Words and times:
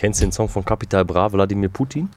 Kennst 0.00 0.22
du 0.22 0.24
den 0.24 0.32
Song 0.32 0.48
von 0.48 0.64
Capital 0.64 1.04
Bra, 1.04 1.30
Wladimir 1.30 1.68
Putin? 1.68 2.08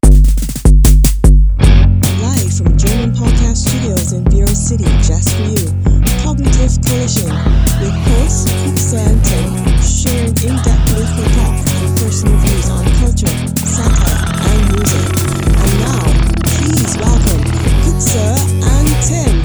Live 2.22 2.56
from 2.56 2.78
German 2.78 3.12
Podcast 3.14 3.68
Studios 3.68 4.14
in 4.14 4.24
Vero 4.32 4.48
City, 4.56 4.86
just 5.06 5.34
for 5.36 5.44
you. 5.50 5.68
Cognitive 6.24 6.80
Collision 6.80 7.28
with 7.82 7.92
hosts 8.08 8.46
Tim, 8.50 9.52
sharing 9.84 10.32
in-depth 10.32 10.86
political 10.88 11.28
talk 11.36 11.60
and 11.60 12.00
personal 12.00 12.38
views 12.38 12.70
on 12.70 12.86
culture, 13.02 13.36
satire, 13.68 14.32
and 14.48 14.64
music. 14.72 15.04
And 15.60 15.74
now, 15.84 16.08
please 16.40 16.96
welcome 16.96 17.44
Kuxa 17.84 18.24
and 18.64 18.88
Tim. 19.04 19.43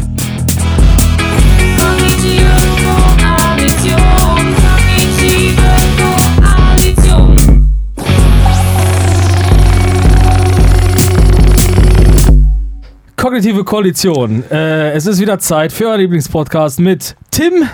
Kognitive 13.29 13.63
Koalition. 13.63 14.43
Äh, 14.51 14.93
es 14.93 15.05
ist 15.05 15.21
wieder 15.21 15.39
Zeit 15.39 15.71
für 15.71 15.89
euer 15.89 15.99
Lieblingspodcast 15.99 16.81
mit 16.81 17.15
Tim. 17.31 17.69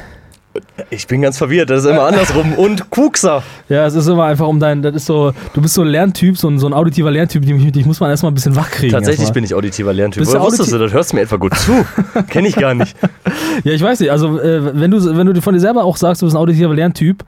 Ich 0.90 1.06
bin 1.06 1.22
ganz 1.22 1.38
verwirrt, 1.38 1.70
das 1.70 1.84
ist 1.84 1.90
immer 1.90 2.06
andersrum. 2.06 2.54
Und 2.54 2.90
Kuxer. 2.90 3.40
Ja, 3.68 3.86
es 3.86 3.94
ist 3.94 4.08
immer 4.08 4.24
einfach 4.24 4.48
um 4.48 4.58
dein, 4.58 4.82
das 4.82 4.96
ist 4.96 5.06
so, 5.06 5.32
du 5.52 5.62
bist 5.62 5.74
so 5.74 5.82
ein 5.82 5.86
Lerntyp, 5.86 6.36
so 6.36 6.48
ein, 6.48 6.58
so 6.58 6.66
ein 6.66 6.72
auditiver 6.72 7.12
Lerntyp, 7.12 7.46
dich, 7.46 7.70
dich 7.70 7.86
muss 7.86 8.00
man 8.00 8.10
erstmal 8.10 8.32
ein 8.32 8.34
bisschen 8.34 8.56
wachkriegen. 8.56 8.90
Tatsächlich 8.90 9.30
bin 9.30 9.44
ich 9.44 9.54
auditiver 9.54 9.92
Lerntyp. 9.92 10.22
Bist 10.22 10.32
du 10.32 10.38
Woher 10.38 10.48
wusstest 10.48 10.72
du 10.72 10.78
das? 10.78 10.92
Hörst 10.92 11.12
du 11.12 11.16
mir 11.16 11.22
etwa 11.22 11.36
gut 11.36 11.54
zu? 11.54 11.86
Kenn 12.30 12.44
ich 12.46 12.56
gar 12.56 12.74
nicht. 12.74 12.96
Ja, 13.62 13.74
ich 13.74 13.82
weiß 13.82 14.00
nicht, 14.00 14.10
also 14.10 14.40
äh, 14.40 14.74
wenn, 14.74 14.90
du, 14.90 15.16
wenn 15.16 15.28
du 15.28 15.40
von 15.40 15.54
dir 15.54 15.60
selber 15.60 15.84
auch 15.84 15.96
sagst, 15.96 16.20
du 16.20 16.26
bist 16.26 16.34
ein 16.36 16.40
auditiver 16.40 16.74
Lerntyp, 16.74 17.22
äh, 17.22 17.24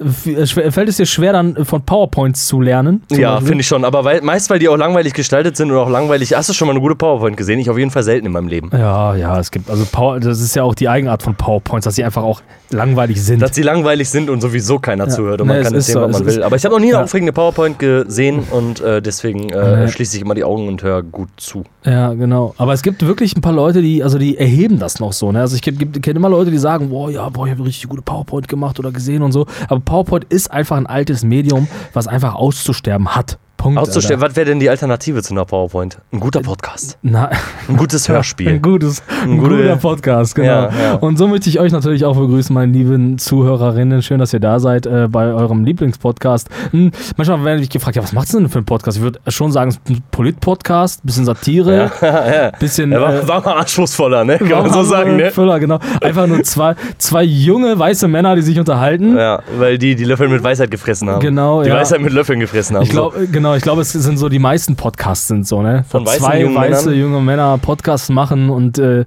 fällt 0.00 0.88
es 0.88 0.96
dir 0.96 1.06
schwer 1.06 1.32
dann 1.32 1.64
von 1.64 1.82
PowerPoints 1.82 2.46
zu 2.46 2.60
lernen? 2.60 3.02
Ja, 3.10 3.38
finde 3.40 3.60
ich 3.60 3.66
schon. 3.66 3.84
Aber 3.84 4.04
weil, 4.04 4.20
meist, 4.22 4.50
weil 4.50 4.58
die 4.58 4.68
auch 4.68 4.76
langweilig 4.76 5.12
gestaltet 5.14 5.56
sind 5.56 5.70
und 5.70 5.76
auch 5.76 5.88
langweilig. 5.90 6.34
Hast 6.34 6.48
du 6.48 6.52
schon 6.52 6.66
mal 6.66 6.72
eine 6.72 6.80
gute 6.80 6.96
PowerPoint 6.96 7.36
gesehen? 7.36 7.58
Ich 7.60 7.70
auf 7.70 7.78
jeden 7.78 7.90
Fall 7.90 8.02
selten 8.02 8.26
in 8.26 8.32
meinem 8.32 8.48
Leben. 8.48 8.70
Ja, 8.72 9.14
ja, 9.14 9.38
es 9.38 9.50
gibt, 9.50 9.70
also 9.70 9.84
Power, 9.90 10.20
das 10.20 10.40
ist 10.40 10.56
ja 10.56 10.62
auch 10.64 10.74
die 10.74 10.88
Eigenart 10.88 11.22
von 11.22 11.34
PowerPoints, 11.34 11.84
dass 11.84 11.94
sie 11.94 12.04
einfach 12.04 12.22
auch 12.22 12.42
langweilig 12.70 13.22
sind. 13.22 13.40
Dass 13.40 13.54
sie 13.54 13.62
langweilig 13.62 14.08
sind 14.10 14.30
und 14.30 14.40
sowieso 14.40 14.78
keiner 14.78 15.08
zuhört 15.08 15.40
und 15.40 15.46
Nee, 15.46 15.54
man 15.54 15.62
kann 15.62 15.74
erzählen, 15.74 15.94
so, 15.98 16.00
was 16.08 16.12
man 16.18 16.26
will. 16.26 16.42
Aber 16.42 16.56
ich 16.56 16.64
habe 16.64 16.74
noch 16.74 16.80
nie 16.80 16.88
eine 16.88 16.94
Ja. 16.98 17.02
aufregende 17.04 17.32
PowerPoint 17.32 17.78
gesehen 17.78 18.40
und 18.50 18.80
äh, 18.80 19.00
deswegen 19.00 19.50
äh, 19.50 19.84
Nee. 19.84 19.88
schließe 19.88 20.16
ich 20.16 20.22
immer 20.22 20.34
die 20.34 20.44
Augen 20.44 20.66
und 20.68 20.82
höre 20.82 21.02
gut 21.02 21.28
zu. 21.36 21.62
Ja, 21.84 22.12
genau. 22.14 22.54
Aber 22.58 22.72
es 22.72 22.82
gibt 22.82 23.06
wirklich 23.06 23.36
ein 23.36 23.40
paar 23.42 23.52
Leute, 23.52 23.80
die, 23.82 24.02
also 24.02 24.18
die 24.18 24.36
erheben 24.38 24.78
das 24.78 24.98
noch 24.98 25.12
so. 25.12 25.30
Ne? 25.30 25.40
Also 25.40 25.54
ich 25.54 25.62
kenne 25.62 25.76
immer 26.16 26.28
Leute, 26.28 26.50
die 26.50 26.58
sagen, 26.58 26.88
boah, 26.88 27.10
ja, 27.10 27.28
boah, 27.28 27.46
ich 27.46 27.52
habe 27.52 27.60
eine 27.60 27.68
richtig 27.68 27.88
gute 27.88 28.02
PowerPoint 28.02 28.48
gemacht 28.48 28.78
oder 28.78 28.90
gesehen 28.90 29.22
und 29.22 29.32
so. 29.32 29.46
Aber 29.68 29.80
PowerPoint 29.94 30.24
ist 30.24 30.50
einfach 30.50 30.76
ein 30.76 30.88
altes 30.88 31.22
Medium, 31.22 31.68
was 31.92 32.08
einfach 32.08 32.34
auszusterben 32.34 33.14
hat. 33.14 33.38
Punkt. 33.64 33.78
Auszustellen, 33.78 34.20
Alter. 34.20 34.30
was 34.32 34.36
wäre 34.36 34.46
denn 34.46 34.60
die 34.60 34.68
Alternative 34.68 35.22
zu 35.22 35.32
einer 35.32 35.46
PowerPoint? 35.46 35.96
Ein 36.12 36.20
guter 36.20 36.40
Podcast. 36.40 36.98
Na, 37.00 37.30
Ein 37.66 37.76
gutes 37.78 38.06
Hörspiel. 38.10 38.48
ein 38.50 38.60
gutes, 38.62 39.02
ein, 39.22 39.30
Ein 39.32 39.38
gute- 39.38 39.56
guter 39.56 39.76
Podcast, 39.76 40.34
genau. 40.34 40.46
Ja, 40.48 40.70
ja. 40.70 40.94
Und 40.96 41.16
so 41.16 41.26
möchte 41.28 41.48
ich 41.48 41.58
euch 41.60 41.72
natürlich 41.72 42.04
auch 42.04 42.14
begrüßen, 42.14 42.52
meine 42.52 42.70
lieben 42.72 43.16
Zuhörerinnen. 43.16 44.02
Schön, 44.02 44.18
dass 44.18 44.34
ihr 44.34 44.40
da 44.40 44.60
seid 44.60 44.84
äh, 44.84 45.08
bei 45.10 45.32
eurem 45.32 45.64
Lieblingspodcast. 45.64 46.48
Hm, 46.72 46.90
manchmal 47.16 47.42
werde 47.42 47.62
ich 47.62 47.70
gefragt, 47.70 47.96
ja, 47.96 48.02
was 48.02 48.12
macht's 48.12 48.32
denn 48.32 48.50
für 48.50 48.58
ein 48.58 48.66
Podcast? 48.66 48.98
Ich 48.98 49.02
würde 49.02 49.18
schon 49.28 49.50
sagen, 49.50 49.70
es 49.70 49.76
ist 49.76 49.88
ein 49.88 50.02
Polit-Podcast, 50.10 51.00
bisschen 51.02 51.24
Satire, 51.24 51.90
bisschen. 52.60 52.92
Er 52.92 53.00
war, 53.00 53.14
äh, 53.14 53.26
war 53.26 53.42
mal 53.42 53.54
anspruchsvoller, 53.60 54.24
ne? 54.24 54.36
Kann 54.36 54.50
man 54.64 54.72
so 54.74 54.82
sagen, 54.82 55.16
ne? 55.16 55.30
Füller, 55.30 55.58
genau. 55.58 55.78
Einfach 56.02 56.26
nur 56.26 56.42
zwei, 56.42 56.74
zwei 56.98 57.22
junge 57.22 57.78
weiße 57.78 58.08
Männer, 58.08 58.36
die 58.36 58.42
sich 58.42 58.58
unterhalten. 58.58 59.16
Ja, 59.16 59.40
weil 59.58 59.78
die 59.78 59.94
die 59.94 60.04
Löffel 60.04 60.28
mit 60.28 60.42
Weisheit 60.44 60.70
gefressen 60.70 61.08
haben. 61.08 61.20
Genau, 61.20 61.62
Die 61.62 61.70
ja. 61.70 61.76
Weisheit 61.76 62.02
mit 62.02 62.12
Löffeln 62.12 62.40
gefressen 62.40 62.76
haben. 62.76 62.82
Ich 62.82 62.90
glaube, 62.90 63.26
genau, 63.26 63.53
ich 63.56 63.62
glaube, 63.62 63.82
es 63.82 63.92
sind 63.92 64.18
so 64.18 64.28
die 64.28 64.38
meisten 64.38 64.76
Podcasts 64.76 65.28
sind 65.28 65.46
so, 65.46 65.62
ne? 65.62 65.84
Von 65.88 66.06
weißen 66.06 66.20
zwei 66.20 66.40
jungen 66.40 66.54
weiße 66.54 66.90
Männern? 66.90 67.00
junge 67.00 67.20
Männer 67.20 67.58
Podcasts 67.58 68.08
machen 68.08 68.50
und 68.50 68.78
äh, 68.78 69.04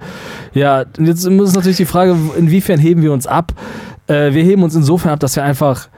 ja, 0.54 0.86
jetzt 1.00 1.26
ist 1.26 1.56
natürlich 1.56 1.78
die 1.78 1.86
Frage, 1.86 2.16
inwiefern 2.38 2.80
heben 2.80 3.02
wir 3.02 3.14
uns 3.14 3.28
ab? 3.28 3.54
Äh, 4.08 4.34
wir 4.34 4.44
heben 4.44 4.64
uns 4.64 4.76
insofern 4.76 5.12
ab, 5.12 5.20
dass 5.20 5.36
wir 5.36 5.44
einfach 5.44 5.90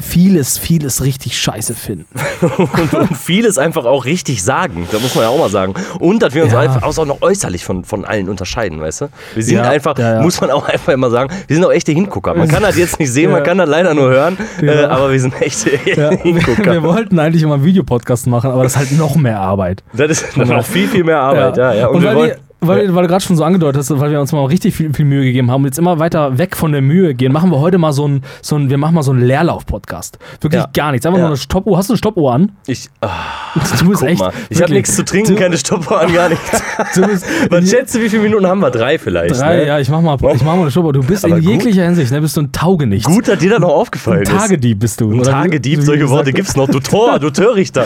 vieles, 0.00 0.58
vieles 0.58 1.02
richtig 1.02 1.38
scheiße 1.38 1.74
finden. 1.74 2.06
und, 2.58 2.94
und 2.94 3.16
vieles 3.16 3.58
einfach 3.58 3.84
auch 3.84 4.04
richtig 4.04 4.42
sagen. 4.42 4.88
Da 4.90 4.98
muss 4.98 5.14
man 5.14 5.24
ja 5.24 5.30
auch 5.30 5.38
mal 5.38 5.48
sagen. 5.50 5.74
Und 6.00 6.22
dass 6.22 6.34
wir 6.34 6.44
uns 6.44 6.52
Ja. 6.52 6.60
einfach 6.60 6.82
auch 6.82 7.06
noch 7.06 7.22
äußerlich 7.22 7.64
von, 7.64 7.84
von 7.84 8.04
allen 8.04 8.28
unterscheiden, 8.28 8.80
weißt 8.80 9.02
du? 9.02 9.08
Wir 9.34 9.42
sind 9.42 9.56
Ja, 9.56 9.62
einfach, 9.64 9.98
ja, 9.98 10.20
muss 10.22 10.40
man 10.40 10.50
auch 10.50 10.68
einfach 10.68 10.92
immer 10.92 11.10
sagen, 11.10 11.32
wir 11.46 11.56
sind 11.56 11.64
auch 11.64 11.72
echte 11.72 11.92
Hingucker. 11.92 12.34
Man 12.34 12.48
kann 12.48 12.62
das 12.62 12.76
jetzt 12.76 12.98
nicht 12.98 13.12
sehen, 13.12 13.30
man 13.30 13.42
kann 13.42 13.58
das 13.58 13.68
leider 13.68 13.94
nur 13.94 14.08
hören, 14.10 14.36
äh, 14.60 14.84
aber 14.84 15.12
wir 15.12 15.20
sind 15.20 15.40
echte 15.40 15.70
Hingucker. 16.22 16.72
wir 16.72 16.82
wollten 16.82 17.18
eigentlich 17.18 17.42
immer 17.42 17.54
einen 17.54 17.64
Videopodcast 17.64 18.26
machen, 18.26 18.50
aber 18.50 18.62
das 18.64 18.72
ist 18.72 18.78
halt 18.78 18.92
noch 18.98 19.16
mehr 19.16 19.38
Arbeit. 19.40 19.82
Das 19.92 20.10
ist 20.10 20.36
noch 20.36 20.64
viel, 20.64 20.88
viel 20.88 21.04
mehr 21.04 21.20
Arbeit. 21.20 21.56
Ja. 21.56 21.72
Ja, 21.74 21.86
Und, 21.88 22.02
wir 22.02 22.36
weil, 22.66 22.86
wir, 22.88 22.94
weil, 22.94 23.02
du 23.02 23.08
gerade 23.08 23.24
schon 23.24 23.36
so 23.36 23.44
angedeutet 23.44 23.78
hast, 23.78 23.90
weil 24.00 24.10
wir 24.10 24.20
uns 24.20 24.32
mal 24.32 24.44
richtig 24.46 24.74
viel, 24.74 24.92
viel 24.92 25.04
Mühe 25.04 25.22
gegeben 25.24 25.50
haben 25.50 25.62
und 25.62 25.66
jetzt 25.66 25.78
immer 25.78 25.98
weiter 25.98 26.38
weg 26.38 26.56
von 26.56 26.72
der 26.72 26.80
Mühe 26.82 27.14
gehen, 27.14 27.32
machen 27.32 27.50
wir 27.50 27.58
heute 27.60 27.78
mal 27.78 27.92
so 27.92 28.06
ein, 28.06 28.22
so 28.42 28.56
ein 28.56 28.70
wir 28.70 28.78
machen 28.78 28.94
mal 28.94 29.02
so 29.02 29.12
einen 29.12 29.22
Leerlauf-Podcast. 29.22 30.18
Wirklich 30.40 30.60
Ja. 30.62 30.68
gar 30.72 30.92
nichts. 30.92 31.06
Einfach 31.06 31.18
Ja. 31.18 31.22
nur 31.24 31.28
eine 31.30 31.36
Stoppuhr. 31.36 31.78
Hast 31.78 31.88
du 31.88 31.94
eine 31.94 31.98
Stoppuhr 31.98 32.32
an? 32.34 32.52
ich, 32.66 32.88
ah, 33.00 33.10
Du 33.78 33.88
bist 33.88 34.02
echt. 34.02 34.20
mal. 34.20 34.32
Ich 34.50 34.60
habe 34.62 34.72
nichts 34.72 34.96
zu 34.96 35.04
trinken, 35.04 35.34
du, 35.34 35.40
keine 35.40 35.56
Stoppuhr 35.56 36.00
an, 36.00 36.12
gar 36.12 36.28
nichts. 36.28 36.62
Du 36.94 37.06
bist, 37.06 37.24
Was 37.50 37.70
schätze, 37.70 38.00
wie 38.02 38.08
viele 38.08 38.22
Minuten 38.22 38.46
haben 38.46 38.60
wir? 38.60 38.70
Drei 38.70 38.98
vielleicht. 38.98 39.38
Drei, 39.40 39.56
ne? 39.58 39.66
ja, 39.66 39.78
ich 39.78 39.88
mach 39.88 40.00
mal, 40.00 40.16
ich 40.16 40.42
mach 40.42 40.54
mal 40.56 40.62
eine 40.62 40.70
Stoppuhr. 40.70 40.92
Du 40.92 41.02
bist 41.02 41.24
Aber 41.24 41.36
in 41.38 41.44
gut. 41.44 41.52
jeglicher 41.52 41.84
Hinsicht, 41.84 42.10
ne, 42.10 42.20
bist 42.20 42.36
du 42.36 42.42
ein 42.42 42.52
Taugenichts. 42.52 43.06
Gut, 43.06 43.28
dass 43.28 43.38
dir 43.38 43.50
das 43.50 43.60
noch 43.60 43.68
aufgefallen 43.70 44.18
Ein 44.18 44.22
ist. 44.24 44.30
Tagedieb 44.30 44.80
bist 44.80 45.00
du. 45.00 45.12
Ein 45.12 45.22
Tagedieb, 45.22 45.82
solche 45.82 46.08
Worte 46.10 46.32
gibt's 46.32 46.56
noch. 46.56 46.68
Du 46.68 46.80
Tor, 46.80 47.18
du 47.18 47.30
Törichter. 47.30 47.84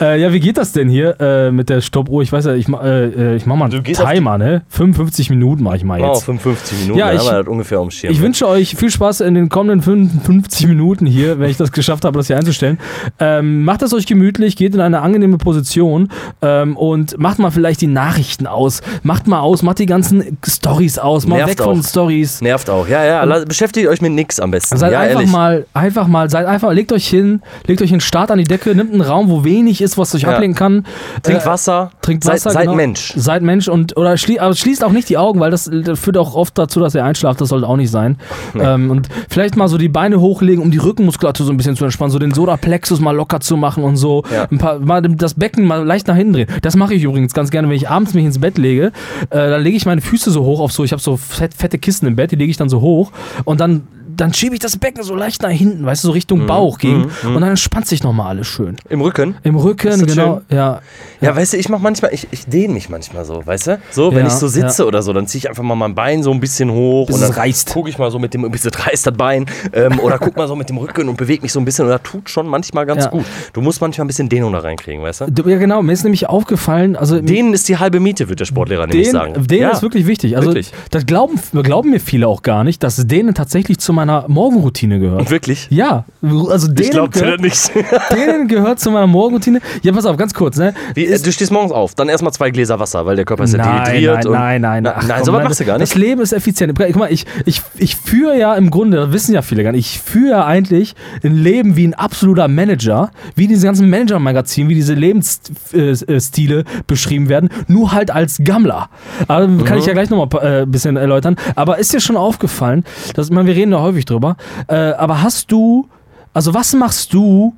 Äh, 0.00 0.20
ja, 0.20 0.32
wie 0.32 0.40
geht 0.40 0.56
das 0.56 0.72
denn 0.72 0.88
hier 0.88 1.20
äh, 1.20 1.50
mit 1.50 1.68
der 1.68 1.80
Stoppuhr? 1.80 2.22
Ich 2.22 2.32
weiß 2.32 2.46
ja, 2.46 2.54
ich, 2.54 2.68
äh, 2.68 3.04
äh, 3.04 3.36
ich 3.36 3.46
mach 3.46 3.56
mal 3.56 3.66
einen 3.66 3.78
auf 3.78 3.84
Timer, 4.20 4.36
ne? 4.38 4.62
55 4.68 5.30
Minuten 5.30 5.62
mache 5.62 5.76
ich 5.78 5.84
mal 5.84 6.00
Oh, 6.00 6.12
jetzt. 6.12 6.24
55 6.24 6.78
Minuten, 6.80 6.98
Ja, 6.98 7.12
ich- 7.12 7.18
haben 7.20 7.26
wir 7.26 7.38
das 7.38 7.48
ungefähr 7.48 7.78
am 7.78 7.90
Schirm. 7.90 8.12
Ich 8.12 8.20
wünsche 8.20 8.46
euch 8.46 8.76
viel 8.76 8.90
Spaß 8.90 9.22
in 9.22 9.34
den 9.34 9.48
kommenden 9.48 9.80
55 9.82 10.66
Minuten 10.66 11.06
hier, 11.06 11.38
wenn 11.38 11.48
ich 11.50 11.56
das 11.56 11.72
geschafft 11.72 12.04
habe, 12.04 12.18
das 12.18 12.26
hier 12.26 12.36
einzustellen. 12.36 12.78
Ähm, 13.18 13.64
macht 13.64 13.80
es 13.82 13.94
euch 13.94 14.06
gemütlich, 14.06 14.56
geht 14.56 14.74
in 14.74 14.80
eine 14.80 15.00
angenehme 15.00 15.38
Position 15.38 16.08
ähm, 16.42 16.76
und 16.76 17.18
macht 17.18 17.38
mal 17.38 17.50
vielleicht 17.50 17.80
die 17.80 17.86
Nachrichten 17.86 18.46
aus. 18.46 18.82
Macht 19.02 19.26
mal 19.26 19.40
aus, 19.40 19.62
macht 19.62 19.78
die 19.78 19.86
ganzen 19.86 20.36
Stories 20.46 20.98
aus, 20.98 21.26
mal 21.26 21.36
Nervt 21.36 21.58
weg 21.58 21.62
von. 21.64 21.82
Stories. 21.82 22.42
Nervt 22.42 22.68
auch. 22.68 22.86
Ja, 22.86 23.04
ja, 23.04 23.24
la- 23.24 23.44
beschäftigt 23.46 23.88
euch 23.88 24.02
mit 24.02 24.12
nix 24.12 24.38
am 24.38 24.50
besten. 24.50 24.76
Seid 24.76 24.92
ja, 24.92 25.00
einfach 25.00 25.14
ehrlich. 25.20 25.30
mal, 25.32 25.66
einfach 25.72 26.06
mal, 26.06 26.28
seid 26.28 26.46
einfach, 26.46 26.72
legt 26.72 26.92
euch 26.92 27.06
hin, 27.08 27.40
legt 27.66 27.80
euch 27.80 27.90
einen 27.90 28.00
Start 28.02 28.30
an 28.30 28.38
die 28.38 28.44
Decke, 28.44 28.74
nimmt 28.74 28.92
einen 28.92 29.00
Raum, 29.02 29.30
wo 29.30 29.44
wenig 29.44 29.80
ist, 29.80 29.96
was 29.96 30.14
euch 30.14 30.22
Ja. 30.22 30.30
ablenken 30.34 30.58
kann. 30.58 30.84
Trinkt 31.22 31.42
Äh, 31.42 31.46
Wasser. 31.46 31.90
Trinkt 32.02 32.24
Seid- 32.24 32.34
Wasser. 32.34 32.50
Seid 32.50 32.62
genau. 32.64 32.74
Mensch. 32.74 33.14
Seid 33.16 33.42
Mensch 33.42 33.68
und 33.68 33.96
oder 34.00 34.16
schlie 34.16 34.40
aber 34.40 34.54
schließt 34.54 34.84
auch 34.84 34.92
nicht 34.92 35.08
die 35.08 35.18
Augen, 35.18 35.40
weil 35.40 35.50
das, 35.50 35.70
das 35.72 35.98
führt 35.98 36.16
auch 36.16 36.34
oft 36.34 36.56
dazu, 36.58 36.80
dass 36.80 36.94
ihr 36.94 37.04
einschlaft. 37.04 37.40
Das 37.40 37.50
sollte 37.50 37.68
auch 37.68 37.76
nicht 37.76 37.90
sein. 37.90 38.16
Ähm, 38.58 38.90
und 38.90 39.08
vielleicht 39.28 39.56
mal 39.56 39.68
so 39.68 39.78
die 39.78 39.88
Beine 39.88 40.20
hochlegen, 40.20 40.62
um 40.62 40.70
die 40.70 40.78
Rückenmuskulatur 40.78 41.46
so 41.46 41.52
ein 41.52 41.56
bisschen 41.56 41.76
zu 41.76 41.84
entspannen, 41.84 42.10
so 42.10 42.18
den 42.18 42.32
Solarplexus 42.32 43.00
mal 43.00 43.14
locker 43.14 43.40
zu 43.40 43.56
machen 43.56 43.84
und 43.84 43.96
so. 43.96 44.24
Ja. 44.32 44.46
Ein 44.50 44.58
paar, 44.58 44.78
mal 44.78 45.02
das 45.02 45.34
Becken 45.34 45.66
mal 45.66 45.84
leicht 45.84 46.08
nach 46.08 46.16
hinten 46.16 46.32
drehen. 46.32 46.48
Das 46.62 46.76
mache 46.76 46.94
ich 46.94 47.02
übrigens 47.02 47.34
ganz 47.34 47.50
gerne, 47.50 47.68
wenn 47.68 47.76
ich 47.76 47.88
abends 47.88 48.14
mich 48.14 48.24
ins 48.24 48.38
Bett 48.38 48.58
lege. 48.58 48.92
Äh, 49.30 49.50
dann 49.50 49.62
lege 49.62 49.76
ich 49.76 49.86
meine 49.86 50.00
Füße 50.00 50.30
so 50.30 50.44
hoch 50.44 50.60
auf 50.60 50.72
so, 50.72 50.84
ich 50.84 50.92
habe 50.92 51.02
so 51.02 51.16
fett, 51.16 51.54
fette 51.54 51.78
Kisten 51.78 52.06
im 52.06 52.16
Bett, 52.16 52.30
die 52.32 52.36
lege 52.36 52.50
ich 52.50 52.56
dann 52.56 52.68
so 52.68 52.80
hoch 52.80 53.12
und 53.44 53.60
dann 53.60 53.82
dann 54.20 54.34
schiebe 54.34 54.54
ich 54.54 54.60
das 54.60 54.76
Becken 54.76 55.02
so 55.02 55.14
leicht 55.14 55.42
nach 55.42 55.50
hinten, 55.50 55.84
weißt 55.84 56.04
du, 56.04 56.08
so 56.08 56.12
Mhm. 56.12 56.14
Richtung 56.14 56.46
Bauch 56.46 56.78
gegen. 56.78 57.04
Und 57.24 57.34
dann 57.40 57.44
entspannt 57.50 57.86
sich 57.86 58.02
nochmal 58.02 58.26
alles 58.28 58.46
schön. 58.46 58.76
Im 58.88 59.00
Rücken. 59.00 59.34
Im 59.42 59.56
Rücken, 59.56 60.06
genau. 60.06 60.42
Ja. 60.50 60.80
Ja, 61.20 61.36
weißt 61.36 61.52
du, 61.52 61.56
ich 61.58 61.68
mach 61.68 61.78
manchmal, 61.78 62.12
ich, 62.14 62.26
ich 62.30 62.46
dehne 62.46 62.74
mich 62.74 62.88
manchmal 62.88 63.24
so, 63.24 63.44
weißt 63.44 63.66
du? 63.68 63.80
So, 63.90 64.10
wenn 64.12 64.20
Ja, 64.20 64.26
ich 64.26 64.32
so 64.32 64.48
sitze 64.48 64.82
ja. 64.82 64.88
oder 64.88 65.02
so, 65.02 65.12
dann 65.12 65.26
ziehe 65.26 65.38
ich 65.40 65.48
einfach 65.48 65.62
mal 65.62 65.74
mein 65.74 65.94
Bein 65.94 66.22
so 66.22 66.30
ein 66.32 66.40
bisschen 66.40 66.70
hoch 66.70 67.06
Bis 67.06 67.16
und 67.16 67.22
dann 67.22 67.30
reißt. 67.32 67.72
gucke 67.72 67.88
ich 67.90 67.98
mal 67.98 68.10
so 68.10 68.18
mit 68.18 68.34
dem, 68.34 68.50
bis 68.50 68.64
es 68.64 68.86
reißt 68.86 69.06
das 69.06 69.14
Bein 69.16 69.46
ähm, 69.72 69.98
oder 70.00 70.18
guck 70.18 70.36
mal 70.36 70.48
so 70.48 70.56
mit 70.56 70.68
dem 70.68 70.78
Rücken 70.78 71.08
und 71.08 71.16
bewege 71.16 71.42
mich 71.42 71.52
so 71.52 71.60
ein 71.60 71.64
bisschen 71.64 71.84
und 71.86 71.90
das 71.90 72.02
tut 72.02 72.28
schon 72.28 72.46
manchmal 72.46 72.86
ganz 72.86 73.08
gut. 73.10 73.24
Du 73.52 73.60
musst 73.60 73.80
manchmal 73.80 74.04
ein 74.04 74.08
bisschen 74.08 74.28
Dehnung 74.28 74.52
da 74.52 74.58
reinkriegen, 74.60 75.02
weißt 75.02 75.22
du? 75.22 75.24
Ja, 75.50 75.58
genau. 75.58 75.82
Mir 75.82 75.92
ist 75.92 76.04
nämlich 76.04 76.28
aufgefallen, 76.28 76.96
also 76.96 77.20
Dehnen 77.20 77.54
ist 77.54 77.68
die 77.68 77.78
halbe 77.78 78.00
Miete, 78.00 78.28
wird 78.28 78.40
der 78.40 78.44
Sportlehrer 78.46 78.86
nämlich 78.86 79.10
sagen. 79.10 79.46
den 79.46 79.60
ja. 79.60 79.70
ist 79.70 79.82
wirklich 79.82 80.06
wichtig. 80.06 80.36
Also 80.36 80.48
wirklich. 80.50 80.72
das 80.90 81.06
glauben, 81.06 81.38
glauben 81.62 81.90
mir 81.90 82.00
viele 82.00 82.28
auch 82.28 82.42
gar 82.42 82.64
nicht, 82.64 82.82
dass 82.82 82.96
Dehnen 83.06 83.34
tatsächlich 83.34 83.78
zu 83.78 83.92
meiner 83.92 84.09
Morgenroutine 84.28 84.98
gehört. 84.98 85.30
Wirklich? 85.30 85.66
Ja, 85.70 86.04
also 86.22 86.68
Ich 86.78 86.90
glaube 86.90 87.10
dir 87.18 87.36
das 87.36 87.40
nicht. 87.40 87.70
Dehnen 88.14 88.48
gehört 88.48 88.80
zu 88.80 88.90
meiner 88.90 89.06
Morgenroutine. 89.06 89.60
Ja, 89.82 89.92
pass 89.92 90.06
auf, 90.06 90.16
ganz 90.16 90.34
kurz, 90.34 90.56
ne? 90.58 90.74
Wie, 90.94 91.06
äh, 91.06 91.18
du 91.18 91.30
stehst 91.32 91.52
morgens 91.52 91.72
auf, 91.72 91.94
dann 91.94 92.08
erstmal 92.08 92.32
zwei 92.32 92.50
Gläser 92.50 92.78
Wasser, 92.78 93.06
weil 93.06 93.16
der 93.16 93.24
Körper 93.24 93.44
ist 93.44 93.52
ja 93.54 93.58
Nein, 93.58 93.84
dehydriert. 93.92 94.14
nein, 94.16 94.26
und 94.26 94.32
nein, 94.32 94.60
nein, 94.60 94.82
Na, 94.84 94.94
Ach, 94.96 95.02
nein, 95.06 95.16
komm, 95.18 95.24
so 95.26 95.32
was 95.32 95.38
nein, 95.38 95.44
machst 95.48 95.60
du 95.60 95.64
gar 95.64 95.78
Das 95.78 95.94
nicht. 95.94 95.98
Leben 95.98 96.20
ist 96.20 96.32
effizient. 96.32 96.72
Guck 96.78 96.96
mal, 96.96 97.12
ich, 97.12 97.24
ich, 97.46 97.62
ich 97.78 97.96
führe 97.96 98.38
ja 98.38 98.54
im 98.54 98.70
Grunde, 98.70 98.96
das 98.98 99.12
wissen 99.12 99.34
ja 99.34 99.42
viele 99.42 99.62
gar 99.62 99.72
nicht, 99.72 99.86
ich 99.94 100.00
führe 100.00 100.30
ja 100.30 100.44
eigentlich 100.46 100.94
ein 101.24 101.34
Leben 101.34 101.76
wie 101.76 101.86
ein 101.86 101.94
absoluter 101.94 102.48
Manager, 102.48 103.10
wie 103.34 103.46
diese 103.46 103.66
ganzen 103.66 103.88
Manager-Magazine, 103.90 104.68
wie 104.68 104.74
diese 104.74 104.94
Lebensstile 104.94 106.64
beschrieben 106.86 107.28
werden, 107.28 107.48
nur 107.68 107.92
halt 107.92 108.10
als 108.10 108.38
Gammler. 108.42 108.88
Aber 109.28 109.46
kann 109.64 109.78
ich 109.78 109.86
ja 109.86 109.92
gleich 109.92 110.10
nochmal 110.10 110.28
äh, 110.42 110.62
ein 110.62 110.70
bisschen 110.70 110.96
erläutern. 110.96 111.36
Aber 111.56 111.78
ist 111.78 111.92
dir 111.92 112.00
schon 112.00 112.16
aufgefallen, 112.16 112.84
dass, 113.14 113.26
ich 113.28 113.32
meine, 113.32 113.48
wir 113.48 113.54
reden 113.56 113.70
da 113.72 113.80
häufig 113.80 113.99
drüber, 114.04 114.36
äh, 114.68 114.74
aber 114.74 115.22
hast 115.22 115.50
du, 115.52 115.88
also 116.32 116.54
was 116.54 116.74
machst 116.74 117.12
du, 117.12 117.54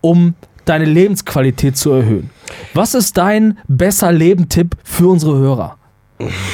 um 0.00 0.34
deine 0.64 0.84
Lebensqualität 0.84 1.76
zu 1.76 1.92
erhöhen? 1.92 2.30
Was 2.74 2.94
ist 2.94 3.16
dein 3.16 3.58
besser 3.68 4.12
Leben-Tipp 4.12 4.76
für 4.84 5.08
unsere 5.08 5.36
Hörer? 5.36 5.76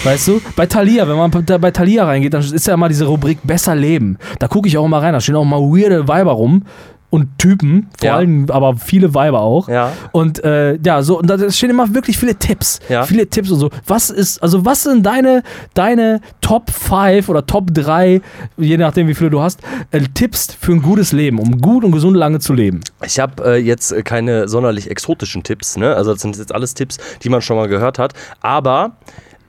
Weißt 0.04 0.28
du, 0.28 0.40
bei 0.56 0.66
Thalia, 0.66 1.06
wenn 1.06 1.16
man 1.16 1.30
bei 1.30 1.70
Thalia 1.70 2.06
reingeht, 2.06 2.32
dann 2.32 2.42
ist 2.42 2.66
ja 2.66 2.74
immer 2.74 2.88
diese 2.88 3.04
Rubrik 3.04 3.38
Besser 3.44 3.74
Leben. 3.74 4.16
Da 4.38 4.48
gucke 4.48 4.66
ich 4.66 4.78
auch 4.78 4.86
immer 4.86 5.02
rein, 5.02 5.12
da 5.12 5.20
stehen 5.20 5.36
auch 5.36 5.44
mal 5.44 5.60
weirde 5.60 6.08
Weiber 6.08 6.32
rum 6.32 6.62
und 7.10 7.38
Typen, 7.38 7.88
vor 7.98 8.06
Ja. 8.08 8.16
allem 8.16 8.50
aber 8.50 8.76
viele 8.76 9.14
Weiber 9.14 9.40
auch. 9.40 9.68
Ja. 9.68 9.92
Und 10.12 10.44
äh, 10.44 10.78
ja, 10.84 11.02
so, 11.02 11.18
und 11.18 11.26
da 11.28 11.50
stehen 11.50 11.70
immer 11.70 11.94
wirklich 11.94 12.18
viele 12.18 12.34
Tipps. 12.34 12.80
Ja. 12.88 13.04
Viele 13.04 13.26
Tipps 13.26 13.50
und 13.50 13.58
so. 13.58 13.70
Was 13.86 14.10
ist, 14.10 14.42
also 14.42 14.64
was 14.66 14.82
sind 14.82 15.06
deine, 15.06 15.42
deine 15.74 16.20
Top 16.42 16.70
5 16.70 17.28
oder 17.30 17.46
Top 17.46 17.72
3, 17.72 18.20
je 18.58 18.76
nachdem 18.76 19.08
wie 19.08 19.14
viele 19.14 19.30
du 19.30 19.40
hast, 19.40 19.60
äh, 19.90 20.00
Tipps 20.12 20.54
für 20.60 20.72
ein 20.72 20.82
gutes 20.82 21.12
Leben, 21.12 21.38
um 21.38 21.60
gut 21.60 21.82
und 21.84 21.92
gesund 21.92 22.16
lange 22.16 22.40
zu 22.40 22.52
leben? 22.52 22.80
Ich 23.04 23.18
habe 23.18 23.42
äh, 23.54 23.56
jetzt 23.56 23.90
äh, 23.92 24.02
keine 24.02 24.46
sonderlich 24.48 24.90
exotischen 24.90 25.42
Tipps, 25.42 25.76
ne? 25.78 25.94
Also 25.94 26.12
das 26.12 26.20
sind 26.22 26.36
jetzt 26.36 26.54
alles 26.54 26.74
Tipps, 26.74 26.98
die 27.22 27.30
man 27.30 27.40
schon 27.40 27.56
mal 27.56 27.68
gehört 27.68 27.98
hat. 27.98 28.12
Aber 28.40 28.96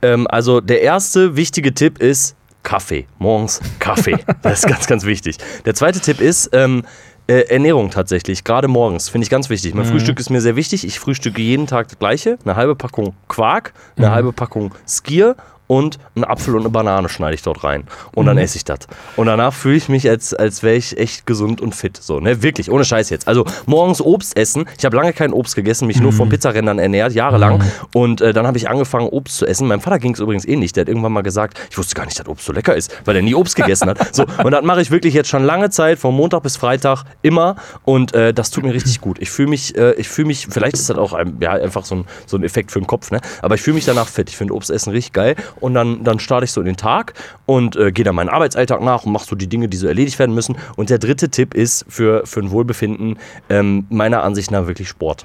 ähm, 0.00 0.26
also 0.30 0.62
der 0.62 0.80
erste 0.80 1.36
wichtige 1.36 1.74
Tipp 1.74 1.98
ist 1.98 2.36
Kaffee. 2.62 3.06
Morgens 3.18 3.60
Kaffee. 3.78 4.18
das 4.42 4.60
ist 4.60 4.66
ganz, 4.68 4.86
ganz 4.86 5.04
wichtig. 5.04 5.36
Der 5.64 5.74
zweite 5.74 6.00
Tipp 6.00 6.20
ist 6.20 6.50
ähm, 6.52 6.82
äh, 7.30 7.42
Ernährung 7.48 7.90
tatsächlich, 7.90 8.42
gerade 8.42 8.66
morgens, 8.66 9.08
finde 9.08 9.24
ich 9.24 9.30
ganz 9.30 9.48
wichtig. 9.50 9.72
Mein 9.74 9.84
Frühstück 9.84 10.18
ist 10.18 10.30
mir 10.30 10.40
sehr 10.40 10.56
wichtig. 10.56 10.84
Ich 10.84 10.98
frühstücke 10.98 11.40
jeden 11.40 11.68
Tag 11.68 11.86
das 11.86 11.98
gleiche. 11.98 12.38
Eine 12.44 12.56
halbe 12.56 12.74
Packung 12.74 13.14
Quark, 13.28 13.72
eine 13.96 14.10
halbe 14.10 14.32
Packung 14.32 14.74
Skier 14.84 15.36
und 15.70 16.00
einen 16.16 16.24
Apfel 16.24 16.56
und 16.56 16.62
eine 16.62 16.70
Banane 16.70 17.08
schneide 17.08 17.34
ich 17.34 17.42
dort 17.42 17.62
rein. 17.62 17.84
Und 18.12 18.26
dann 18.26 18.38
esse 18.38 18.56
ich 18.56 18.64
das. 18.64 18.80
Und 19.14 19.26
danach 19.26 19.54
fühle 19.54 19.76
ich 19.76 19.88
mich, 19.88 20.10
als, 20.10 20.34
als 20.34 20.64
wäre 20.64 20.74
ich 20.74 20.98
echt 20.98 21.26
gesund 21.26 21.60
und 21.60 21.76
fit. 21.76 21.96
So, 21.96 22.18
ne? 22.18 22.42
Wirklich, 22.42 22.72
ohne 22.72 22.84
Scheiß 22.84 23.08
jetzt. 23.08 23.28
Also 23.28 23.44
morgens 23.66 24.02
Obst 24.02 24.36
essen. 24.36 24.64
Ich 24.76 24.84
habe 24.84 24.96
lange 24.96 25.12
kein 25.12 25.32
Obst 25.32 25.54
gegessen, 25.54 25.86
mich 25.86 26.00
nur 26.00 26.12
von 26.12 26.28
Pizzarändern 26.28 26.80
ernährt, 26.80 27.12
jahrelang. 27.12 27.62
Und 27.94 28.20
äh, 28.20 28.32
dann 28.32 28.48
habe 28.48 28.58
ich 28.58 28.68
angefangen, 28.68 29.06
Obst 29.10 29.36
zu 29.36 29.46
essen. 29.46 29.68
Meinem 29.68 29.80
Vater 29.80 30.00
ging 30.00 30.12
es 30.12 30.18
übrigens 30.18 30.44
ähnlich. 30.44 30.72
Der 30.72 30.80
hat 30.80 30.88
irgendwann 30.88 31.12
mal 31.12 31.22
gesagt, 31.22 31.56
ich 31.70 31.78
wusste 31.78 31.94
gar 31.94 32.04
nicht, 32.04 32.18
dass 32.18 32.26
Obst 32.26 32.46
so 32.46 32.52
lecker 32.52 32.74
ist, 32.74 32.92
weil 33.04 33.14
er 33.14 33.22
nie 33.22 33.36
Obst 33.36 33.54
gegessen 33.54 33.88
hat. 33.88 34.12
So, 34.12 34.24
und 34.42 34.50
das 34.50 34.64
mache 34.64 34.82
ich 34.82 34.90
wirklich 34.90 35.14
jetzt 35.14 35.28
schon 35.28 35.44
lange 35.44 35.70
Zeit, 35.70 36.00
von 36.00 36.16
Montag 36.16 36.42
bis 36.42 36.56
Freitag, 36.56 37.04
immer. 37.22 37.54
Und 37.84 38.12
äh, 38.12 38.34
das 38.34 38.50
tut 38.50 38.64
mir 38.64 38.74
richtig 38.74 39.00
gut. 39.00 39.20
Ich 39.20 39.30
fühle 39.30 39.50
mich, 39.50 39.76
äh, 39.76 39.92
ich 39.92 40.08
fühle 40.08 40.26
mich, 40.26 40.48
vielleicht 40.50 40.74
ist 40.74 40.90
das 40.90 40.98
auch 40.98 41.12
ein, 41.12 41.36
ja, 41.38 41.52
einfach 41.52 41.84
so 41.84 41.94
ein, 41.94 42.06
so 42.26 42.36
ein 42.36 42.42
Effekt 42.42 42.72
für 42.72 42.80
den 42.80 42.88
Kopf, 42.88 43.12
ne? 43.12 43.20
Aber 43.40 43.54
ich 43.54 43.62
fühle 43.62 43.76
mich 43.76 43.84
danach 43.84 44.08
fit. 44.08 44.28
Ich 44.30 44.36
finde 44.36 44.52
Obst 44.52 44.68
essen 44.70 44.90
richtig 44.90 45.12
geil. 45.12 45.36
Und 45.60 45.74
dann, 45.74 46.04
dann 46.04 46.18
starte 46.18 46.44
ich 46.44 46.52
so 46.52 46.60
in 46.60 46.66
den 46.66 46.76
Tag 46.76 47.14
und 47.46 47.76
äh, 47.76 47.92
gehe 47.92 48.04
dann 48.04 48.14
meinen 48.14 48.28
Arbeitsalltag 48.28 48.80
nach 48.82 49.04
und 49.04 49.12
mache 49.12 49.26
so 49.26 49.36
die 49.36 49.46
Dinge, 49.46 49.68
die 49.68 49.76
so 49.76 49.86
erledigt 49.86 50.18
werden 50.18 50.34
müssen. 50.34 50.56
Und 50.76 50.90
der 50.90 50.98
dritte 50.98 51.28
Tipp 51.28 51.54
ist 51.54 51.84
für, 51.88 52.26
für 52.26 52.40
ein 52.40 52.50
Wohlbefinden 52.50 53.18
ähm, 53.48 53.86
meiner 53.90 54.22
Ansicht 54.22 54.50
nach 54.50 54.66
wirklich 54.66 54.88
Sport. 54.88 55.24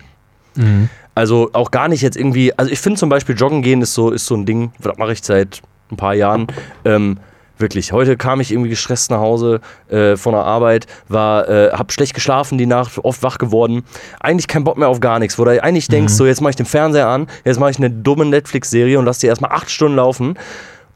Also 1.15 1.49
auch 1.53 1.71
gar 1.71 1.87
nicht 1.87 2.01
jetzt 2.01 2.17
irgendwie, 2.17 2.57
also 2.57 2.71
ich 2.71 2.79
finde 2.79 2.99
zum 2.99 3.09
Beispiel 3.09 3.35
Joggen 3.35 3.61
gehen 3.61 3.81
ist 3.81 3.93
so, 3.93 4.11
ist 4.11 4.25
so 4.25 4.35
ein 4.35 4.45
Ding, 4.45 4.71
das 4.79 4.97
mache 4.97 5.13
ich 5.13 5.23
seit 5.23 5.61
ein 5.91 5.97
paar 5.97 6.13
Jahren. 6.13 6.47
Ähm, 6.83 7.17
wirklich, 7.57 7.92
heute 7.92 8.18
kam 8.18 8.42
ich 8.42 8.52
irgendwie 8.52 8.69
gestresst 8.69 9.12
nach 9.12 9.19
Hause 9.19 9.62
äh, 9.90 10.16
von 10.18 10.34
der 10.34 10.44
Arbeit, 10.44 10.88
war, 11.07 11.48
äh, 11.50 11.72
hab 11.72 11.92
schlecht 11.92 12.13
geschlafen 12.13 12.57
die 12.57 12.66
Nacht, 12.66 12.98
oft 13.04 13.24
wach 13.24 13.38
geworden. 13.38 13.84
Eigentlich 14.19 14.48
kein 14.48 14.63
Bock 14.63 14.78
mehr 14.78 14.90
auf 14.90 15.00
gar 15.00 15.19
nichts, 15.19 15.38
wo 15.40 15.46
du 15.46 15.62
eigentlich 15.62 15.88
denkst, 15.88 16.13
so 16.13 16.25
jetzt 16.25 16.42
mache 16.42 16.52
ich 16.52 16.56
den 16.56 16.66
Fernseher 16.66 17.07
an, 17.07 17.28
jetzt 17.44 17.60
mache 17.60 17.72
ich 17.72 17.78
eine 17.78 17.90
dumme 17.90 18.25
Netflix-Serie 18.25 19.00
und 19.00 19.06
lass 19.06 19.19
die 19.19 19.28
erstmal 19.28 19.52
acht 19.52 19.69
Stunden 19.69 19.96
laufen. 19.96 20.38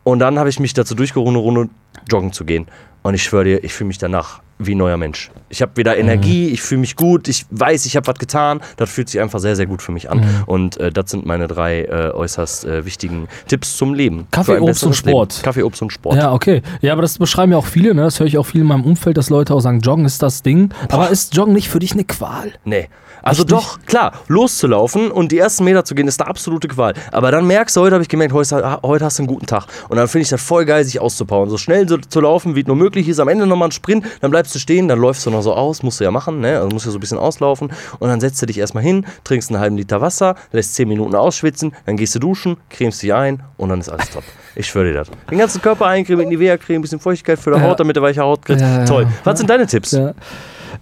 Und 0.10 0.20
dann 0.20 0.40
habe 0.40 0.50
ich 0.50 0.60
mich 0.60 0.74
dazu 0.74 0.96
durchgerungen, 0.96 1.36
eine 1.36 1.44
Runde 1.44 1.70
joggen 2.10 2.34
zu 2.34 2.44
gehen. 2.44 2.66
Und 3.04 3.14
ich 3.14 3.24
schwöre 3.24 3.44
dir, 3.44 3.64
ich 3.64 3.74
fühle 3.74 3.90
mich 3.90 3.98
danach 3.98 4.42
wie 4.58 4.76
ein 4.76 4.78
neuer 4.78 4.98
Mensch. 4.98 5.32
Ich 5.48 5.62
habe 5.62 5.72
wieder 5.78 5.98
Energie, 5.98 6.50
ich 6.50 6.62
fühle 6.62 6.82
mich 6.82 6.98
gut, 6.98 7.30
ich 7.30 7.46
weiß, 7.50 7.86
ich 7.86 7.96
habe 7.96 8.08
was 8.08 8.16
getan. 8.20 8.60
Das 8.76 8.90
fühlt 8.90 9.08
sich 9.08 9.22
einfach 9.22 9.40
sehr, 9.40 9.56
sehr 9.56 9.68
gut 9.68 9.82
für 9.82 9.94
mich 9.94 10.10
an. 10.10 10.44
Und 10.48 10.78
äh, 10.78 10.92
das 10.92 11.12
sind 11.12 11.26
meine 11.26 11.48
drei 11.48 11.84
äh, 11.84 12.12
äußerst 12.12 12.66
äh, 12.66 12.86
wichtigen 12.86 13.30
Tipps 13.48 13.78
zum 13.78 13.94
Leben. 13.94 14.28
Kaffee, 14.32 14.60
Obst 14.60 14.84
und 14.84 14.96
Sport. 14.96 15.36
Leben. 15.36 15.44
Kaffee, 15.44 15.64
Obst 15.64 15.82
und 15.82 15.94
Sport. 15.94 16.18
Ja, 16.18 16.34
okay. 16.34 16.62
Ja, 16.82 16.92
aber 16.92 17.04
das 17.04 17.18
beschreiben 17.18 17.54
ja 17.54 17.58
auch 17.58 17.68
viele, 17.68 17.94
ne? 17.94 18.02
Das 18.02 18.20
höre 18.20 18.28
ich 18.28 18.38
auch 18.38 18.46
viel 18.46 18.62
in 18.62 18.68
meinem 18.68 18.84
Umfeld, 18.84 19.16
dass 19.16 19.30
Leute 19.30 19.54
auch 19.54 19.62
sagen, 19.62 19.80
Joggen 19.80 20.06
ist 20.06 20.22
das 20.22 20.42
Ding. 20.42 20.74
Aber 20.90 21.10
ist 21.10 21.36
Joggen 21.36 21.54
nicht 21.54 21.70
für 21.70 21.80
dich 21.80 21.94
eine 21.94 22.04
Qual? 22.04 22.52
Nee. 22.66 22.90
Also 23.22 23.44
Echt 23.44 23.52
doch, 23.52 23.80
klar, 23.86 24.14
loszulaufen 24.28 25.12
und 25.12 25.32
die 25.32 25.38
ersten 25.38 25.64
Meter 25.64 25.84
zu 25.86 25.96
gehen, 25.96 26.08
ist 26.08 26.22
eine 26.22 26.30
absolute 26.30 26.68
Qual. 26.68 26.94
Aber 27.12 27.32
dann 27.32 27.46
merkst 27.46 27.76
du, 27.76 27.82
heute 27.82 27.94
habe 27.96 28.04
ich 28.04 28.10
gemerkt, 28.10 28.34
heute, 28.34 28.80
heute 28.84 29.06
hast 29.06 29.20
du 29.20 29.24
einen 29.24 29.28
guten 29.28 29.46
Tag. 29.46 29.66
Und 29.90 29.98
dann 29.98 30.08
finde 30.08 30.24
ich 30.24 30.30
das 30.30 30.42
voll 30.42 30.66
geil, 30.66 30.84
sich 30.84 31.00
auszupowern. 31.00 31.50
So 31.50 31.58
schnell 31.58 31.88
so, 31.88 31.98
zu 31.98 32.22
laufen, 32.22 32.56
wie 32.56 32.62
es 32.62 32.68
nur 32.68 32.76
möglich 32.76 33.08
ist. 33.08 33.20
Am 33.20 33.28
Ende 33.28 33.46
nochmal 33.48 33.70
ein 33.70 33.72
Sprint, 33.72 34.06
dann 34.22 34.32
bleibst 34.32 34.54
du 34.56 34.60
stehen, 34.60 34.88
dann 34.88 35.00
läufst 35.00 35.26
du 35.26 35.30
noch 35.32 35.42
so 35.42 35.54
aus, 35.54 35.84
musst 35.84 36.00
du 36.00 36.04
ja 36.04 36.12
machen, 36.12 36.40
ne? 36.40 36.58
Also 36.58 36.70
musst 36.70 36.86
du 36.86 36.92
so 36.92 36.98
ein 36.98 37.02
bisschen 37.02 37.18
auslaufen. 37.18 37.72
Und 38.00 38.10
dann 38.10 38.20
setzt 38.20 38.42
du 38.42 38.46
dich 38.46 38.58
erstmal 38.58 38.84
hin, 38.84 39.06
trinkst 39.24 39.50
einen 39.52 39.60
halben 39.60 39.78
Liter 39.78 40.02
Wasser, 40.02 40.36
lässt 40.52 40.76
10 40.76 40.88
Minuten 40.88 41.16
ausschwitzen, 41.16 41.74
dann 41.86 41.98
gehst 41.98 42.16
du 42.16 42.20
duschen, 42.20 42.58
cremst 42.70 43.02
dich 43.04 43.14
ein 43.14 43.44
und 43.58 43.70
dann 43.70 43.80
ist 43.80 43.90
alles 43.90 44.10
top. 44.10 44.24
Ich 44.56 44.68
schwöre 44.68 44.86
dir 44.86 44.94
das. 44.94 45.10
Den 45.30 45.38
ganzen 45.38 45.62
Körper 45.62 45.86
eincremen 45.86 46.20
mit 46.28 46.30
Nivea-Creme, 46.30 46.80
ein 46.80 46.82
bisschen 46.82 47.00
Feuchtigkeit 47.00 47.40
für 47.40 47.52
die 47.52 47.58
Ja. 47.60 47.64
Haut, 47.64 47.80
damit 47.80 47.96
du 47.96 48.02
weiche 48.02 48.22
Haut 48.22 48.44
kriegst. 48.46 48.62
Ja, 48.62 48.80
ja, 48.80 48.86
Toll. 48.86 49.04
ja. 49.04 49.10
Was 49.24 49.38
sind 49.40 49.50
deine 49.50 49.66
Tipps? 49.68 49.92
Ja. 49.92 50.14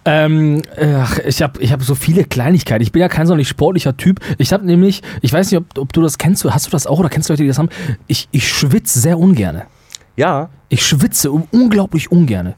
Ähm, 0.10 0.62
ach, 0.80 1.20
ich 1.20 1.42
habe 1.42 1.62
ich 1.62 1.72
hab 1.74 1.84
so 1.84 1.94
viele 1.94 2.24
Kleinigkeiten. 2.24 2.82
Ich 2.82 2.92
bin 2.94 3.02
ja 3.02 3.10
kein 3.10 3.28
sonderlich 3.28 3.50
sportlicher 3.50 3.98
Typ. 3.98 4.20
Ich 4.38 4.54
habe 4.54 4.66
nämlich, 4.66 5.02
ich 5.22 5.34
weiß 5.34 5.52
nicht, 5.52 5.60
ob, 5.60 5.78
ob 5.78 5.92
du 5.94 6.02
das 6.02 6.18
kennst, 6.18 6.46
hast 6.46 6.66
du 6.66 6.70
das 6.72 6.88
auch 6.88 7.00
oder 7.00 7.10
kennst 7.10 7.28
du 7.30 7.34
Leute, 7.34 7.44
die 7.44 7.50
das 7.50 7.58
haben? 7.60 7.70
Ich, 8.08 8.30
ich 8.32 8.48
schwitze 8.48 9.00
sehr 9.00 9.20
ungerne. 9.20 9.64
Ja, 10.16 10.50
Ich 10.70 10.86
schwitze 10.86 11.32
un- 11.32 11.48
unglaublich 11.52 12.12
ungerne. 12.12 12.56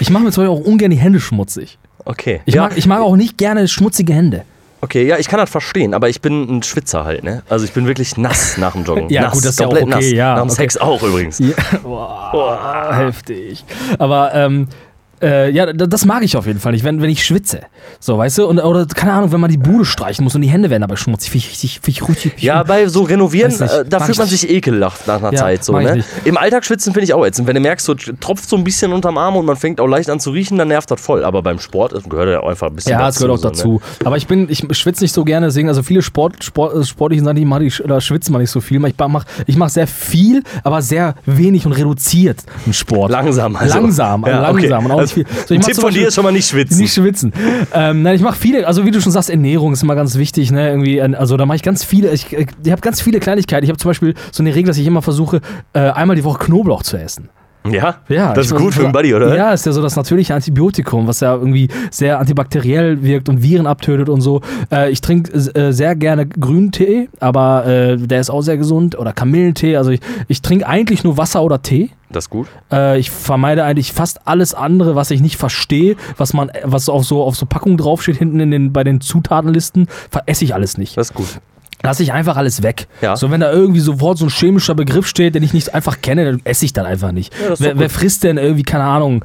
Ich 0.00 0.10
mache 0.10 0.24
mir 0.24 0.32
zum 0.32 0.44
Beispiel 0.44 0.60
auch 0.60 0.66
ungern 0.66 0.90
die 0.90 0.96
Hände 0.98 1.20
schmutzig. 1.20 1.78
okay. 2.04 2.40
Ich, 2.44 2.54
ja. 2.54 2.62
mag, 2.62 2.72
ich 2.76 2.86
mag 2.86 3.00
auch 3.00 3.16
nicht 3.16 3.38
gerne 3.38 3.66
schmutzige 3.68 4.12
Hände. 4.12 4.42
Okay, 4.82 5.06
ja, 5.06 5.18
ich 5.18 5.28
kann 5.28 5.38
das 5.38 5.50
verstehen, 5.50 5.92
aber 5.92 6.08
ich 6.08 6.20
bin 6.22 6.56
ein 6.58 6.62
Schwitzer 6.62 7.04
halt, 7.04 7.22
ne? 7.22 7.42
Also 7.50 7.66
ich 7.66 7.72
bin 7.72 7.86
wirklich 7.86 8.16
nass 8.16 8.56
nach 8.56 8.72
dem 8.72 8.84
Joggen. 8.84 9.08
Ja, 9.10 9.22
nass, 9.24 9.32
gut, 9.34 9.44
das 9.44 9.50
ist 9.50 9.60
ja 9.60 9.66
auch 9.66 9.72
okay, 9.72 9.84
nass. 9.86 10.10
ja, 10.10 10.34
Nach 10.34 10.40
dem 10.42 10.48
okay. 10.48 10.54
Sex 10.56 10.76
auch 10.78 11.02
übrigens. 11.02 11.38
Ja. 11.38 11.48
Boah, 11.82 12.90
heftig. 12.96 13.62
Aber 13.98 14.34
ähm, 14.34 14.68
äh, 15.22 15.50
ja, 15.50 15.72
das 15.72 16.04
mag 16.04 16.22
ich 16.22 16.36
auf 16.36 16.46
jeden 16.46 16.60
Fall 16.60 16.72
nicht, 16.72 16.84
wenn, 16.84 17.00
wenn 17.02 17.10
ich 17.10 17.24
schwitze. 17.24 17.60
So, 17.98 18.16
weißt 18.18 18.38
du? 18.38 18.46
Und, 18.46 18.58
oder 18.58 18.86
keine 18.86 19.12
Ahnung, 19.12 19.32
wenn 19.32 19.40
man 19.40 19.50
die 19.50 19.56
Bude 19.58 19.84
streichen 19.84 20.24
muss 20.24 20.34
und 20.34 20.40
die 20.42 20.48
Hände 20.48 20.70
werden 20.70 20.82
dabei 20.82 20.96
schmutzig. 20.96 21.30
Finde 21.30 21.44
ich 21.46 21.50
richtig, 21.52 21.80
find 21.80 21.96
ich 21.98 22.08
richtig. 22.08 22.42
Ja, 22.42 22.62
bei 22.62 22.86
so 22.88 23.02
Renovieren, 23.02 23.52
äh, 23.60 23.84
da 23.88 24.00
fühlt 24.00 24.18
man 24.18 24.26
sich 24.28 24.48
ekelhaft 24.48 25.06
nach 25.06 25.18
einer 25.22 25.32
Ja, 25.32 25.38
Zeit. 25.38 25.64
So, 25.64 25.78
ne? 25.78 26.04
Im 26.24 26.36
Alltag 26.36 26.64
schwitzen 26.64 26.92
finde 26.92 27.04
ich 27.04 27.14
auch 27.14 27.24
ätzend. 27.24 27.46
Wenn 27.48 27.54
du 27.54 27.60
merkst, 27.60 27.84
so 27.86 27.94
tropft 27.94 28.48
so 28.48 28.56
ein 28.56 28.64
bisschen 28.64 28.92
unterm 28.92 29.18
Arm 29.18 29.36
und 29.36 29.44
man 29.46 29.56
fängt 29.56 29.80
auch 29.80 29.86
leicht 29.86 30.08
an 30.10 30.20
zu 30.20 30.30
riechen, 30.30 30.56
dann 30.58 30.68
nervt 30.68 30.90
das 30.90 31.00
voll. 31.00 31.24
Aber 31.24 31.42
beim 31.42 31.58
Sport 31.58 31.94
gehört 32.08 32.28
ja 32.30 32.40
auch 32.40 32.48
einfach 32.48 32.68
ein 32.68 32.76
bisschen 32.76 32.92
Ja, 32.92 32.98
dazu. 32.98 33.06
das 33.08 33.18
gehört 33.18 33.32
auch 33.32 33.42
so, 33.42 33.48
Ne? 33.48 33.80
dazu. 33.80 33.82
Aber 34.04 34.16
ich 34.16 34.26
bin, 34.26 34.48
ich 34.48 34.64
schwitze 34.78 35.04
nicht 35.04 35.12
so 35.14 35.24
gerne, 35.24 35.46
deswegen, 35.46 35.68
also 35.68 35.82
viele 35.82 36.02
Sport, 36.02 36.42
Sport, 36.44 36.74
äh, 36.76 36.84
sportlichen 36.84 37.24
Sachen, 37.24 37.36
die 37.36 37.44
mache 37.44 37.64
ich, 37.64 37.82
oder 37.84 38.00
schwitzen 38.00 38.32
man 38.32 38.40
nicht 38.42 38.50
so 38.50 38.60
viel. 38.60 38.82
Ich 38.86 38.96
mache 38.98 39.24
ich 39.46 39.56
mach 39.56 39.68
sehr 39.68 39.86
viel, 39.86 40.42
aber 40.64 40.82
sehr 40.82 41.14
wenig 41.26 41.66
und 41.66 41.72
reduziert 41.72 42.38
im 42.66 42.72
Sport. 42.72 43.10
Langsam, 43.10 43.56
also. 43.56 43.74
Langsam, 43.74 44.24
Ja, 44.26 44.40
langsam. 44.42 44.56
okay. 44.84 44.84
Und 44.86 44.90
auch 44.92 45.09
nicht 45.16 45.28
viel. 45.28 45.36
So, 45.46 45.54
Tipp 45.54 45.76
von 45.76 45.92
dir 45.92 46.08
ist 46.08 46.14
schon 46.14 46.24
mal 46.24 46.32
nicht 46.32 46.48
schwitzen. 46.48 46.78
Nicht 46.78 46.94
schwitzen. 46.94 47.32
ähm, 47.72 48.02
nein, 48.02 48.16
ich 48.16 48.22
mache 48.22 48.38
viele, 48.38 48.66
also 48.66 48.84
wie 48.84 48.90
du 48.90 49.00
schon 49.00 49.12
sagst, 49.12 49.30
Ernährung 49.30 49.72
ist 49.72 49.82
immer 49.82 49.94
ganz 49.94 50.16
wichtig, 50.16 50.50
ne? 50.50 50.68
Irgendwie, 50.68 50.98
äh, 50.98 51.14
also 51.14 51.36
da 51.36 51.46
mache 51.46 51.56
ich 51.56 51.62
ganz 51.62 51.84
viele, 51.84 52.10
ich, 52.12 52.32
ich, 52.32 52.48
ich 52.64 52.72
habe 52.72 52.80
ganz 52.80 53.00
viele 53.00 53.20
Kleinigkeiten. 53.20 53.64
Ich 53.64 53.70
habe 53.70 53.78
zum 53.78 53.90
Beispiel 53.90 54.14
so 54.32 54.42
eine 54.42 54.54
Regel, 54.54 54.68
dass 54.68 54.78
ich 54.78 54.86
immer 54.86 55.02
versuche, 55.02 55.40
äh, 55.72 55.80
einmal 55.80 56.16
die 56.16 56.24
Woche 56.24 56.44
Knoblauch 56.44 56.82
zu 56.82 56.96
essen. 56.96 57.28
Ja? 57.68 57.96
Ja, 58.08 58.32
Das 58.32 58.46
ist 58.46 58.54
gut 58.54 58.74
für 58.74 58.82
den 58.82 58.92
Buddy, 58.92 59.14
oder? 59.14 59.36
Ja, 59.36 59.52
ist 59.52 59.66
ja 59.66 59.72
so 59.72 59.82
das 59.82 59.96
natürliche 59.96 60.34
Antibiotikum, 60.34 61.06
was 61.06 61.20
ja 61.20 61.34
irgendwie 61.34 61.68
sehr 61.90 62.18
antibakteriell 62.18 63.02
wirkt 63.02 63.28
und 63.28 63.42
Viren 63.42 63.66
abtötet 63.66 64.08
und 64.08 64.20
so. 64.20 64.40
Äh, 64.72 64.90
ich 64.90 65.00
trinke 65.00 65.32
äh, 65.32 65.72
sehr 65.72 65.94
gerne 65.96 66.26
Grüntee, 66.26 67.08
aber 67.20 67.66
äh, 67.66 67.96
der 67.96 68.20
ist 68.20 68.30
auch 68.30 68.42
sehr 68.42 68.56
gesund. 68.56 68.98
Oder 68.98 69.12
Kamillentee. 69.12 69.76
Also 69.76 69.90
ich, 69.90 70.00
ich 70.28 70.42
trinke 70.42 70.66
eigentlich 70.66 71.04
nur 71.04 71.16
Wasser 71.16 71.42
oder 71.42 71.60
Tee. 71.62 71.90
Das 72.10 72.24
ist 72.24 72.30
gut. 72.30 72.48
Äh, 72.72 72.98
ich 72.98 73.10
vermeide 73.10 73.62
eigentlich 73.64 73.92
fast 73.92 74.26
alles 74.26 74.52
andere, 74.54 74.96
was 74.96 75.10
ich 75.12 75.20
nicht 75.20 75.36
verstehe, 75.36 75.96
was 76.16 76.32
man, 76.32 76.50
was 76.64 76.88
auf 76.88 77.04
so 77.04 77.22
auf 77.22 77.36
so 77.36 77.46
Packungen 77.46 77.76
draufsteht, 77.76 78.16
hinten 78.16 78.40
in 78.40 78.50
den, 78.50 78.72
bei 78.72 78.82
den 78.82 79.00
Zutatenlisten, 79.00 79.86
ver- 80.10 80.22
esse 80.26 80.44
ich 80.44 80.54
alles 80.54 80.76
nicht. 80.76 80.96
Das 80.96 81.10
ist 81.10 81.14
gut. 81.14 81.40
Lass 81.82 81.98
ich 82.00 82.12
einfach 82.12 82.36
alles 82.36 82.62
weg. 82.62 82.88
Ja. 83.00 83.16
So, 83.16 83.30
wenn 83.30 83.40
da 83.40 83.50
irgendwie 83.50 83.80
sofort 83.80 84.18
so 84.18 84.26
ein 84.26 84.30
chemischer 84.30 84.74
Begriff 84.74 85.06
steht, 85.06 85.34
den 85.34 85.42
ich 85.42 85.54
nicht 85.54 85.74
einfach 85.74 86.00
kenne, 86.02 86.24
dann 86.26 86.40
esse 86.44 86.64
ich 86.64 86.72
dann 86.72 86.84
einfach 86.86 87.12
nicht. 87.12 87.32
Ja, 87.34 87.54
wer, 87.58 87.78
wer 87.78 87.90
frisst 87.90 88.24
denn 88.24 88.36
irgendwie, 88.36 88.64
keine 88.64 88.84
Ahnung, 88.84 89.24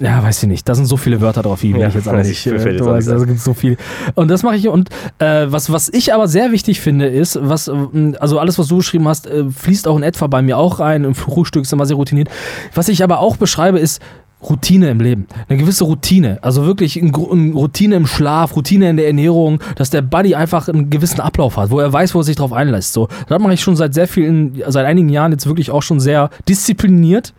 ja, 0.00 0.22
weiß 0.22 0.42
ich 0.42 0.48
nicht. 0.48 0.68
Da 0.68 0.74
sind 0.74 0.86
so 0.86 0.96
viele 0.96 1.20
Wörter 1.20 1.42
drauf, 1.42 1.60
die 1.60 1.70
Ja, 1.70 1.86
ich 1.88 1.94
jetzt 1.94 2.08
alle 2.08 2.22
nicht. 2.24 2.46
ich, 2.46 2.52
äh, 2.52 2.76
du 2.76 3.26
gibt 3.26 3.38
so 3.38 3.54
viel. 3.54 3.76
Und 4.14 4.28
das 4.28 4.42
mache 4.42 4.56
ich. 4.56 4.66
Und 4.68 4.88
äh, 5.20 5.46
was, 5.48 5.70
was 5.70 5.88
ich 5.88 6.12
aber 6.12 6.26
sehr 6.26 6.50
wichtig 6.50 6.80
finde, 6.80 7.06
ist, 7.06 7.38
was, 7.40 7.68
ähm, 7.68 8.16
also 8.18 8.40
alles, 8.40 8.58
was 8.58 8.66
du 8.68 8.78
geschrieben 8.78 9.06
hast, 9.06 9.28
äh, 9.28 9.44
fließt 9.48 9.86
auch 9.86 9.96
in 9.96 10.02
etwa 10.02 10.26
bei 10.26 10.42
mir 10.42 10.58
auch 10.58 10.80
rein. 10.80 11.04
Im 11.04 11.14
Frühstück 11.14 11.62
ist 11.62 11.72
immer 11.72 11.86
sehr 11.86 11.96
routiniert. 11.96 12.28
Was 12.74 12.88
ich 12.88 13.04
aber 13.04 13.20
auch 13.20 13.36
beschreibe, 13.36 13.78
ist, 13.78 14.02
Routine 14.48 14.90
im 14.90 15.00
Leben. 15.00 15.26
Eine 15.48 15.58
gewisse 15.58 15.84
Routine. 15.84 16.38
Also 16.42 16.64
wirklich 16.66 16.96
ein, 16.96 17.12
Gru- 17.12 17.32
ein 17.32 17.52
Routine 17.52 17.96
im 17.96 18.06
Schlaf, 18.06 18.56
Routine 18.56 18.90
in 18.90 18.96
der 18.96 19.06
Ernährung, 19.06 19.60
dass 19.76 19.90
der 19.90 20.02
Buddy 20.02 20.34
einfach 20.34 20.68
einen 20.68 20.90
gewissen 20.90 21.20
Ablauf 21.20 21.56
hat, 21.56 21.70
wo 21.70 21.78
er 21.80 21.92
weiß, 21.92 22.14
wo 22.14 22.20
er 22.20 22.24
sich 22.24 22.36
drauf 22.36 22.52
einlässt. 22.52 22.92
So, 22.92 23.08
das 23.28 23.40
mache 23.40 23.54
ich 23.54 23.60
schon 23.60 23.76
seit 23.76 23.94
sehr 23.94 24.08
vielen, 24.08 24.62
seit 24.68 24.86
einigen 24.86 25.08
Jahren 25.08 25.32
jetzt 25.32 25.46
wirklich 25.46 25.70
auch 25.70 25.82
schon 25.82 26.00
sehr 26.00 26.30
diszipliniert 26.48 27.32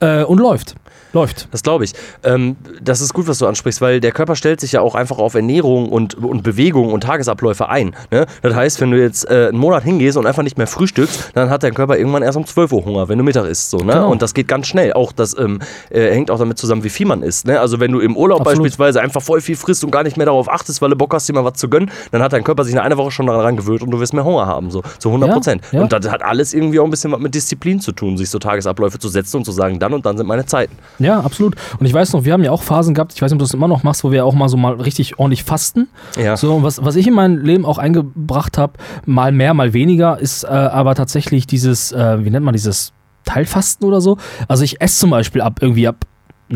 äh, 0.00 0.22
und 0.24 0.38
läuft. 0.38 0.74
läuft. 1.12 1.48
Das 1.52 1.62
glaube 1.62 1.84
ich. 1.84 1.92
Ähm, 2.24 2.56
das 2.82 3.00
ist 3.00 3.14
gut, 3.14 3.28
was 3.28 3.38
du 3.38 3.46
ansprichst, 3.46 3.80
weil 3.80 4.00
der 4.00 4.12
Körper 4.12 4.34
stellt 4.36 4.60
sich 4.60 4.72
ja 4.72 4.80
auch 4.80 4.94
einfach 4.94 5.18
auf 5.18 5.34
Ernährung 5.34 5.88
und, 5.88 6.14
und 6.16 6.42
Bewegung 6.42 6.92
und 6.92 7.02
Tagesabläufe 7.02 7.68
ein. 7.68 7.94
Ne? 8.10 8.26
Das 8.42 8.54
heißt, 8.54 8.80
wenn 8.80 8.90
du 8.90 9.00
jetzt 9.00 9.28
äh, 9.30 9.48
einen 9.48 9.58
Monat 9.58 9.84
hingehst 9.84 10.16
und 10.18 10.26
einfach 10.26 10.42
nicht 10.42 10.58
mehr 10.58 10.66
frühstückst, 10.66 11.30
dann 11.34 11.50
hat 11.50 11.62
dein 11.62 11.72
Körper 11.74 11.96
irgendwann 11.96 12.22
erst 12.22 12.36
um 12.36 12.44
12 12.46 12.72
Uhr 12.72 12.84
Hunger, 12.84 13.08
wenn 13.08 13.16
du 13.18 13.24
Mittag 13.24 13.46
isst. 13.46 13.70
So, 13.70 13.78
ne? 13.78 13.92
Genau. 13.92 14.10
Und 14.10 14.22
das 14.22 14.34
geht 14.34 14.48
ganz 14.48 14.66
schnell. 14.66 14.92
Auch 14.92 15.12
das 15.12 15.38
ähm, 15.38 15.60
äh, 15.90 16.10
hängt 16.10 16.30
auch 16.30 16.38
damit 16.44 16.58
zusammen, 16.58 16.84
wie 16.84 16.90
viel 16.90 17.06
man 17.06 17.22
isst. 17.22 17.46
Ne? 17.46 17.58
Also 17.58 17.80
wenn 17.80 17.92
du 17.92 18.00
im 18.00 18.16
Urlaub 18.16 18.40
Absolut. 18.40 18.62
beispielsweise 18.62 19.00
einfach 19.00 19.22
voll 19.22 19.40
viel 19.40 19.56
frisst 19.56 19.84
und 19.84 19.90
gar 19.90 20.02
nicht 20.02 20.16
mehr 20.16 20.26
darauf 20.26 20.50
achtest, 20.50 20.80
weil 20.82 20.90
du 20.90 20.96
Bock 20.96 21.12
hast, 21.14 21.28
dir 21.28 21.32
mal 21.32 21.44
was 21.44 21.54
zu 21.54 21.68
gönnen, 21.68 21.90
dann 22.10 22.22
hat 22.22 22.32
dein 22.32 22.44
Körper 22.44 22.64
sich 22.64 22.74
in 22.74 22.78
einer 22.78 22.96
Woche 22.96 23.10
schon 23.10 23.26
daran 23.26 23.56
gewöhnt 23.56 23.82
und 23.82 23.90
du 23.90 24.00
wirst 24.00 24.14
mehr 24.14 24.24
Hunger 24.24 24.46
haben. 24.46 24.70
So 24.70 24.82
zu 24.98 25.08
100 25.08 25.32
Prozent. 25.32 25.62
Ja, 25.72 25.78
ja. 25.78 25.82
Und 25.82 25.92
das 25.92 26.10
hat 26.10 26.22
alles 26.22 26.54
irgendwie 26.54 26.78
auch 26.80 26.84
ein 26.84 26.90
bisschen 26.90 27.12
was 27.12 27.20
mit 27.20 27.34
Disziplin 27.34 27.80
zu 27.80 27.92
tun, 27.92 28.16
sich 28.16 28.30
so 28.30 28.38
Tagesabläufe 28.38 28.98
zu 28.98 29.08
setzen 29.08 29.38
und 29.38 29.44
zu 29.44 29.52
sagen, 29.52 29.78
dann 29.78 29.92
und 29.92 30.06
dann 30.06 30.16
sind 30.16 30.26
meine 30.26 30.46
Zeiten. 30.46 30.76
Ja, 30.98 31.20
absolut. 31.20 31.56
Und 31.78 31.86
ich 31.86 31.94
weiß 31.94 32.12
noch, 32.12 32.24
wir 32.24 32.32
haben 32.32 32.44
ja 32.44 32.50
auch 32.50 32.62
Phasen 32.62 32.94
gehabt, 32.94 33.12
ich 33.14 33.22
weiß 33.22 33.30
nicht, 33.30 33.36
ob 33.36 33.40
du 33.40 33.44
das 33.44 33.54
immer 33.54 33.68
noch 33.68 33.82
machst, 33.82 34.04
wo 34.04 34.12
wir 34.12 34.24
auch 34.24 34.34
mal 34.34 34.48
so 34.48 34.56
mal 34.56 34.74
richtig 34.74 35.18
ordentlich 35.18 35.44
fasten. 35.44 35.88
Ja. 36.16 36.36
So, 36.36 36.62
was, 36.62 36.84
was 36.84 36.96
ich 36.96 37.06
in 37.06 37.14
mein 37.14 37.38
Leben 37.38 37.64
auch 37.64 37.78
eingebracht 37.78 38.58
habe, 38.58 38.74
mal 39.06 39.32
mehr, 39.32 39.54
mal 39.54 39.72
weniger, 39.72 40.18
ist 40.18 40.44
äh, 40.44 40.48
aber 40.48 40.94
tatsächlich 40.94 41.46
dieses, 41.46 41.92
äh, 41.92 42.24
wie 42.24 42.30
nennt 42.30 42.44
man 42.44 42.52
dieses 42.52 42.92
Teilfasten 43.24 43.86
oder 43.86 44.00
so. 44.00 44.18
Also 44.48 44.64
ich 44.64 44.80
esse 44.80 45.00
zum 45.00 45.10
Beispiel 45.10 45.40
ab 45.40 45.58
irgendwie 45.60 45.88
ab 45.88 46.04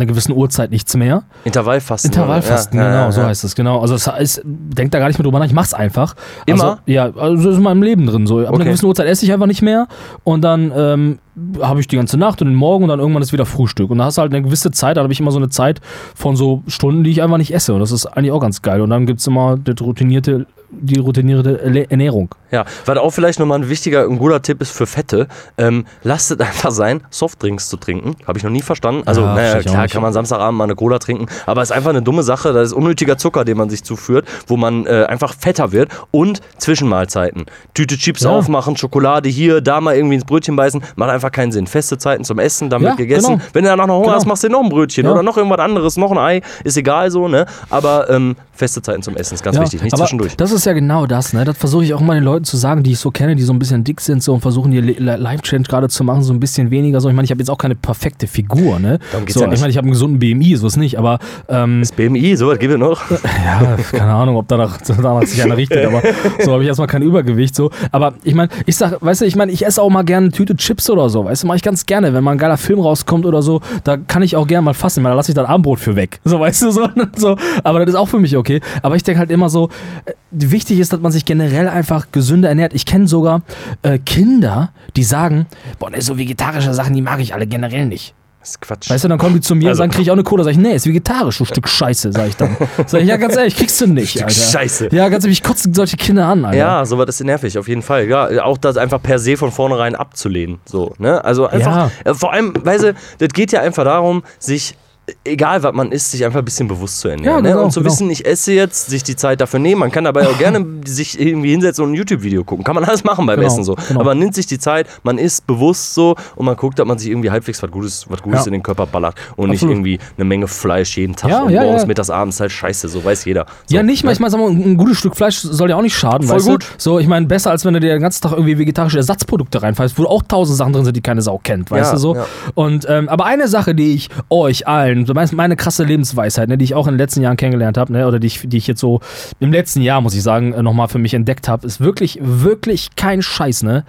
einer 0.01 0.07
gewissen 0.07 0.33
Uhrzeit 0.33 0.71
nichts 0.71 0.97
mehr. 0.97 1.23
Intervallfasten. 1.45 2.11
Intervallfasten, 2.11 2.79
Ja, 2.79 2.87
genau, 2.87 2.99
ja, 3.05 3.13
so 3.13 3.23
heißt 3.23 3.45
es, 3.45 3.55
genau. 3.55 3.81
Also 3.81 3.95
das 3.95 4.07
heißt, 4.07 4.43
denk 4.45 4.91
da 4.93 4.99
gar 4.99 5.09
nicht 5.09 5.19
mehr 5.19 5.25
drüber 5.25 5.39
nach, 5.39 5.47
ich 5.47 5.53
mach's 5.53 5.75
einfach. 5.75 6.15
Immer? 6.47 6.65
Also, 6.65 6.77
ja, 6.87 7.05
also 7.17 7.37
das 7.37 7.47
ist 7.53 7.57
in 7.59 7.63
meinem 7.63 7.83
Leben 7.83 8.07
drin. 8.07 8.27
So. 8.27 8.39
Ab 8.41 8.47
Okay. 8.49 8.55
einer 8.57 8.65
gewissen 8.67 8.87
Uhrzeit 8.87 9.07
esse 9.07 9.25
ich 9.25 9.33
einfach 9.33 9.47
nicht 9.47 9.63
mehr 9.63 9.87
und 10.25 10.43
dann 10.43 10.73
ähm, 10.75 11.19
habe 11.61 11.81
ich 11.81 11.87
die 11.89 11.97
ganze 11.97 12.17
Nacht 12.19 12.41
und 12.43 12.49
den 12.49 12.57
Morgen 12.57 12.85
und 12.85 12.89
dann 12.91 12.99
irgendwann 13.01 13.23
ist 13.23 13.33
wieder 13.33 13.47
Frühstück. 13.47 13.91
Und 13.91 13.99
dann 13.99 14.07
hast 14.07 14.19
du 14.19 14.23
halt 14.23 14.33
eine 14.35 14.43
gewisse 14.43 14.71
Zeit, 14.71 14.97
da 14.97 15.03
habe 15.03 15.13
ich 15.13 15.21
immer 15.21 15.31
so 15.31 15.39
eine 15.39 15.49
Zeit 15.49 15.81
von 16.15 16.35
so 16.37 16.63
Stunden, 16.67 17.05
die 17.05 17.11
ich 17.11 17.23
einfach 17.23 17.39
nicht 17.39 17.55
esse. 17.55 17.75
Und 17.75 17.81
das 17.81 17.93
ist 17.93 18.07
eigentlich 18.07 18.33
auch 18.33 18.41
ganz 18.41 18.63
geil. 18.63 18.81
Und 18.81 18.91
dann 18.91 19.07
gibt 19.07 19.21
es 19.21 19.27
immer 19.27 19.57
das 19.57 19.77
routinierte, 19.81 20.47
die 20.71 20.99
routinierte 20.99 21.87
Ernährung. 21.91 22.35
Ja, 22.51 22.65
was 22.87 22.97
auch 22.99 23.11
vielleicht 23.11 23.39
nochmal 23.39 23.59
ein 23.59 23.69
wichtiger, 23.69 24.05
ein 24.05 24.19
guter 24.19 24.41
Tipp 24.43 24.61
ist 24.63 24.71
für 24.71 24.87
Fette, 24.87 25.29
ähm, 25.59 25.85
lasst 26.03 26.31
es 26.31 26.41
einfach 26.47 26.71
sein, 26.71 27.03
Softdrinks 27.11 27.69
zu 27.69 27.77
trinken. 27.77 28.17
Habe 28.27 28.39
ich 28.39 28.45
noch 28.45 28.51
nie 28.51 28.63
verstanden. 28.63 29.03
Also, 29.07 29.23
Ja, 29.23 29.35
naja, 29.35 29.61
klar, 29.63 29.89
kann 29.89 30.03
man 30.03 30.13
Samstagabend 30.13 30.57
mal 30.59 30.65
eine 30.65 30.75
Cola 30.75 30.99
trinken, 30.99 31.27
aber 31.47 31.63
es 31.63 31.71
ist 31.71 31.77
einfach 31.77 31.91
eine 31.91 32.03
dumme 32.03 32.23
Sache. 32.23 32.53
Das 32.53 32.69
ist 32.69 32.73
unnötiger 32.73 33.19
Zucker, 33.19 33.45
den 33.45 33.57
man 33.57 33.69
sich 33.71 33.83
zuführt, 33.85 34.27
wo 34.47 34.57
man 34.57 34.87
äh, 34.87 35.05
einfach 35.09 35.35
fetter 35.35 35.73
wird. 35.73 35.91
Und 36.11 36.41
Zwischenmahlzeiten. 36.59 37.47
Tüte 37.75 37.97
Chips 37.99 38.23
Ja. 38.23 38.31
aufmachen, 38.31 38.77
Schokolade 38.77 39.29
hier, 39.29 39.61
da 39.61 39.81
mal 39.81 39.97
irgendwie 39.97 40.15
ins 40.17 40.25
Brötchen 40.25 40.55
beißen, 40.57 40.83
macht 40.97 41.11
einfach 41.11 41.33
keinen 41.33 41.53
Sinn. 41.53 41.67
Feste 41.67 41.99
Zeiten 41.99 42.25
zum 42.25 42.39
Essen, 42.39 42.71
dann 42.71 42.83
Ja, 42.83 42.95
gegessen. 42.95 43.33
genau. 43.39 43.43
Wenn 43.53 43.65
du 43.65 43.71
danach 43.71 43.87
noch 43.87 43.95
Hunger 43.97 44.05
Genau. 44.07 44.17
hast, 44.17 44.27
machst 44.27 44.45
du 44.45 44.49
dir 44.49 44.53
noch 44.53 44.63
ein 44.63 44.69
Brötchen 44.69 45.07
oder 45.07 45.23
noch 45.23 45.37
irgendwas 45.37 45.59
anderes, 45.61 45.97
noch 45.97 46.11
ein 46.13 46.19
Ei, 46.19 46.41
ist 46.65 46.77
egal 46.77 47.11
so, 47.11 47.27
ne? 47.29 47.47
Aber 47.71 48.09
ähm, 48.11 48.37
feste 48.59 48.83
Zeiten 48.83 49.03
zum 49.03 49.17
Essen 49.17 49.35
ist 49.35 49.43
ganz 49.43 49.59
wichtig, 49.59 49.83
nicht 49.83 49.97
zwischendurch. 49.97 50.37
Das 50.37 50.53
ist 50.53 50.67
ja 50.67 50.73
genau 50.73 51.07
das, 51.07 51.33
ne? 51.33 51.45
Das 51.45 51.57
versuche 51.57 51.85
ich 51.85 51.95
auch 51.95 52.01
mal 52.01 52.15
den 52.15 52.25
Leuten 52.25 52.45
zu 52.45 52.57
sagen, 52.57 52.83
die 52.83 52.93
ich 52.93 52.99
so 52.99 53.11
kenne, 53.11 53.37
die 53.37 53.43
so 53.43 53.53
ein 53.53 53.59
bisschen 53.59 53.85
dick 53.85 54.01
sind 54.01 54.23
so 54.23 54.35
und 54.35 54.41
versuchen, 54.41 54.73
ihr 54.73 54.83
Life-Change 54.83 55.69
gerade 55.69 55.89
zu 55.89 56.05
machen, 56.05 56.23
so 56.23 56.33
ein 56.33 56.41
bisschen 56.41 56.71
weniger 56.71 57.01
so. 57.01 57.09
Ich 57.09 57.15
meine, 57.15 57.25
ich 57.25 57.31
habe 57.31 57.41
jetzt 57.41 57.51
auch 57.51 57.59
keine 57.59 57.77
perfekte 57.77 58.27
Figur, 58.27 58.79
ne? 58.79 58.99
Darum 59.13 59.27
geht's 59.27 59.35
so, 59.35 59.41
ja 59.41 59.47
nicht. 59.47 59.57
Ich 59.57 59.61
meine, 59.61 59.71
ich 59.71 59.77
habe 59.77 59.87
einen 59.87 59.93
gesunden 59.93 60.19
BMI, 60.19 60.57
so 60.57 60.67
ist 60.67 60.77
nicht, 60.77 60.99
aber 60.99 61.19
ähm, 61.49 61.81
Das 61.81 61.93
BMI, 61.93 62.37
sowas 62.37 62.59
gibt 62.59 62.73
es 62.73 62.79
noch. 62.79 63.01
ja, 63.11 63.77
keine 63.93 64.13
Ahnung, 64.13 64.37
ob 64.37 64.49
danach, 64.49 64.79
danach 64.87 65.23
sich 65.23 65.43
einer 65.43 65.57
richtet, 65.57 65.87
aber 65.87 66.03
so 66.45 66.53
habe 66.53 66.63
ich 66.63 66.69
erstmal 66.69 66.89
kein 66.89 67.03
Übergewicht. 67.03 67.55
So. 67.55 67.71
Aber 67.93 68.15
ich 68.25 68.35
meine, 68.35 68.51
ich 68.67 68.77
sag, 68.77 69.01
weißt 69.01 69.21
du, 69.21 69.25
ich 69.25 69.37
meine, 69.37 69.53
ich 69.53 69.65
esse 69.65 69.81
auch 69.81 69.91
mal 69.91 70.03
gerne 70.05 70.27
eine 70.27 70.33
Tüte 70.33 70.57
Chips 70.57 70.91
oder 70.91 71.09
so, 71.09 71.25
weißt 71.25 71.45
du, 71.45 71.47
mache 71.47 71.59
ich 71.59 71.63
ganz 71.63 71.87
gerne. 71.87 72.13
Wenn 72.13 72.25
mal 72.25 72.33
ein 72.33 72.39
geiler 72.39 72.57
Film 72.57 72.81
rauskommt 72.81 73.25
oder 73.25 73.43
so, 73.43 73.61
da 73.85 73.97
kann 73.97 74.23
ich 74.23 74.35
auch 74.37 74.47
gerne 74.47 74.63
mal 74.63 74.75
fasten, 74.75 75.05
weil 75.05 75.11
da 75.13 75.17
lasse 75.17 75.31
ich 75.31 75.37
dann 75.37 75.47
Abendbrot 75.47 75.79
für 75.79 75.95
weg. 75.97 76.21
So, 76.25 76.41
weißt 76.41 76.63
du, 76.63 76.71
so, 76.71 76.89
so. 77.17 77.37
Aber 77.63 77.81
das 77.81 77.91
ist 77.91 77.95
auch 77.95 78.09
für 78.09 78.19
mich 78.19 78.37
okay. 78.37 78.48
Aber 78.83 78.97
ich 78.97 79.03
denke 79.03 79.19
halt 79.19 79.31
immer 79.31 79.49
so, 79.49 79.69
äh, 80.05 80.13
wichtig 80.31 80.79
ist, 80.79 80.93
dass 80.93 81.01
man 81.01 81.13
sich 81.13 81.25
generell 81.25 81.69
einfach 81.69 82.09
gesünder 82.13 82.49
ernährt. 82.49 82.75
Ich 82.75 82.87
kenne 82.87 83.07
sogar 83.09 83.43
äh, 83.83 83.99
Kinder, 83.99 84.73
die 84.97 85.05
sagen, 85.05 85.47
boah, 85.79 85.91
ne, 85.91 86.01
so 86.01 86.19
vegetarische 86.19 86.75
Sachen, 86.75 86.95
die 86.95 87.03
mag 87.03 87.21
ich 87.21 87.35
alle 87.35 87.47
generell 87.47 87.87
nicht. 87.87 88.15
Das 88.41 88.51
ist 88.51 88.61
Quatsch. 88.61 88.89
Weißt 88.89 89.03
du, 89.03 89.09
dann 89.09 89.19
kommen 89.19 89.35
die 89.35 89.41
zu 89.41 89.57
mir 89.57 89.71
Also- 89.71 89.83
und 89.83 89.89
sagen, 89.89 89.91
krieg 89.91 90.03
ich 90.03 90.11
auch 90.11 90.15
eine 90.15 90.23
Cola. 90.23 90.45
Sag 90.45 90.53
ich, 90.53 90.59
nee, 90.59 90.73
ist 90.73 90.87
vegetarisch, 90.87 91.39
du 91.39 91.45
Stück 91.45 91.69
Scheiße, 91.69 92.13
sag 92.13 92.29
ich 92.29 92.37
dann. 92.37 92.57
Sag 92.87 93.01
ich, 93.03 93.09
ja, 93.09 93.17
ganz 93.17 93.37
ehrlich, 93.37 93.57
kriegst 93.57 93.81
du 93.81 93.89
nicht, 93.89 94.11
Stück 94.11 94.23
Alter. 94.23 94.35
Scheiße. 94.41 94.89
Ja, 94.93 95.09
ganz 95.09 95.25
ehrlich, 95.25 95.39
ich 95.39 95.43
kotze 95.45 95.69
solche 95.73 95.97
Kinder 95.97 96.27
an, 96.27 96.45
Alter. 96.45 96.57
Ja, 96.57 96.85
sowas 96.87 97.09
ist 97.09 97.25
nervig, 97.25 97.59
auf 97.59 97.67
jeden 97.67 97.83
Fall. 97.83 98.07
Ja, 98.07 98.45
auch 98.45 98.57
das 98.57 98.77
einfach 98.77 99.03
per 99.03 99.19
se 99.19 99.37
von 99.37 99.51
vornherein 99.51 99.97
abzulehnen. 99.97 100.61
So, 100.65 100.95
ne? 100.99 101.23
Also 101.25 101.49
einfach, 101.49 101.91
äh, 102.05 102.15
vor 102.15 102.33
allem, 102.33 102.55
weißt 102.63 102.85
du, 102.85 102.95
das 103.19 103.29
geht 103.35 103.51
ja 103.51 103.61
einfach 103.61 103.85
darum, 103.85 104.23
sich, 104.39 104.77
egal 105.25 105.63
was 105.63 105.73
man 105.75 105.93
isst, 105.93 106.11
sich 106.11 106.25
einfach 106.25 106.39
ein 106.41 106.45
bisschen 106.45 106.69
bewusst 106.69 107.01
zu 107.01 107.09
ernähren. 107.09 107.37
Ja, 107.37 107.41
ne? 107.41 107.51
genau, 107.51 107.65
Und 107.65 107.71
zu 107.73 107.81
genau. 107.81 107.93
wissen, 107.93 108.11
ich 108.11 108.25
esse 108.27 108.53
jetzt, 108.53 108.89
sich 108.91 109.03
die 109.03 109.17
Zeit 109.17 109.41
dafür 109.41 109.61
nehmen. 109.61 109.81
Man 109.81 109.91
kann 109.91 110.05
dabei 110.05 110.27
auch 110.29 110.39
gerne 110.39 110.65
sich 110.87 111.19
irgendwie 111.21 111.51
hinsetzen 111.51 111.85
und 111.85 111.93
ein 111.93 111.95
YouTube-Video 111.95 112.45
gucken. 112.45 112.65
Kann 112.65 112.75
man 112.75 112.85
alles 112.85 113.05
machen 113.05 113.27
beim 113.27 113.37
Genau, 113.41 113.47
Essen 113.53 113.65
so. 113.65 113.75
genau. 113.75 114.01
Aber 114.01 114.11
man 114.11 114.19
nimmt 114.19 114.35
sich 114.35 114.47
die 114.47 114.59
Zeit, 114.59 114.87
man 115.03 115.19
isst 115.19 115.47
bewusst 115.47 115.95
so 115.95 116.15
und 116.37 116.47
man 116.47 116.57
guckt, 116.57 116.79
dass 116.79 116.87
man 116.87 116.99
sich 116.99 117.11
irgendwie 117.11 117.31
halbwegs 117.31 117.63
was 117.63 117.71
Gutes, 117.71 118.07
was 118.09 118.23
Gutes 118.23 118.41
Ja. 118.41 118.47
in 118.47 118.53
den 118.53 118.63
Körper 118.63 118.87
ballert 118.87 119.15
und 119.37 119.51
nicht 119.51 119.59
Absolut. 119.59 119.75
irgendwie 119.77 119.99
eine 120.17 120.25
Menge 120.25 120.49
Fleisch 120.49 120.97
jeden 120.97 121.15
Tag 121.17 121.31
Ja, 121.31 121.43
und 121.43 121.51
ja, 121.51 121.63
morgens, 121.63 121.83
ja. 121.83 121.87
mittags, 121.89 122.11
abends 122.11 122.41
halt 122.41 122.53
scheiße, 122.53 122.89
so 122.89 123.05
weiß 123.05 123.25
jeder. 123.25 123.47
So, 123.67 123.77
Ja, 123.77 123.83
nicht 123.83 124.05
ne? 124.05 124.13
ich 124.13 124.21
meine, 124.21 124.31
sag 124.31 124.39
mal, 124.41 124.51
ein 124.51 124.77
gutes 124.77 124.99
Stück 124.99 125.17
Fleisch 125.17 125.39
soll 125.39 125.71
ja 125.71 125.77
auch 125.77 125.83
nicht 125.83 125.97
schaden, 125.97 126.27
Voll 126.27 126.37
weißt 126.37 126.47
gut. 126.49 126.63
du? 126.65 126.67
So, 126.79 126.99
ich 126.99 127.07
meine, 127.07 127.27
besser 127.27 127.51
als 127.51 127.65
wenn 127.65 127.75
du 127.75 127.81
dir 127.81 127.91
den 127.93 128.03
ganzen 128.03 128.23
Tag 128.23 128.33
irgendwie 128.33 128.59
vegetarische 128.59 128.99
Ersatzprodukte 128.99 129.63
reinfällst, 129.63 129.99
wo 129.99 130.05
auch 130.05 130.23
tausend 130.23 130.59
Sachen 130.59 130.73
drin 130.73 130.85
sind, 130.85 130.97
die 130.97 131.01
keine 131.01 131.23
Sau 131.23 131.39
kennt, 131.43 131.71
weißt 131.71 131.93
du 131.95 131.97
so? 131.97 132.17
Und, 132.55 132.87
ähm, 132.89 133.09
aber 133.09 133.25
eine 133.27 133.49
Sache, 133.49 133.75
die 133.75 133.95
ich 133.95 134.09
euch 134.31 134.67
allen, 134.67 134.98
so 135.07 135.15
meine, 135.15 135.31
meine 135.33 135.57
krasse 135.57 135.85
Lebensweisheit, 135.85 136.49
ne, 136.49 136.59
die 136.59 136.65
ich 136.65 136.75
auch 136.75 136.87
in 136.87 136.95
den 136.95 136.99
letzten 136.99 137.23
Jahren 137.23 137.37
kennengelernt 137.37 137.79
habe, 137.79 137.93
ne, 137.93 138.07
oder 138.07 138.19
die 138.19 138.27
ich, 138.27 138.41
die 138.45 138.57
ich 138.57 138.67
jetzt 138.67 138.81
so 138.81 139.01
im 139.41 139.53
letzten 139.53 139.83
Jahr, 139.83 140.01
muss 140.01 140.15
ich 140.15 140.23
sagen, 140.23 140.53
äh, 140.53 140.63
nochmal 140.63 140.89
für 140.89 140.99
mich 140.99 141.15
entdeckt 141.15 141.49
habe, 141.49 141.67
ist 141.67 141.81
wirklich, 141.81 142.19
wirklich 142.23 142.97
kein 142.97 143.23
Scheiß, 143.23 143.63
ne? 143.63 143.85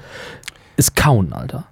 Ist 0.78 0.96
Kauen, 0.96 1.34
Alter. 1.34 1.66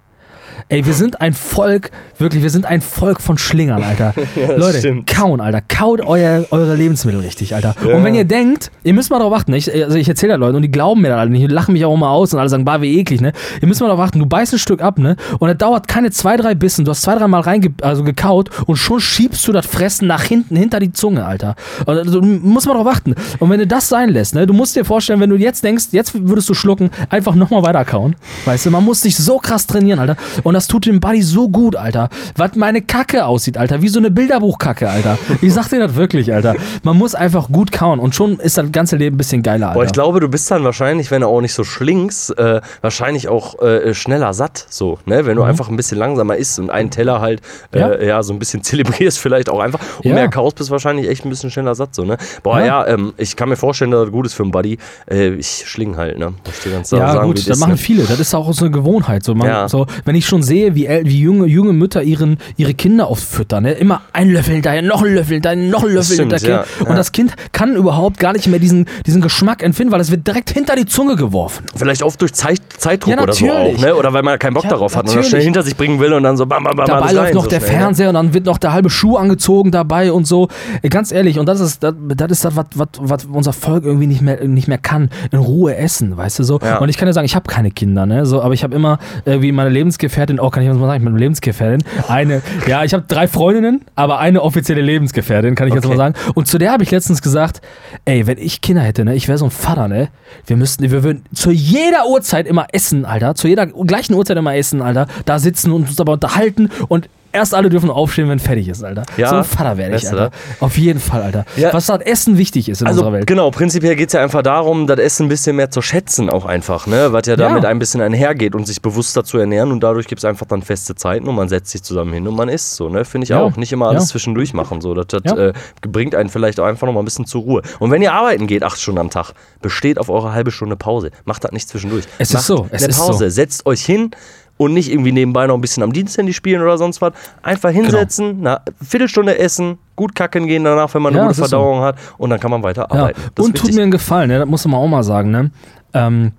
Ey, 0.68 0.84
wir 0.84 0.92
sind 0.92 1.20
ein 1.20 1.32
Volk, 1.32 1.90
wirklich, 2.18 2.42
wir 2.42 2.50
sind 2.50 2.66
ein 2.66 2.80
Volk 2.80 3.20
von 3.20 3.38
Schlingern, 3.38 3.82
Alter. 3.82 4.14
Leute, 4.56 4.78
stimmt. 4.78 5.06
kauen, 5.06 5.40
Alter. 5.40 5.60
Kaut 5.60 6.00
euer, 6.00 6.44
eure 6.50 6.74
Lebensmittel 6.74 7.20
richtig, 7.20 7.54
Alter. 7.54 7.74
Und 7.82 8.04
wenn 8.04 8.14
ihr 8.14 8.24
denkt, 8.24 8.70
ihr 8.84 8.94
müsst 8.94 9.10
mal 9.10 9.18
darauf 9.18 9.32
achten, 9.32 9.52
ich, 9.54 9.72
also 9.72 9.96
ich 9.96 10.08
erzähle 10.08 10.32
das 10.32 10.40
Leuten 10.40 10.56
und 10.56 10.62
die 10.62 10.70
glauben 10.70 11.00
mir 11.02 11.08
dann 11.08 11.18
alle 11.18 11.30
nicht, 11.30 11.42
die 11.42 11.52
lachen 11.52 11.72
mich 11.72 11.84
auch 11.84 11.94
immer 11.94 12.10
aus 12.10 12.32
und 12.32 12.40
alle 12.40 12.48
sagen, 12.48 12.64
bah, 12.64 12.80
wie 12.82 12.98
eklig, 12.98 13.20
ne? 13.20 13.32
Ihr 13.60 13.68
müsst 13.68 13.80
mal 13.80 13.88
darauf 13.88 14.04
achten, 14.04 14.18
du 14.18 14.26
beißt 14.26 14.52
ein 14.52 14.58
Stück 14.58 14.82
ab, 14.82 14.98
ne? 14.98 15.16
Und 15.38 15.48
es 15.48 15.56
dauert 15.56 15.88
keine 15.88 16.10
zwei, 16.10 16.36
drei 16.36 16.54
Bissen, 16.54 16.84
du 16.84 16.90
hast 16.90 17.02
zwei, 17.02 17.14
drei 17.14 17.28
Mal 17.28 17.40
reinge 17.40 17.72
also 17.82 18.04
gekaut 18.04 18.50
und 18.66 18.76
schon 18.76 19.00
schiebst 19.00 19.46
du 19.46 19.52
das 19.52 19.66
Fressen 19.66 20.08
nach 20.08 20.22
hinten, 20.22 20.56
hinter 20.56 20.80
die 20.80 20.92
Zunge, 20.92 21.24
Alter. 21.24 21.54
Also, 21.86 22.20
du 22.20 22.26
musst 22.26 22.66
mal 22.66 22.74
darauf 22.74 22.88
achten. 22.88 23.14
Und 23.38 23.50
wenn 23.50 23.60
du 23.60 23.66
das 23.66 23.88
sein 23.88 24.10
lässt, 24.10 24.34
ne? 24.34 24.46
Du 24.46 24.54
musst 24.54 24.76
dir 24.76 24.84
vorstellen, 24.84 25.20
wenn 25.20 25.30
du 25.30 25.36
jetzt 25.36 25.64
denkst, 25.64 25.86
jetzt 25.92 26.14
würdest 26.28 26.48
du 26.48 26.54
schlucken, 26.54 26.90
einfach 27.10 27.34
nochmal 27.34 27.62
weiter 27.62 27.84
kauen. 27.84 28.16
Weißt 28.44 28.66
du, 28.66 28.70
man 28.70 28.84
muss 28.84 29.02
sich 29.02 29.16
so 29.16 29.38
krass 29.38 29.66
trainieren, 29.66 29.98
Alter. 29.98 30.16
Und 30.42 30.47
das 30.54 30.66
tut 30.68 30.86
dem 30.86 31.00
Body 31.00 31.22
so 31.22 31.48
gut, 31.48 31.76
Alter. 31.76 32.08
Was 32.36 32.54
meine 32.56 32.82
Kacke 32.82 33.26
aussieht, 33.26 33.56
Alter. 33.56 33.82
Wie 33.82 33.88
so 33.88 33.98
eine 33.98 34.10
Bilderbuchkacke, 34.10 34.88
Alter. 34.88 35.18
Ich 35.40 35.52
sag 35.54 35.68
dir 35.68 35.80
das 35.80 35.94
wirklich, 35.94 36.32
Alter. 36.32 36.54
Man 36.82 36.96
muss 36.96 37.14
einfach 37.14 37.48
gut 37.50 37.72
kauen 37.72 37.98
und 37.98 38.14
schon 38.14 38.38
ist 38.38 38.58
das 38.58 38.70
ganze 38.72 38.96
Leben 38.96 39.14
ein 39.14 39.18
bisschen 39.18 39.42
geiler, 39.42 39.68
Alter. 39.68 39.78
Boah, 39.80 39.84
ich 39.84 39.92
glaube, 39.92 40.20
du 40.20 40.28
bist 40.28 40.50
dann 40.50 40.64
wahrscheinlich, 40.64 41.10
wenn 41.10 41.22
du 41.22 41.28
auch 41.28 41.40
nicht 41.40 41.54
so 41.54 41.64
schlingst, 41.64 42.36
äh, 42.38 42.60
wahrscheinlich 42.80 43.28
auch 43.28 43.60
äh, 43.62 43.94
schneller 43.94 44.32
satt. 44.34 44.66
So, 44.68 44.98
ne? 45.06 45.26
Wenn 45.26 45.36
du 45.36 45.42
einfach 45.42 45.68
ein 45.68 45.76
bisschen 45.76 45.98
langsamer 45.98 46.36
isst 46.36 46.58
und 46.58 46.70
einen 46.70 46.90
Teller 46.90 47.20
halt 47.20 47.40
äh, 47.72 47.80
ja. 47.80 47.88
Mhm. 47.88 48.02
Ja. 48.02 48.22
so 48.22 48.32
ein 48.32 48.38
bisschen 48.38 48.62
zelebrierst, 48.62 49.18
vielleicht 49.18 49.48
auch 49.48 49.60
einfach. 49.60 49.80
Und 49.98 50.04
Ja. 50.06 50.14
mehr 50.14 50.28
kaust, 50.28 50.56
bist 50.56 50.68
du 50.68 50.72
wahrscheinlich 50.72 51.08
echt 51.08 51.24
ein 51.24 51.30
bisschen 51.30 51.50
schneller 51.50 51.74
satt. 51.74 51.94
So, 51.94 52.04
ne? 52.04 52.16
Boah, 52.42 52.60
ja, 52.60 52.66
Ja. 52.66 52.86
ähm, 52.86 53.12
ich 53.16 53.36
kann 53.36 53.48
mir 53.48 53.56
vorstellen, 53.56 53.90
dass 53.90 54.02
das 54.04 54.10
gut 54.12 54.26
ist 54.26 54.34
für 54.34 54.42
einen 54.42 54.52
Buddy. 54.52 54.78
Äh, 55.10 55.34
ich 55.34 55.64
schling 55.66 55.96
halt, 55.96 56.18
ne? 56.18 56.32
Ich 56.64 56.70
ganz 56.70 56.90
Ja, 56.90 57.12
sagen, 57.12 57.26
gut, 57.26 57.48
das 57.48 57.58
machen 57.58 57.72
ne? 57.72 57.76
viele. 57.76 58.04
Das 58.04 58.18
ist 58.20 58.34
auch 58.34 58.52
so 58.52 58.64
eine 58.64 58.72
Gewohnheit. 58.72 59.22
So, 59.24 59.34
man, 59.34 59.68
so, 59.68 59.86
wenn 60.04 60.14
ich 60.14 60.26
schon 60.26 60.37
sehe, 60.42 60.74
wie, 60.74 60.88
wie 60.88 61.20
junge, 61.20 61.46
junge 61.46 61.72
Mütter 61.72 62.02
ihren, 62.02 62.38
ihre 62.56 62.74
Kinder 62.74 63.06
auffüttern, 63.08 63.64
ne? 63.64 63.72
immer 63.72 64.02
ein 64.12 64.30
Löffel 64.30 64.54
hinterher, 64.54 64.82
noch 64.82 65.02
ein 65.02 65.14
Löffel 65.14 65.34
hinterher, 65.34 65.56
noch 65.56 65.84
ein 65.84 65.92
Löffel 65.92 66.14
stimmt, 66.14 66.32
hinterher. 66.32 66.64
ja, 66.78 66.84
Und 66.84 66.90
ja. 66.90 66.96
das 66.96 67.12
Kind 67.12 67.34
kann 67.52 67.76
überhaupt 67.76 68.18
gar 68.18 68.32
nicht 68.32 68.46
mehr 68.46 68.58
diesen, 68.58 68.86
diesen 69.06 69.20
Geschmack 69.20 69.62
empfinden, 69.62 69.92
weil 69.92 70.00
es 70.00 70.10
wird 70.10 70.26
direkt 70.26 70.50
hinter 70.50 70.76
die 70.76 70.86
Zunge 70.86 71.16
geworfen. 71.16 71.64
Vielleicht 71.74 72.02
oft 72.02 72.20
durch 72.20 72.32
Zeit, 72.32 72.60
Zeitdruck 72.76 73.14
Ja, 73.16 73.22
oder 73.22 73.32
so 73.32 73.44
auch, 73.46 73.48
natürlich. 73.54 73.80
ne? 73.80 73.94
Oder 73.94 74.12
weil 74.12 74.22
man 74.22 74.38
keinen 74.38 74.54
Bock 74.54 74.68
darauf 74.68 74.94
hat 74.96 75.02
und 75.02 75.06
das 75.08 75.14
natürlich. 75.14 75.30
schnell 75.30 75.42
hinter 75.42 75.62
sich 75.62 75.76
bringen 75.76 76.00
will 76.00 76.12
und 76.12 76.22
dann 76.22 76.36
so 76.36 76.46
bam, 76.46 76.64
bam, 76.64 76.76
bam, 76.76 76.86
Dabei 76.86 77.00
alles 77.02 77.12
läuft 77.14 77.26
rein, 77.28 77.34
noch 77.34 77.44
so 77.44 77.48
der 77.50 77.60
schnell, 77.60 77.72
ne? 77.72 77.78
Fernseher 77.78 78.08
und 78.08 78.14
dann 78.14 78.34
wird 78.34 78.44
noch 78.46 78.58
der 78.58 78.72
halbe 78.72 78.90
Schuh 78.90 79.16
angezogen 79.16 79.70
dabei 79.70 80.12
und 80.12 80.26
so. 80.26 80.48
Ey, 80.82 80.88
Ganz 80.90 81.12
ehrlich, 81.12 81.38
und 81.38 81.46
das 81.46 81.60
ist 81.60 81.82
das, 81.82 81.94
das, 82.16 82.30
ist 82.30 82.44
das 82.44 82.56
was, 82.56 82.66
was, 82.74 82.88
was 82.98 83.24
unser 83.26 83.52
Volk 83.52 83.84
irgendwie 83.84 84.06
nicht 84.06 84.20
mehr, 84.20 84.44
nicht 84.46 84.68
mehr 84.68 84.78
kann. 84.78 85.10
In 85.30 85.38
Ruhe 85.38 85.76
essen, 85.76 86.16
weißt 86.16 86.40
du 86.40 86.42
so. 86.44 86.58
Und 86.80 86.88
ich 86.88 86.96
kann 86.96 87.06
ja 87.06 87.12
sagen, 87.12 87.24
ich 87.24 87.36
habe 87.36 87.48
keine 87.48 87.70
Kinder, 87.70 88.04
ne? 88.04 88.26
So, 88.26 88.42
aber 88.42 88.52
ich 88.52 88.64
habe 88.64 88.74
immer, 88.74 88.98
äh, 89.24 89.40
wie 89.40 89.52
meine 89.52 89.70
Lebensgefährtin, 89.70 90.27
oh, 90.40 90.50
kann 90.50 90.62
ich 90.62 90.68
was 90.68 90.76
mal 90.76 90.86
sagen, 90.86 91.04
meine 91.04 91.18
Lebensgefährtin, 91.18 91.82
eine, 92.08 92.42
ja, 92.66 92.84
ich 92.84 92.92
habe 92.92 93.04
drei 93.08 93.26
Freundinnen, 93.28 93.82
aber 93.94 94.18
eine 94.18 94.42
offizielle 94.42 94.82
Lebensgefährtin, 94.82 95.54
kann 95.54 95.68
ich 95.68 95.74
jetzt 95.74 95.86
Okay. 95.86 95.96
mal 95.96 96.12
sagen. 96.14 96.32
Und 96.34 96.46
zu 96.48 96.58
der 96.58 96.72
habe 96.72 96.82
ich 96.82 96.90
letztens 96.90 97.22
gesagt, 97.22 97.62
ey, 98.04 98.26
wenn 98.26 98.38
ich 98.38 98.60
Kinder 98.60 98.82
hätte, 98.82 99.04
ne, 99.04 99.14
ich 99.14 99.28
wäre 99.28 99.38
so 99.38 99.46
ein 99.46 99.50
Vater, 99.50 99.88
ne? 99.88 100.08
Wir 100.46 100.56
müssten, 100.56 100.82
wir 100.90 101.02
würden 101.02 101.24
zu 101.32 101.50
jeder 101.50 102.06
Uhrzeit 102.08 102.46
immer 102.46 102.66
essen, 102.72 103.04
Alter. 103.04 103.34
Zu 103.34 103.48
jeder 103.48 103.66
gleichen 103.66 104.14
Uhrzeit 104.14 104.36
immer 104.36 104.54
essen, 104.54 104.82
Alter. 104.82 105.06
Da 105.24 105.38
sitzen 105.38 105.72
und 105.72 105.88
uns 105.88 106.00
aber 106.00 106.12
unterhalten 106.12 106.68
und 106.88 107.08
erst 107.32 107.54
alle 107.54 107.68
dürfen 107.68 107.90
aufstehen, 107.90 108.28
wenn 108.28 108.38
fertig 108.38 108.68
ist, 108.68 108.82
Alter. 108.82 109.04
Ja, 109.16 109.28
so 109.30 109.36
ein 109.36 109.44
Vater 109.44 109.76
werde 109.76 109.96
ich, 109.96 110.08
Alter. 110.08 110.30
Auf 110.60 110.78
jeden 110.78 111.00
Fall, 111.00 111.22
Alter. 111.22 111.44
Ja. 111.56 111.72
Was 111.72 111.86
das 111.86 112.00
Essen 112.02 112.38
wichtig 112.38 112.68
ist 112.68 112.80
in 112.80 112.86
Also 112.86 113.00
unserer 113.00 113.12
Welt. 113.14 113.26
genau, 113.26 113.50
prinzipiell 113.50 113.96
geht 113.96 114.08
es 114.08 114.12
ja 114.14 114.22
einfach 114.22 114.42
darum, 114.42 114.86
das 114.86 114.98
Essen 114.98 115.26
ein 115.26 115.28
bisschen 115.28 115.56
mehr 115.56 115.70
zu 115.70 115.82
schätzen 115.82 116.30
auch 116.30 116.44
einfach, 116.46 116.86
ne? 116.86 117.12
Was 117.12 117.26
ja 117.26 117.36
damit 117.36 117.64
ein 117.64 117.78
bisschen 117.78 118.00
einhergeht 118.00 118.54
und 118.54 118.66
sich 118.66 118.80
bewusster 118.82 119.24
zu 119.24 119.38
ernähren 119.38 119.72
und 119.72 119.80
dadurch 119.80 120.06
gibt 120.06 120.20
es 120.20 120.24
einfach 120.24 120.46
dann 120.46 120.62
feste 120.62 120.94
Zeiten 120.94 121.28
und 121.28 121.34
man 121.34 121.48
setzt 121.48 121.70
sich 121.70 121.82
zusammen 121.82 122.12
hin 122.12 122.26
und 122.26 122.34
man 122.36 122.48
isst 122.48 122.74
so, 122.76 122.88
ne? 122.88 123.04
Finde 123.04 123.24
ich 123.24 123.30
Ja. 123.30 123.40
auch. 123.40 123.56
Nicht 123.56 123.72
immer 123.72 123.88
alles 123.88 124.04
Ja. 124.04 124.08
zwischendurch 124.10 124.54
machen, 124.54 124.80
so. 124.80 124.94
Das, 124.94 125.06
das 125.08 125.22
Ja. 125.24 125.36
äh, 125.48 125.52
bringt 125.82 126.14
einen 126.14 126.28
vielleicht 126.28 126.60
auch 126.60 126.64
einfach 126.66 126.86
noch 126.86 126.94
mal 126.94 127.00
ein 127.00 127.04
bisschen 127.04 127.26
zur 127.26 127.42
Ruhe. 127.42 127.62
Und 127.78 127.90
wenn 127.90 128.02
ihr 128.02 128.12
arbeiten 128.12 128.46
geht, 128.46 128.62
acht 128.62 128.80
Stunden 128.80 129.00
am 129.00 129.10
Tag, 129.10 129.32
besteht 129.62 129.98
auf 129.98 130.08
eure 130.08 130.32
halbe 130.32 130.50
Stunde 130.50 130.76
Pause. 130.76 131.10
Macht 131.24 131.44
das 131.44 131.52
nicht 131.52 131.68
zwischendurch. 131.68 132.04
Es 132.18 132.28
ist 132.30 132.34
Macht 132.34 132.44
so, 132.44 132.66
es 132.70 132.82
eine 132.82 132.90
ist 132.90 132.98
Pause. 132.98 133.30
Setzt 133.30 133.66
euch 133.66 133.84
hin 133.84 134.10
und 134.58 134.74
nicht 134.74 134.90
irgendwie 134.90 135.12
nebenbei 135.12 135.46
noch 135.46 135.54
ein 135.54 135.60
bisschen 135.62 135.82
am 135.82 135.92
Diensthandy 135.92 136.34
spielen 136.34 136.60
oder 136.60 136.76
sonst 136.76 137.00
was. 137.00 137.12
Einfach 137.42 137.70
hinsetzen, 137.70 138.46
eine 138.46 138.60
Viertelstunde 138.82 139.38
essen, 139.38 139.78
gut 139.96 140.14
kacken 140.14 140.46
gehen 140.46 140.64
danach, 140.64 140.92
wenn 140.94 141.00
man 141.02 141.12
eine 141.14 141.22
Ja, 141.22 141.28
gute 141.28 141.32
ist 141.32 141.36
so. 141.38 141.56
Verdauung 141.56 141.80
hat 141.80 141.96
und 142.18 142.28
dann 142.30 142.38
kann 142.40 142.50
man 142.50 142.62
weiter 142.62 142.86
Ja. 142.92 143.00
arbeiten. 143.00 143.20
Das 143.34 143.46
Und 143.46 143.56
tut 143.56 143.72
mir 143.72 143.82
einen 143.82 143.90
Gefallen, 143.90 144.28
ne? 144.28 144.38
das 144.40 144.48
muss 144.48 144.66
man 144.66 144.74
auch 144.78 144.86
mal 144.88 145.02
sagen, 145.02 145.30
ne? 145.30 145.50
Ähm, 145.94 146.32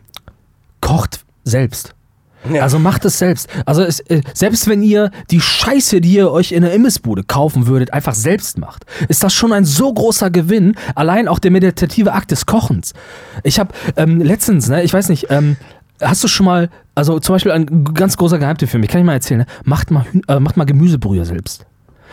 kocht 0.82 1.22
selbst. 1.44 1.96
Ja. 2.54 2.62
Also 2.64 2.80
macht 2.80 3.04
es 3.04 3.20
selbst. 3.20 3.50
Also 3.66 3.84
es, 3.84 4.00
äh, 4.00 4.22
selbst 4.34 4.70
wenn 4.70 4.82
ihr 4.82 5.12
die 5.30 5.42
Scheiße, 5.42 6.00
die 6.00 6.14
ihr 6.14 6.32
euch 6.32 6.54
in 6.54 6.62
der 6.62 6.72
Imbissbude 6.74 7.24
kaufen 7.24 7.68
würdet, 7.68 7.92
einfach 7.94 8.14
selbst 8.14 8.58
macht, 8.58 8.86
ist 9.10 9.24
das 9.24 9.34
schon 9.34 9.52
ein 9.52 9.66
so 9.66 9.94
großer 9.94 10.30
Gewinn. 10.32 10.76
Allein 10.96 11.28
auch 11.28 11.40
der 11.40 11.52
meditative 11.52 12.14
Akt 12.14 12.32
des 12.32 12.46
Kochens. 12.46 12.94
Ich 13.44 13.60
habe 13.60 13.74
ähm, 13.98 14.22
letztens, 14.22 14.70
ne, 14.70 14.84
ich 14.84 14.94
weiß 14.94 15.10
nicht, 15.10 15.28
ähm, 15.30 15.58
hast 16.02 16.24
du 16.24 16.30
schon 16.30 16.46
mal, 16.46 16.70
also 17.00 17.18
zum 17.20 17.36
Beispiel 17.36 17.54
ein 17.54 17.86
ganz 17.94 18.18
großer 18.18 18.40
Geheimtipp 18.40 18.68
für 18.68 18.78
mich, 18.78 18.90
kann 18.90 19.00
ich 19.00 19.06
mal 19.06 19.14
erzählen, 19.14 19.40
ne? 19.40 19.46
macht 19.64 19.90
mal, 19.90 20.06
äh, 20.28 20.38
macht 20.42 20.58
mal 20.58 20.66
Gemüsebrühe 20.66 21.24
selbst. 21.24 21.66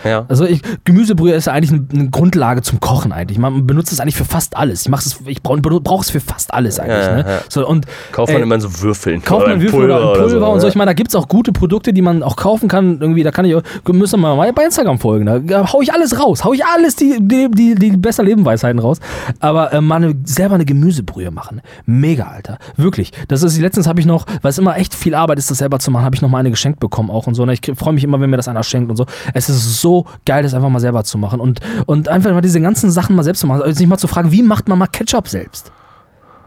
Ja. 0.05 0.25
Also 0.29 0.45
ich, 0.45 0.62
Gemüsebrühe 0.85 1.35
ist 1.35 1.47
ja 1.47 1.53
eigentlich 1.53 1.73
eine, 1.73 1.87
eine 1.93 2.11
Grundlage 2.11 2.62
zum 2.62 2.81
Kochen 2.81 3.12
eigentlich. 3.12 3.38
Man 3.38 3.67
benutzt 3.67 3.93
es 3.93 4.00
eigentlich 4.00 4.17
für 4.17 4.25
fast 4.25 4.57
alles. 4.57 4.83
Ich, 4.83 4.88
mach's 4.88 5.21
ich 5.26 5.43
brauche 5.43 6.00
es 6.00 6.11
für 6.11 6.21
fast 6.21 6.53
alles 6.53 6.79
eigentlich. 6.79 7.07
Ja, 7.07 7.17
ne? 7.17 7.25
ja. 7.26 7.38
So, 7.49 7.67
und, 7.67 7.87
Kauft 8.12 8.33
man 8.33 8.37
ey, 8.37 8.43
immer 8.43 8.55
in 8.57 8.61
so 8.61 8.83
Würfeln. 8.83 9.23
Kauft 9.23 9.45
oder 9.45 9.53
man 9.53 9.62
Würfel 9.62 9.85
oder, 9.85 10.11
oder 10.11 10.21
Pulver 10.21 10.50
und 10.50 10.61
so. 10.61 10.67
ja. 10.67 10.71
Ich 10.71 10.76
meine, 10.76 10.91
da 10.91 10.95
gibt 10.95 11.11
es 11.11 11.15
auch 11.15 11.29
gute 11.29 11.53
Produkte, 11.53 11.93
die 11.93 12.03
man 12.03 12.23
auch 12.23 12.37
kaufen 12.37 12.69
kann. 12.69 13.00
Irgendwie, 13.00 13.23
da 13.23 13.31
kann 13.31 13.45
ich, 13.45 13.57
müssen 13.88 14.21
wir 14.21 14.37
mal 14.37 14.53
bei 14.53 14.65
Instagram 14.65 14.99
folgen. 14.99 15.26
Da, 15.26 15.73
hau 15.73 15.81
ich 15.81 15.93
alles 15.93 16.19
raus. 16.19 16.45
Hau 16.45 16.53
ich 16.53 16.65
alles 16.65 16.97
die, 16.97 17.19
die, 17.21 17.49
die, 17.50 17.75
die 17.75 17.97
besser 17.97 18.23
Lebenweisheiten 18.23 18.79
raus. 18.79 18.99
Aber 19.41 19.73
äh, 19.73 19.81
mal 19.81 19.97
eine, 19.97 20.15
selber 20.25 20.57
eine 20.57 20.65
Gemüsebrühe 20.65 21.31
machen. 21.31 21.62
Mega, 21.87 22.25
Alter. 22.25 22.59
Wirklich. 22.76 23.12
Das 23.29 23.43
ist, 23.43 23.59
letztens 23.59 23.87
habe 23.87 24.00
ich 24.00 24.07
noch, 24.07 24.26
weil 24.43 24.50
es 24.50 24.59
immer 24.59 24.76
echt 24.76 24.95
viel 24.95 25.15
Arbeit 25.15 25.38
ist, 25.38 25.50
das 25.50 25.59
selber 25.59 25.79
zu 25.79 25.91
machen, 25.91 26.05
habe 26.05 26.15
ich 26.15 26.23
noch 26.23 26.29
mal 26.29 26.38
eine 26.38 26.50
geschenkt 26.50 26.81
bekommen 26.81 27.11
auch 27.11 27.26
und 27.26 27.35
so. 27.35 27.43
Und 27.43 27.50
ich 27.50 27.61
freue 27.76 27.95
mich 27.95 28.05
immer, 28.05 28.21
wenn 28.21 28.31
mir 28.31 28.37
das 28.37 28.49
einer 28.49 28.62
schenkt 28.62 28.91
und 28.91 28.97
so. 28.97 29.07
Es 29.35 29.49
ist 29.49 29.81
so 29.81 29.86
geil, 30.25 30.43
das 30.43 30.55
einfach 30.55 30.69
mal 30.69 30.81
selber 30.81 31.05
zu 31.05 31.19
machen. 31.19 31.40
Und, 31.40 31.61
und 31.87 32.09
einfach 32.09 32.33
mal 32.33 32.40
diese 32.40 32.61
ganzen 32.61 32.90
Sachen 32.90 33.16
mal 33.16 33.23
selbst 33.23 33.40
zu 33.40 33.47
machen. 33.47 33.62
Also 33.62 33.76
sich 33.76 33.87
mal 33.87 33.99
zu 33.99 34.09
fragen, 34.09 34.33
wie 34.33 34.43
macht 34.43 34.69
man 34.69 34.78
mal 34.78 34.87
Ketchup 34.87 35.28
selbst? 35.28 35.73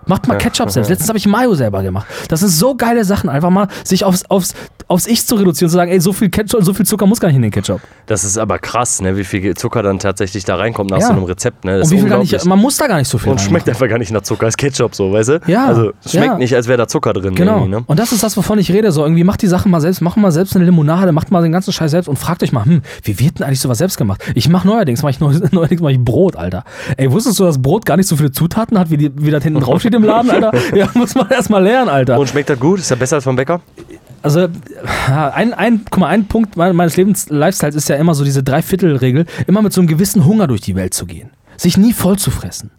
Macht 0.10 0.28
mal 0.28 0.38
Ketchup 0.38 0.70
selbst. 0.72 0.90
Letztens 0.90 1.08
habe 1.08 1.18
ich 1.18 1.28
Mayo 1.28 1.54
selber 1.56 1.82
gemacht. 1.84 2.08
Das 2.28 2.42
sind 2.42 2.50
so 2.50 2.76
geile 2.76 3.06
Sachen. 3.06 3.30
Einfach 3.30 3.50
mal 3.50 3.68
sich 3.86 4.04
aufs, 4.04 4.26
aufs, 4.30 4.54
aufs 4.88 5.08
Ich 5.08 5.26
zu 5.26 5.36
reduzieren, 5.36 5.70
zu 5.70 5.76
sagen, 5.76 5.92
ey, 5.92 6.02
so 6.02 6.12
viel 6.12 6.30
Ketchup, 6.30 6.64
so 6.64 6.74
viel 6.74 6.86
Zucker 6.86 7.06
muss 7.06 7.20
gar 7.20 7.28
nicht 7.30 7.38
in 7.38 7.44
den 7.44 7.52
Ketchup. 7.52 7.80
Das 8.08 8.24
ist 8.24 8.38
aber 8.38 8.60
krass, 8.60 9.02
ne, 9.02 9.16
wie 9.16 9.24
viel 9.24 9.56
Zucker 9.56 9.84
dann 9.84 10.00
tatsächlich 10.00 10.44
da 10.44 10.56
reinkommt 10.56 10.90
nach 10.90 11.00
Ja. 11.00 11.08
so 11.08 11.14
einem 11.14 11.24
Rezept. 11.24 11.64
Ne? 11.64 11.78
Das 11.78 11.88
Und 11.90 11.94
ist 11.94 11.98
wie 11.98 12.02
viel 12.02 12.10
gar 12.10 12.20
nicht, 12.20 12.46
man 12.46 12.60
muss 12.60 12.78
da 12.78 12.88
gar 12.88 12.98
nicht 12.98 13.08
so 13.08 13.18
viel 13.18 13.32
und 13.32 13.40
schmeckt 13.40 13.70
einfach 13.70 13.88
gar 13.88 14.00
nicht 14.00 14.12
nach 14.12 14.22
Zucker, 14.24 14.48
als 14.48 14.58
Ketchup 14.58 14.96
so, 14.96 15.12
weißt 15.14 15.30
du? 15.30 15.40
Ja, 15.48 15.68
Also 15.68 15.92
es 16.04 16.12
schmeckt 16.12 16.26
ja. 16.26 16.38
nicht, 16.38 16.56
als 16.56 16.68
wäre 16.68 16.78
da 16.80 16.88
Zucker 16.88 17.14
drin. 17.14 17.36
Genau. 17.36 17.68
Ne? 17.68 17.84
Und 17.86 18.00
das 18.00 18.12
ist 18.12 18.24
das, 18.24 18.36
wovon 18.36 18.58
ich 18.58 18.72
rede. 18.72 18.92
So, 18.92 19.04
irgendwie 19.04 19.24
macht 19.24 19.42
die 19.44 19.48
Sachen 19.48 19.72
mal 19.72 19.80
selbst, 19.80 20.02
macht 20.02 20.18
mal 20.18 20.32
selbst 20.32 20.56
eine 20.56 20.66
Limonade, 20.66 21.12
macht 21.12 21.30
mal 21.30 21.44
den 21.44 21.52
ganzen 21.52 21.72
Scheiß 21.72 21.92
selbst 21.92 22.08
und 22.08 22.18
fragt 22.18 22.42
euch 22.42 22.52
mal, 22.52 22.66
hm, 22.66 22.82
wie 23.04 23.20
wird 23.20 23.40
denn 23.40 23.46
eigentlich 23.46 23.60
sowas 23.60 23.78
selbst 23.78 23.98
gemacht? 23.98 24.22
Ich 24.34 24.50
mache 24.50 24.68
neuerdings, 24.68 25.04
mach 25.04 25.12
ich 25.12 25.20
neu, 25.20 25.34
neuerdings 25.52 25.82
mach 25.82 25.90
ich 25.90 26.00
Brot, 26.00 26.36
Alter. 26.36 26.64
Ey, 26.98 27.12
wusstest 27.12 27.38
du, 27.40 27.44
dass 27.46 27.62
Brot 27.62 27.86
gar 27.86 27.96
nicht 27.98 28.08
so 28.08 28.16
viele 28.16 28.32
Zutaten 28.32 28.80
hat, 28.80 28.90
wie, 28.90 28.98
die, 28.98 29.12
wie 29.16 29.30
das 29.30 29.44
hinten 29.44 29.60
draufsteht 29.64 29.94
im 30.00 30.04
Laden, 30.06 30.32
Alter? 30.32 30.52
Ja, 30.76 30.90
muss 30.94 31.16
man 31.16 31.30
erst 31.30 31.50
mal 31.50 31.64
lernen, 31.64 31.90
Alter. 31.90 32.20
Und 32.20 32.28
schmeckt 32.30 32.50
das 32.50 32.60
gut? 32.60 32.80
Ist 32.80 32.90
das 32.92 32.98
besser 33.00 33.16
als 33.18 33.24
vom 33.24 33.36
Bäcker? 33.36 33.62
Also, 34.22 34.48
ja, 35.08 35.30
ein, 35.30 35.54
ein, 35.54 35.82
guck 35.90 36.00
mal, 36.00 36.08
ein 36.08 36.26
Punkt 36.28 36.58
me- 36.58 36.74
meines 36.74 36.98
Lebens, 36.98 37.30
Lifestyles 37.30 37.76
ist 37.76 37.88
ja 37.90 37.96
immer 37.96 38.14
so 38.16 38.24
diese 38.26 38.44
Dreiviertelregel, 38.44 39.26
immer 39.48 39.62
mit 39.62 39.72
so 39.72 39.80
einem 39.82 39.88
gewissen 39.88 40.26
Hunger 40.26 40.48
durch 40.48 40.62
die 40.62 40.76
Welt 40.76 40.94
zu 40.94 41.06
gehen. 41.06 41.30
Sich 41.56 41.78
nie 41.78 41.94
voll 41.94 42.18
zu 42.18 42.30
fressen. 42.32 42.72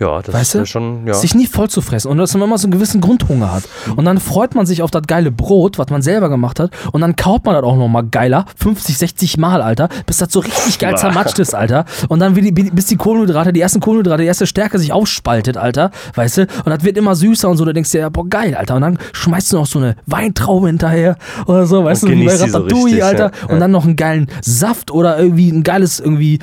Ja, 0.00 0.22
das 0.22 0.32
Weißt 0.34 0.42
ist 0.42 0.54
du? 0.54 0.58
ja 0.60 0.66
schon, 0.66 1.06
ja. 1.06 1.14
Sich 1.14 1.34
nie 1.34 1.46
voll 1.46 1.68
zu 1.68 1.80
fressen 1.80 2.08
und 2.08 2.18
dass 2.18 2.32
man 2.34 2.42
immer 2.44 2.56
so 2.58 2.66
einen 2.66 2.72
gewissen 2.72 3.00
Grundhunger 3.00 3.52
hat. 3.52 3.64
Und 3.96 4.04
dann 4.04 4.18
freut 4.20 4.54
man 4.54 4.64
sich 4.64 4.82
auf 4.82 4.92
das 4.92 5.02
geile 5.08 5.32
Brot, 5.32 5.76
was 5.78 5.88
man 5.90 6.02
selber 6.02 6.28
gemacht 6.28 6.60
hat. 6.60 6.70
Und 6.92 7.00
dann 7.00 7.16
kaut 7.16 7.44
man 7.44 7.54
das 7.54 7.64
auch 7.64 7.76
nochmal 7.76 8.04
geiler, 8.04 8.44
50, 8.56 8.96
60 8.96 9.36
Mal, 9.38 9.60
Alter, 9.60 9.88
bis 10.06 10.18
das 10.18 10.32
so 10.32 10.38
richtig 10.40 10.78
geil 10.78 10.96
zermatscht 10.96 11.38
ist, 11.40 11.54
Alter. 11.54 11.84
Und 12.08 12.20
dann 12.20 12.34
bis 12.34 12.86
die 12.86 12.96
Kohlenhydrate, 12.96 13.52
die 13.52 13.60
ersten 13.60 13.80
Kohlenhydrate, 13.80 14.22
die 14.22 14.28
erste 14.28 14.46
Stärke 14.46 14.78
sich 14.78 14.92
aufspaltet, 14.92 15.56
Alter. 15.56 15.90
Weißt 16.14 16.38
du? 16.38 16.42
Und 16.42 16.66
das 16.70 16.84
wird 16.84 16.96
immer 16.96 17.16
süßer 17.16 17.48
und 17.48 17.56
so. 17.56 17.64
Da 17.64 17.72
denkst 17.72 17.90
du 17.90 17.98
ja, 17.98 18.08
boah, 18.08 18.28
geil, 18.28 18.54
Alter. 18.54 18.76
Und 18.76 18.82
dann 18.82 18.98
schmeißt 19.12 19.52
du 19.52 19.56
noch 19.56 19.66
so 19.66 19.80
eine 19.80 19.96
Weintraube 20.06 20.68
hinterher 20.68 21.16
oder 21.46 21.66
so, 21.66 21.84
weißt 21.84 22.04
Und 22.04 22.10
du, 22.10 22.14
bei 22.16 22.22
die 22.22 22.28
so 22.36 22.44
Ratatouille, 22.44 22.84
richtig, 22.84 23.04
Alter. 23.04 23.32
ja. 23.48 23.52
Und 23.52 23.58
dann 23.60 23.72
noch 23.72 23.84
einen 23.84 23.96
geilen 23.96 24.28
Saft 24.42 24.92
oder 24.92 25.18
irgendwie 25.18 25.50
ein 25.50 25.64
geiles 25.64 25.98
irgendwie 25.98 26.38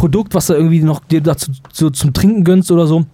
Produkt, 0.00 0.34
was 0.34 0.46
du 0.46 0.54
irgendwie 0.54 0.82
noch 0.82 1.00
dir 1.00 1.20
dazu 1.20 1.52
so 1.70 1.90
zum 1.90 2.14
Trinken 2.14 2.42
gönnst 2.42 2.70
oder 2.70 2.86
so. 2.86 3.04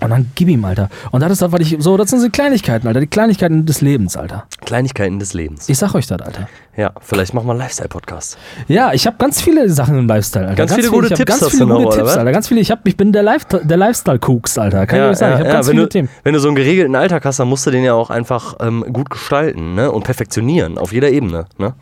Und 0.00 0.10
dann 0.10 0.30
gib 0.36 0.48
ihm, 0.48 0.64
Alter. 0.64 0.88
Und 1.10 1.20
das 1.20 1.32
ist 1.32 1.42
das, 1.42 1.50
was 1.50 1.60
ich 1.60 1.76
so, 1.80 1.96
das 1.96 2.10
sind 2.10 2.22
die 2.22 2.30
Kleinigkeiten, 2.30 2.86
Alter. 2.86 3.00
Die 3.00 3.08
Kleinigkeiten 3.08 3.66
des 3.66 3.80
Lebens, 3.80 4.16
Alter. 4.16 4.44
Kleinigkeiten 4.64 5.18
des 5.18 5.34
Lebens. 5.34 5.68
Ich 5.68 5.76
sag 5.76 5.96
euch 5.96 6.06
das, 6.06 6.20
Alter. 6.20 6.48
Ja, 6.76 6.92
vielleicht 7.00 7.34
machen 7.34 7.48
wir 7.48 7.50
einen 7.50 7.58
Lifestyle-Podcast. 7.62 8.38
Ja, 8.68 8.92
ich 8.92 9.08
habe 9.08 9.16
ganz 9.18 9.40
viele 9.40 9.68
Sachen 9.68 9.98
im 9.98 10.06
Lifestyle, 10.06 10.46
Alter. 10.46 10.54
Ganz 10.54 10.74
viele 10.74 10.86
viel- 10.90 11.00
gute 11.00 11.10
hab 11.10 11.16
Tipps 11.16 11.40
Ganz 11.40 11.50
viele 11.50 11.66
gute 11.66 11.96
Tipps? 11.96 12.16
Alter. 12.16 12.30
Ganz 12.30 12.46
viele, 12.46 12.60
ich, 12.60 12.70
hab, 12.70 12.86
ich 12.86 12.96
bin 12.96 13.10
der, 13.10 13.24
Life, 13.24 13.46
der 13.64 13.76
Lifestyle-Kooks, 13.76 14.58
Alter. 14.58 14.86
Kann 14.86 15.00
ich 15.00 15.06
euch 15.06 15.16
sagen. 15.16 15.32
Ich 15.32 15.40
habe 15.40 15.50
ganz 15.50 15.66
wenn, 15.66 15.72
viele 15.72 15.82
du, 15.82 15.88
Themen. 15.88 16.08
wenn 16.22 16.34
du 16.34 16.38
so 16.38 16.46
einen 16.46 16.54
geregelten 16.54 16.94
Alltag 16.94 17.24
hast, 17.24 17.40
dann 17.40 17.48
musst 17.48 17.66
du 17.66 17.72
den 17.72 17.82
ja 17.82 17.94
auch 17.94 18.10
einfach 18.10 18.54
ähm, 18.60 18.84
gut 18.92 19.10
gestalten 19.10 19.74
ne? 19.74 19.90
und 19.90 20.04
perfektionieren, 20.04 20.78
auf 20.78 20.92
jeder 20.92 21.10
Ebene. 21.10 21.46
Ne? 21.58 21.74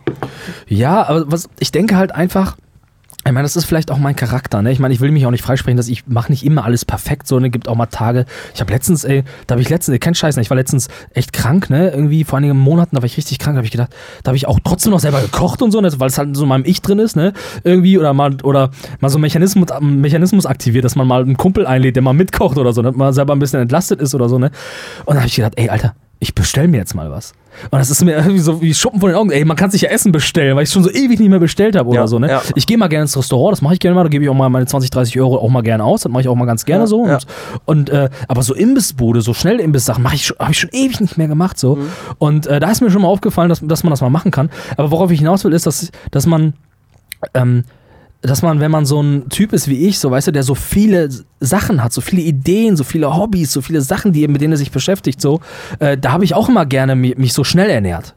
Ja, 0.66 1.06
aber 1.06 1.30
was, 1.30 1.50
ich 1.58 1.70
denke 1.70 1.98
halt 1.98 2.12
einfach, 2.12 2.56
ich 3.26 3.32
meine, 3.32 3.42
das 3.42 3.56
ist 3.56 3.64
vielleicht 3.64 3.90
auch 3.90 3.98
mein 3.98 4.14
Charakter, 4.14 4.62
ne? 4.62 4.70
Ich 4.70 4.78
meine, 4.78 4.94
ich 4.94 5.00
will 5.00 5.10
mich 5.10 5.26
auch 5.26 5.30
nicht 5.30 5.42
freisprechen, 5.42 5.76
dass 5.76 5.88
ich 5.88 6.06
mache 6.06 6.30
nicht 6.30 6.44
immer 6.44 6.64
alles 6.64 6.84
perfekt, 6.84 7.26
so, 7.26 7.38
ne? 7.40 7.50
Gibt 7.50 7.68
auch 7.68 7.74
mal 7.74 7.86
Tage. 7.86 8.24
Ich 8.54 8.60
habe 8.60 8.72
letztens, 8.72 9.04
ey, 9.04 9.24
da 9.46 9.54
habe 9.54 9.62
ich 9.62 9.68
letztens, 9.68 9.94
ey, 9.94 9.98
kein 9.98 10.14
Scheiß, 10.14 10.36
ne? 10.36 10.42
Ich 10.42 10.50
war 10.50 10.56
letztens 10.56 10.88
echt 11.12 11.32
krank, 11.32 11.68
ne? 11.70 11.90
Irgendwie 11.90 12.24
vor 12.24 12.38
einigen 12.38 12.56
Monaten, 12.56 12.94
da 12.94 13.02
war 13.02 13.06
ich 13.06 13.16
richtig 13.16 13.38
krank, 13.38 13.56
habe 13.56 13.66
ich 13.66 13.72
gedacht, 13.72 13.90
da 14.22 14.30
habe 14.30 14.36
ich 14.36 14.46
auch 14.46 14.60
trotzdem 14.62 14.92
noch 14.92 15.00
selber 15.00 15.20
gekocht 15.20 15.62
und 15.62 15.72
so, 15.72 15.80
ne? 15.80 15.90
weil 15.98 16.08
es 16.08 16.18
halt 16.18 16.36
so 16.36 16.44
in 16.44 16.48
meinem 16.48 16.64
Ich 16.64 16.82
drin 16.82 16.98
ist, 16.98 17.16
ne? 17.16 17.32
Irgendwie 17.64 17.98
oder 17.98 18.12
mal 18.12 18.36
oder 18.42 18.70
mal 19.00 19.08
so 19.08 19.16
einen 19.16 19.22
Mechanismus, 19.22 19.68
Mechanismus 19.80 20.46
aktiviert, 20.46 20.84
dass 20.84 20.94
man 20.94 21.06
mal 21.06 21.22
einen 21.22 21.36
Kumpel 21.36 21.66
einlädt, 21.66 21.96
der 21.96 22.02
mal 22.02 22.14
mitkocht 22.14 22.58
oder 22.58 22.72
so, 22.72 22.82
ne? 22.82 22.92
man 22.92 23.12
selber 23.12 23.34
ein 23.34 23.38
bisschen 23.38 23.60
entlastet 23.60 24.00
ist 24.00 24.14
oder 24.14 24.28
so, 24.28 24.38
ne? 24.38 24.50
Und 25.04 25.14
da 25.14 25.20
habe 25.20 25.28
ich 25.28 25.36
gedacht, 25.36 25.54
ey, 25.56 25.68
Alter, 25.68 25.94
ich 26.18 26.34
bestell 26.34 26.68
mir 26.68 26.78
jetzt 26.78 26.94
mal 26.94 27.10
was. 27.10 27.34
Und 27.70 27.78
das 27.78 27.90
ist 27.90 28.04
mir 28.04 28.12
irgendwie 28.16 28.38
so 28.38 28.60
wie 28.60 28.74
Schuppen 28.74 29.00
von 29.00 29.10
den 29.10 29.16
Augen. 29.16 29.30
Ey, 29.30 29.44
man 29.44 29.56
kann 29.56 29.70
sich 29.70 29.80
ja 29.82 29.88
Essen 29.88 30.12
bestellen, 30.12 30.56
weil 30.56 30.64
ich 30.64 30.70
schon 30.70 30.82
so 30.82 30.90
ewig 30.90 31.18
nicht 31.18 31.28
mehr 31.28 31.38
bestellt 31.38 31.74
habe 31.74 31.88
oder 31.88 32.00
Ja, 32.00 32.06
so. 32.06 32.18
Ne? 32.18 32.28
ja. 32.28 32.42
Ich 32.54 32.66
gehe 32.66 32.76
mal 32.76 32.88
gerne 32.88 33.02
ins 33.02 33.16
Restaurant, 33.16 33.52
das 33.52 33.62
mache 33.62 33.74
ich 33.74 33.80
gerne 33.80 33.94
mal. 33.94 34.02
Da 34.02 34.08
gebe 34.08 34.24
ich 34.24 34.30
auch 34.30 34.34
mal 34.34 34.48
meine 34.50 34.66
20, 34.66 34.90
30 34.90 35.18
Euro 35.20 35.38
auch 35.38 35.48
mal 35.48 35.62
gerne 35.62 35.84
aus. 35.84 36.02
Das 36.02 36.12
mache 36.12 36.22
ich 36.22 36.28
auch 36.28 36.34
mal 36.34 36.44
ganz 36.44 36.64
gerne 36.64 36.82
Ja, 36.82 36.86
so. 36.86 37.00
Und, 37.00 37.26
und 37.64 37.90
äh, 37.90 38.10
aber 38.28 38.42
so 38.42 38.54
Imbissbude, 38.54 39.20
so 39.22 39.32
schnell 39.32 39.58
Imbisssachen, 39.60 40.02
mache 40.02 40.16
ich 40.16 40.30
habe 40.38 40.52
ich 40.52 40.58
schon 40.58 40.70
ewig 40.72 41.00
nicht 41.00 41.16
mehr 41.16 41.28
gemacht 41.28 41.58
so. 41.58 41.76
Mhm. 41.76 41.88
Und 42.18 42.46
äh, 42.46 42.60
da 42.60 42.70
ist 42.70 42.82
mir 42.82 42.90
schon 42.90 43.02
mal 43.02 43.08
aufgefallen, 43.08 43.48
dass, 43.48 43.60
dass 43.62 43.82
man 43.84 43.90
das 43.90 44.00
mal 44.00 44.10
machen 44.10 44.30
kann. 44.30 44.50
Aber 44.76 44.90
worauf 44.90 45.10
ich 45.10 45.18
hinaus 45.20 45.44
will, 45.44 45.52
ist, 45.52 45.66
dass, 45.66 45.90
dass 46.10 46.26
man 46.26 46.52
ähm, 47.34 47.64
dass 48.22 48.42
man, 48.42 48.60
wenn 48.60 48.70
man 48.70 48.86
so 48.86 49.00
ein 49.00 49.28
Typ 49.28 49.52
ist 49.52 49.68
wie 49.68 49.86
ich, 49.86 49.98
so 49.98 50.10
weißt 50.10 50.28
du, 50.28 50.32
der 50.32 50.42
so 50.42 50.54
viele 50.54 51.08
Sachen 51.40 51.82
hat, 51.82 51.92
so 51.92 52.00
viele 52.00 52.22
Ideen, 52.22 52.76
so 52.76 52.82
viele 52.84 53.14
Hobbys, 53.14 53.52
so 53.52 53.60
viele 53.60 53.80
Sachen, 53.82 54.12
die, 54.12 54.26
mit 54.26 54.40
denen 54.40 54.54
er 54.54 54.58
sich 54.58 54.72
beschäftigt, 54.72 55.20
so, 55.20 55.40
äh, 55.78 55.96
da 55.96 56.12
habe 56.12 56.24
ich 56.24 56.34
auch 56.34 56.48
immer 56.48 56.66
gerne 56.66 56.94
mi- 56.94 57.14
mich 57.16 57.32
so 57.32 57.44
schnell 57.44 57.70
ernährt. 57.70 58.14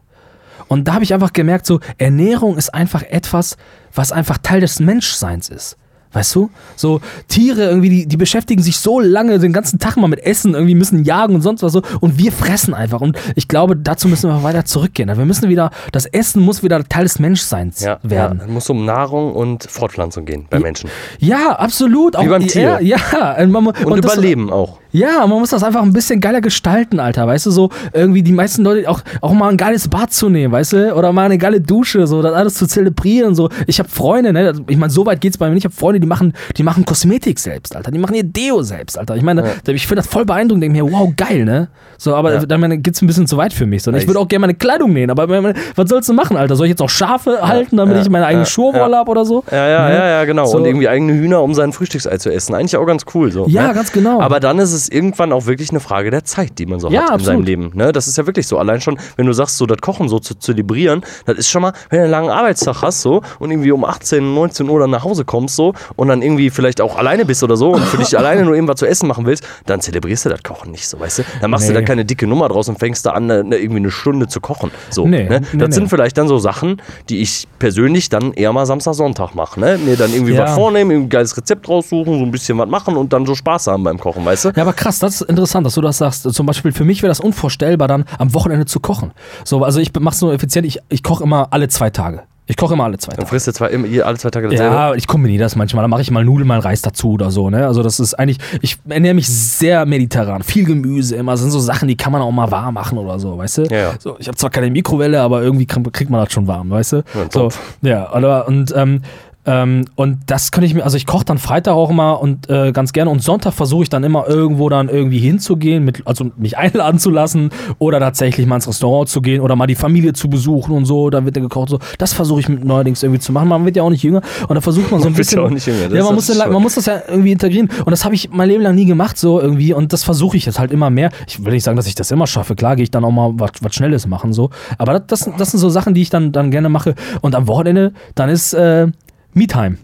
Und 0.68 0.86
da 0.88 0.94
habe 0.94 1.04
ich 1.04 1.12
einfach 1.14 1.32
gemerkt, 1.32 1.66
so, 1.66 1.80
Ernährung 1.98 2.56
ist 2.56 2.72
einfach 2.72 3.02
etwas, 3.02 3.56
was 3.94 4.12
einfach 4.12 4.38
Teil 4.38 4.60
des 4.60 4.80
Menschseins 4.80 5.48
ist. 5.48 5.76
Weißt 6.12 6.34
du? 6.34 6.50
So 6.76 7.00
Tiere 7.28 7.62
irgendwie, 7.68 7.88
die, 7.88 8.06
die 8.06 8.16
beschäftigen 8.16 8.62
sich 8.62 8.78
so 8.78 8.98
lange 8.98 9.38
den 9.38 9.52
ganzen 9.52 9.78
Tag 9.78 9.96
mal 9.96 10.08
mit 10.08 10.20
Essen, 10.20 10.54
irgendwie 10.54 10.74
müssen 10.74 11.04
jagen 11.04 11.34
und 11.36 11.42
sonst 11.42 11.62
was 11.62 11.72
so. 11.72 11.82
Und 12.00 12.18
wir 12.18 12.32
fressen 12.32 12.74
einfach. 12.74 13.00
Und 13.00 13.16
ich 13.36 13.46
glaube, 13.46 13.76
dazu 13.76 14.08
müssen 14.08 14.28
wir 14.28 14.42
weiter 14.42 14.64
zurückgehen. 14.64 15.08
Wir 15.08 15.24
müssen 15.24 15.48
wieder, 15.48 15.70
das 15.92 16.06
Essen 16.06 16.42
muss 16.42 16.62
wieder 16.64 16.82
Teil 16.88 17.04
des 17.04 17.18
Menschseins 17.20 17.80
Ja, 17.80 17.98
werden. 18.02 18.38
Ja, 18.38 18.44
es 18.46 18.50
muss 18.50 18.68
um 18.70 18.84
Nahrung 18.84 19.32
und 19.34 19.64
Fortpflanzung 19.70 20.24
gehen 20.24 20.46
bei 20.50 20.58
Menschen. 20.58 20.90
Ja, 21.20 21.52
absolut. 21.52 22.16
Auch, 22.16 22.24
Wie 22.24 22.28
beim 22.28 22.46
Tier. 22.46 22.78
Ja, 22.82 22.98
ja. 23.12 23.36
Und, 23.42 23.50
man- 23.52 23.66
Und, 23.68 23.84
und 23.84 24.04
das- 24.04 24.12
Überleben 24.14 24.50
auch. 24.50 24.78
Ja, 24.92 25.26
man 25.26 25.38
muss 25.38 25.50
das 25.50 25.62
einfach 25.62 25.82
ein 25.82 25.92
bisschen 25.92 26.20
geiler 26.20 26.40
gestalten, 26.40 26.98
Alter. 27.00 27.26
Weißt 27.26 27.46
du, 27.46 27.50
so 27.50 27.70
irgendwie 27.92 28.22
die 28.22 28.32
meisten 28.32 28.62
Leute 28.64 28.88
auch, 28.88 29.00
auch 29.20 29.32
mal 29.32 29.48
ein 29.48 29.56
geiles 29.56 29.88
Bad 29.88 30.12
zu 30.12 30.28
nehmen, 30.28 30.52
weißt 30.52 30.72
du? 30.72 30.94
Oder 30.94 31.12
mal 31.12 31.24
eine 31.26 31.38
geile 31.38 31.60
Dusche, 31.60 32.06
so 32.06 32.22
das 32.22 32.34
alles 32.34 32.54
zu 32.54 32.66
zelebrieren. 32.66 33.34
So. 33.34 33.48
Ich 33.66 33.78
habe 33.78 33.88
Freunde, 33.88 34.32
ne? 34.32 34.52
Ich 34.68 34.76
meine, 34.76 34.90
so 34.90 35.06
weit 35.06 35.20
geht's 35.20 35.38
bei 35.38 35.46
mir 35.48 35.54
nicht. 35.54 35.64
Ich 35.64 35.70
habe 35.70 35.74
Freunde, 35.78 36.00
die 36.00 36.06
machen, 36.06 36.32
die 36.56 36.62
machen 36.62 36.84
Kosmetik 36.84 37.38
selbst, 37.38 37.76
Alter. 37.76 37.90
Die 37.90 37.98
machen 37.98 38.14
ihr 38.14 38.24
Deo 38.24 38.62
selbst, 38.62 38.98
Alter. 38.98 39.16
Ich 39.16 39.22
meine, 39.22 39.44
ich 39.66 39.86
finde 39.86 40.02
das 40.02 40.06
voll 40.10 40.24
beeindruckend, 40.24 40.62
denke 40.64 40.82
mir, 40.82 40.90
wow, 40.92 41.12
geil, 41.16 41.44
ne? 41.44 41.68
So, 41.98 42.14
aber 42.14 42.34
Ja. 42.34 42.46
dann 42.46 42.82
geht's 42.82 43.02
ein 43.02 43.06
bisschen 43.06 43.26
zu 43.26 43.36
weit 43.36 43.52
für 43.52 43.66
mich. 43.66 43.82
So, 43.82 43.90
ne? 43.90 43.98
Ich 43.98 44.06
würde 44.06 44.18
auch 44.18 44.28
gerne 44.28 44.40
meine 44.40 44.54
Kleidung 44.54 44.92
nähen, 44.92 45.10
aber 45.10 45.26
meine, 45.26 45.54
was 45.76 45.88
sollst 45.88 46.08
du 46.08 46.14
machen, 46.14 46.36
Alter? 46.36 46.56
Soll 46.56 46.66
ich 46.66 46.70
jetzt 46.70 46.82
auch 46.82 46.88
Schafe 46.88 47.46
halten, 47.46 47.76
damit 47.76 47.96
ja, 47.96 48.02
ich 48.02 48.10
meine 48.10 48.26
eigene 48.26 48.44
ja, 48.44 48.50
Schurwolle 48.50 48.92
ja. 48.92 48.98
habe 48.98 49.10
oder 49.10 49.24
so? 49.24 49.44
Ja, 49.50 49.68
ja, 49.68 49.88
Ne? 49.88 49.94
ja, 49.94 50.08
ja, 50.08 50.24
genau. 50.24 50.46
So. 50.46 50.56
Und 50.58 50.64
irgendwie 50.64 50.88
eigene 50.88 51.12
Hühner, 51.12 51.42
um 51.42 51.54
sein 51.54 51.72
Frühstücksei 51.72 52.16
zu 52.18 52.32
essen. 52.32 52.54
Eigentlich 52.54 52.76
auch 52.76 52.86
ganz 52.86 53.04
cool 53.14 53.30
so. 53.30 53.46
Ja, 53.48 53.68
ne? 53.68 53.74
ganz 53.74 53.92
genau. 53.92 54.20
Aber 54.20 54.40
dann 54.40 54.58
ist 54.58 54.72
es 54.72 54.79
irgendwann 54.88 55.32
auch 55.32 55.46
wirklich 55.46 55.70
eine 55.70 55.80
Frage 55.80 56.10
der 56.10 56.24
Zeit, 56.24 56.58
die 56.58 56.66
man 56.66 56.80
so 56.80 56.88
Ja, 56.88 57.00
hat 57.02 57.08
in 57.08 57.14
absolut. 57.14 57.26
seinem 57.26 57.44
Leben. 57.44 57.70
Ne? 57.74 57.92
Das 57.92 58.06
ist 58.08 58.16
ja 58.18 58.26
wirklich 58.26 58.46
so. 58.46 58.58
Allein 58.58 58.80
schon, 58.80 58.98
wenn 59.16 59.26
du 59.26 59.32
sagst, 59.32 59.56
so 59.58 59.66
das 59.66 59.78
Kochen 59.78 60.08
so 60.08 60.18
zu 60.18 60.34
zelebrieren, 60.34 61.02
das 61.26 61.38
ist 61.38 61.48
schon 61.50 61.62
mal, 61.62 61.72
wenn 61.90 61.98
du 61.98 62.02
einen 62.04 62.10
langen 62.10 62.30
Arbeitstag 62.30 62.82
hast 62.82 63.02
so 63.02 63.22
und 63.38 63.50
irgendwie 63.50 63.72
um 63.72 63.84
18, 63.84 64.34
19 64.34 64.68
Uhr 64.68 64.80
dann 64.80 64.90
nach 64.90 65.04
Hause 65.04 65.24
kommst 65.24 65.56
so 65.56 65.74
und 65.96 66.08
dann 66.08 66.22
irgendwie 66.22 66.50
vielleicht 66.50 66.80
auch 66.80 66.96
alleine 66.96 67.24
bist 67.24 67.42
oder 67.42 67.56
so 67.56 67.70
und 67.72 67.82
für 67.84 67.98
dich 67.98 68.16
alleine 68.18 68.44
nur 68.44 68.54
irgendwas 68.54 68.76
zu 68.76 68.86
essen 68.86 69.06
machen 69.08 69.26
willst, 69.26 69.44
dann 69.66 69.80
zelebrierst 69.80 70.24
du 70.24 70.28
das 70.30 70.42
Kochen 70.42 70.70
nicht 70.70 70.88
so, 70.88 70.98
weißt 71.00 71.18
du? 71.20 71.22
Dann 71.40 71.50
machst 71.50 71.68
du 71.68 71.72
Nee. 71.72 71.80
da 71.80 71.84
keine 71.84 72.04
dicke 72.04 72.26
Nummer 72.26 72.48
draus 72.48 72.68
und 72.68 72.78
fängst 72.78 73.04
da 73.06 73.10
an, 73.12 73.26
ne, 73.26 73.44
ne, 73.44 73.56
irgendwie 73.56 73.78
eine 73.80 73.90
Stunde 73.90 74.26
zu 74.28 74.40
kochen. 74.40 74.70
So, 74.90 75.06
Nee, 75.06 75.24
ne? 75.28 75.40
Das 75.40 75.68
nee. 75.68 75.74
sind 75.74 75.88
vielleicht 75.88 76.16
dann 76.18 76.28
so 76.28 76.38
Sachen, 76.38 76.80
die 77.08 77.20
ich 77.20 77.46
persönlich 77.58 78.08
dann 78.08 78.32
eher 78.32 78.52
mal 78.52 78.66
Samstag, 78.66 78.94
Sonntag 78.94 79.34
mache. 79.34 79.60
Ne? 79.60 79.78
Mir 79.78 79.96
dann 79.96 80.12
irgendwie 80.12 80.34
Ja. 80.34 80.44
was 80.44 80.54
vornehmen, 80.54 80.90
ein 80.90 81.08
geiles 81.08 81.36
Rezept 81.36 81.68
raussuchen, 81.68 82.18
so 82.18 82.24
ein 82.24 82.30
bisschen 82.30 82.58
was 82.58 82.68
machen 82.68 82.96
und 82.96 83.12
dann 83.12 83.26
so 83.26 83.34
Spaß 83.34 83.66
haben 83.68 83.84
beim 83.84 83.98
Kochen, 83.98 84.24
weißt 84.24 84.46
du? 84.46 84.48
Ja, 84.56 84.64
aber 84.70 84.76
krass, 84.76 84.98
das 85.00 85.20
ist 85.20 85.28
interessant, 85.28 85.66
dass 85.66 85.74
du 85.74 85.80
das 85.80 85.98
sagst. 85.98 86.32
Zum 86.32 86.46
Beispiel 86.46 86.70
für 86.72 86.84
mich 86.84 87.02
wäre 87.02 87.10
das 87.10 87.20
unvorstellbar, 87.20 87.88
dann 87.88 88.04
am 88.18 88.32
Wochenende 88.34 88.66
zu 88.66 88.78
kochen. 88.80 89.10
So, 89.44 89.64
also 89.64 89.80
ich 89.80 89.90
mach's 89.98 90.20
nur 90.20 90.32
effizient, 90.32 90.66
ich, 90.66 90.78
ich 90.88 91.02
koche 91.02 91.24
immer 91.24 91.48
alle 91.50 91.68
zwei 91.68 91.90
Tage. 91.90 92.22
Ich 92.46 92.56
koche 92.56 92.74
immer 92.74 92.82
alle 92.84 92.98
zwei 92.98 93.10
Dann 93.12 93.18
Tage. 93.20 93.28
frisst 93.28 93.46
du 93.46 93.52
zwei, 93.52 93.68
immer- 93.68 93.86
alle 94.04 94.18
zwei 94.18 94.30
Tage 94.30 94.48
dasselbe. 94.48 94.74
Ja, 94.74 94.94
ich 94.94 95.06
kombiniere 95.06 95.42
das 95.44 95.54
manchmal. 95.54 95.82
Dann 95.84 95.90
mache 95.90 96.02
ich 96.02 96.10
mal 96.10 96.24
Nudeln, 96.24 96.48
mal 96.48 96.58
Reis 96.58 96.82
dazu 96.82 97.12
oder 97.12 97.30
so. 97.30 97.48
Ne? 97.48 97.64
Also 97.64 97.82
das 97.84 98.00
ist 98.00 98.14
eigentlich, 98.14 98.38
ich 98.60 98.76
ernähre 98.88 99.14
mich 99.14 99.28
sehr 99.28 99.86
mediterran. 99.86 100.42
Viel 100.42 100.64
Gemüse 100.64 101.14
immer. 101.14 101.32
Das 101.32 101.42
sind 101.42 101.52
so 101.52 101.60
Sachen, 101.60 101.86
die 101.86 101.96
kann 101.96 102.10
man 102.12 102.22
auch 102.22 102.30
mal 102.32 102.50
warm 102.50 102.74
machen 102.74 102.98
oder 102.98 103.20
so, 103.20 103.38
weißt 103.38 103.58
du? 103.58 103.62
Ja, 103.70 103.76
ja. 103.76 103.92
So, 104.00 104.16
ich 104.18 104.26
habe 104.26 104.36
zwar 104.36 104.50
keine 104.50 104.68
Mikrowelle, 104.70 105.20
aber 105.20 105.42
irgendwie 105.42 105.66
kriegt 105.66 106.10
man 106.10 106.24
das 106.24 106.32
schon 106.32 106.48
warm, 106.48 106.70
weißt 106.70 106.92
du? 106.92 106.96
Ja, 106.96 107.02
so, 107.32 107.48
ja, 107.82 108.12
oder, 108.12 108.48
und, 108.48 108.74
ähm, 108.76 109.02
ähm, 109.46 109.86
und 109.94 110.18
das 110.26 110.52
könnte 110.52 110.66
ich 110.66 110.74
mir, 110.74 110.84
also 110.84 110.98
ich 110.98 111.06
koche 111.06 111.24
dann 111.24 111.38
Freitag 111.38 111.72
auch 111.72 111.88
immer 111.88 112.20
und 112.20 112.50
äh, 112.50 112.72
ganz 112.72 112.92
gerne 112.92 113.10
und 113.10 113.22
Sonntag 113.22 113.54
versuche 113.54 113.84
ich 113.84 113.88
dann 113.88 114.04
immer 114.04 114.28
irgendwo 114.28 114.68
dann 114.68 114.90
irgendwie 114.90 115.18
hinzugehen, 115.18 115.82
mit, 115.82 116.06
also 116.06 116.30
mich 116.36 116.58
einladen 116.58 117.00
zu 117.00 117.10
lassen 117.10 117.50
oder 117.78 118.00
tatsächlich 118.00 118.46
mal 118.46 118.56
ins 118.56 118.68
Restaurant 118.68 119.08
zu 119.08 119.22
gehen 119.22 119.40
oder 119.40 119.56
mal 119.56 119.66
die 119.66 119.76
Familie 119.76 120.12
zu 120.12 120.28
besuchen 120.28 120.72
und 120.72 120.84
so, 120.84 121.08
dann 121.08 121.24
wird 121.24 121.36
ja 121.36 121.42
gekocht. 121.42 121.70
So. 121.70 121.78
Das 121.96 122.12
versuche 122.12 122.40
ich 122.40 122.48
mit 122.50 122.64
neuerdings 122.64 123.02
irgendwie 123.02 123.20
zu 123.20 123.32
machen. 123.32 123.48
Man 123.48 123.64
wird 123.64 123.76
ja 123.76 123.82
auch 123.82 123.90
nicht 123.90 124.02
jünger 124.02 124.20
und 124.46 124.54
da 124.54 124.60
versucht 124.60 124.90
man 124.92 125.00
so 125.00 125.08
ein 125.08 125.14
bisschen. 125.14 125.38
ja 125.38 125.46
auch 125.46 125.50
nicht 125.50 125.66
jünger, 125.66 125.94
ja, 125.94 126.04
man 126.04 126.14
muss, 126.14 126.26
das 126.26 126.36
ja, 126.36 126.44
schon. 126.44 126.52
man 126.52 126.62
muss 126.62 126.74
das 126.74 126.84
ja 126.84 127.00
irgendwie 127.08 127.32
integrieren 127.32 127.70
und 127.78 127.90
das 127.90 128.04
habe 128.04 128.14
ich 128.14 128.30
mein 128.30 128.48
Leben 128.48 128.62
lang 128.62 128.74
nie 128.74 128.84
gemacht, 128.84 129.16
so 129.16 129.40
irgendwie 129.40 129.72
und 129.72 129.94
das 129.94 130.04
versuche 130.04 130.36
ich 130.36 130.44
jetzt 130.44 130.58
halt 130.58 130.70
immer 130.70 130.90
mehr. 130.90 131.10
Ich 131.26 131.42
will 131.42 131.52
nicht 131.54 131.64
sagen, 131.64 131.76
dass 131.76 131.86
ich 131.86 131.94
das 131.94 132.10
immer 132.10 132.26
schaffe. 132.26 132.54
Klar 132.56 132.76
gehe 132.76 132.82
ich 132.82 132.90
dann 132.90 133.04
auch 133.04 133.10
mal 133.10 133.32
was, 133.36 133.52
was 133.62 133.74
Schnelles 133.74 134.06
machen, 134.06 134.34
so. 134.34 134.50
Aber 134.76 135.00
das, 135.00 135.24
das, 135.24 135.36
das 135.38 135.50
sind 135.52 135.60
so 135.60 135.70
Sachen, 135.70 135.94
die 135.94 136.02
ich 136.02 136.10
dann, 136.10 136.32
dann 136.32 136.50
gerne 136.50 136.68
mache. 136.68 136.94
Und 137.22 137.34
am 137.34 137.46
Wochenende, 137.46 137.94
dann 138.14 138.28
ist 138.28 138.52
äh, 138.52 138.88
Me-Time. 139.34 139.78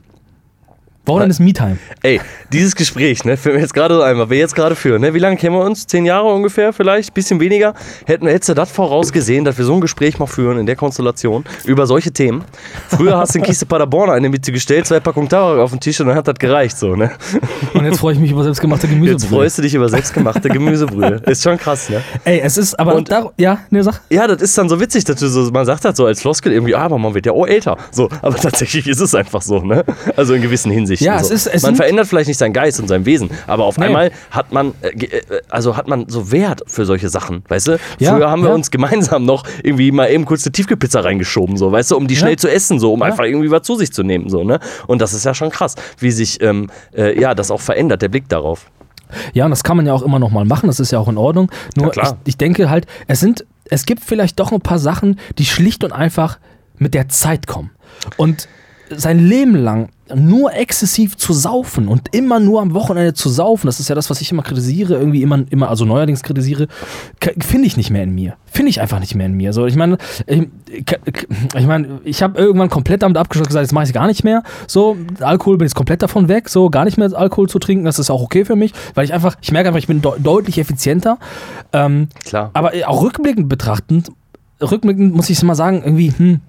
Wochenende 1.07 1.31
ist 1.33 1.41
Me-Time. 1.41 1.79
Ey, 2.03 2.21
dieses 2.53 2.75
Gespräch, 2.75 3.25
ne, 3.25 3.37
für 3.37 3.57
jetzt 3.59 3.75
gerade 3.75 3.95
so 3.97 4.03
einmal, 4.03 4.29
wir 4.29 4.39
jetzt 4.39 4.55
gerade 4.55 4.75
führen, 4.75 5.01
ne, 5.03 5.15
wie 5.15 5.19
lange 5.19 5.37
kennen 5.37 5.55
wir 5.55 5.63
uns? 5.65 5.87
Zehn 5.87 6.05
Jahre 6.05 6.27
ungefähr, 6.33 6.73
vielleicht? 6.73 7.15
Bisschen 7.15 7.39
weniger? 7.41 7.75
Hätten, 8.07 8.27
hättest 8.27 8.49
du 8.51 8.55
das 8.55 8.71
vorausgesehen, 8.71 9.45
dass 9.45 9.57
wir 9.59 9.65
so 9.65 9.75
ein 9.75 9.81
Gespräch 9.81 10.19
mal 10.19 10.27
führen 10.27 10.59
in 10.59 10.67
der 10.67 10.75
Konstellation 10.77 11.45
über 11.65 11.87
solche 11.87 12.11
Themen? 12.13 12.45
Früher 12.89 13.17
hast 13.17 13.35
du 13.35 13.39
in 13.39 13.45
Kiste 13.45 13.67
Paderborn 13.67 14.11
eine 14.11 14.29
Mitte 14.29 14.51
gestellt, 14.53 14.87
zwei 14.87 15.01
Packungen 15.01 15.29
Tabak 15.29 15.59
auf 15.61 15.71
den 15.71 15.81
Tisch 15.81 16.01
und 16.01 16.09
dann 16.09 16.17
hat 16.17 16.27
das 16.27 16.35
gereicht, 16.39 16.77
so, 16.77 16.97
ne? 16.97 17.11
Und 17.75 17.85
jetzt 17.85 18.01
freue 18.01 18.15
ich 18.15 18.19
mich 18.19 18.31
über 18.33 18.43
selbstgemachte 18.43 18.87
Jetzt 18.87 18.95
Gemüsebrühe. 18.97 19.39
freust 19.41 19.59
du 19.59 19.63
dich 19.63 19.75
über 19.75 19.89
selbstgemachte 19.89 20.49
Gemüsebrühe. 20.49 21.23
Ist 21.27 21.43
schon 21.43 21.57
krass, 21.59 21.89
ne? 21.89 22.03
Ey, 22.25 22.41
es 22.41 22.57
ist 22.57 22.79
aber 22.79 22.95
Und- 22.97 23.11
da, 23.11 23.31
ja, 23.39 23.59
ne, 23.71 23.83
sag. 23.85 24.01
Ja, 24.11 24.27
das 24.27 24.43
ist 24.43 24.57
dann 24.59 24.69
so 24.69 24.81
witzig, 24.81 25.05
dass 25.05 25.21
du 25.21 25.29
so, 25.29 25.51
man 25.53 25.67
sagt 25.67 25.85
das 25.85 25.97
so 25.97 26.07
als 26.07 26.21
Floskel 26.21 26.53
irgendwie, 26.53 26.75
ah, 26.75 26.83
aber 26.83 26.99
man 26.99 27.15
wird 27.15 27.27
ja 27.27 27.33
auch 27.33 27.47
älter. 27.47 27.77
So, 27.91 28.09
aber 28.23 28.37
tatsächlich 28.37 28.87
ist 28.89 29.01
es 29.01 29.15
einfach 29.15 29.43
so, 29.43 29.61
ne? 29.61 29.85
Also 30.17 30.35
in 30.35 30.43
gewissen 30.43 30.71
Hinsichten. 30.99 31.07
Ja, 31.07 31.19
so. 31.23 31.33
es 31.35 31.47
ist- 31.47 31.55
es 31.55 31.63
man 31.63 31.77
verändert 31.77 32.07
vielleicht 32.07 32.29
nicht 32.29 32.39
seinen 32.39 32.53
Geist 32.53 32.81
und 32.81 32.89
sein 32.89 33.05
Wesen, 33.07 33.31
aber 33.47 33.65
auf 33.65 33.79
Nee. 33.79 33.87
einmal 33.87 34.11
hat 34.31 34.53
man, 34.53 34.73
äh, 34.83 34.89
äh, 34.89 35.23
also 35.49 35.77
hat 35.77 35.89
man 35.89 36.09
so 36.09 36.31
Wert 36.33 36.63
für 36.67 36.85
solche 36.87 37.09
Sachen, 37.09 37.43
weißt 37.49 37.69
du? 37.69 37.79
Ja, 37.99 38.15
Früher 38.15 38.31
haben 38.31 38.43
wir 38.43 38.49
ja. 38.51 38.55
uns 38.55 38.71
gemeinsam 38.71 39.25
noch 39.25 39.45
irgendwie 39.63 39.91
mal 39.93 40.11
eben 40.11 40.25
kurz 40.25 40.45
eine 40.45 40.53
Tiefkühlpizza 40.53 41.01
reingeschoben, 41.01 41.57
so, 41.57 41.71
weißt 41.73 41.91
du, 41.91 41.97
um 41.97 42.07
die 42.07 42.17
schnell 42.17 42.37
zu 42.37 42.51
essen, 42.51 42.79
so, 42.81 42.93
um 42.93 43.03
einfach 43.03 43.25
irgendwie 43.25 43.51
was 43.51 43.63
zu 43.63 43.77
sich 43.77 43.93
zu 43.93 44.03
nehmen, 44.03 44.29
so, 44.31 44.45
ne? 44.45 44.61
Und 44.87 45.01
das 45.01 45.13
ist 45.13 45.25
ja 45.25 45.35
schon 45.35 45.51
krass, 45.51 45.75
wie 45.99 46.11
sich, 46.11 46.41
ähm, 46.43 46.69
äh, 46.97 47.21
ja, 47.21 47.35
das 47.35 47.51
auch 47.51 47.61
verändert, 47.61 48.03
der 48.03 48.09
Blick 48.09 48.29
darauf. 48.29 48.71
Ja, 49.35 49.45
und 49.45 49.51
das 49.51 49.63
kann 49.63 49.77
man 49.77 49.87
ja 49.87 49.93
auch 49.93 50.03
immer 50.03 50.19
noch 50.19 50.31
mal 50.31 50.45
machen, 50.45 50.67
das 50.67 50.81
ist 50.81 50.91
ja 50.91 50.99
auch 50.99 51.09
in 51.09 51.17
Ordnung. 51.17 51.51
Nur. 51.77 51.97
Ich, 51.97 52.03
ich 52.25 52.37
denke 52.37 52.69
halt, 52.69 52.87
es 53.07 53.21
sind, 53.21 53.45
es 53.67 53.87
gibt 53.87 54.03
vielleicht 54.03 54.41
doch 54.41 54.51
ein 54.53 54.61
paar 54.61 54.79
Sachen, 54.81 55.21
die 55.39 55.45
schlicht 55.45 55.85
und 55.85 55.93
einfach 55.93 56.39
mit 56.79 56.93
der 56.95 57.09
Zeit 57.09 57.47
kommen. 57.47 57.71
Und 58.17 58.49
sein 58.91 59.19
Leben 59.19 59.55
lang 59.55 59.89
nur 60.15 60.53
exzessiv 60.53 61.17
zu 61.17 61.33
saufen 61.33 61.89
und 61.89 62.15
immer 62.15 62.39
nur 62.41 62.61
am 62.61 62.75
Wochenende 62.75 63.15
zu 63.15 63.29
saufen, 63.29 63.67
das 63.67 63.81
ist 63.81 63.89
ja 63.89 63.95
das, 63.95 64.09
was 64.11 64.21
ich 64.21 64.31
immer 64.31 64.43
kritisiere, 64.43 64.95
irgendwie 64.95 65.23
immer, 65.23 65.45
immer 65.51 65.69
also 65.69 65.85
neuerdings 65.85 66.23
kritisiere, 66.23 66.69
finde 67.41 67.67
ich 67.67 67.77
nicht 67.77 67.91
mehr 67.91 68.05
in 68.05 68.15
mir. 68.15 68.37
Finde 68.47 68.71
ich 68.71 68.81
einfach 68.81 69.01
nicht 69.01 69.15
mehr 69.15 69.27
in 69.27 69.35
mir. 69.35 69.53
So, 69.53 69.67
ich 69.67 69.77
meine, 69.77 69.99
ich, 70.27 70.47
ich 71.57 71.67
meine, 71.67 72.01
ich 72.05 72.23
habe 72.23 72.39
irgendwann 72.39 72.71
komplett 72.71 73.03
damit 73.03 73.17
abgeschlossen 73.19 73.49
gesagt, 73.49 73.65
jetzt 73.65 73.73
mache 73.73 73.85
ich 73.87 73.93
gar 73.93 74.07
nicht 74.07 74.25
mehr. 74.25 74.43
So, 74.67 74.97
Alkohol 75.21 75.59
bin 75.59 75.67
ich 75.67 75.75
komplett 75.75 76.03
davon 76.03 76.29
weg, 76.29 76.49
so 76.49 76.71
gar 76.71 76.85
nicht 76.85 76.97
mehr 76.99 77.11
Alkohol 77.13 77.49
zu 77.49 77.59
trinken, 77.59 77.85
das 77.85 77.99
ist 77.99 78.11
auch 78.11 78.23
okay 78.23 78.45
für 78.45 78.57
mich, 78.57 78.73
weil 78.95 79.05
ich 79.05 79.13
einfach, 79.13 79.37
ich 79.43 79.53
merke 79.53 79.69
einfach, 79.69 79.81
ich 79.81 79.87
bin 79.89 80.01
deu- 80.03 80.19
deutlich 80.19 80.59
effizienter. 80.59 81.19
Ähm, 81.73 82.09
Klar. 82.25 82.51
aber 82.55 82.73
auch 82.87 83.03
rückblickend 83.03 83.49
betrachtend, 83.49 84.11
rückblickend 84.61 85.15
muss 85.15 85.29
ich 85.31 85.43
mal 85.43 85.55
sagen, 85.55 85.83
irgendwie, 85.85 86.13
hm, 86.17 86.41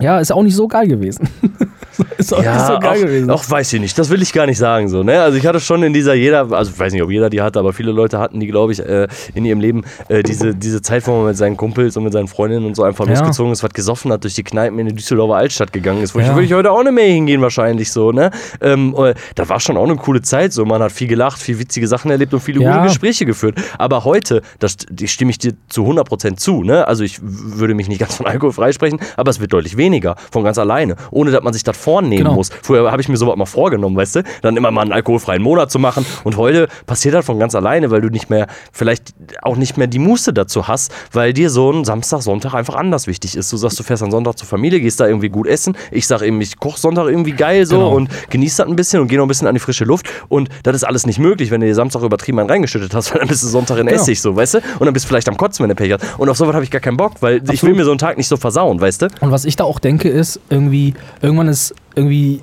ja, 0.00 0.18
ist 0.20 0.32
auch 0.32 0.42
nicht 0.42 0.54
so 0.56 0.66
geil 0.68 0.86
gewesen. 0.88 1.28
ist 2.18 2.32
auch 2.32 2.38
nicht 2.38 2.46
Ja, 2.46 2.66
so 2.66 2.78
geil 2.78 2.90
auch, 2.98 3.06
gewesen. 3.06 3.30
auch 3.30 3.48
weiß 3.50 3.72
ich 3.74 3.80
nicht. 3.80 3.98
Das 3.98 4.08
will 4.10 4.22
ich 4.22 4.32
gar 4.32 4.46
nicht 4.46 4.58
sagen. 4.58 4.88
So, 4.88 5.02
ne? 5.02 5.20
Also 5.20 5.36
ich 5.38 5.46
hatte 5.46 5.60
schon 5.60 5.82
in 5.82 5.92
dieser 5.92 6.14
jeder, 6.14 6.50
also 6.52 6.70
ich 6.72 6.78
weiß 6.78 6.92
nicht, 6.92 7.02
ob 7.02 7.10
jeder 7.10 7.28
die 7.30 7.40
hatte, 7.42 7.58
aber 7.58 7.72
viele 7.72 7.92
Leute 7.92 8.18
hatten 8.18 8.40
die, 8.40 8.46
glaube 8.46 8.72
ich, 8.72 8.80
äh, 8.80 9.08
in 9.34 9.44
ihrem 9.44 9.60
Leben 9.60 9.82
äh, 10.08 10.22
diese, 10.22 10.54
diese 10.54 10.80
Zeit, 10.82 11.06
wo 11.06 11.12
man 11.16 11.26
mit 11.26 11.36
seinen 11.36 11.56
Kumpels 11.56 11.96
und 11.96 12.04
mit 12.04 12.12
seinen 12.12 12.28
Freundinnen 12.28 12.64
und 12.66 12.74
so 12.76 12.82
einfach 12.84 13.04
Ja. 13.06 13.12
losgezogen 13.12 13.52
ist, 13.52 13.62
was 13.62 13.72
gesoffen 13.72 14.12
hat, 14.12 14.24
durch 14.24 14.34
die 14.34 14.42
Kneipen 14.44 14.78
in 14.78 14.86
die 14.88 14.94
Düsseldorfer 14.94 15.36
Altstadt 15.36 15.72
gegangen 15.72 16.02
ist. 16.02 16.14
Wo 16.14 16.20
ich 16.20 16.26
Ja. 16.26 16.34
würde 16.34 16.46
ich 16.46 16.52
heute 16.52 16.70
auch 16.70 16.82
nicht 16.82 16.92
mehr 16.94 17.06
hingehen 17.06 17.40
wahrscheinlich 17.42 17.92
so. 17.92 18.12
Ne? 18.12 18.30
Ähm, 18.60 18.94
äh, 18.98 19.14
da 19.34 19.48
war 19.48 19.60
schon 19.60 19.76
auch 19.76 19.84
eine 19.84 19.96
coole 19.96 20.22
Zeit. 20.22 20.52
So, 20.52 20.64
man 20.64 20.82
hat 20.82 20.92
viel 20.92 21.08
gelacht, 21.08 21.40
viel 21.40 21.58
witzige 21.58 21.86
Sachen 21.88 22.10
erlebt 22.10 22.32
und 22.34 22.40
viele 22.40 22.60
gute 22.60 22.82
Gespräche 22.82 23.26
geführt. 23.26 23.56
Aber 23.78 24.04
heute, 24.04 24.42
das 24.58 24.76
die 24.90 25.08
stimme 25.08 25.30
ich 25.30 25.38
dir 25.38 25.52
zu 25.68 25.84
100% 25.84 26.36
zu. 26.36 26.62
Ne? 26.62 26.86
Also 26.88 27.04
ich 27.04 27.18
würde 27.22 27.74
mich 27.74 27.88
nicht 27.88 27.98
ganz 27.98 28.14
von 28.16 28.26
Alkohol 28.26 28.52
freisprechen, 28.52 28.98
aber 29.16 29.30
es 29.30 29.40
wird 29.40 29.52
deutlich 29.52 29.76
weniger 29.76 29.89
von 30.30 30.44
ganz 30.44 30.58
alleine, 30.58 30.96
ohne 31.10 31.30
dass 31.30 31.42
man 31.42 31.52
sich 31.52 31.64
das 31.64 31.76
vornehmen 31.76 32.24
Genau. 32.24 32.34
muss. 32.34 32.50
Früher 32.62 32.90
habe 32.90 33.00
ich 33.02 33.08
mir 33.08 33.16
sowas 33.16 33.36
mal 33.36 33.46
vorgenommen, 33.46 33.96
weißt 33.96 34.16
du? 34.16 34.22
Dann 34.42 34.56
immer 34.56 34.70
mal 34.70 34.82
einen 34.82 34.92
alkoholfreien 34.92 35.42
Monat 35.42 35.70
zu 35.70 35.78
machen. 35.78 36.04
Und 36.24 36.36
heute 36.36 36.68
passiert 36.86 37.14
das 37.14 37.24
von 37.26 37.38
ganz 37.38 37.54
alleine, 37.54 37.90
weil 37.90 38.00
du 38.00 38.08
nicht 38.08 38.30
mehr, 38.30 38.46
vielleicht 38.72 39.14
auch 39.42 39.56
nicht 39.56 39.76
mehr 39.76 39.86
die 39.86 39.98
Muße 39.98 40.32
dazu 40.32 40.68
hast, 40.68 40.92
weil 41.12 41.32
dir 41.32 41.50
so 41.50 41.70
ein 41.70 41.84
Samstag, 41.84 42.22
Sonntag 42.22 42.54
einfach 42.54 42.74
anders 42.74 43.06
wichtig 43.06 43.36
ist. 43.36 43.52
Du 43.52 43.56
sagst, 43.56 43.78
du 43.78 43.82
fährst 43.82 44.02
am 44.02 44.10
Sonntag 44.10 44.38
zur 44.38 44.46
Familie, 44.48 44.80
gehst 44.80 45.00
da 45.00 45.06
irgendwie 45.06 45.28
gut 45.28 45.46
essen. 45.46 45.76
Ich 45.90 46.06
sage 46.06 46.26
eben, 46.26 46.40
ich 46.40 46.58
koche 46.58 46.78
Sonntag 46.78 47.06
irgendwie 47.08 47.32
geil 47.32 47.66
so 47.66 47.76
Genau. 47.76 47.90
und 47.92 48.10
genieße 48.30 48.58
das 48.58 48.68
ein 48.68 48.76
bisschen 48.76 49.00
und 49.00 49.08
gehe 49.08 49.18
noch 49.18 49.24
ein 49.24 49.28
bisschen 49.28 49.46
an 49.48 49.54
die 49.54 49.60
frische 49.60 49.84
Luft. 49.84 50.06
Und 50.28 50.48
das 50.62 50.76
ist 50.76 50.84
alles 50.84 51.06
nicht 51.06 51.18
möglich, 51.18 51.50
wenn 51.50 51.60
du 51.60 51.66
dir 51.66 51.74
Samstag 51.74 52.02
übertrieben 52.02 52.38
einen 52.38 52.50
reingeschüttet 52.50 52.94
hast, 52.94 53.10
weil 53.12 53.20
dann 53.20 53.28
bist 53.28 53.42
du 53.42 53.46
Sonntag 53.48 53.78
in 53.78 53.86
Genau. 53.86 54.00
Essig, 54.00 54.20
so, 54.20 54.36
weißt 54.36 54.54
du? 54.54 54.58
Und 54.78 54.86
dann 54.86 54.92
bist 54.92 55.04
du 55.06 55.08
vielleicht 55.08 55.28
am 55.28 55.36
Kotzen, 55.36 55.62
wenn 55.64 55.70
du 55.70 55.74
Pech 55.74 55.92
hast. 55.92 56.18
Und 56.18 56.28
auf 56.28 56.36
sowas 56.36 56.54
habe 56.54 56.64
ich 56.64 56.70
gar 56.70 56.80
keinen 56.80 56.96
Bock, 56.96 57.14
weil 57.20 57.36
ich 57.38 57.42
will 57.42 57.50
Absolut. 57.54 57.76
mir 57.76 57.84
so 57.84 57.90
einen 57.90 57.98
Tag 57.98 58.16
nicht 58.18 58.28
so 58.28 58.36
versauen, 58.36 58.80
weißt 58.80 59.02
du? 59.02 59.08
Und 59.20 59.30
was 59.32 59.44
ich 59.44 59.56
da 59.56 59.64
auch 59.64 59.78
denke, 59.80 60.08
ist 60.08 60.40
irgendwie, 60.50 60.94
irgendwann 61.22 61.48
ist 61.48 61.74
irgendwie 61.94 62.40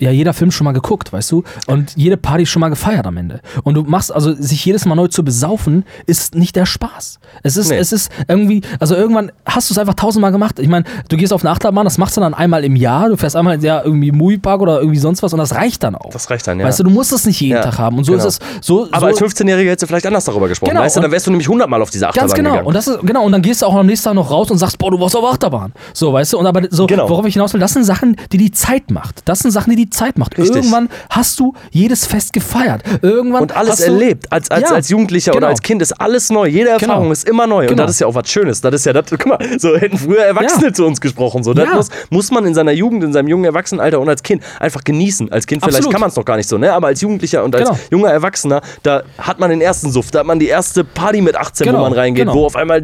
ja 0.00 0.10
jeder 0.10 0.32
Film 0.32 0.50
schon 0.50 0.64
mal 0.64 0.72
geguckt, 0.72 1.12
weißt 1.12 1.30
du? 1.32 1.44
Und 1.66 1.92
jede 1.96 2.16
Party 2.16 2.46
schon 2.46 2.60
mal 2.60 2.68
gefeiert 2.68 3.06
am 3.06 3.16
Ende. 3.16 3.40
Und 3.62 3.74
du 3.74 3.82
machst, 3.84 4.12
also 4.12 4.32
sich 4.34 4.64
jedes 4.64 4.84
Mal 4.86 4.94
neu 4.94 5.08
zu 5.08 5.24
besaufen, 5.24 5.84
ist 6.06 6.34
nicht 6.34 6.56
der 6.56 6.66
Spaß. 6.66 7.18
Es 7.42 7.56
ist, 7.56 7.70
Nee. 7.70 7.78
es 7.78 7.92
ist 7.92 8.10
irgendwie, 8.28 8.62
also 8.80 8.94
irgendwann 8.94 9.30
hast 9.46 9.70
du 9.70 9.74
es 9.74 9.78
einfach 9.78 9.94
tausendmal 9.94 10.32
gemacht. 10.32 10.58
Ich 10.58 10.68
meine, 10.68 10.84
du 11.08 11.16
gehst 11.16 11.32
auf 11.32 11.42
eine 11.42 11.50
Achterbahn, 11.50 11.84
das 11.84 11.98
machst 11.98 12.16
du 12.16 12.20
dann 12.20 12.34
einmal 12.34 12.64
im 12.64 12.76
Jahr, 12.76 13.08
du 13.08 13.16
fährst 13.16 13.36
einmal 13.36 13.62
ja, 13.64 13.82
irgendwie 13.84 14.08
im 14.08 14.16
Moviepark 14.18 14.60
oder 14.60 14.80
irgendwie 14.80 14.98
sonst 14.98 15.22
was 15.22 15.32
und 15.32 15.38
das 15.38 15.54
reicht 15.54 15.82
dann 15.82 15.94
auch. 15.94 16.10
Das 16.10 16.30
reicht 16.30 16.46
dann, 16.46 16.58
ja. 16.60 16.66
Weißt 16.66 16.80
du, 16.80 16.84
du 16.84 16.90
musst 16.90 17.12
das 17.12 17.24
nicht 17.26 17.40
jeden 17.40 17.56
Ja, 17.56 17.62
Tag 17.62 17.78
haben. 17.78 17.98
Und 17.98 18.04
so 18.04 18.12
genau. 18.12 18.26
ist 18.26 18.40
es. 18.42 18.66
So, 18.66 18.88
Aber 18.90 19.12
so, 19.14 19.24
als 19.24 19.34
15-Jähriger 19.36 19.66
hättest 19.70 19.82
du 19.82 19.86
vielleicht 19.86 20.06
anders 20.06 20.24
darüber 20.24 20.48
gesprochen. 20.48 20.70
Genau, 20.70 20.82
weißt 20.82 20.96
du, 20.96 21.00
dann 21.00 21.10
wärst 21.10 21.26
du 21.26 21.30
nämlich 21.30 21.46
100 21.48 21.68
Mal 21.68 21.80
auf 21.82 21.90
diese 21.90 22.08
Achterbahn 22.08 22.28
Ganz 22.28 22.34
genau. 22.36 22.50
gegangen. 22.50 22.66
Und 22.66 22.74
das 22.74 22.88
ist, 22.88 23.00
genau. 23.02 23.24
Und 23.24 23.32
dann 23.32 23.42
gehst 23.42 23.62
du 23.62 23.66
auch 23.66 23.74
am 23.74 23.86
nächsten 23.86 24.04
Tag 24.04 24.14
noch 24.14 24.30
raus 24.30 24.50
und 24.50 24.58
sagst, 24.58 24.78
boah, 24.78 24.90
du 24.90 24.98
warst 25.00 25.14
auf 25.16 25.22
der 25.22 25.30
Achterbahn. 25.30 25.72
So, 25.92 26.12
weißt 26.12 26.32
du? 26.32 26.38
Und 26.38 26.46
aber 26.46 26.62
so, 26.70 26.86
Genau. 26.86 27.08
worauf 27.08 27.26
ich 27.26 27.34
hinaus 27.34 27.52
will, 27.52 27.60
das 27.60 27.72
sind 27.72 27.84
Sachen, 27.84 28.16
die 28.32 28.38
die 28.38 28.50
Zeit 28.52 28.90
macht. 28.90 29.22
Das 29.26 29.40
sind 29.40 29.50
Sachen, 29.50 29.70
die 29.70 29.76
die 29.76 29.83
Zeit 29.90 30.18
macht. 30.18 30.36
Richtig. 30.38 30.56
Irgendwann 30.56 30.88
hast 31.10 31.38
du 31.40 31.54
jedes 31.70 32.06
Fest 32.06 32.32
gefeiert. 32.32 32.82
Irgendwann 33.02 33.42
Und 33.42 33.56
alles 33.56 33.72
hast 33.72 33.80
du, 33.80 33.92
erlebt. 33.92 34.30
Als, 34.32 34.50
als, 34.50 34.70
Ja, 34.70 34.74
als 34.76 34.88
Jugendlicher 34.88 35.32
genau. 35.32 35.38
oder 35.46 35.48
als 35.48 35.62
Kind 35.62 35.82
ist 35.82 35.92
alles 36.00 36.30
neu. 36.30 36.46
Jede 36.46 36.70
Erfahrung 36.70 37.02
Genau. 37.04 37.12
ist 37.12 37.28
immer 37.28 37.46
neu. 37.46 37.62
Und 37.62 37.68
Genau. 37.68 37.82
das 37.84 37.92
ist 37.92 38.00
ja 38.00 38.06
auch 38.06 38.14
was 38.14 38.28
Schönes. 38.30 38.60
Das 38.60 38.74
ist 38.74 38.86
ja 38.86 38.92
das, 38.92 39.04
guck 39.10 39.26
mal, 39.26 39.38
so 39.58 39.76
hätten 39.76 39.98
früher 39.98 40.22
Erwachsene 40.24 40.66
Ja. 40.66 40.72
zu 40.72 40.84
uns 40.86 41.00
gesprochen. 41.00 41.42
So, 41.44 41.54
das 41.54 41.66
Ja. 41.68 41.74
muss, 41.76 41.88
muss 42.10 42.30
man 42.30 42.44
in 42.46 42.54
seiner 42.54 42.72
Jugend, 42.72 43.04
in 43.04 43.12
seinem 43.12 43.28
jungen 43.28 43.44
Erwachsenenalter 43.44 44.00
und 44.00 44.08
als 44.08 44.22
Kind 44.22 44.42
einfach 44.60 44.82
genießen. 44.84 45.30
Als 45.32 45.46
Kind 45.46 45.62
vielleicht 45.62 45.78
Absolut. 45.78 45.92
kann 45.92 46.00
man 46.00 46.10
es 46.10 46.16
noch 46.16 46.24
gar 46.24 46.36
nicht 46.36 46.48
so, 46.48 46.58
ne? 46.58 46.72
Aber 46.72 46.88
als 46.88 47.00
Jugendlicher 47.00 47.44
und 47.44 47.54
als 47.54 47.68
Genau. 47.68 47.78
junger 47.90 48.10
Erwachsener, 48.10 48.60
da 48.82 49.02
hat 49.18 49.38
man 49.40 49.50
den 49.50 49.60
ersten 49.60 49.90
Suff, 49.90 50.10
da 50.10 50.20
hat 50.20 50.26
man 50.26 50.38
die 50.38 50.48
erste 50.48 50.84
Party 50.84 51.20
mit 51.20 51.36
18, 51.36 51.66
wo 51.66 51.70
Genau, 51.72 51.82
man 51.84 51.92
reingeht, 51.92 52.24
genau. 52.26 52.34
wo 52.34 52.46
auf 52.46 52.56
einmal 52.56 52.82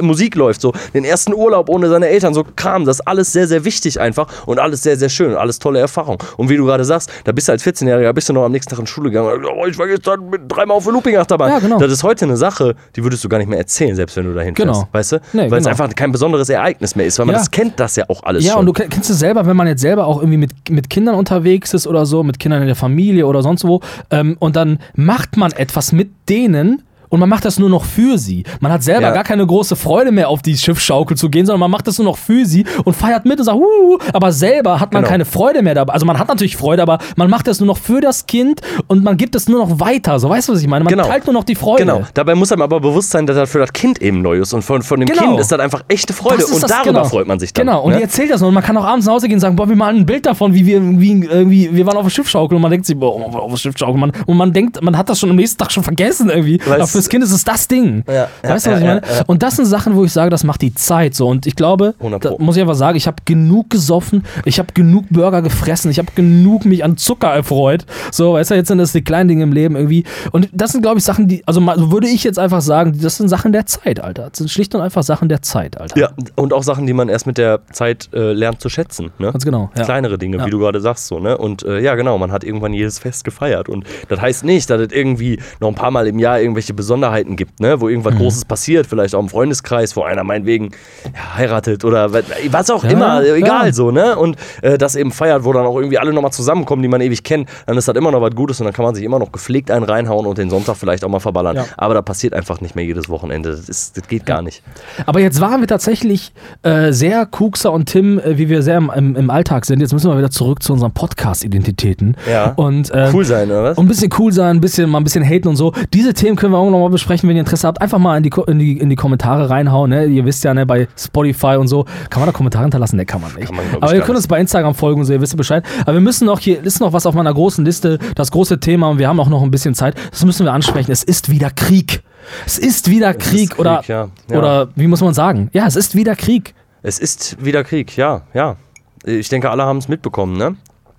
Musik 0.00 0.34
läuft, 0.34 0.60
so 0.60 0.72
den 0.94 1.04
ersten 1.04 1.32
Urlaub 1.34 1.68
ohne 1.68 1.88
seine 1.88 2.08
Eltern, 2.08 2.34
so 2.34 2.44
Kram, 2.56 2.84
das 2.84 2.96
ist 3.00 3.06
alles 3.06 3.32
sehr, 3.32 3.46
sehr 3.46 3.64
wichtig 3.64 4.00
einfach 4.00 4.26
und 4.46 4.58
alles 4.58 4.82
sehr, 4.82 4.96
sehr 4.96 5.08
schön, 5.08 5.34
alles 5.34 5.58
tolle 5.58 5.78
Erfahrung. 6.12 6.36
Und 6.36 6.48
wie 6.48 6.56
du 6.56 6.64
gerade 6.64 6.84
sagst, 6.84 7.10
da 7.24 7.32
bist 7.32 7.48
du 7.48 7.52
als 7.52 7.64
14-Jähriger, 7.64 8.12
bist 8.12 8.28
du 8.28 8.32
noch 8.32 8.44
am 8.44 8.52
nächsten 8.52 8.70
Tag 8.70 8.78
in 8.78 8.84
die 8.86 8.90
Schule 8.90 9.10
gegangen, 9.10 9.44
oh, 9.44 9.66
ich 9.66 9.78
war 9.78 9.86
gestern 9.86 10.28
mit 10.30 10.42
dreimal 10.48 10.76
auf 10.76 10.84
der 10.84 10.92
Looping-Achterbahn. 10.92 11.50
Ja, 11.50 11.58
genau. 11.58 11.78
Das 11.78 11.92
ist 11.92 12.02
heute 12.02 12.24
eine 12.24 12.36
Sache, 12.36 12.74
die 12.96 13.02
würdest 13.04 13.22
du 13.24 13.28
gar 13.28 13.38
nicht 13.38 13.48
mehr 13.48 13.58
erzählen, 13.58 13.94
selbst 13.94 14.16
wenn 14.16 14.24
du 14.26 14.34
dahin 14.34 14.54
Genau. 14.54 14.72
fährst, 14.74 14.86
weißt 14.92 15.12
du? 15.12 15.16
Nee, 15.32 15.50
weil 15.50 15.58
es 15.58 15.64
genau. 15.64 15.70
einfach 15.82 15.94
kein 15.94 16.12
besonderes 16.12 16.48
Ereignis 16.48 16.96
mehr 16.96 17.06
ist, 17.06 17.18
weil 17.18 17.26
man 17.26 17.34
Ja. 17.34 17.38
das 17.40 17.50
kennt 17.50 17.78
das 17.80 17.96
ja 17.96 18.04
auch 18.08 18.22
alles 18.22 18.44
Ja, 18.44 18.52
schon. 18.52 18.60
und 18.60 18.66
du 18.66 18.72
kenn- 18.72 18.88
kennst 18.88 19.10
es 19.10 19.18
selber, 19.18 19.46
wenn 19.46 19.56
man 19.56 19.66
jetzt 19.66 19.80
selber 19.80 20.06
auch 20.06 20.18
irgendwie 20.18 20.38
mit, 20.38 20.52
mit 20.70 20.90
Kindern 20.90 21.14
unterwegs 21.14 21.74
ist 21.74 21.86
oder 21.86 22.06
so, 22.06 22.22
mit 22.22 22.38
Kindern 22.38 22.60
in 22.62 22.66
der 22.66 22.76
Familie 22.76 23.26
oder 23.26 23.42
sonst 23.42 23.64
wo, 23.66 23.80
ähm, 24.10 24.36
und 24.38 24.56
dann 24.56 24.78
macht 24.94 25.36
man 25.36 25.52
etwas 25.52 25.92
mit 25.92 26.10
denen. 26.28 26.82
Und 27.08 27.20
man 27.20 27.28
macht 27.28 27.44
das 27.44 27.58
nur 27.58 27.68
noch 27.70 27.84
für 27.84 28.18
sie. 28.18 28.44
Man 28.60 28.70
hat 28.72 28.82
selber 28.82 29.02
Ja. 29.08 29.10
gar 29.12 29.24
keine 29.24 29.46
große 29.46 29.76
Freude 29.76 30.12
mehr, 30.12 30.28
auf 30.28 30.42
die 30.42 30.56
Schiffsschaukel 30.56 31.16
zu 31.16 31.28
gehen, 31.30 31.46
sondern 31.46 31.60
man 31.60 31.70
macht 31.70 31.86
das 31.86 31.98
nur 31.98 32.04
noch 32.06 32.18
für 32.18 32.44
sie 32.44 32.64
und 32.84 32.94
feiert 32.94 33.24
mit 33.24 33.38
und 33.38 33.44
sagt, 33.44 33.56
Huhu, 33.58 33.98
aber 34.12 34.32
selber 34.32 34.80
hat 34.80 34.92
man 34.92 35.02
Genau. 35.02 35.10
keine 35.10 35.24
Freude 35.24 35.62
mehr 35.62 35.74
dabei. 35.74 35.92
Also 35.94 36.04
man 36.06 36.18
hat 36.18 36.28
natürlich 36.28 36.56
Freude, 36.56 36.82
aber 36.82 36.98
man 37.16 37.30
macht 37.30 37.46
das 37.46 37.60
nur 37.60 37.66
noch 37.66 37.78
für 37.78 38.00
das 38.00 38.26
Kind 38.26 38.60
und 38.88 39.04
man 39.04 39.16
gibt 39.16 39.34
es 39.34 39.48
nur 39.48 39.58
noch 39.66 39.80
weiter. 39.80 40.18
So, 40.18 40.28
weißt 40.28 40.48
du, 40.48 40.52
was 40.52 40.60
ich 40.60 40.66
meine? 40.68 40.84
Man 40.84 40.92
Genau. 40.92 41.06
teilt 41.06 41.24
nur 41.26 41.34
noch 41.34 41.44
die 41.44 41.54
Freude. 41.54 41.84
Genau, 41.84 42.02
dabei 42.14 42.34
muss 42.34 42.52
einem 42.52 42.62
aber 42.62 42.80
bewusst 42.80 43.10
sein, 43.10 43.26
dass 43.26 43.36
das 43.36 43.50
für 43.50 43.58
das 43.58 43.72
Kind 43.72 44.02
eben 44.02 44.20
neu 44.22 44.38
ist. 44.38 44.52
Und 44.52 44.62
von, 44.62 44.82
von 44.82 45.00
dem 45.00 45.06
Genau. 45.08 45.22
Kind 45.22 45.40
ist 45.40 45.50
das 45.52 45.60
einfach 45.60 45.82
echte 45.88 46.12
Freude. 46.12 46.44
Und 46.46 46.62
das, 46.62 46.70
darüber 46.70 46.92
genau. 46.92 47.04
freut 47.04 47.26
man 47.26 47.38
sich 47.40 47.52
dann. 47.52 47.66
Genau, 47.66 47.82
und 47.82 47.90
ne? 47.92 47.96
die 47.98 48.02
erzählt 48.02 48.30
das 48.30 48.40
noch. 48.40 48.48
Und 48.48 48.54
man 48.54 48.62
kann 48.62 48.76
auch 48.76 48.84
abends 48.84 49.06
nach 49.06 49.14
Hause 49.14 49.28
gehen 49.28 49.36
und 49.36 49.40
sagen, 49.40 49.56
boah, 49.56 49.68
wir 49.68 49.76
malen 49.76 49.98
ein 49.98 50.06
Bild 50.06 50.26
davon, 50.26 50.52
wie 50.54 50.66
wir 50.66 50.74
irgendwie, 50.74 51.24
irgendwie 51.24 51.74
wir 51.74 51.86
waren 51.86 51.96
auf 51.96 52.04
der 52.04 52.10
Schiffschaukel 52.10 52.56
und 52.56 52.62
man 52.62 52.70
denkt 52.70 52.86
sich, 52.86 52.96
boah, 52.98 53.14
auf 53.34 53.50
der 53.52 53.56
Schiffschaukel. 53.58 53.98
Man, 53.98 54.12
und 54.26 54.36
man 54.36 54.52
denkt, 54.52 54.82
man 54.82 54.96
hat 54.96 55.08
das 55.08 55.18
schon 55.20 55.30
am 55.30 55.36
nächsten 55.36 55.58
Tag 55.58 55.72
schon 55.72 55.82
vergessen 55.84 56.28
irgendwie. 56.30 56.58
Weißt- 56.58 56.97
fürs 56.98 57.08
Kind 57.08 57.22
ist 57.24 57.32
es 57.32 57.44
das 57.44 57.68
Ding. 57.68 58.02
Ja, 58.08 58.28
weißt 58.42 58.66
du, 58.66 58.70
was 58.72 58.80
ich 58.80 58.84
meine? 58.86 59.02
Und 59.26 59.42
das 59.42 59.56
sind 59.56 59.66
Sachen, 59.66 59.94
wo 59.94 60.04
ich 60.04 60.12
sage, 60.12 60.30
das 60.30 60.42
macht 60.44 60.62
die 60.62 60.74
Zeit 60.74 61.14
so. 61.14 61.28
Und 61.28 61.46
ich 61.46 61.54
glaube, 61.56 61.94
100 61.98 62.24
da 62.24 62.30
Pro. 62.30 62.38
muss 62.42 62.56
ich 62.56 62.62
einfach 62.62 62.74
sagen, 62.74 62.96
ich 62.96 63.06
habe 63.06 63.16
genug 63.24 63.70
gesoffen, 63.70 64.24
ich 64.44 64.58
habe 64.58 64.72
genug 64.74 65.04
Burger 65.10 65.42
gefressen, 65.42 65.90
ich 65.90 65.98
habe 65.98 66.08
genug 66.14 66.64
mich 66.64 66.82
an 66.84 66.96
Zucker 66.96 67.28
erfreut. 67.28 67.86
So, 68.10 68.32
weißt 68.34 68.50
du, 68.50 68.54
jetzt 68.56 68.68
sind 68.68 68.78
das 68.78 68.92
die 68.92 69.02
kleinen 69.02 69.28
Dinge 69.28 69.44
im 69.44 69.52
Leben 69.52 69.76
irgendwie. 69.76 70.04
Und 70.32 70.48
das 70.52 70.72
sind, 70.72 70.82
glaube 70.82 70.98
ich, 70.98 71.04
Sachen, 71.04 71.28
die, 71.28 71.42
also 71.46 71.60
würde 71.90 72.08
ich 72.08 72.24
jetzt 72.24 72.38
einfach 72.38 72.60
sagen, 72.60 72.98
das 73.00 73.16
sind 73.16 73.28
Sachen 73.28 73.52
der 73.52 73.66
Zeit, 73.66 74.00
Alter. 74.00 74.28
Das 74.30 74.38
sind 74.38 74.50
schlicht 74.50 74.74
und 74.74 74.80
einfach 74.80 75.02
Sachen 75.02 75.28
der 75.28 75.42
Zeit, 75.42 75.80
Alter. 75.80 75.98
Ja, 75.98 76.10
und 76.36 76.52
auch 76.52 76.62
Sachen, 76.62 76.86
die 76.86 76.92
man 76.92 77.08
erst 77.08 77.26
mit 77.26 77.38
der 77.38 77.60
Zeit 77.72 78.08
äh, 78.12 78.32
lernt 78.32 78.60
zu 78.60 78.68
schätzen. 78.68 79.10
Ne? 79.18 79.30
Ganz 79.32 79.44
genau. 79.44 79.70
Ja. 79.76 79.84
Kleinere 79.84 80.18
Dinge, 80.18 80.38
Ja. 80.38 80.46
wie 80.46 80.50
du 80.50 80.58
gerade 80.58 80.80
sagst. 80.80 81.06
So, 81.06 81.18
ne? 81.20 81.36
Und 81.38 81.62
äh, 81.64 81.80
ja, 81.80 81.94
genau, 81.94 82.18
man 82.18 82.32
hat 82.32 82.44
irgendwann 82.44 82.72
jedes 82.72 82.98
Fest 82.98 83.24
gefeiert. 83.24 83.68
Und 83.68 83.84
das 84.08 84.20
heißt 84.20 84.44
nicht, 84.44 84.68
dass 84.70 84.80
es 84.80 84.92
irgendwie 84.92 85.40
noch 85.60 85.68
ein 85.68 85.74
paar 85.74 85.90
Mal 85.90 86.06
im 86.06 86.18
Jahr 86.18 86.40
irgendwelche 86.40 86.74
Besonderheiten 86.88 87.36
gibt, 87.36 87.60
ne? 87.60 87.80
wo 87.82 87.88
irgendwas 87.88 88.14
Mhm. 88.14 88.18
Großes 88.20 88.44
passiert, 88.46 88.86
vielleicht 88.86 89.14
auch 89.14 89.20
im 89.20 89.28
Freundeskreis, 89.28 89.94
wo 89.94 90.02
einer 90.02 90.24
meinetwegen 90.24 90.70
ja, 91.04 91.36
heiratet 91.36 91.84
oder 91.84 92.12
was, 92.14 92.70
auch 92.70 92.82
Ja, 92.82 92.90
immer, 92.90 93.22
egal 93.22 93.66
ja. 93.66 93.72
so. 93.74 93.90
ne? 93.90 94.16
Und 94.16 94.36
äh, 94.62 94.78
das 94.78 94.96
eben 94.96 95.12
feiert, 95.12 95.44
wo 95.44 95.52
dann 95.52 95.66
auch 95.66 95.76
irgendwie 95.76 95.98
alle 95.98 96.14
nochmal 96.14 96.32
zusammenkommen, 96.32 96.80
die 96.82 96.88
man 96.88 97.02
ewig 97.02 97.22
kennt, 97.24 97.46
dann 97.66 97.76
ist 97.76 97.86
das 97.88 97.94
immer 97.96 98.10
noch 98.10 98.22
was 98.22 98.34
Gutes 98.34 98.58
und 98.60 98.64
dann 98.64 98.72
kann 98.72 98.86
man 98.86 98.94
sich 98.94 99.04
immer 99.04 99.18
noch 99.18 99.30
gepflegt 99.32 99.70
einen 99.70 99.84
reinhauen 99.84 100.24
und 100.24 100.38
den 100.38 100.48
Sonntag 100.48 100.76
vielleicht 100.76 101.04
auch 101.04 101.10
mal 101.10 101.20
verballern. 101.20 101.58
Aber 101.76 101.92
da 101.92 102.00
passiert 102.00 102.32
einfach 102.32 102.62
nicht 102.62 102.74
mehr 102.74 102.86
jedes 102.86 103.10
Wochenende. 103.10 103.50
Das, 103.50 103.68
ist, 103.68 103.98
das 103.98 104.08
geht 104.08 104.24
gar 104.24 104.40
nicht. 104.40 104.62
Aber 105.04 105.20
jetzt 105.20 105.40
waren 105.42 105.60
wir 105.60 105.68
tatsächlich 105.68 106.32
äh, 106.62 106.92
sehr 106.92 107.26
Kuxer 107.26 107.70
und 107.70 107.86
Tim, 107.86 108.18
äh, 108.18 108.38
wie 108.38 108.48
wir 108.48 108.62
sehr 108.62 108.78
im, 108.78 108.90
im, 108.96 109.14
im 109.16 109.28
Alltag 109.30 109.66
sind. 109.66 109.80
Jetzt 109.80 109.92
müssen 109.92 110.10
wir 110.10 110.16
wieder 110.16 110.30
zurück 110.30 110.62
zu 110.62 110.72
unseren 110.72 110.92
Podcast-Identitäten. 110.92 112.16
Ja. 112.30 112.52
Und, 112.56 112.90
äh, 112.90 113.10
Cool 113.12 113.24
sein, 113.24 113.50
oder 113.50 113.64
was? 113.64 113.78
Und 113.78 113.84
ein 113.86 113.88
bisschen 113.88 114.10
cool 114.18 114.32
sein, 114.32 114.56
ein 114.56 114.60
bisschen, 114.60 114.88
mal 114.88 114.98
ein 114.98 115.04
bisschen 115.04 115.24
haten 115.24 115.48
und 115.48 115.56
so. 115.56 115.72
Diese 115.92 116.14
Themen 116.14 116.36
können 116.36 116.52
wir 116.52 116.58
auch 116.58 116.70
nochmal 116.78 116.90
besprechen, 116.90 117.28
wenn 117.28 117.36
ihr 117.36 117.40
Interesse 117.40 117.66
habt. 117.66 117.80
Einfach 117.80 117.98
mal 117.98 118.16
in 118.16 118.22
die, 118.22 118.32
in 118.46 118.58
die, 118.58 118.78
in 118.78 118.90
die 118.90 118.96
Kommentare 118.96 119.50
reinhauen. 119.50 119.90
Ne? 119.90 120.06
Ihr 120.06 120.24
wisst 120.24 120.44
ja, 120.44 120.54
ne, 120.54 120.66
bei 120.66 120.88
Spotify 120.96 121.56
und 121.56 121.68
so. 121.68 121.84
Kann 122.10 122.20
man 122.20 122.26
da 122.26 122.32
Kommentare 122.32 122.64
hinterlassen? 122.64 122.96
Ne, 122.96 123.06
kann 123.06 123.20
man 123.20 123.34
nicht. 123.34 123.46
Kann 123.46 123.56
man, 123.56 123.82
Aber 123.82 123.94
ihr 123.94 124.00
könnt 124.02 124.16
uns 124.16 124.26
bei 124.26 124.40
Instagram 124.40 124.74
folgen 124.74 125.00
und 125.00 125.06
so, 125.06 125.12
ihr 125.12 125.20
wisst 125.20 125.36
Bescheid. 125.36 125.64
Aber 125.82 125.94
wir 125.94 126.00
müssen 126.00 126.26
noch, 126.26 126.40
hier 126.40 126.62
ist 126.62 126.80
noch 126.80 126.92
was 126.92 127.06
auf 127.06 127.14
meiner 127.14 127.32
großen 127.32 127.64
Liste, 127.64 127.98
das 128.14 128.30
große 128.30 128.60
Thema 128.60 128.88
und 128.88 128.98
wir 128.98 129.08
haben 129.08 129.20
auch 129.20 129.28
noch 129.28 129.42
ein 129.42 129.50
bisschen 129.50 129.74
Zeit. 129.74 129.94
Das 130.10 130.24
müssen 130.24 130.46
wir 130.46 130.52
ansprechen. 130.52 130.90
Es 130.90 131.02
ist 131.02 131.30
wieder 131.30 131.50
Krieg. 131.50 132.02
Es 132.46 132.58
ist 132.58 132.90
wieder 132.90 133.14
Krieg, 133.14 133.50
Krieg, 133.50 133.58
oder, 133.58 133.82
ja. 133.86 134.08
Ja. 134.30 134.38
oder 134.38 134.68
wie 134.74 134.86
muss 134.86 135.00
man 135.00 135.14
sagen? 135.14 135.48
Ja, 135.52 135.66
es 135.66 135.76
ist 135.76 135.94
wieder 135.94 136.14
Krieg. 136.14 136.54
Es 136.82 136.98
ist 136.98 137.42
wieder 137.44 137.64
Krieg, 137.64 137.96
ja, 137.96 138.22
ja. 138.34 138.56
Ich 139.04 139.28
denke, 139.28 139.50
alle 139.50 139.64
haben 139.64 139.78
es 139.78 139.88
mitbekommen, 139.88 140.36
ne? 140.36 140.56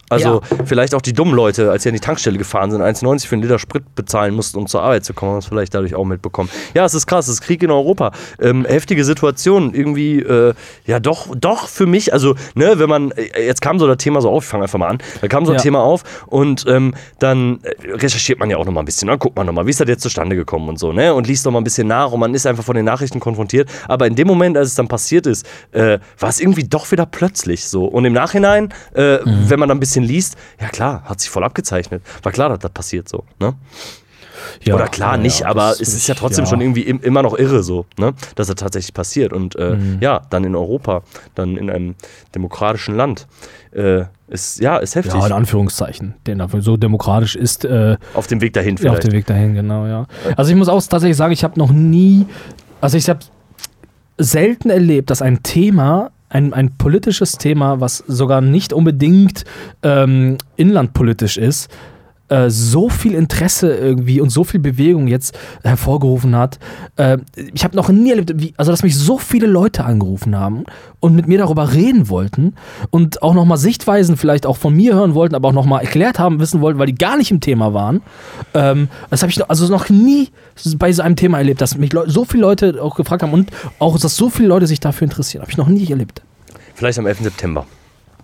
Also 0.09 0.41
vielleicht 0.65 0.95
auch 0.95 1.01
die 1.01 1.13
dummen 1.13 1.35
Leute, 1.35 1.69
als 1.71 1.83
sie 1.83 1.89
an 1.89 1.93
die 1.93 1.99
Tankstelle 2.01 2.37
gefahren 2.37 2.71
sind, 2.71 2.81
1,90 2.81 3.27
für 3.27 3.33
einen 3.35 3.43
Liter 3.43 3.59
Sprit 3.59 3.83
bezahlen 3.95 4.33
mussten, 4.35 4.57
um 4.57 4.67
zur 4.67 4.81
Arbeit 4.81 5.05
zu 5.05 5.13
kommen, 5.13 5.31
haben 5.33 5.37
es 5.39 5.45
vielleicht 5.45 5.73
dadurch 5.75 5.95
auch 5.95 6.05
mitbekommen. 6.05 6.49
Ja, 6.73 6.85
es 6.85 6.93
ist 6.93 7.07
krass, 7.07 7.27
es 7.27 7.35
ist 7.35 7.41
Krieg 7.41 7.61
in 7.63 7.71
Europa. 7.71 8.11
Ähm, 8.41 8.65
heftige 8.65 9.03
Situation, 9.05 9.73
irgendwie, 9.73 10.19
äh, 10.19 10.53
ja 10.85 10.99
doch, 10.99 11.27
doch 11.35 11.67
für 11.67 11.85
mich, 11.85 12.11
also, 12.13 12.35
ne, 12.55 12.73
wenn 12.79 12.89
man, 12.89 13.11
äh, 13.11 13.45
jetzt 13.45 13.61
kam 13.61 13.79
so 13.79 13.87
das 13.87 13.97
Thema 13.97 14.21
so 14.21 14.29
auf, 14.29 14.43
ich 14.43 14.49
fange 14.49 14.63
einfach 14.63 14.79
mal 14.79 14.87
an, 14.87 14.97
da 15.21 15.27
kam 15.27 15.45
so 15.45 15.51
ein 15.51 15.57
Ja. 15.57 15.61
Thema 15.61 15.79
auf 15.81 16.03
und 16.27 16.65
ähm, 16.67 16.93
dann 17.19 17.59
äh, 17.63 17.91
recherchiert 17.93 18.39
man 18.39 18.49
ja 18.49 18.57
auch 18.57 18.65
nochmal 18.65 18.83
ein 18.83 18.85
bisschen, 18.85 19.07
dann 19.07 19.19
guckt 19.19 19.35
man 19.35 19.45
nochmal, 19.45 19.65
wie 19.65 19.69
ist 19.71 19.79
das 19.79 19.87
jetzt 19.87 20.01
zustande 20.01 20.35
gekommen 20.35 20.69
und 20.69 20.79
so, 20.79 20.91
ne, 20.93 21.13
und 21.13 21.27
liest 21.27 21.45
nochmal 21.45 21.61
ein 21.61 21.65
bisschen 21.65 21.87
nach 21.87 22.11
und 22.11 22.19
man 22.19 22.33
ist 22.33 22.45
einfach 22.47 22.63
von 22.63 22.75
den 22.75 22.85
Nachrichten 22.85 23.19
konfrontiert, 23.19 23.69
aber 23.87 24.07
in 24.07 24.15
dem 24.15 24.27
Moment, 24.27 24.57
als 24.57 24.69
es 24.69 24.75
dann 24.75 24.87
passiert 24.87 25.27
ist, 25.27 25.45
äh, 25.71 25.99
war 26.19 26.29
es 26.29 26.39
irgendwie 26.39 26.63
doch 26.63 26.89
wieder 26.91 27.05
plötzlich 27.05 27.67
so 27.67 27.85
und 27.85 28.05
im 28.05 28.13
Nachhinein, 28.13 28.73
äh, 28.95 29.19
Mhm. 29.19 29.49
wenn 29.49 29.59
man 29.59 29.69
dann 29.69 29.77
ein 29.77 29.79
bisschen 29.79 29.98
liest, 30.03 30.37
ja 30.59 30.67
klar, 30.69 31.03
hat 31.05 31.19
sich 31.19 31.29
voll 31.29 31.43
abgezeichnet, 31.43 32.01
war 32.23 32.31
klar, 32.31 32.49
dass 32.49 32.59
das 32.59 32.71
passiert 32.71 33.09
so, 33.09 33.23
ne? 33.39 33.53
Ja, 34.63 34.75
Oder 34.75 34.87
klar 34.87 35.15
ja, 35.15 35.21
nicht, 35.21 35.43
aber 35.45 35.71
es 35.71 35.81
ist 35.93 36.07
ja 36.07 36.15
trotzdem 36.15 36.45
ja. 36.45 36.49
schon 36.49 36.61
irgendwie 36.61 36.83
im, 36.83 37.01
immer 37.01 37.21
noch 37.21 37.37
irre 37.37 37.61
so, 37.61 37.85
ne? 37.97 38.13
dass 38.35 38.47
das 38.47 38.55
tatsächlich 38.55 38.93
passiert. 38.93 39.33
Und 39.33 39.55
äh, 39.57 39.75
Mhm. 39.75 39.97
ja, 39.99 40.21
dann 40.29 40.45
in 40.45 40.55
Europa, 40.55 41.03
dann 41.35 41.57
in 41.57 41.69
einem 41.69 41.95
demokratischen 42.33 42.95
Land. 42.95 43.27
Äh, 43.71 44.05
ist, 44.29 44.59
ja, 44.61 44.77
ist 44.77 44.95
heftig. 44.95 45.13
Ja, 45.13 45.27
in 45.27 45.33
Anführungszeichen. 45.33 46.15
Der 46.25 46.35
dafür 46.35 46.61
so 46.61 46.77
demokratisch 46.77 47.35
ist, 47.35 47.65
äh, 47.65 47.97
auf 48.13 48.27
dem 48.27 48.39
Weg 48.41 48.53
dahin 48.53 48.77
Ja, 48.77 48.91
auf 48.91 48.97
vielleicht. 48.97 49.03
dem 49.03 49.11
Weg 49.11 49.25
dahin, 49.27 49.55
genau, 49.55 49.85
ja. 49.85 50.07
Also 50.37 50.51
ich 50.51 50.57
muss 50.57 50.69
auch 50.69 50.81
tatsächlich 50.81 51.17
sagen, 51.17 51.33
ich 51.33 51.43
habe 51.43 51.59
noch 51.59 51.71
nie, 51.71 52.25
also 52.79 52.97
ich 52.97 53.09
habe 53.09 53.19
selten 54.17 54.69
erlebt, 54.69 55.09
dass 55.09 55.21
ein 55.21 55.43
Thema, 55.43 56.11
ein, 56.29 56.53
ein 56.53 56.77
politisches 56.77 57.33
Thema, 57.33 57.81
was 57.81 57.97
sogar 58.07 58.41
nicht 58.41 58.71
unbedingt 58.71 59.43
ähm, 59.83 60.37
inlandpolitisch 60.55 61.37
ist, 61.37 61.69
äh, 62.29 62.49
so 62.49 62.89
viel 62.89 63.13
Interesse 63.13 63.75
irgendwie 63.75 64.21
und 64.21 64.29
so 64.29 64.43
viel 64.43 64.59
Bewegung 64.59 65.07
jetzt 65.07 65.37
hervorgerufen 65.63 66.35
hat. 66.35 66.59
Äh, 66.95 67.17
ich 67.53 67.63
habe 67.63 67.75
noch 67.75 67.89
nie 67.89 68.11
erlebt, 68.11 68.33
wie, 68.35 68.53
also 68.57 68.71
dass 68.71 68.83
mich 68.83 68.95
so 68.95 69.17
viele 69.17 69.47
Leute 69.47 69.83
angerufen 69.83 70.37
haben 70.37 70.63
und 70.99 71.15
mit 71.15 71.27
mir 71.27 71.37
darüber 71.37 71.73
reden 71.73 72.09
wollten 72.09 72.55
und 72.89 73.21
auch 73.21 73.33
nochmal 73.33 73.57
Sichtweisen 73.57 74.17
vielleicht 74.17 74.45
auch 74.45 74.57
von 74.57 74.75
mir 74.75 74.93
hören 74.93 75.13
wollten, 75.13 75.35
aber 75.35 75.49
auch 75.49 75.53
nochmal 75.53 75.81
erklärt 75.81 76.19
haben, 76.19 76.39
wissen 76.39 76.61
wollten, 76.61 76.79
weil 76.79 76.87
die 76.87 76.95
gar 76.95 77.17
nicht 77.17 77.31
im 77.31 77.39
Thema 77.39 77.73
waren. 77.73 78.01
Ähm, 78.53 78.89
das 79.09 79.21
habe 79.21 79.31
ich 79.31 79.39
noch, 79.39 79.49
also 79.49 79.67
noch 79.67 79.89
nie 79.89 80.29
bei 80.77 80.91
so 80.91 81.01
einem 81.01 81.15
Thema 81.15 81.37
erlebt, 81.37 81.61
dass 81.61 81.77
mich 81.77 81.91
so 82.07 82.25
viele 82.25 82.41
Leute 82.41 82.81
auch 82.81 82.95
gefragt 82.95 83.23
haben 83.23 83.33
und 83.33 83.51
auch, 83.79 83.97
dass 83.99 84.15
so 84.15 84.29
viele 84.29 84.49
Leute 84.49 84.67
sich 84.67 84.79
dafür 84.79 85.05
interessieren. 85.05 85.41
Habe 85.41 85.51
ich 85.51 85.57
noch 85.57 85.67
nie 85.67 85.89
erlebt. 85.89 86.21
Vielleicht 86.75 86.99
am 86.99 87.07
11. 87.07 87.23
September. 87.23 87.65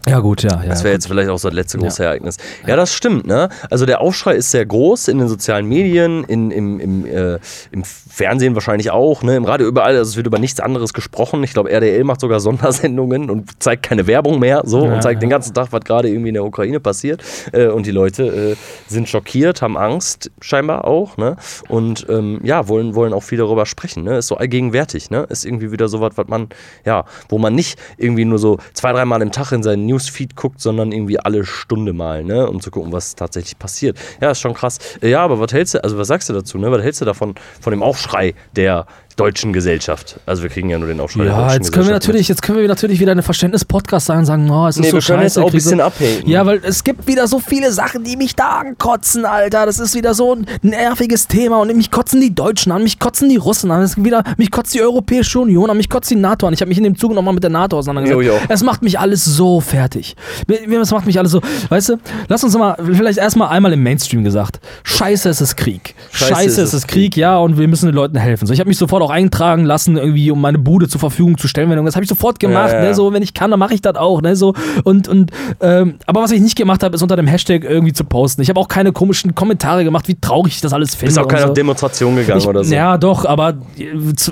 Ja, 0.08 0.20
gut, 0.20 0.44
ja. 0.44 0.62
ja 0.62 0.70
Das 0.70 0.84
wäre 0.84 0.94
jetzt 0.94 1.08
vielleicht 1.08 1.30
auch 1.30 1.40
so 1.40 1.50
das 1.50 1.56
letzte 1.56 1.78
große 1.78 2.04
Ereignis. 2.04 2.38
Ja, 2.68 2.76
das 2.76 2.94
stimmt, 2.94 3.26
ne? 3.26 3.50
Also 3.70 3.86
der 3.86 4.02
Aufschrei 4.02 4.36
ist 4.36 4.52
sehr 4.52 4.66
groß 4.66 5.08
in 5.08 5.18
den 5.18 5.28
sozialen 5.28 5.68
Medien, 5.68 6.24
in, 6.26 6.52
im, 6.52 6.80
im, 6.80 7.06
äh, 7.06 7.40
im 7.72 7.84
Fernsehen 7.84 8.54
wahrscheinlich 8.56 8.92
auch, 8.92 9.24
ne? 9.24 9.36
Im 9.36 9.46
Radio 9.46 9.68
überall. 9.68 9.98
Also 9.98 10.12
es 10.12 10.16
wird 10.18 10.28
über 10.28 10.40
nichts 10.40 10.60
anderes 10.60 10.94
gesprochen. 10.94 11.44
Ich 11.44 11.54
glaube, 11.54 11.72
RDL 11.72 12.04
macht 12.04 12.22
sogar 12.22 12.40
Sondersendungen 12.40 13.30
und 13.30 13.62
zeigt 13.62 13.84
keine 13.84 14.06
Werbung 14.08 14.40
mehr 14.40 14.62
so 14.66 14.86
Ja, 14.86 14.94
und 14.94 15.02
zeigt 15.02 15.18
ja. 15.18 15.28
den 15.28 15.30
ganzen 15.30 15.54
Tag, 15.54 15.70
was 15.72 15.82
gerade 15.82 16.10
irgendwie 16.10 16.30
in 16.30 16.36
der 16.36 16.46
Ukraine 16.46 16.80
passiert. 16.80 17.24
Äh, 17.52 17.68
und 17.68 17.86
die 17.86 17.92
Leute 17.92 18.24
äh, 18.52 18.56
sind 18.88 19.10
schockiert, 19.10 19.62
haben 19.62 19.78
Angst, 19.78 20.32
scheinbar 20.40 20.86
auch, 20.86 21.18
ne? 21.18 21.36
Und 21.68 22.06
ähm, 22.10 22.40
ja, 22.44 22.68
wollen, 22.68 22.94
wollen 22.94 23.14
auch 23.14 23.24
viel 23.24 23.40
darüber 23.40 23.66
sprechen, 23.66 24.04
ne? 24.04 24.18
Ist 24.20 24.28
so 24.28 24.38
allgegenwärtig, 24.38 25.10
ne? 25.10 25.26
Ist 25.30 25.46
irgendwie 25.46 25.72
wieder 25.72 25.88
so 25.88 26.00
was, 26.00 26.12
was 26.16 26.28
man, 26.28 26.50
ja, 26.86 27.06
wo 27.30 27.38
man 27.40 27.56
nicht 27.56 27.80
irgendwie 27.98 28.26
nur 28.26 28.38
so 28.38 28.60
zwei, 28.74 28.94
dreimal 28.94 29.22
im 29.22 29.32
Tag 29.32 29.52
in 29.52 29.64
seinen 29.64 29.86
Newsfeed 29.96 30.36
guckt, 30.36 30.60
sondern 30.60 30.92
irgendwie 30.92 31.20
alle 31.20 31.46
Stunde 31.46 31.94
mal, 31.94 32.24
ne? 32.24 32.48
Um 32.50 32.60
zu 32.60 32.70
gucken, 32.72 32.92
was 32.92 33.16
tatsächlich 33.16 33.58
passiert. 33.58 33.98
Ja, 34.22 34.32
ist 34.32 34.42
schon 34.42 34.54
krass. 34.54 34.78
Äh, 35.02 35.10
Ja, 35.10 35.22
aber 35.24 35.40
was 35.40 35.54
hältst 35.54 35.74
du, 35.76 35.84
also 35.84 35.98
was 35.98 36.08
sagst 36.08 36.28
du 36.30 36.34
dazu, 36.34 36.58
ne? 36.58 36.70
Was 36.72 36.82
hältst 36.84 37.02
du 37.02 37.06
davon, 37.06 37.36
von 37.62 37.72
dem 37.72 37.82
Aufschrei, 37.82 38.34
der 38.56 38.86
deutschen 39.16 39.54
Gesellschaft. 39.54 40.20
Also 40.26 40.44
wir 40.44 40.50
kriegen 40.50 40.70
ja 40.70 40.78
nur 40.78 40.88
den 40.88 41.00
Aufschrei 41.00 41.26
Ja, 41.26 41.54
jetzt 41.54 41.72
können 41.72 41.86
wir 41.88 41.94
natürlich, 41.94 42.28
jetzt 42.28 42.42
können 42.42 42.60
wir 42.60 42.68
natürlich 42.68 43.00
wieder 43.00 43.14
eine 43.14 43.24
Verständnis-Podcast 43.24 44.08
sagen, 44.08 44.26
sagen, 44.26 44.50
oh, 44.50 44.68
es 44.68 44.76
ist 44.76 44.82
Nee, 44.82 44.90
so 44.90 44.98
wir 44.98 45.02
können 45.02 45.22
jetzt 45.24 45.34
scheiße. 45.36 45.42
auch 45.44 45.48
ein 45.48 45.54
bisschen 45.54 45.82
abhaten. 45.82 46.28
Ja, 46.28 46.46
weil 46.46 46.60
es 46.64 46.84
gibt 46.84 47.08
wieder 47.08 47.28
so 47.28 47.40
viele 47.40 47.72
Sachen, 47.72 48.04
die 48.04 48.18
mich 48.18 48.36
da 48.36 48.60
ankotzen, 48.60 49.26
Alter. 49.26 49.66
Das 49.66 49.80
ist 49.80 49.96
wieder 49.96 50.14
so 50.14 50.36
ein 50.36 50.46
nerviges 50.62 51.28
Thema 51.28 51.60
und 51.62 51.76
mich 51.76 51.92
kotzen 51.92 52.20
die 52.20 52.36
Deutschen 52.36 52.72
an, 52.72 52.84
mich 52.84 53.00
kotzen 53.00 53.30
die 53.30 53.38
Russen 53.38 53.72
an, 53.72 53.82
es 53.82 53.96
wieder, 54.04 54.24
mich 54.38 54.52
kotzt 54.52 54.74
die 54.74 54.82
Europäische 54.82 55.40
Union 55.40 55.70
an, 55.70 55.78
mich 55.78 55.90
kotzt 55.90 56.12
die 56.12 56.16
NATO 56.16 56.48
an. 56.48 56.54
Ich 56.54 56.62
habe 56.62 56.70
mich 56.70 56.78
in 56.78 56.84
dem 56.84 56.98
Zug 56.98 57.14
nochmal 57.14 57.34
mit 57.34 57.44
der 57.44 57.52
NATO 57.52 57.78
auseinandergesetzt. 57.78 58.26
Jo, 58.26 58.34
jo. 58.34 58.40
Es 58.50 58.64
macht 58.64 58.82
mich 58.82 59.00
alles 59.00 59.24
so 59.24 59.62
fertig. 59.62 60.16
Es 60.48 60.92
macht 60.92 61.06
mich 61.06 61.18
alles 61.18 61.32
so, 61.32 61.42
weißt 61.70 61.90
du, 61.90 61.98
lass 62.28 62.44
uns 62.44 62.58
mal, 62.58 62.76
vielleicht 62.94 63.18
erstmal 63.18 63.50
einmal 63.50 63.72
im 63.72 63.82
Mainstream 63.82 64.24
gesagt. 64.24 64.60
Scheiße, 64.84 65.30
es 65.30 65.40
ist 65.42 65.56
Krieg. 65.56 65.96
Scheiße, 66.12 66.62
es 66.62 66.74
ist 66.74 66.88
Krieg, 66.88 67.16
ja, 67.16 67.38
und 67.38 67.58
wir 67.58 67.68
müssen 67.68 67.86
den 67.88 67.96
Leuten 67.96 68.18
helfen. 68.18 68.46
So, 68.46 68.54
ich 68.54 68.60
habe 68.60 68.68
mich 68.68 68.78
sofort 68.78 69.05
auch 69.06 69.10
eintragen 69.12 69.64
lassen, 69.66 69.98
irgendwie, 69.98 70.32
um 70.32 70.42
meine 70.42 70.58
Bude 70.58 70.88
zur 70.88 71.00
Verfügung 71.00 71.38
zu 71.38 71.48
stellen. 71.48 71.70
Das 71.86 71.96
habe 71.96 72.04
ich 72.04 72.10
sofort 72.10 72.40
gemacht, 72.40 72.72
Ja, 72.72 72.80
ja. 72.80 72.86
ne, 72.90 72.94
so, 72.96 73.14
wenn 73.14 73.24
ich 73.24 73.34
kann, 73.34 73.52
dann 73.52 73.60
mache 73.60 73.74
ich 73.74 73.82
das 73.82 73.96
auch, 73.96 74.22
ne, 74.22 74.36
so. 74.36 74.54
Und, 74.84 75.08
und, 75.08 75.32
ähm, 75.62 75.96
aber 76.06 76.22
was 76.22 76.32
ich 76.32 76.42
nicht 76.42 76.56
gemacht 76.58 76.84
habe, 76.84 76.96
ist 76.96 77.02
unter 77.02 77.16
dem 77.16 77.28
Hashtag 77.28 77.64
irgendwie 77.64 77.94
zu 77.94 78.04
posten. 78.04 78.42
Ich 78.42 78.50
habe 78.50 78.60
auch 78.60 78.68
keine 78.68 78.92
komischen 78.92 79.36
Kommentare 79.36 79.84
gemacht, 79.84 80.08
wie 80.08 80.16
traurig 80.16 80.54
ich 80.56 80.62
das 80.62 80.74
alles 80.74 80.96
finde. 80.96 81.12
Ist 81.12 81.18
auch 81.18 81.24
und 81.24 81.30
keine 81.30 81.48
so. 81.48 81.54
Demonstration 81.54 82.16
gegangen 82.16 82.40
Ich, 82.42 82.48
oder 82.48 82.64
so. 82.64 82.74
Ja, 82.74 82.98
doch, 82.98 83.26
aber 83.26 83.56
äh, 83.78 83.86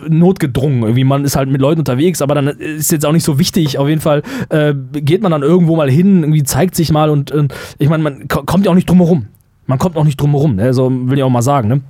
notgedrungen. 0.09 0.83
Irgendwie, 0.83 1.03
man 1.03 1.25
ist 1.25 1.36
halt 1.36 1.49
mit 1.49 1.62
Leuten 1.62 1.79
unterwegs, 1.79 2.21
aber 2.21 2.36
dann 2.36 2.47
ist 2.47 2.91
jetzt 2.91 3.05
auch 3.05 3.12
nicht 3.12 3.23
so 3.25 3.39
wichtig. 3.39 3.77
Auf 3.77 3.88
jeden 3.88 4.01
Fall 4.01 4.23
äh, 4.49 4.73
geht 4.93 5.21
man 5.21 5.31
dann 5.31 5.41
irgendwo 5.43 5.75
mal 5.75 5.89
hin, 5.89 6.23
irgendwie 6.23 6.43
zeigt 6.43 6.75
sich 6.75 6.91
mal 6.91 7.09
und 7.09 7.31
äh, 7.31 7.47
ich 7.79 7.89
meine, 7.89 8.03
man 8.03 8.27
ko- 8.27 8.43
kommt 8.43 8.65
ja 8.65 8.71
auch 8.71 8.75
nicht 8.75 8.89
drum 8.89 8.99
herum. 8.99 9.25
Man 9.65 9.79
kommt 9.79 9.95
auch 9.95 10.03
nicht 10.03 10.19
drum 10.19 10.31
herum, 10.31 10.55
ne? 10.57 10.73
so 10.73 10.91
will 10.91 11.17
ich 11.17 11.23
auch 11.23 11.29
mal 11.29 11.41
sagen. 11.41 11.69
Ne? 11.69 11.81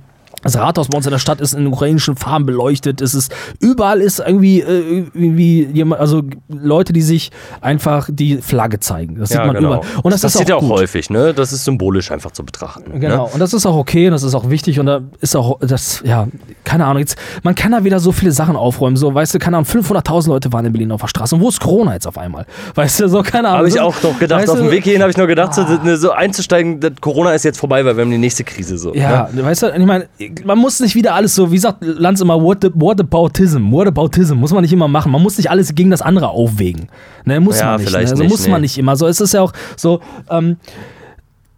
Das 0.44 0.56
Rathaus 0.56 0.88
bei 0.88 0.96
uns 0.96 1.06
in 1.06 1.10
der 1.12 1.18
Stadt 1.18 1.40
ist 1.40 1.54
in 1.54 1.66
ukrainischen 1.66 2.14
Farben 2.16 2.46
beleuchtet. 2.46 3.00
Es 3.00 3.14
ist 3.14 3.34
überall 3.60 4.00
ist 4.00 4.20
irgendwie, 4.20 4.60
äh, 4.60 5.06
irgendwie 5.14 5.64
jemand, 5.72 6.00
also 6.00 6.22
Leute, 6.48 6.92
die 6.92 7.02
sich 7.02 7.32
einfach 7.60 8.08
die 8.12 8.36
Flagge 8.38 8.78
zeigen. 8.78 9.16
Das 9.18 9.30
sieht 9.30 9.38
Ja, 9.38 9.46
man 9.46 9.56
genau. 9.56 9.68
überall. 9.76 9.86
Und 10.02 10.12
das, 10.12 10.22
ist 10.22 10.32
passiert 10.34 10.52
auch 10.52 10.62
ja 10.62 10.68
auch 10.68 10.70
häufig, 10.78 11.10
ne? 11.10 11.34
Das 11.34 11.52
ist 11.52 11.64
symbolisch 11.64 12.10
einfach 12.12 12.30
zu 12.30 12.44
betrachten. 12.44 13.00
Genau, 13.00 13.24
Ne? 13.26 13.30
und 13.32 13.40
das 13.40 13.52
ist 13.54 13.66
auch 13.66 13.76
okay 13.76 14.06
und 14.06 14.12
das 14.12 14.22
ist 14.22 14.34
auch 14.34 14.50
wichtig 14.50 14.78
und 14.78 14.86
da 14.86 15.00
ist 15.20 15.34
auch, 15.36 15.58
das, 15.60 16.02
ja, 16.04 16.28
keine 16.64 16.84
Ahnung, 16.86 17.00
jetzt, 17.00 17.16
man 17.42 17.54
kann 17.54 17.72
da 17.72 17.82
wieder 17.84 17.98
so 17.98 18.12
viele 18.12 18.32
Sachen 18.32 18.54
aufräumen, 18.56 18.96
so, 18.96 19.12
weißt 19.14 19.34
du, 19.34 19.38
keine 19.38 19.56
Ahnung, 19.56 19.68
500.000 19.68 20.28
Leute 20.28 20.52
waren 20.52 20.64
in 20.66 20.72
Berlin 20.72 20.92
auf 20.92 21.00
der 21.00 21.08
Straße 21.08 21.34
und 21.34 21.40
wo 21.40 21.48
ist 21.48 21.60
Corona 21.60 21.94
jetzt 21.94 22.06
auf 22.06 22.18
einmal? 22.18 22.46
Weißt 22.74 23.00
du, 23.00 23.08
so, 23.08 23.22
keine 23.22 23.48
Ahnung. 23.48 23.58
Habe 23.58 23.68
ich 23.68 23.80
auch 23.80 23.94
noch 24.02 24.18
gedacht, 24.18 24.40
weißt 24.42 24.50
auf 24.50 24.58
dem 24.58 24.70
Weg 24.70 24.84
hierhin 24.84 25.00
habe 25.02 25.10
ich 25.10 25.16
noch 25.16 25.26
gedacht, 25.26 25.54
so, 25.54 25.62
ne, 25.62 25.96
so 25.96 26.10
einzusteigen, 26.12 26.80
das 26.80 26.92
Corona 27.00 27.32
ist 27.32 27.44
jetzt 27.44 27.58
vorbei, 27.58 27.84
weil 27.84 27.96
wir 27.96 28.02
haben 28.02 28.10
die 28.10 28.18
nächste 28.18 28.44
Krise 28.44 28.76
so. 28.78 28.94
Ja, 28.94 29.28
Ne? 29.32 29.42
weißt 29.44 29.62
du, 29.62 29.66
ich 29.70 29.86
meine, 29.86 30.06
man 30.44 30.58
muss 30.58 30.80
nicht 30.80 30.94
wieder 30.94 31.14
alles 31.14 31.34
so, 31.34 31.52
wie 31.52 31.58
sagt 31.58 31.78
Lanz 31.82 32.20
immer, 32.20 32.40
what, 32.40 32.58
what 32.74 33.00
aboutism, 33.00 33.70
what 33.70 33.86
aboutism, 33.86 34.36
muss 34.36 34.52
man 34.52 34.62
nicht 34.62 34.72
immer 34.72 34.88
machen. 34.88 35.12
Man 35.12 35.22
muss 35.22 35.36
nicht 35.36 35.50
alles 35.50 35.74
gegen 35.74 35.90
das 35.90 36.02
andere 36.02 36.28
aufwägen. 36.28 36.88
Ne, 37.24 37.40
muss 37.40 37.60
Ja, 37.60 37.72
man 37.72 37.80
nicht. 37.80 37.92
Ne? 37.92 37.98
Also 37.98 38.14
nicht, 38.16 38.30
muss 38.30 38.48
man 38.48 38.60
nee. 38.60 38.64
nicht 38.64 38.78
immer. 38.78 38.96
So, 38.96 39.06
es 39.06 39.20
ist 39.20 39.34
ja 39.34 39.42
auch 39.42 39.52
so, 39.76 40.00
ähm, 40.30 40.56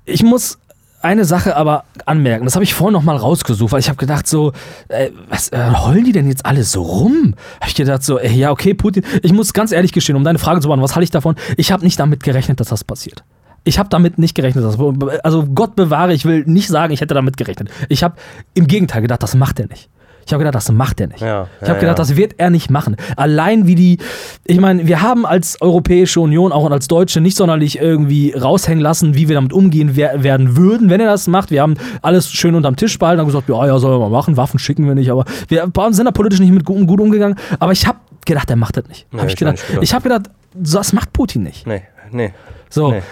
ich 0.04 0.22
muss 0.22 0.58
eine 1.02 1.24
Sache 1.24 1.56
aber 1.56 1.84
anmerken, 2.04 2.44
das 2.44 2.54
habe 2.56 2.64
ich 2.64 2.74
vorhin 2.74 2.92
noch 2.92 3.02
mal 3.02 3.16
rausgesucht, 3.16 3.72
weil 3.72 3.80
ich 3.80 3.88
habe 3.88 3.96
gedacht 3.96 4.26
so, 4.26 4.52
äh, 4.88 5.10
was 5.28 5.50
äh, 5.50 5.58
heulen 5.58 6.04
die 6.04 6.12
denn 6.12 6.28
jetzt 6.28 6.44
alle 6.44 6.64
so 6.64 6.82
rum? 6.82 7.34
Habe 7.60 7.68
ich 7.68 7.74
gedacht 7.74 8.02
so, 8.02 8.18
äh, 8.18 8.30
ja 8.32 8.50
okay, 8.50 8.74
Putin, 8.74 9.04
ich 9.22 9.32
muss 9.32 9.52
ganz 9.52 9.72
ehrlich 9.72 9.92
gestehen, 9.92 10.16
um 10.16 10.24
deine 10.24 10.38
Frage 10.38 10.60
zu 10.60 10.68
beantworten, 10.68 10.90
was 10.90 10.96
halte 10.96 11.04
ich 11.04 11.10
davon? 11.10 11.36
Ich 11.56 11.70
habe 11.70 11.84
nicht 11.84 11.98
damit 12.00 12.22
gerechnet, 12.22 12.60
dass 12.60 12.68
das 12.68 12.82
passiert. 12.82 13.22
Ich 13.66 13.80
habe 13.80 13.88
damit 13.88 14.16
nicht 14.16 14.36
gerechnet, 14.36 14.64
also 14.64 15.46
Gott 15.46 15.74
bewahre, 15.74 16.14
ich 16.14 16.24
will 16.24 16.44
nicht 16.46 16.68
sagen, 16.68 16.92
ich 16.92 17.00
hätte 17.00 17.14
damit 17.14 17.36
gerechnet. 17.36 17.68
Ich 17.88 18.04
habe 18.04 18.14
im 18.54 18.68
Gegenteil 18.68 19.02
gedacht, 19.02 19.24
das 19.24 19.34
macht 19.34 19.58
er 19.58 19.66
nicht. 19.66 19.90
Ich 20.24 20.32
habe 20.32 20.40
gedacht, 20.42 20.54
das 20.54 20.70
macht 20.70 21.00
er 21.00 21.08
nicht. 21.08 21.20
Ja, 21.20 21.48
ich 21.60 21.62
ja, 21.62 21.68
habe 21.68 21.80
gedacht, 21.80 21.98
ja. 21.98 22.02
das 22.04 22.16
wird 22.16 22.34
er 22.38 22.50
nicht 22.50 22.70
machen. 22.70 22.96
Allein 23.16 23.66
wie 23.66 23.74
die, 23.74 23.98
ich 24.44 24.60
meine, 24.60 24.86
wir 24.86 25.02
haben 25.02 25.26
als 25.26 25.60
Europäische 25.60 26.20
Union, 26.20 26.52
auch 26.52 26.70
als 26.70 26.86
Deutsche, 26.86 27.20
nicht 27.20 27.36
sonderlich 27.36 27.80
irgendwie 27.80 28.32
raushängen 28.32 28.80
lassen, 28.80 29.16
wie 29.16 29.28
wir 29.28 29.34
damit 29.34 29.52
umgehen 29.52 29.90
wer 29.94 30.22
werden 30.22 30.56
würden, 30.56 30.90
wenn 30.90 31.00
er 31.00 31.08
das 31.08 31.26
macht. 31.26 31.50
Wir 31.50 31.62
haben 31.62 31.74
alles 32.02 32.30
schön 32.30 32.54
unterm 32.54 32.76
Tisch 32.76 32.98
behalten, 33.00 33.20
haben 33.20 33.26
gesagt, 33.26 33.48
ja, 33.48 33.66
ja, 33.66 33.78
soll 33.78 33.92
er 33.94 33.98
mal 33.98 34.10
machen, 34.10 34.36
Waffen 34.36 34.60
schicken 34.60 34.86
wir 34.86 34.94
nicht, 34.94 35.10
aber 35.10 35.24
wir 35.48 35.68
sind 35.90 36.04
da 36.04 36.12
politisch 36.12 36.38
nicht 36.38 36.52
mit 36.52 36.64
gut, 36.64 36.86
gut 36.86 37.00
umgegangen. 37.00 37.36
Aber 37.58 37.72
ich 37.72 37.84
habe 37.84 37.98
gedacht, 38.24 38.48
er 38.48 38.56
macht 38.56 38.76
das 38.76 38.86
nicht. 38.86 39.06
Nee, 39.12 39.18
hab 39.18 39.26
ich 39.26 39.34
ich 39.34 39.38
gedacht. 39.38 39.64
Ich 39.80 39.92
habe 39.92 40.02
gedacht, 40.04 40.30
das 40.54 40.92
macht 40.92 41.12
Putin 41.12 41.42
nicht. 41.42 41.66
Nee, 41.66 41.82
nee. 42.12 42.32
So. 42.70 42.90
Nee. 42.92 43.02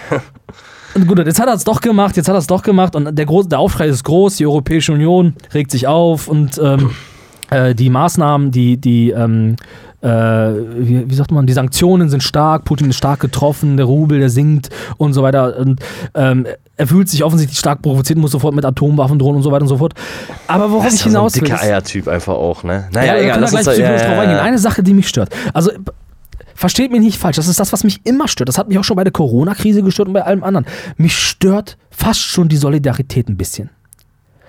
Und 0.94 1.06
gut, 1.08 1.18
jetzt 1.18 1.40
hat 1.40 1.48
er 1.48 1.54
es 1.54 1.64
doch 1.64 1.80
gemacht, 1.80 2.16
jetzt 2.16 2.28
hat 2.28 2.34
er 2.34 2.38
es 2.38 2.46
doch 2.46 2.62
gemacht 2.62 2.94
und 2.96 3.16
der, 3.16 3.26
groß, 3.26 3.48
der 3.48 3.58
Aufschrei 3.58 3.86
ist 3.88 4.04
groß, 4.04 4.36
die 4.36 4.46
Europäische 4.46 4.92
Union 4.92 5.34
regt 5.52 5.70
sich 5.70 5.86
auf 5.86 6.28
und 6.28 6.58
ähm, 6.62 6.90
äh, 7.50 7.74
die 7.74 7.90
Maßnahmen, 7.90 8.50
die, 8.50 8.76
die, 8.76 9.10
ähm, 9.10 9.56
äh, 10.02 10.08
wie, 10.08 11.08
wie 11.10 11.14
sagt 11.14 11.30
man, 11.30 11.46
die 11.46 11.52
Sanktionen 11.54 12.08
sind 12.10 12.22
stark, 12.22 12.64
Putin 12.64 12.90
ist 12.90 12.96
stark 12.96 13.20
getroffen, 13.20 13.76
der 13.76 13.86
Rubel, 13.86 14.18
der 14.18 14.28
sinkt 14.30 14.68
und 14.98 15.14
so 15.14 15.22
weiter. 15.22 15.56
Und 15.56 15.80
ähm, 16.14 16.46
er 16.76 16.86
fühlt 16.86 17.08
sich 17.08 17.24
offensichtlich 17.24 17.58
stark 17.58 17.80
provoziert, 17.80 18.18
muss 18.18 18.32
sofort 18.32 18.54
mit 18.54 18.64
Atomwaffen 18.66 19.18
drohen 19.18 19.36
und 19.36 19.42
so 19.42 19.50
weiter 19.50 19.62
und 19.62 19.68
so 19.68 19.78
fort. 19.78 19.94
Aber 20.46 20.70
worauf 20.70 20.84
Das 20.84 20.94
ich 20.94 21.00
ja 21.00 21.04
so 21.04 21.08
ein 21.08 21.12
hinaus 21.12 21.34
will. 21.36 21.42
dicker 21.42 21.54
ist- 21.54 21.62
Eiertyp 21.62 22.08
einfach 22.08 22.34
auch, 22.34 22.64
ne? 22.64 22.72
ja, 22.92 23.00
Naja, 23.00 23.14
wir 23.14 23.22
egal, 23.22 23.40
lass 23.40 23.54
uns 23.54 23.64
da, 23.64 23.72
ja, 23.72 23.78
ja, 23.96 24.22
ja. 24.32 24.42
Eine 24.42 24.58
Sache, 24.58 24.82
die 24.82 24.92
mich 24.92 25.08
stört. 25.08 25.30
Also, 25.54 25.70
versteht 26.54 26.90
mich 26.90 27.00
nicht 27.00 27.18
falsch, 27.18 27.36
das 27.36 27.48
ist 27.48 27.60
das, 27.60 27.72
was 27.72 27.84
mich 27.84 28.00
immer 28.04 28.28
stört. 28.28 28.48
Das 28.48 28.58
hat 28.58 28.68
mich 28.68 28.78
auch 28.78 28.84
schon 28.84 28.96
bei 28.96 29.04
der 29.04 29.12
Corona-Krise 29.12 29.82
gestört 29.82 30.08
und 30.08 30.14
bei 30.14 30.22
allem 30.22 30.44
anderen. 30.44 30.66
Mich 30.96 31.16
stört 31.16 31.76
fast 31.90 32.20
schon 32.20 32.48
die 32.48 32.56
Solidarität 32.56 33.28
ein 33.28 33.36
bisschen. 33.36 33.70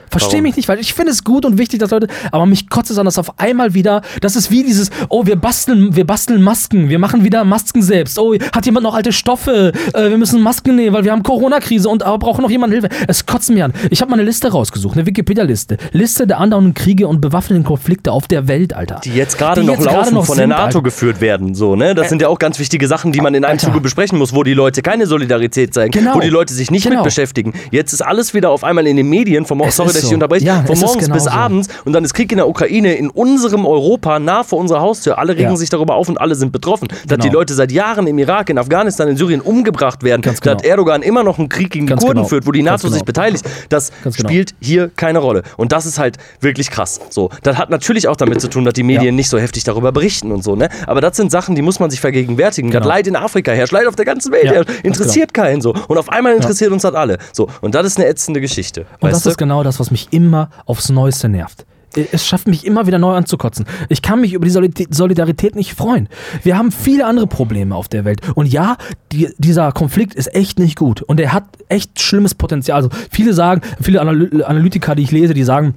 Verstehe 0.10 0.42
mich 0.42 0.56
nicht, 0.56 0.68
weil 0.68 0.80
ich 0.80 0.94
finde 0.94 1.12
es 1.12 1.24
gut 1.24 1.46
und 1.46 1.58
wichtig, 1.58 1.80
dass 1.80 1.92
Leute, 1.92 2.08
aber 2.32 2.46
mich 2.46 2.70
kotzt 2.70 2.92
es 2.92 2.98
an, 2.98 3.06
dass 3.06 3.18
auf 3.18 3.40
einmal 3.40 3.74
wieder, 3.74 4.02
das 4.22 4.36
ist 4.36 4.52
wie 4.52 4.64
dieses, 4.64 4.90
oh, 5.10 5.26
wir 5.26 5.36
basteln, 5.36 5.96
wir 5.96 6.06
basteln 6.06 6.42
Masken, 6.42 6.90
wir 6.90 7.00
machen 7.00 7.24
wieder 7.24 7.44
Masken 7.44 7.82
selbst. 7.82 8.18
Oh, 8.20 8.34
hat 8.54 8.66
jemand 8.66 8.84
noch 8.84 8.96
alte 8.96 9.12
Stoffe? 9.12 9.72
Äh, 9.94 10.10
wir 10.10 10.18
müssen 10.18 10.42
Masken 10.42 10.76
nehmen, 10.76 10.94
weil 10.94 11.04
wir 11.04 11.12
haben 11.12 11.24
Corona-Krise 11.24 11.90
und 11.90 12.04
aber 12.04 12.20
brauchen 12.20 12.42
noch 12.42 12.50
jemand 12.50 12.74
Hilfe. 12.74 12.90
Es 13.08 13.26
kotzt 13.26 13.50
mich 13.50 13.64
an. 13.64 13.74
Ich 13.90 14.02
habe 14.02 14.12
mal 14.12 14.16
eine 14.18 14.24
Liste 14.26 14.52
rausgesucht, 14.52 14.96
eine 14.98 15.06
Wikipedia-Liste. 15.06 15.78
Liste 15.92 16.28
der 16.28 16.40
andauernden 16.40 16.74
Kriege 16.74 17.08
und 17.08 17.22
bewaffneten 17.22 17.64
Konflikte 17.64 18.12
auf 18.12 18.28
der 18.28 18.48
Welt, 18.48 18.74
Alter. 18.74 19.02
Die 19.04 19.12
jetzt 19.14 19.38
gerade 19.38 19.64
noch 19.64 19.74
jetzt 19.76 19.86
laufen, 19.86 20.14
noch 20.14 20.26
von 20.26 20.38
der 20.38 20.44
sind, 20.44 20.50
NATO 20.50 20.64
Alter. 20.66 20.82
geführt 20.84 21.22
werden. 21.22 21.56
So, 21.56 21.76
ne? 21.76 21.96
Das 21.96 22.10
sind 22.10 22.22
ja 22.22 22.28
auch 22.28 22.40
ganz 22.40 22.60
wichtige 22.60 22.88
Sachen, 22.88 23.12
die 23.12 23.22
man 23.22 23.34
in 23.34 23.44
einem 23.44 23.54
Alter. 23.54 23.68
Zuge 23.68 23.82
besprechen 23.82 24.18
muss, 24.18 24.34
wo 24.34 24.44
die 24.44 24.54
Leute 24.54 24.82
keine 24.82 25.08
Solidarität 25.08 25.74
zeigen, 25.74 25.92
Genau. 25.92 26.16
wo 26.16 26.20
die 26.20 26.30
Leute 26.30 26.54
sich 26.54 26.72
nicht 26.72 26.84
Genau. 26.84 26.98
mit 26.98 27.06
beschäftigen. 27.06 27.54
Jetzt 27.72 27.94
ist 27.94 28.02
alles 28.02 28.34
wieder 28.34 28.50
auf 28.50 28.64
einmal 28.64 28.86
in 28.88 28.98
den 28.98 29.08
Medien, 29.10 29.46
vom, 29.46 29.62
Es 29.62 29.76
sorry, 29.76 29.90
ich 30.04 30.10
so. 30.10 30.14
unterbreche, 30.14 30.46
Ja, 30.46 30.64
von 30.66 30.78
morgens 30.80 31.10
bis 31.10 31.28
abends 31.28 31.68
und 31.86 31.94
dann 31.94 32.04
ist 32.04 32.14
Krieg 32.14 32.32
in 32.32 32.38
der 32.38 32.48
Ukraine, 32.48 32.94
in 32.96 33.10
unserem 33.10 33.66
Europa, 33.66 34.20
nah 34.20 34.44
vor 34.44 34.60
unserer 34.60 34.82
Haustür. 34.82 35.18
Alle 35.18 35.34
regen 35.34 35.50
Ja. 35.52 35.56
sich 35.56 35.70
darüber 35.70 35.96
auf 35.96 36.10
und 36.10 36.20
alle 36.20 36.36
sind 36.36 36.52
betroffen. 36.52 36.88
Dass 36.88 37.02
Genau. 37.18 37.24
die 37.24 37.30
Leute 37.30 37.54
seit 37.54 37.72
Jahren 37.72 38.08
im 38.08 38.18
Irak, 38.18 38.50
in 38.50 38.58
Afghanistan, 38.58 39.08
in 39.08 39.18
Syrien 39.18 39.42
umgebracht 39.42 40.04
werden, 40.04 40.22
Ganz 40.22 40.42
genau. 40.42 40.56
dass 40.56 40.64
Erdogan 40.64 41.02
immer 41.02 41.24
noch 41.24 41.40
einen 41.40 41.50
Krieg 41.50 41.70
gegen 41.72 41.86
die 41.86 41.90
Ganz 41.92 42.02
Kurden 42.02 42.18
genau. 42.20 42.28
führt, 42.28 42.46
wo 42.48 42.52
die 42.52 42.64
NATO 42.64 42.88
sich 42.88 42.94
genau. 43.00 43.06
beteiligt, 43.06 43.46
das 43.70 43.92
genau. 44.04 44.16
spielt 44.16 44.56
hier 44.60 44.90
keine 44.96 45.20
Rolle. 45.20 45.44
Und 45.58 45.72
das 45.72 45.86
ist 45.86 46.00
halt 46.00 46.18
wirklich 46.42 46.70
krass. 46.72 47.00
So, 47.10 47.30
das 47.44 47.58
hat 47.58 47.70
natürlich 47.70 48.08
auch 48.08 48.16
damit 48.16 48.42
zu 48.42 48.50
tun, 48.50 48.66
dass 48.66 48.74
die 48.74 48.84
Medien 48.84 49.06
Ja. 49.06 49.12
nicht 49.12 49.30
so 49.30 49.38
heftig 49.38 49.64
darüber 49.64 49.92
berichten 49.92 50.32
und 50.32 50.44
so, 50.44 50.56
ne? 50.56 50.70
Aber 50.88 51.02
das 51.02 51.18
sind 51.18 51.32
Sachen, 51.32 51.56
die 51.56 51.62
muss 51.62 51.80
man 51.80 51.90
sich 51.90 52.00
vergegenwärtigen. 52.02 52.72
Das 52.72 52.82
Genau. 52.82 52.94
Leid 52.94 53.08
in 53.08 53.16
Afrika 53.16 53.52
herrscht, 53.52 53.72
Leid 53.74 53.88
auf 53.88 53.96
der 53.96 54.06
ganzen 54.06 54.32
Welt 54.32 54.46
herrscht, 54.46 54.70
interessiert 54.84 55.34
keinen 55.34 55.62
so. 55.62 55.74
Und 55.88 55.98
auf 55.98 56.10
einmal 56.10 56.34
interessiert 56.36 56.72
uns 56.72 56.82
das 56.84 56.94
alle. 56.94 57.18
So, 57.32 57.48
und 57.62 57.74
das 57.76 57.86
ist 57.88 57.98
eine 57.98 58.08
ätzende 58.08 58.42
Geschichte. 58.42 58.86
Und 59.00 59.12
das 59.12 59.24
du? 59.24 59.30
ist 59.30 59.38
genau 59.38 59.64
das, 59.64 59.80
was 59.80 59.85
mich 59.92 60.08
immer 60.12 60.50
aufs 60.66 60.90
Neueste 60.90 61.30
nervt. 61.30 61.66
Es 62.12 62.26
schafft 62.26 62.48
mich 62.48 62.66
immer 62.66 62.88
wieder 62.88 63.00
neu 63.00 63.16
anzukotzen. 63.16 63.66
Ich 63.88 64.02
kann 64.02 64.20
mich 64.20 64.34
über 64.34 64.46
die 64.46 64.52
Solidarität 64.90 65.56
nicht 65.56 65.74
freuen. 65.76 66.10
Wir 66.44 66.58
haben 66.58 66.74
viele 66.74 67.06
andere 67.06 67.26
Probleme 67.26 67.74
auf 67.74 67.88
der 67.88 68.04
Welt. 68.04 68.20
Und 68.36 68.48
ja, 68.48 68.76
die, 69.14 69.30
dieser 69.38 69.72
Konflikt 69.72 70.14
ist 70.14 70.34
echt 70.36 70.60
nicht 70.60 70.78
gut. 70.78 71.02
Und 71.02 71.22
er 71.22 71.32
hat 71.32 71.46
echt 71.70 72.02
schlimmes 72.02 72.36
Potenzial. 72.36 72.76
Also 72.76 72.90
viele 73.10 73.34
sagen, 73.34 73.62
viele 73.82 74.02
Analy 74.02 74.44
Analytiker, 74.44 74.96
die 74.96 75.04
ich 75.04 75.12
lese, 75.12 75.34
die 75.34 75.44
sagen, 75.44 75.76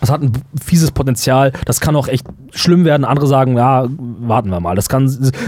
das 0.00 0.10
hat 0.10 0.22
ein 0.22 0.32
fieses 0.60 0.90
Potenzial, 0.90 1.52
das 1.66 1.80
kann 1.80 1.94
auch 1.94 2.08
echt 2.08 2.26
schlimm 2.52 2.84
werden. 2.84 3.04
Andere 3.04 3.26
sagen, 3.26 3.56
ja, 3.56 3.86
warten 3.88 4.50
wir 4.50 4.60
mal. 4.60 4.74
Das 4.74 4.88
kann, 4.88 5.04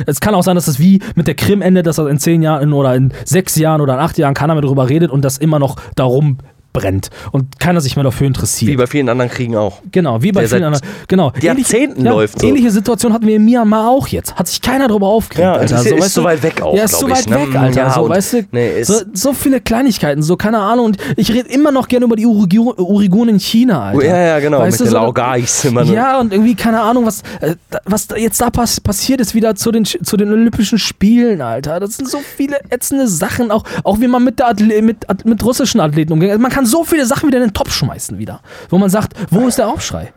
es 0.06 0.20
kann 0.20 0.34
auch 0.34 0.42
sein, 0.42 0.54
dass 0.54 0.66
das 0.66 0.78
wie 0.78 1.00
mit 1.14 1.26
der 1.26 1.34
Krim 1.34 1.62
endet, 1.62 1.86
dass 1.86 1.98
er 1.98 2.08
in 2.08 2.18
zehn 2.18 2.42
Jahren 2.42 2.72
oder 2.72 2.94
in 2.94 3.12
sechs 3.24 3.56
Jahren 3.56 3.80
oder 3.80 3.94
in 3.94 4.00
acht 4.00 4.18
Jahren 4.18 4.34
keiner 4.34 4.54
mehr 4.54 4.62
darüber 4.62 4.88
redet 4.88 5.10
und 5.10 5.24
das 5.24 5.38
immer 5.38 5.58
noch 5.58 5.76
darum 5.96 6.38
brennt 6.72 7.10
und 7.32 7.58
keiner 7.60 7.80
sich 7.80 7.96
mehr 7.96 8.04
dafür 8.04 8.26
interessiert. 8.26 8.70
Wie 8.70 8.76
bei 8.76 8.86
vielen 8.86 9.08
anderen 9.08 9.30
Kriegen 9.30 9.56
auch. 9.56 9.80
Genau, 9.90 10.22
wie 10.22 10.32
bei 10.32 10.40
Der 10.40 10.48
vielen 10.48 10.64
anderen. 10.64 10.86
Genau. 11.08 11.32
Jahrzehnten 11.40 12.04
läuft 12.04 12.40
so. 12.40 12.46
Ähnliche 12.46 12.70
Situation 12.70 13.12
hatten 13.12 13.26
wir 13.26 13.36
in 13.36 13.44
Myanmar 13.44 13.88
auch 13.88 14.08
jetzt. 14.08 14.34
Hat 14.36 14.48
sich 14.48 14.60
keiner 14.60 14.88
drüber 14.88 15.06
aufgeregt. 15.08 15.42
Ja, 15.44 15.52
Alter. 15.54 15.74
das 15.76 15.86
ist 15.86 15.98
weißt 16.00 16.14
so 16.14 16.24
weit 16.24 16.42
weg 16.42 16.62
auch, 16.62 16.74
Ja, 16.76 16.84
ist 16.84 16.98
so 16.98 17.06
glaub 17.06 17.18
ich, 17.18 17.30
weit 17.30 17.38
ne? 17.40 17.46
weg, 17.48 17.60
Alter. 17.60 17.80
Ja, 17.80 17.90
so, 17.94 18.08
weißt 18.08 18.32
du? 18.32 18.44
nee, 18.52 18.80
ist- 18.80 18.88
so, 18.88 18.94
so 19.12 19.32
viele 19.32 19.60
Kleinigkeiten, 19.60 20.22
so 20.22 20.36
keine 20.36 20.58
Ahnung. 20.58 20.86
Und 20.86 20.96
ich 21.16 21.30
rede 21.32 21.48
immer 21.50 21.70
noch 21.72 21.88
gerne 21.88 22.04
über 22.06 22.16
die 22.16 22.26
Uiguren 22.26 23.28
in 23.28 23.38
China, 23.40 23.82
Alter. 23.88 24.04
Ja, 24.06 24.16
ja, 24.16 24.38
genau, 24.40 24.60
Weißt 24.60 24.80
mit 24.80 24.88
du, 24.88 24.90
so- 24.92 25.68
immer 25.68 25.84
nur. 25.84 25.94
Ja, 25.94 26.20
und 26.20 26.32
irgendwie, 26.32 26.54
keine 26.54 26.80
Ahnung, 26.80 27.06
was, 27.06 27.22
äh, 27.40 27.54
was 27.84 28.08
jetzt 28.16 28.40
da 28.40 28.50
pass 28.50 28.80
passiert 28.80 29.20
ist, 29.20 29.34
wieder 29.34 29.54
zu 29.54 29.70
den, 29.72 29.84
zu 29.84 30.16
den 30.16 30.32
Olympischen 30.32 30.78
Spielen, 30.78 31.40
Alter. 31.42 31.80
Das 31.80 31.96
sind 31.96 32.08
so 32.08 32.18
viele 32.36 32.56
ätzende 32.70 33.06
Sachen, 33.08 33.50
auch, 33.50 33.64
auch 33.84 34.00
wie 34.00 34.08
man 34.08 34.24
mit, 34.24 34.38
der 34.38 34.48
Atle 34.48 34.82
mit, 34.82 35.06
mit 35.24 35.44
russischen 35.44 35.80
Athleten 35.80 36.12
umgeht. 36.12 36.38
Man 36.38 36.50
kann 36.50 36.61
so 36.66 36.84
viele 36.84 37.06
Sachen 37.06 37.28
wieder 37.28 37.38
in 37.38 37.48
den 37.48 37.54
Topf 37.54 37.72
schmeißen 37.72 38.18
wieder, 38.18 38.40
wo 38.70 38.78
man 38.78 38.90
sagt, 38.90 39.14
wo 39.30 39.46
ist 39.46 39.58
der 39.58 39.68
Aufschrei? 39.68 40.12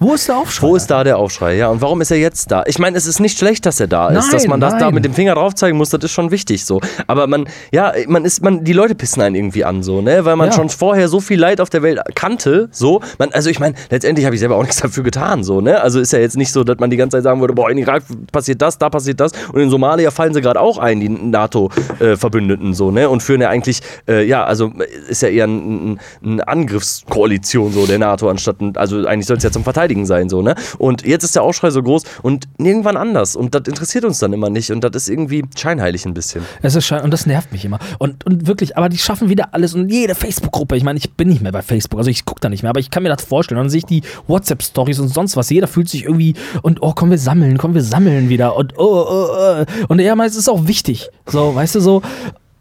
Wo 0.00 0.12
ist 0.14 0.28
der 0.28 0.38
Aufschrei? 0.38 0.66
Wo 0.66 0.74
ist 0.74 0.88
da 0.88 1.04
der 1.04 1.18
Aufschrei? 1.18 1.54
Ja, 1.56 1.68
und 1.68 1.80
warum 1.80 2.00
ist 2.00 2.10
er 2.10 2.16
jetzt 2.16 2.50
da? 2.50 2.64
Ich 2.66 2.80
meine, 2.80 2.96
es 2.96 3.06
ist 3.06 3.20
nicht 3.20 3.38
schlecht, 3.38 3.64
dass 3.64 3.78
er 3.78 3.86
da 3.86 4.08
ist. 4.08 4.14
Nein, 4.14 4.30
dass 4.32 4.46
man 4.48 4.60
das 4.60 4.72
da 4.72 4.86
nein. 4.86 4.94
mit 4.94 5.04
dem 5.04 5.14
Finger 5.14 5.36
drauf 5.36 5.54
zeigen 5.54 5.76
muss, 5.78 5.90
das 5.90 6.02
ist 6.02 6.10
schon 6.10 6.32
wichtig 6.32 6.64
so. 6.64 6.80
Aber 7.06 7.28
man, 7.28 7.46
ja, 7.70 7.92
man 8.08 8.24
ist, 8.24 8.42
man, 8.42 8.64
die 8.64 8.72
Leute 8.72 8.96
pissen 8.96 9.22
einen 9.22 9.36
irgendwie 9.36 9.64
an, 9.64 9.84
so, 9.84 10.02
ne? 10.02 10.24
Weil 10.24 10.34
man 10.34 10.48
Ja. 10.48 10.52
schon 10.52 10.68
vorher 10.68 11.08
so 11.08 11.20
viel 11.20 11.38
Leid 11.38 11.60
auf 11.60 11.70
der 11.70 11.82
Welt 11.82 12.00
kannte, 12.16 12.68
so. 12.72 13.02
Man, 13.18 13.32
also 13.32 13.50
ich 13.50 13.60
meine, 13.60 13.76
letztendlich 13.88 14.26
habe 14.26 14.34
ich 14.34 14.40
selber 14.40 14.56
auch 14.56 14.62
nichts 14.64 14.80
dafür 14.80 15.04
getan, 15.04 15.44
so, 15.44 15.60
ne? 15.60 15.80
Also 15.80 16.00
ist 16.00 16.12
ja 16.12 16.18
jetzt 16.18 16.36
nicht 16.36 16.50
so, 16.50 16.64
dass 16.64 16.78
man 16.80 16.90
die 16.90 16.96
ganze 16.96 17.18
Zeit 17.18 17.22
sagen 17.24 17.40
würde, 17.40 17.54
boah, 17.54 17.70
in 17.70 17.78
Irak 17.78 18.02
passiert 18.32 18.60
das, 18.62 18.78
da 18.78 18.90
passiert 18.90 19.20
das. 19.20 19.30
Und 19.52 19.60
in 19.60 19.70
Somalia 19.70 20.10
fallen 20.10 20.34
sie 20.34 20.40
gerade 20.40 20.60
auch 20.60 20.78
ein, 20.78 20.98
die 20.98 21.08
NATO-Verbündeten, 21.08 22.74
so, 22.74 22.90
ne? 22.90 23.08
Und 23.08 23.22
führen 23.22 23.40
ja 23.40 23.48
eigentlich, 23.48 23.80
äh, 24.08 24.24
ja, 24.26 24.44
also 24.44 24.72
ist 25.08 25.22
ja 25.22 25.28
eher 25.28 25.44
ein, 25.46 25.92
ein, 25.92 26.00
eine 26.24 26.48
Angriffskoalition, 26.48 27.72
so, 27.72 27.86
der 27.86 27.98
NATO, 28.00 28.28
anstatt, 28.28 28.60
ein, 28.60 28.76
also 28.76 29.06
eigentlich 29.06 29.26
soll 29.26 29.36
es 29.36 29.44
ja 29.44 29.50
zum 29.52 29.62
Verteidigen 29.84 30.06
sein, 30.06 30.28
so, 30.28 30.40
ne? 30.42 30.54
Und 30.78 31.04
jetzt 31.06 31.24
ist 31.24 31.34
der 31.34 31.42
Aufschrei 31.42 31.70
so 31.70 31.82
groß 31.82 32.04
und 32.22 32.46
irgendwann 32.58 32.96
anders. 32.96 33.36
Und 33.36 33.54
das 33.54 33.62
interessiert 33.66 34.04
uns 34.04 34.18
dann 34.18 34.32
immer 34.32 34.48
nicht. 34.48 34.70
Und 34.70 34.82
das 34.82 34.94
ist 34.96 35.08
irgendwie 35.08 35.44
scheinheilig 35.56 36.06
ein 36.06 36.14
bisschen. 36.14 36.42
Es 36.62 36.74
ist 36.74 36.86
schein- 36.86 37.02
und 37.02 37.10
das 37.10 37.26
nervt 37.26 37.52
mich 37.52 37.64
immer. 37.64 37.78
Und, 37.98 38.24
und 38.24 38.46
wirklich, 38.46 38.76
aber 38.76 38.88
die 38.88 38.98
schaffen 38.98 39.28
wieder 39.28 39.48
alles 39.52 39.74
und 39.74 39.90
jede 39.90 40.14
Facebook-Gruppe. 40.14 40.76
Ich 40.76 40.84
meine, 40.84 40.98
ich 40.98 41.12
bin 41.12 41.28
nicht 41.28 41.42
mehr 41.42 41.52
bei 41.52 41.62
Facebook, 41.62 41.98
also 41.98 42.10
ich 42.10 42.24
gucke 42.24 42.40
da 42.40 42.48
nicht 42.48 42.62
mehr, 42.62 42.70
aber 42.70 42.80
ich 42.80 42.90
kann 42.90 43.02
mir 43.02 43.10
das 43.10 43.24
vorstellen. 43.24 43.58
Und 43.58 43.64
dann 43.64 43.70
sehe 43.70 43.78
ich 43.78 43.86
die 43.86 44.02
WhatsApp-Stories 44.26 44.98
und 45.00 45.08
sonst 45.08 45.36
was. 45.36 45.50
Jeder 45.50 45.68
fühlt 45.68 45.88
sich 45.88 46.04
irgendwie 46.04 46.34
und 46.62 46.82
oh, 46.82 46.92
komm, 46.94 47.10
wir 47.10 47.18
sammeln, 47.18 47.58
komm, 47.58 47.74
wir 47.74 47.82
sammeln 47.82 48.28
wieder. 48.28 48.56
Und 48.56 48.78
oh, 48.78 49.04
oh, 49.08 49.28
oh. 49.30 49.64
Und 49.88 50.00
ja, 50.00 50.14
es 50.24 50.36
ist 50.36 50.48
auch 50.48 50.66
wichtig. 50.66 51.10
So, 51.26 51.54
weißt 51.54 51.74
du, 51.74 51.80
so. 51.80 52.02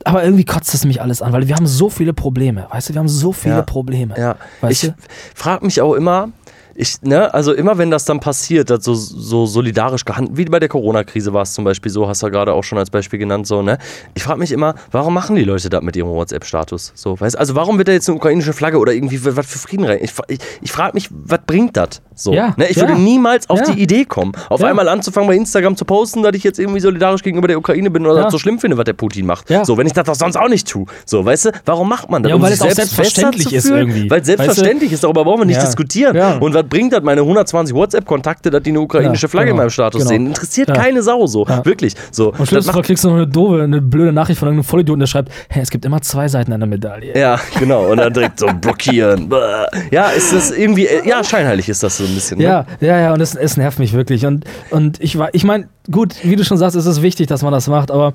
Aber 0.05 0.23
irgendwie 0.23 0.43
kotzt 0.43 0.73
es 0.73 0.83
mich 0.83 1.01
alles 1.01 1.21
an, 1.21 1.31
weil 1.31 1.47
wir 1.47 1.55
haben 1.55 1.67
so 1.67 1.89
viele 1.89 2.13
Probleme. 2.13 2.67
Weißt 2.69 2.89
du, 2.89 2.93
wir 2.93 2.99
haben 2.99 3.07
so 3.07 3.31
viele 3.31 3.55
Ja. 3.55 3.61
Probleme. 3.61 4.15
Ja, 4.17 4.35
Weißt 4.59 4.83
ich 4.83 4.93
frage 5.33 5.65
mich 5.65 5.79
auch 5.79 5.93
immer, 5.93 6.29
ich, 6.75 7.01
ne, 7.01 7.33
also 7.33 7.53
immer 7.53 7.77
wenn 7.77 7.91
das 7.91 8.05
dann 8.05 8.19
passiert, 8.19 8.69
dass 8.69 8.83
so, 8.83 8.93
so 8.93 9.45
solidarisch 9.45 10.05
gehandelt, 10.05 10.37
wie 10.37 10.45
bei 10.45 10.59
der 10.59 10.69
Corona-Krise 10.69 11.33
war 11.33 11.43
es 11.43 11.53
zum 11.53 11.63
Beispiel 11.63 11.91
so, 11.91 12.07
hast 12.07 12.21
du 12.21 12.27
ja 12.27 12.31
gerade 12.31 12.53
auch 12.53 12.63
schon 12.63 12.77
als 12.77 12.89
Beispiel 12.89 13.19
genannt, 13.19 13.47
so, 13.47 13.61
ne? 13.61 13.77
Ich 14.15 14.23
frage 14.23 14.39
mich 14.39 14.51
immer, 14.51 14.75
warum 14.91 15.13
machen 15.13 15.35
die 15.35 15.43
Leute 15.43 15.69
das 15.69 15.81
mit 15.83 15.95
ihrem 15.95 16.09
WhatsApp-Status? 16.09 16.93
So, 16.95 17.19
weißt 17.19 17.37
also 17.37 17.55
warum 17.55 17.77
wird 17.77 17.87
da 17.87 17.91
jetzt 17.91 18.09
eine 18.09 18.17
ukrainische 18.17 18.53
Flagge 18.53 18.77
oder 18.79 18.93
irgendwie 18.93 19.23
was 19.23 19.45
für 19.45 19.59
Frieden 19.59 19.85
rein? 19.85 19.99
Ich, 20.01 20.13
ich, 20.27 20.39
ich 20.61 20.71
frage 20.71 20.93
mich, 20.93 21.09
was 21.11 21.39
bringt 21.45 21.77
das? 21.77 22.01
So, 22.15 22.33
Ja, 22.33 22.53
ne? 22.57 22.67
Ich 22.69 22.77
ja. 22.77 22.87
würde 22.87 22.99
niemals 22.99 23.49
auf 23.49 23.61
die 23.63 23.81
Idee 23.81 24.05
kommen, 24.05 24.33
auf 24.49 24.63
einmal 24.63 24.87
anzufangen 24.87 25.27
bei 25.27 25.35
Instagram 25.35 25.75
zu 25.75 25.85
posten, 25.85 26.23
dass 26.23 26.35
ich 26.35 26.43
jetzt 26.43 26.59
irgendwie 26.59 26.79
solidarisch 26.79 27.23
gegenüber 27.23 27.47
der 27.47 27.57
Ukraine 27.57 27.89
bin 27.89 28.05
oder 28.05 28.23
das 28.23 28.31
so 28.31 28.39
schlimm 28.39 28.59
finde, 28.59 28.77
was 28.77 28.85
der 28.85 28.93
Putin 28.93 29.25
macht. 29.25 29.47
So, 29.63 29.77
wenn 29.77 29.87
ich 29.87 29.93
das 29.93 30.05
doch 30.05 30.15
sonst 30.15 30.35
auch 30.37 30.49
nicht 30.49 30.67
tue. 30.67 30.85
So, 31.05 31.23
weißt 31.25 31.45
du, 31.45 31.51
warum 31.65 31.89
macht 31.89 32.09
man 32.09 32.23
das? 32.23 32.29
Ja, 32.29 32.35
und 32.35 32.41
weil 32.41 32.53
es 32.53 32.61
auch 32.61 32.69
selbst 32.71 32.95
selbstverständlich 32.95 33.53
ist 33.53 33.67
fühlen? 33.67 33.89
irgendwie. 33.89 34.09
Weil 34.09 34.21
es 34.21 34.27
Weißt 34.27 34.39
du? 34.39 34.43
selbstverständlich 34.43 34.91
ist, 34.91 35.03
darüber 35.03 35.23
brauchen 35.23 35.41
wir 35.41 35.45
nicht 35.45 35.61
diskutieren. 35.61 36.15
Und 36.39 36.53
was 36.53 36.62
bringt 36.63 36.93
das 36.93 37.03
meine 37.03 37.21
120 37.21 37.75
WhatsApp-Kontakte, 37.75 38.49
dass 38.49 38.63
die 38.63 38.69
eine 38.71 38.81
ukrainische 38.81 39.27
Flagge 39.27 39.49
in 39.49 39.53
genau. 39.55 39.63
meinem 39.63 39.69
Status 39.69 39.99
Genau. 40.01 40.09
sehen? 40.09 40.27
Interessiert 40.27 40.69
Ja. 40.69 40.75
keine 40.75 41.03
Sau 41.03 41.25
so. 41.27 41.45
Ja. 41.45 41.65
Wirklich. 41.65 41.93
So. 42.11 42.29
Und 42.31 42.39
Das 42.39 42.47
schlimmsten 42.49 42.71
Fall 42.71 42.79
macht, 42.79 42.87
kriegst 42.87 43.03
du 43.03 43.09
noch 43.09 43.15
eine 43.17 43.27
doofe, 43.27 43.61
eine 43.63 43.81
blöde 43.81 44.11
Nachricht 44.13 44.39
von 44.39 44.47
irgendeinem 44.47 44.67
Vollidioten, 44.69 44.99
der 44.99 45.07
schreibt, 45.07 45.31
hä, 45.49 45.59
es 45.61 45.69
gibt 45.69 45.85
immer 45.85 46.01
zwei 46.01 46.27
Seiten 46.27 46.51
einer 46.53 46.65
Medaille. 46.65 47.17
ja, 47.17 47.39
genau. 47.59 47.91
Und 47.91 47.97
dann 47.97 48.13
direkt 48.13 48.39
so 48.39 48.47
blockieren. 48.47 49.29
Ja, 49.91 50.09
ist 50.09 50.33
das 50.33 50.51
irgendwie, 50.51 50.85
äh, 50.87 51.07
ja, 51.07 51.23
scheinheilig 51.23 51.67
ist 51.69 51.83
das 51.83 51.97
so 51.97 52.03
ein 52.03 52.13
bisschen. 52.13 52.37
Ne? 52.37 52.43
Ja, 52.45 52.65
ja, 52.79 52.99
ja, 52.99 53.13
und 53.13 53.21
es, 53.21 53.35
es 53.35 53.57
nervt 53.57 53.79
mich 53.79 53.93
wirklich. 53.93 54.25
Und, 54.25 54.45
und 54.71 54.99
ich, 55.01 55.17
ich 55.33 55.43
meine, 55.43 55.67
gut, 55.91 56.15
wie 56.23 56.35
du 56.35 56.43
schon 56.43 56.57
sagst, 56.57 56.75
es 56.75 56.85
ist 56.85 57.01
wichtig, 57.01 57.27
dass 57.27 57.41
man 57.41 57.51
das 57.51 57.67
macht, 57.67 57.91
aber 57.91 58.13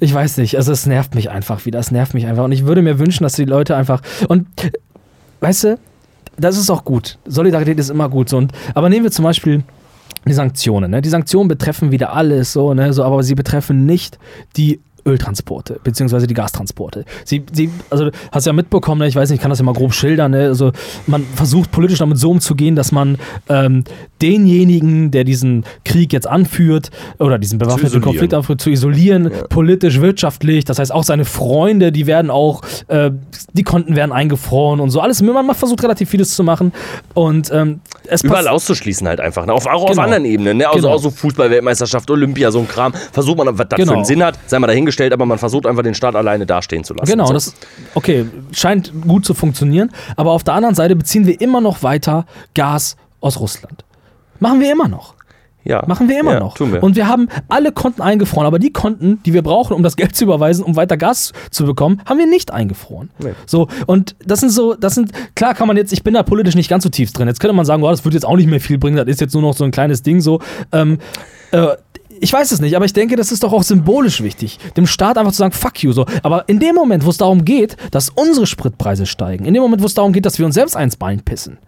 ich 0.00 0.12
weiß 0.12 0.36
nicht, 0.38 0.56
also 0.56 0.72
es 0.72 0.86
nervt 0.86 1.14
mich 1.14 1.30
einfach 1.30 1.64
wieder, 1.66 1.78
es 1.78 1.90
nervt 1.90 2.14
mich 2.14 2.26
einfach. 2.26 2.44
Und 2.44 2.52
ich 2.52 2.66
würde 2.66 2.82
mir 2.82 2.98
wünschen, 2.98 3.22
dass 3.24 3.34
die 3.34 3.44
Leute 3.44 3.76
einfach. 3.76 4.00
Und 4.28 4.46
weißt 5.40 5.64
du, 5.64 5.78
das 6.38 6.56
ist 6.58 6.70
auch 6.70 6.84
gut. 6.84 7.18
Solidarität 7.26 7.78
ist 7.78 7.90
immer 7.90 8.08
gut. 8.08 8.28
So. 8.28 8.38
Und, 8.38 8.52
aber 8.74 8.88
nehmen 8.88 9.04
wir 9.04 9.10
zum 9.10 9.24
Beispiel 9.24 9.62
die 10.26 10.32
Sanktionen. 10.32 10.90
Ne? 10.90 11.02
Die 11.02 11.08
Sanktionen 11.08 11.48
betreffen 11.48 11.92
wieder 11.92 12.12
alles, 12.12 12.52
so, 12.52 12.74
ne? 12.74 12.92
so, 12.92 13.04
aber 13.04 13.22
sie 13.22 13.34
betreffen 13.34 13.86
nicht 13.86 14.18
die 14.56 14.80
Öltransporte, 15.06 15.80
beziehungsweise 15.82 16.26
die 16.26 16.34
Gastransporte. 16.34 17.04
Sie, 17.24 17.44
sie, 17.52 17.70
also 17.90 18.10
hast 18.32 18.46
ja 18.46 18.52
mitbekommen, 18.52 19.00
ne? 19.00 19.08
ich 19.08 19.16
weiß 19.16 19.30
nicht, 19.30 19.38
ich 19.38 19.42
kann 19.42 19.50
das 19.50 19.58
ja 19.58 19.64
mal 19.64 19.72
grob 19.74 19.94
schildern, 19.94 20.32
ne? 20.32 20.46
also 20.48 20.72
man 21.06 21.24
versucht 21.34 21.70
politisch 21.70 21.98
damit 22.00 22.18
so 22.18 22.30
umzugehen, 22.30 22.76
dass 22.76 22.92
man 22.92 23.18
ähm, 23.48 23.84
denjenigen, 24.20 25.10
der 25.10 25.24
diesen 25.24 25.64
Krieg 25.84 26.12
jetzt 26.12 26.26
anführt 26.26 26.90
oder 27.18 27.38
diesen 27.38 27.58
bewaffneten. 27.58 28.00
Konflikt 28.00 28.34
anführt, 28.34 28.60
zu 28.60 28.70
isolieren, 28.70 29.30
politisch, 29.48 30.00
wirtschaftlich, 30.00 30.64
das 30.64 30.78
heißt 30.78 30.92
auch 30.92 31.04
seine 31.04 31.24
Freunde, 31.24 31.92
die 31.92 32.06
werden 32.06 32.30
auch, 32.30 32.62
äh, 32.88 33.10
die 33.52 33.62
Konten 33.62 33.96
werden 33.96 34.12
eingefroren 34.12 34.80
und 34.80 34.90
so, 34.90 35.00
alles, 35.00 35.22
man 35.22 35.54
versucht 35.54 35.82
relativ 35.82 36.10
vieles 36.10 36.34
zu 36.34 36.42
machen 36.42 36.72
und 37.14 37.50
ähm, 37.52 37.80
es 38.08 38.22
Überall 38.22 38.48
auszuschließen 38.48 39.06
halt 39.06 39.20
einfach. 39.20 39.46
Ne? 39.46 39.52
Auf, 39.52 39.66
auch 39.66 39.82
auf 39.84 39.90
Genau. 39.90 40.02
anderen 40.02 40.24
Ebenen. 40.24 40.58
Ne? 40.58 40.66
Also 40.68 40.82
Genau. 40.82 40.94
auch 40.94 40.98
so 40.98 41.10
Fußball-Weltmeisterschaft, 41.10 42.10
Olympia, 42.10 42.50
so 42.50 42.60
ein 42.60 42.68
Kram. 42.68 42.92
Versucht 43.12 43.38
man, 43.38 43.46
was 43.58 43.68
das 43.68 43.76
Genau. 43.76 43.92
für 43.92 43.96
einen 43.96 44.04
Sinn 44.04 44.22
hat, 44.22 44.38
sei 44.46 44.58
mal 44.58 44.66
dahingestellt, 44.66 44.95
aber 45.12 45.26
man 45.26 45.38
versucht 45.38 45.66
einfach 45.66 45.82
den 45.82 45.94
Staat 45.94 46.14
alleine 46.16 46.46
dastehen 46.46 46.84
zu 46.84 46.94
lassen. 46.94 47.10
Genau, 47.10 47.26
so. 47.26 47.32
das 47.32 47.54
okay, 47.94 48.26
scheint 48.52 48.92
gut 49.06 49.24
zu 49.24 49.34
funktionieren, 49.34 49.90
aber 50.16 50.32
auf 50.32 50.44
der 50.44 50.54
anderen 50.54 50.74
Seite 50.74 50.96
beziehen 50.96 51.26
wir 51.26 51.40
immer 51.40 51.60
noch 51.60 51.82
weiter 51.82 52.26
Gas 52.54 52.96
aus 53.20 53.40
Russland. 53.40 53.84
Machen 54.40 54.60
wir 54.60 54.70
immer 54.70 54.88
noch. 54.88 55.14
ja. 55.64 55.82
Machen 55.86 56.08
wir 56.08 56.20
immer 56.20 56.34
ja, 56.34 56.40
noch. 56.40 56.54
Tun 56.54 56.72
wir. 56.72 56.82
Und 56.82 56.94
wir 56.94 57.08
haben 57.08 57.28
alle 57.48 57.72
Konten 57.72 58.02
eingefroren, 58.02 58.46
aber 58.46 58.58
die 58.58 58.72
Konten, 58.72 59.20
die 59.24 59.32
wir 59.32 59.42
brauchen, 59.42 59.74
um 59.74 59.82
das 59.82 59.96
Geld 59.96 60.14
zu 60.14 60.24
überweisen, 60.24 60.64
um 60.64 60.76
weiter 60.76 60.96
Gas 60.96 61.32
zu 61.50 61.64
bekommen, 61.64 62.02
haben 62.06 62.18
wir 62.18 62.26
nicht 62.26 62.52
eingefroren. 62.52 63.10
Nee. 63.18 63.32
So, 63.46 63.68
und 63.86 64.14
das 64.24 64.40
sind 64.40 64.50
so, 64.50 64.74
das 64.74 64.94
sind, 64.94 65.12
klar 65.34 65.54
kann 65.54 65.66
man 65.66 65.76
jetzt, 65.76 65.92
ich 65.92 66.04
bin 66.04 66.14
da 66.14 66.22
politisch 66.22 66.54
nicht 66.54 66.68
ganz 66.68 66.84
so 66.84 66.90
tief 66.90 67.12
drin. 67.12 67.26
Jetzt 67.28 67.40
könnte 67.40 67.54
man 67.54 67.64
sagen, 67.64 67.82
oh, 67.82 67.90
das 67.90 68.04
wird 68.04 68.14
jetzt 68.14 68.26
auch 68.26 68.36
nicht 68.36 68.48
mehr 68.48 68.60
viel 68.60 68.78
bringen, 68.78 68.96
das 68.96 69.08
ist 69.08 69.20
jetzt 69.20 69.32
nur 69.34 69.42
noch 69.42 69.54
so 69.54 69.64
ein 69.64 69.70
kleines 69.70 70.02
Ding 70.02 70.20
so. 70.20 70.40
Ähm, 70.72 70.98
äh, 71.52 71.68
ich 72.20 72.32
weiß 72.32 72.52
es 72.52 72.60
nicht, 72.60 72.76
aber 72.76 72.84
ich 72.84 72.92
denke, 72.92 73.16
das 73.16 73.32
ist 73.32 73.42
doch 73.42 73.52
auch 73.52 73.62
symbolisch 73.62 74.22
wichtig, 74.22 74.58
dem 74.76 74.86
Staat 74.86 75.18
einfach 75.18 75.32
zu 75.32 75.38
sagen, 75.38 75.52
fuck 75.52 75.82
you, 75.82 75.92
so. 75.92 76.06
Aber 76.22 76.48
in 76.48 76.58
dem 76.58 76.74
Moment, 76.74 77.04
wo 77.04 77.10
es 77.10 77.18
darum 77.18 77.44
geht, 77.44 77.76
dass 77.90 78.08
unsere 78.10 78.46
Spritpreise 78.46 79.06
steigen, 79.06 79.44
in 79.44 79.54
dem 79.54 79.62
Moment, 79.62 79.82
wo 79.82 79.86
es 79.86 79.94
darum 79.94 80.12
geht, 80.12 80.26
dass 80.26 80.38
wir 80.38 80.46
uns 80.46 80.54
selbst 80.54 80.76
eins 80.76 80.96
Bein 80.96 81.20
pissen, 81.20 81.58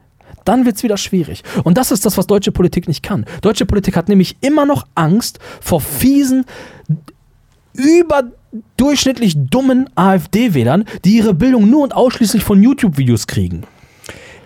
dann 0.44 0.64
wird 0.64 0.76
es 0.76 0.82
wieder 0.82 0.96
schwierig. 0.96 1.42
Und 1.64 1.76
das 1.76 1.90
ist 1.90 2.07
das, 2.07 2.16
was 2.16 2.26
deutsche 2.26 2.53
Politik 2.53 2.88
nicht 2.88 3.03
kann. 3.03 3.26
Deutsche 3.42 3.66
Politik 3.66 3.96
hat 3.96 4.09
nämlich 4.09 4.36
immer 4.40 4.64
noch 4.64 4.86
Angst 4.94 5.38
vor 5.61 5.80
fiesen, 5.80 6.46
überdurchschnittlich 7.74 9.34
dummen 9.36 9.90
AfD-Wählern, 9.94 10.84
die 11.05 11.16
ihre 11.16 11.34
Bildung 11.34 11.68
nur 11.68 11.82
und 11.82 11.94
ausschließlich 11.94 12.42
von 12.42 12.62
YouTube-Videos 12.62 13.26
kriegen. 13.26 13.64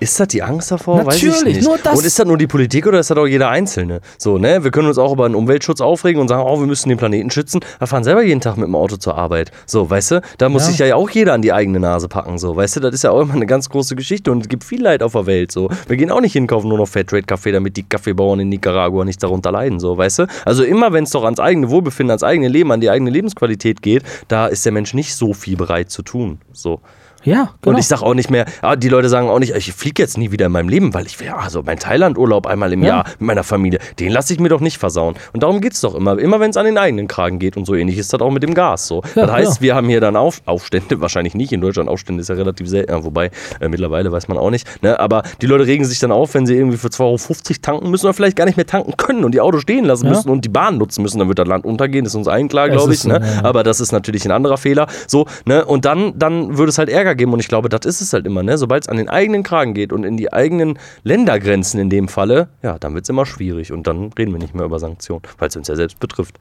Ist 0.03 0.18
das 0.18 0.26
die 0.28 0.42
Angst 0.42 0.72
davor? 0.72 1.05
Natürlich, 1.05 1.62
nur 1.62 1.78
das- 1.78 1.96
Und 1.96 2.05
ist 2.05 2.18
das 2.18 2.26
nur 2.26 2.36
die 2.36 2.48
Politik 2.48 2.86
oder 2.88 2.98
ist 2.98 3.11
das 3.11 3.16
auch 3.16 3.26
jeder 3.26 3.48
Einzelne? 3.50 4.00
So, 4.18 4.36
ne? 4.36 4.64
Wir 4.64 4.70
können 4.72 4.88
uns 4.88 4.98
auch 4.98 5.12
über 5.12 5.28
den 5.28 5.36
Umweltschutz 5.36 5.80
aufregen 5.80 6.20
und 6.20 6.26
sagen, 6.28 6.42
oh, 6.44 6.59
wir 6.59 6.66
müssen 6.66 6.88
den 6.88 6.98
Planeten 6.98 7.30
schützen. 7.30 7.61
Wir 7.78 7.86
fahren 7.86 8.03
selber 8.03 8.22
jeden 8.22 8.40
Tag 8.40 8.57
mit 8.57 8.66
dem 8.66 8.74
Auto 8.74 8.96
zur 8.96 9.16
Arbeit. 9.16 9.53
So, 9.64 9.88
weißt 9.88 10.11
du? 10.11 10.22
Da 10.38 10.48
muss 10.48 10.62
Ja. 10.64 10.68
sich 10.70 10.78
ja 10.80 10.96
auch 10.96 11.09
jeder 11.11 11.34
an 11.34 11.42
die 11.42 11.53
eigene 11.53 11.78
Nase 11.78 12.09
packen. 12.09 12.38
So, 12.38 12.57
weißt 12.57 12.76
du? 12.76 12.80
Das 12.80 12.92
ist 12.94 13.05
ja 13.05 13.12
auch 13.12 13.20
immer 13.20 13.34
eine 13.34 13.46
ganz 13.46 13.68
große 13.68 13.94
Geschichte 13.94 14.32
und 14.32 14.40
es 14.42 14.48
gibt 14.48 14.64
viel 14.64 14.82
Leid 14.82 15.03
auf 15.05 15.12
der 15.12 15.26
Welt. 15.26 15.53
So, 15.53 15.70
wir 15.86 15.96
gehen 15.96 16.11
auch 16.11 16.20
nicht 16.20 16.32
hinkaufen 16.32 16.68
nur 16.68 16.78
noch 16.78 16.88
Fairtrade-Kaffee, 16.88 17.53
damit 17.53 17.76
die 17.76 17.84
Kaffeebauern 17.84 18.40
in 18.40 18.48
Nicaragua 18.48 19.05
nicht 19.05 19.22
darunter 19.22 19.53
leiden. 19.53 19.78
So, 19.78 19.96
weißt 19.96 20.18
du? 20.18 20.26
Also 20.44 20.64
immer, 20.64 20.92
wenn 20.92 21.05
es 21.05 21.11
doch 21.11 21.22
ans 21.24 21.38
eigene 21.38 21.70
Wohlbefinden, 21.70 22.11
ans 22.11 22.24
eigene 22.24 22.48
Leben, 22.48 22.72
an 22.72 22.80
die 22.80 22.90
eigene 22.90 23.11
Lebensqualität 23.11 23.82
geht, 23.82 24.03
da 24.26 24.46
ist 24.48 24.64
der 24.64 24.72
Mensch 24.72 24.94
nicht 24.94 25.14
so 25.14 25.32
viel 25.32 25.57
bereit 25.57 25.90
zu 25.90 26.03
tun. 26.03 26.40
So. 26.53 26.80
Ja, 27.25 27.51
genau. 27.61 27.75
Und 27.75 27.79
ich 27.79 27.87
sag 27.87 28.03
auch 28.03 28.14
nicht 28.14 28.31
mehr, 28.31 28.47
ah, 28.62 28.77
die 28.77 28.89
Leute 28.89 29.09
sagen 29.09 29.29
auch 29.29 29.39
nicht, 29.39 29.55
ich 29.55 29.73
fliege 29.73 30.03
jetzt 30.03 30.18
nie 30.18 30.31
wieder 30.31 30.47
in 30.47 30.53
meinem 30.53 30.68
Leben, 30.68 30.95
weil 30.95 31.07
ich 31.07 31.18
will, 31.20 31.29
also 31.29 31.62
mein 31.62 31.79
Thailand-Urlaub 31.79 32.47
einmal 32.47 32.73
im 32.73 32.83
Ja. 32.83 32.89
Jahr 32.89 33.05
mit 33.18 33.20
meiner 33.23 33.45
Familie, 33.45 33.79
den 33.99 34.12
lasse 34.12 34.33
ich 34.33 34.41
mir 34.41 34.49
doch 34.49 34.61
nicht 34.61 34.79
versauen. 34.79 35.14
Und 35.33 35.43
darum 35.43 35.61
geht's 35.61 35.81
doch 35.81 35.95
immer. 35.95 36.18
Immer 36.18 36.41
wenn 36.41 36.51
es 36.51 36.57
an 36.57 36.64
den 36.64 36.79
eigenen 36.79 37.09
Kragen 37.09 37.39
geht 37.39 37.57
und 37.57 37.64
so 37.64 37.75
ähnlich 37.75 37.99
ist 37.99 38.12
das 38.12 38.20
auch 38.20 38.31
mit 38.31 38.43
dem 38.43 38.55
Gas 38.55 38.87
so. 38.87 39.03
Ja, 39.14 39.27
das 39.27 39.33
heißt, 39.33 39.57
ja. 39.57 39.61
wir 39.61 39.75
haben 39.75 39.89
hier 39.89 40.01
dann 40.01 40.16
Auf 40.16 40.43
Aufstände, 40.47 41.01
wahrscheinlich 41.01 41.35
nicht. 41.35 41.53
In 41.53 41.61
Deutschland 41.61 41.89
Aufstände 41.89 42.20
ist 42.20 42.29
ja 42.29 42.35
relativ 42.35 42.68
selten, 42.68 43.05
wobei 43.05 43.31
äh, 43.61 43.68
mittlerweile 43.68 44.11
weiß 44.11 44.29
man 44.29 44.39
auch 44.39 44.51
nicht. 44.51 44.83
Ne? 44.83 44.99
Aber 44.99 45.23
die 45.41 45.47
Leute 45.47 45.66
regen 45.66 45.85
sich 45.85 45.99
dann 45.99 46.12
auf, 46.12 46.35
wenn 46.35 46.47
sie 46.47 46.55
irgendwie 46.57 46.77
für 46.79 46.89
2,50 46.89 47.01
Euro 47.03 47.16
tanken 47.62 47.91
müssen 47.91 48.07
oder 48.07 48.14
vielleicht 48.14 48.37
gar 48.37 48.45
nicht 48.45 48.57
mehr 48.57 48.66
tanken 48.66 48.97
können 48.97 49.25
und 49.25 49.33
die 49.33 49.41
Autos 49.41 49.62
stehen 49.62 49.85
lassen 49.85 50.09
müssen 50.09 50.29
und 50.29 50.45
die 50.45 50.49
Bahn 50.49 50.79
nutzen 50.79 51.03
müssen, 51.03 51.18
dann 51.18 51.29
wird 51.29 51.39
das 51.39 51.47
Land 51.49 51.64
untergehen, 51.64 52.05
ist 52.05 52.14
uns 52.14 52.29
allen 52.29 52.49
klar, 52.49 52.66
Es 52.68 52.73
glaube 52.73 52.93
ich. 52.95 53.05
Ne? 53.05 53.20
Aber 53.43 53.62
das 53.62 53.81
ist 53.81 53.93
natürlich 53.93 54.25
ein 54.25 54.33
anderer 54.33 54.57
Fehler. 54.57 54.87
So, 55.07 55.27
ne? 55.45 55.64
Und 55.64 55.85
dann, 55.85 56.18
dann 56.18 56.59
würde 56.59 56.70
es 56.70 56.79
halt 56.79 56.89
Ärger 56.89 57.12
geben. 57.15 57.33
Und 57.33 57.41
ich 57.41 57.49
glaube, 57.49 57.69
das 57.69 57.85
ist 57.87 58.01
es 58.01 58.13
halt 58.13 58.27
immer, 58.27 58.43
ne? 58.43 58.59
Sobald 58.59 58.85
es 58.85 58.89
an 58.89 58.97
den 58.97 59.09
eigenen 59.09 59.43
Kragen 59.43 59.75
geht 59.75 59.93
und 59.93 60.05
in 60.05 60.17
die 60.17 60.33
eigenen 60.33 60.79
Ländergrenzen 61.05 61.81
in 61.81 61.91
dem 61.91 62.09
Falle, 62.09 62.49
ja, 62.63 62.79
dann 62.79 62.95
wird 62.95 63.05
es 63.05 63.09
immer 63.09 63.27
schwierig. 63.27 63.73
Und 63.73 63.87
dann 63.87 64.13
reden 64.19 64.33
wir 64.33 64.39
nicht 64.39 64.55
mehr 64.55 64.65
über 64.65 64.79
Sanktionen, 64.79 65.23
weil 65.39 65.49
es 65.49 65.57
uns 65.57 65.69
ja 65.69 65.77
selbst 65.77 66.01
betrifft. 66.01 66.37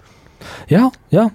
Ja, 0.67 0.91
ja. 1.09 1.31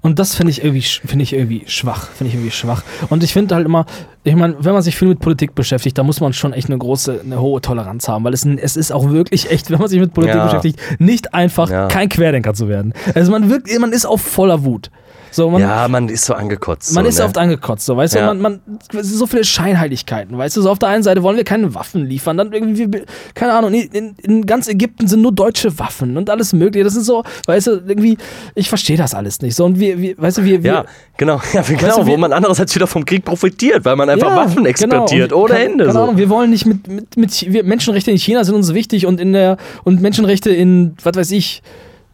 Und 0.00 0.18
das 0.18 0.34
finde 0.34 0.50
ich 0.50 0.62
irgendwie, 0.62 0.82
finde 0.82 1.22
ich 1.22 1.32
irgendwie 1.32 1.62
schwach, 1.66 2.08
finde 2.10 2.28
ich 2.28 2.34
irgendwie 2.34 2.50
schwach. 2.50 2.82
Und 3.08 3.22
ich 3.24 3.32
finde 3.32 3.54
halt 3.54 3.64
immer, 3.64 3.86
ich 4.22 4.34
meine, 4.36 4.54
wenn 4.60 4.74
man 4.74 4.82
sich 4.82 4.96
viel 4.96 5.08
mit 5.08 5.18
Politik 5.18 5.54
beschäftigt, 5.54 5.96
da 5.96 6.02
muss 6.02 6.20
man 6.20 6.34
schon 6.34 6.52
echt 6.52 6.68
eine 6.68 6.76
große, 6.76 7.22
eine 7.24 7.40
hohe 7.40 7.62
Toleranz 7.62 8.06
haben, 8.06 8.22
weil 8.22 8.34
es, 8.34 8.44
es 8.44 8.76
ist 8.76 8.92
auch 8.92 9.08
wirklich 9.10 9.50
echt, 9.50 9.70
wenn 9.70 9.78
man 9.78 9.88
sich 9.88 9.98
mit 10.00 10.12
Politik 10.12 10.36
Ja. 10.36 10.44
beschäftigt, 10.44 10.78
nicht 10.98 11.32
einfach, 11.32 11.70
Ja. 11.70 11.88
kein 11.88 12.10
Querdenker 12.10 12.52
zu 12.52 12.68
werden. 12.68 12.92
Also 13.14 13.32
man 13.32 13.48
wirkt, 13.48 13.66
man 13.80 13.92
ist 13.92 14.04
auf 14.04 14.20
voller 14.20 14.62
Wut. 14.64 14.90
So, 15.34 15.50
man, 15.50 15.60
ja, 15.60 15.88
man 15.88 16.08
ist 16.08 16.26
so 16.26 16.34
angekotzt. 16.34 16.94
man 16.94 17.04
so, 17.04 17.08
ist 17.08 17.18
ne? 17.18 17.24
oft 17.24 17.36
angekotzt, 17.38 17.86
so, 17.86 17.96
weißt 17.96 18.14
Ja. 18.14 18.32
du, 18.32 18.40
man, 18.40 18.60
man, 18.60 18.78
so 19.02 19.26
viele 19.26 19.42
Scheinheiligkeiten, 19.42 20.38
weißt 20.38 20.56
du, 20.56 20.62
so 20.62 20.70
auf 20.70 20.78
der 20.78 20.90
einen 20.90 21.02
Seite 21.02 21.24
wollen 21.24 21.36
wir 21.36 21.42
keine 21.42 21.74
Waffen 21.74 22.06
liefern, 22.06 22.36
dann 22.36 22.52
irgendwie, 22.52 22.88
keine 23.34 23.52
Ahnung, 23.54 23.74
in, 23.74 24.14
in, 24.22 24.46
ganz 24.46 24.68
Ägypten 24.68 25.08
sind 25.08 25.22
nur 25.22 25.32
deutsche 25.32 25.76
Waffen 25.80 26.16
und 26.16 26.30
alles 26.30 26.52
mögliche, 26.52 26.84
das 26.84 26.94
ist 26.94 27.06
so, 27.06 27.24
weißt 27.46 27.66
du, 27.66 27.70
irgendwie, 27.84 28.16
ich 28.54 28.68
verstehe 28.68 28.96
das 28.96 29.12
alles 29.12 29.42
nicht, 29.42 29.56
so, 29.56 29.64
und 29.64 29.80
wir, 29.80 30.00
wir 30.00 30.16
weißt 30.16 30.38
du, 30.38 30.44
wir, 30.44 30.62
wir 30.62 30.72
Ja, 30.72 30.84
genau, 31.16 31.40
ja, 31.52 31.62
genau 31.62 32.04
du, 32.04 32.06
wo 32.06 32.16
man 32.16 32.32
andererseits 32.32 32.72
wieder 32.72 32.86
vom 32.86 33.04
Krieg 33.04 33.24
profitiert, 33.24 33.84
weil 33.84 33.96
man 33.96 34.08
einfach 34.08 34.28
Ja, 34.28 34.36
Waffen 34.36 34.66
exportiert 34.66 35.30
genau. 35.30 35.42
Ohne 35.42 35.54
keine, 35.54 35.64
Ende. 35.64 35.84
Keine 35.86 35.92
so. 35.98 36.02
Ahnung, 36.04 36.16
wir 36.16 36.28
wollen 36.28 36.50
nicht 36.50 36.64
mit, 36.66 36.86
mit, 36.86 37.16
mit 37.16 37.52
wir, 37.52 37.64
Menschenrechte 37.64 38.12
in 38.12 38.18
China 38.18 38.44
sind 38.44 38.54
uns 38.54 38.72
wichtig 38.72 39.04
und 39.04 39.20
in 39.20 39.32
der 39.32 39.56
und 39.82 40.00
Menschenrechte 40.00 40.50
in, 40.50 40.94
was 41.02 41.16
weiß 41.16 41.32
ich, 41.32 41.60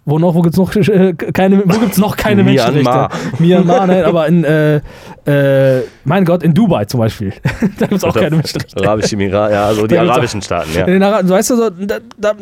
wo 0.05 0.19
noch, 0.19 0.35
wo 0.35 0.43
gibt's 0.43 0.57
noch 0.59 0.75
äh, 0.75 1.13
keine, 1.15 1.63
wo 1.65 1.79
gibt's 1.79 1.99
noch 1.99 2.17
keine 2.17 2.43
Myanmar. 2.43 2.73
Menschenrechte? 3.11 3.43
Myanmar, 3.43 3.87
nein, 3.87 4.05
aber 4.05 4.27
in, 4.27 4.45
äh, 4.45 4.81
äh, 5.27 5.83
mein 6.05 6.25
Gott, 6.25 6.43
in 6.43 6.55
Dubai 6.55 6.85
zum 6.87 7.01
Beispiel. 7.01 7.33
da 7.79 7.87
gibt's 7.87 8.03
auch 8.05 8.15
keine 8.15 8.37
Menschenrechte. 8.37 8.83
Arabische 8.83 9.15
Emirat, 9.15 9.53
ja, 9.53 9.67
also 9.67 9.87
die 9.87 9.99
arabischen 9.99 10.43
Staaten, 10.43 10.71
ja. 10.75 10.87
Ara- 10.87 11.29
weißt 11.29 11.51
du, 11.51 11.57
so, 11.57 11.71
da, 11.71 11.99
da, 12.19 12.33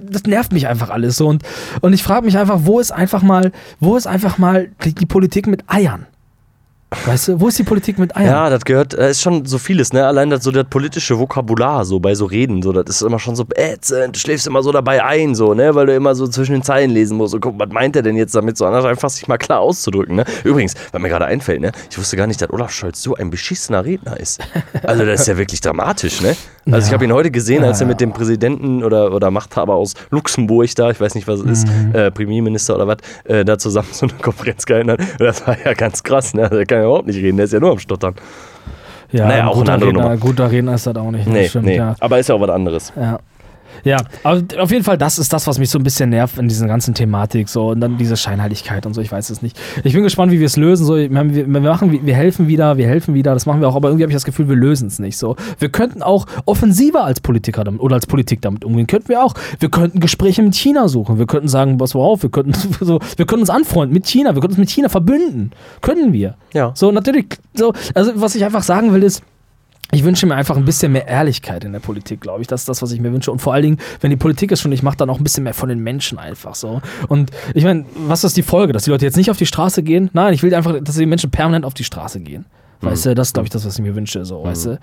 das 0.00 0.22
nervt 0.24 0.52
mich 0.52 0.66
einfach 0.66 0.90
alles 0.90 1.16
so. 1.16 1.28
Und, 1.28 1.42
und 1.80 1.92
ich 1.92 2.02
frage 2.02 2.24
mich 2.24 2.38
einfach, 2.38 2.60
wo 2.62 2.80
ist 2.80 2.90
einfach 2.90 3.22
mal, 3.22 3.52
wo 3.80 3.96
ist 3.96 4.06
einfach 4.06 4.38
mal 4.38 4.68
die, 4.84 4.94
die 4.94 5.06
Politik 5.06 5.46
mit 5.46 5.64
Eiern? 5.68 6.06
Weißt 7.06 7.28
du, 7.28 7.40
wo 7.40 7.48
ist 7.48 7.58
die 7.58 7.62
Politik 7.64 7.98
mit 7.98 8.16
Eiern? 8.16 8.26
Ja, 8.26 8.50
das 8.50 8.64
gehört, 8.64 8.94
da 8.94 9.06
ist 9.08 9.20
schon 9.20 9.44
so 9.46 9.58
vieles, 9.58 9.92
ne? 9.92 10.06
Allein 10.06 10.30
das 10.30 10.42
so 10.44 10.50
das 10.50 10.64
politische 10.68 11.18
Vokabular, 11.18 11.84
so 11.84 12.00
bei 12.00 12.14
so 12.14 12.24
Reden, 12.26 12.62
so, 12.62 12.72
das 12.72 12.96
ist 12.96 13.02
immer 13.02 13.18
schon 13.18 13.36
so 13.36 13.44
ätzend, 13.54 14.16
du 14.16 14.20
schläfst 14.20 14.46
immer 14.46 14.62
so 14.62 14.72
dabei 14.72 15.04
ein, 15.04 15.34
so, 15.34 15.54
ne? 15.54 15.74
Weil 15.74 15.86
du 15.86 15.94
immer 15.94 16.14
so 16.14 16.26
zwischen 16.28 16.52
den 16.52 16.62
Zeilen 16.62 16.90
lesen 16.90 17.16
musst 17.16 17.34
und 17.34 17.40
guck, 17.40 17.58
was 17.58 17.68
meint 17.70 17.96
er 17.96 18.02
denn 18.02 18.16
jetzt 18.16 18.34
damit, 18.34 18.56
so 18.56 18.66
anders 18.66 18.84
einfach 18.84 19.10
sich 19.10 19.28
mal 19.28 19.38
klar 19.38 19.60
auszudrücken, 19.60 20.16
ne? 20.16 20.24
Übrigens, 20.44 20.74
was 20.92 21.00
mir 21.00 21.08
gerade 21.08 21.26
einfällt, 21.26 21.60
ne? 21.60 21.72
Ich 21.90 21.98
wusste 21.98 22.16
gar 22.16 22.26
nicht, 22.26 22.40
dass 22.40 22.50
Olaf 22.50 22.70
Scholz 22.72 23.02
so 23.02 23.14
ein 23.14 23.30
beschissener 23.30 23.84
Redner 23.84 24.18
ist. 24.18 24.40
Also, 24.84 25.04
das 25.06 25.20
ist 25.22 25.26
ja 25.28 25.36
wirklich 25.38 25.60
dramatisch, 25.60 26.20
ne? 26.20 26.36
Also, 26.66 26.78
ich 26.78 26.86
Ja. 26.88 26.92
habe 26.94 27.04
ihn 27.04 27.12
heute 27.12 27.30
gesehen, 27.30 27.64
als 27.64 27.80
er 27.80 27.86
mit 27.86 28.00
dem 28.00 28.12
Präsidenten 28.12 28.84
oder, 28.84 29.12
oder 29.12 29.30
Machthaber 29.30 29.74
aus 29.74 29.94
Luxemburg 30.10 30.74
da, 30.76 30.90
ich 30.90 31.00
weiß 31.00 31.14
nicht, 31.14 31.26
was 31.26 31.40
es 31.40 31.46
ist, 31.62 31.66
Mhm. 31.68 31.94
äh, 31.94 32.10
Premierminister 32.10 32.74
oder 32.76 32.86
was, 32.86 32.96
äh, 33.24 33.44
da 33.44 33.56
zusammen 33.58 33.88
so 33.92 34.06
eine 34.06 34.14
Konferenz 34.20 34.66
gehalten 34.66 34.90
hat. 34.90 35.00
Und 35.00 35.20
das 35.20 35.46
war 35.46 35.56
ja 35.64 35.72
ganz 35.74 36.02
krass, 36.02 36.34
ne? 36.34 36.48
Kann 36.68 36.83
ja 36.84 36.88
überhaupt 36.90 37.06
nicht 37.08 37.16
reden, 37.16 37.36
der 37.36 37.44
ist 37.44 37.52
ja 37.52 37.60
nur 37.60 37.72
am 37.72 37.78
Stottern. 37.78 38.14
Ja, 39.12 39.26
Naja, 39.28 39.42
ein 39.42 39.48
auch 39.48 39.52
eine 39.52 39.60
guter 39.60 39.72
andere 39.74 39.88
Redner, 39.90 40.02
Nummer. 40.02 40.16
Guter 40.16 40.50
Redner 40.50 40.74
ist 40.74 40.86
das 40.86 40.96
auch 40.96 41.10
nicht. 41.10 41.26
Nee, 41.26 41.48
stimmt, 41.48 41.66
nee. 41.66 41.76
ja. 41.76 41.94
Aber 42.00 42.18
ist 42.18 42.28
ja 42.28 42.34
auch 42.34 42.40
was 42.40 42.50
anderes. 42.50 42.92
Ja. 42.96 43.18
Ja, 43.84 43.98
aber 44.22 44.42
auf 44.58 44.70
jeden 44.70 44.84
Fall, 44.84 44.98
das 44.98 45.18
ist 45.18 45.32
das, 45.32 45.46
was 45.46 45.58
mich 45.58 45.70
so 45.70 45.78
ein 45.78 45.82
bisschen 45.82 46.10
nervt 46.10 46.38
in 46.38 46.48
dieser 46.48 46.66
ganzen 46.66 46.94
Thematik. 46.94 47.48
So, 47.48 47.68
und 47.68 47.80
dann 47.80 47.98
diese 47.98 48.16
Scheinheiligkeit 48.16 48.86
und 48.86 48.94
so, 48.94 49.00
ich 49.00 49.12
weiß 49.12 49.30
es 49.30 49.42
nicht. 49.42 49.58
Ich 49.84 49.92
bin 49.92 50.02
gespannt, 50.02 50.32
wie 50.32 50.40
wir 50.40 50.46
es 50.46 50.56
lösen. 50.56 50.86
So, 50.86 50.96
wir, 50.96 51.10
wir, 51.10 51.46
machen, 51.60 52.00
wir 52.04 52.14
helfen 52.14 52.48
wieder, 52.48 52.76
wir 52.76 52.86
helfen 52.86 53.14
wieder, 53.14 53.34
das 53.34 53.46
machen 53.46 53.60
wir 53.60 53.68
auch, 53.68 53.76
aber 53.76 53.88
irgendwie 53.88 54.04
habe 54.04 54.10
ich 54.10 54.16
das 54.16 54.24
Gefühl, 54.24 54.48
wir 54.48 54.56
lösen 54.56 54.88
es 54.88 54.98
nicht. 54.98 55.18
So. 55.18 55.36
Wir 55.58 55.68
könnten 55.68 56.02
auch 56.02 56.26
offensiver 56.46 57.04
als 57.04 57.20
Politiker 57.20 57.64
damit 57.64 57.80
oder 57.80 57.96
als 57.96 58.06
Politik 58.06 58.40
damit 58.42 58.64
umgehen. 58.64 58.86
Könnten 58.86 59.08
wir 59.08 59.22
auch. 59.22 59.34
Wir 59.60 59.70
könnten 59.70 60.00
Gespräche 60.00 60.42
mit 60.42 60.54
China 60.54 60.88
suchen. 60.88 61.18
Wir 61.18 61.26
könnten 61.26 61.48
sagen, 61.48 61.78
pass 61.78 61.94
auf, 61.94 62.22
wir 62.22 62.30
könnten, 62.30 62.54
so, 62.80 63.00
wir 63.16 63.26
können 63.26 63.42
uns 63.42 63.50
anfreunden 63.50 63.92
mit 63.92 64.06
China, 64.06 64.34
wir 64.34 64.40
können 64.40 64.52
uns 64.52 64.58
mit 64.58 64.70
China 64.70 64.88
verbünden. 64.88 65.50
Können 65.80 66.12
wir. 66.12 66.36
Ja. 66.52 66.72
So, 66.74 66.90
natürlich, 66.90 67.26
so, 67.54 67.72
also 67.94 68.12
was 68.16 68.34
ich 68.34 68.44
einfach 68.44 68.62
sagen 68.62 68.92
will, 68.92 69.02
ist, 69.02 69.22
ich 69.92 70.04
wünsche 70.04 70.26
mir 70.26 70.34
einfach 70.34 70.56
ein 70.56 70.64
bisschen 70.64 70.92
mehr 70.92 71.06
Ehrlichkeit 71.06 71.64
in 71.64 71.72
der 71.72 71.80
Politik, 71.80 72.20
glaube 72.20 72.40
ich. 72.40 72.46
Das 72.46 72.62
ist 72.62 72.68
das, 72.68 72.82
was 72.82 72.92
ich 72.92 73.00
mir 73.00 73.12
wünsche. 73.12 73.30
Und 73.30 73.40
vor 73.40 73.52
allen 73.52 73.62
Dingen, 73.62 73.78
wenn 74.00 74.10
die 74.10 74.16
Politik 74.16 74.50
es 74.52 74.60
schon 74.60 74.70
nicht 74.70 74.82
macht, 74.82 75.00
dann 75.00 75.10
auch 75.10 75.18
ein 75.18 75.24
bisschen 75.24 75.44
mehr 75.44 75.54
von 75.54 75.68
den 75.68 75.80
Menschen 75.80 76.18
einfach 76.18 76.54
so. 76.54 76.80
Und 77.08 77.30
ich 77.54 77.64
meine, 77.64 77.84
was 77.94 78.24
ist 78.24 78.36
die 78.36 78.42
Folge? 78.42 78.72
Dass 78.72 78.84
die 78.84 78.90
Leute 78.90 79.04
jetzt 79.04 79.16
nicht 79.16 79.30
auf 79.30 79.36
die 79.36 79.46
Straße 79.46 79.82
gehen? 79.82 80.10
Nein, 80.12 80.34
ich 80.34 80.42
will 80.42 80.54
einfach, 80.54 80.74
dass 80.82 80.96
die 80.96 81.06
Menschen 81.06 81.30
permanent 81.30 81.64
auf 81.64 81.74
die 81.74 81.84
Straße 81.84 82.20
gehen. 82.20 82.46
Weißt 82.80 83.06
du, 83.06 83.14
das 83.14 83.28
ist, 83.28 83.34
glaube 83.34 83.46
ich, 83.46 83.50
das, 83.50 83.64
was 83.64 83.78
ich 83.78 83.82
mir 83.82 83.94
wünsche, 83.94 84.24
so, 84.24 84.44
weißt 84.44 84.66
du? 84.66 84.78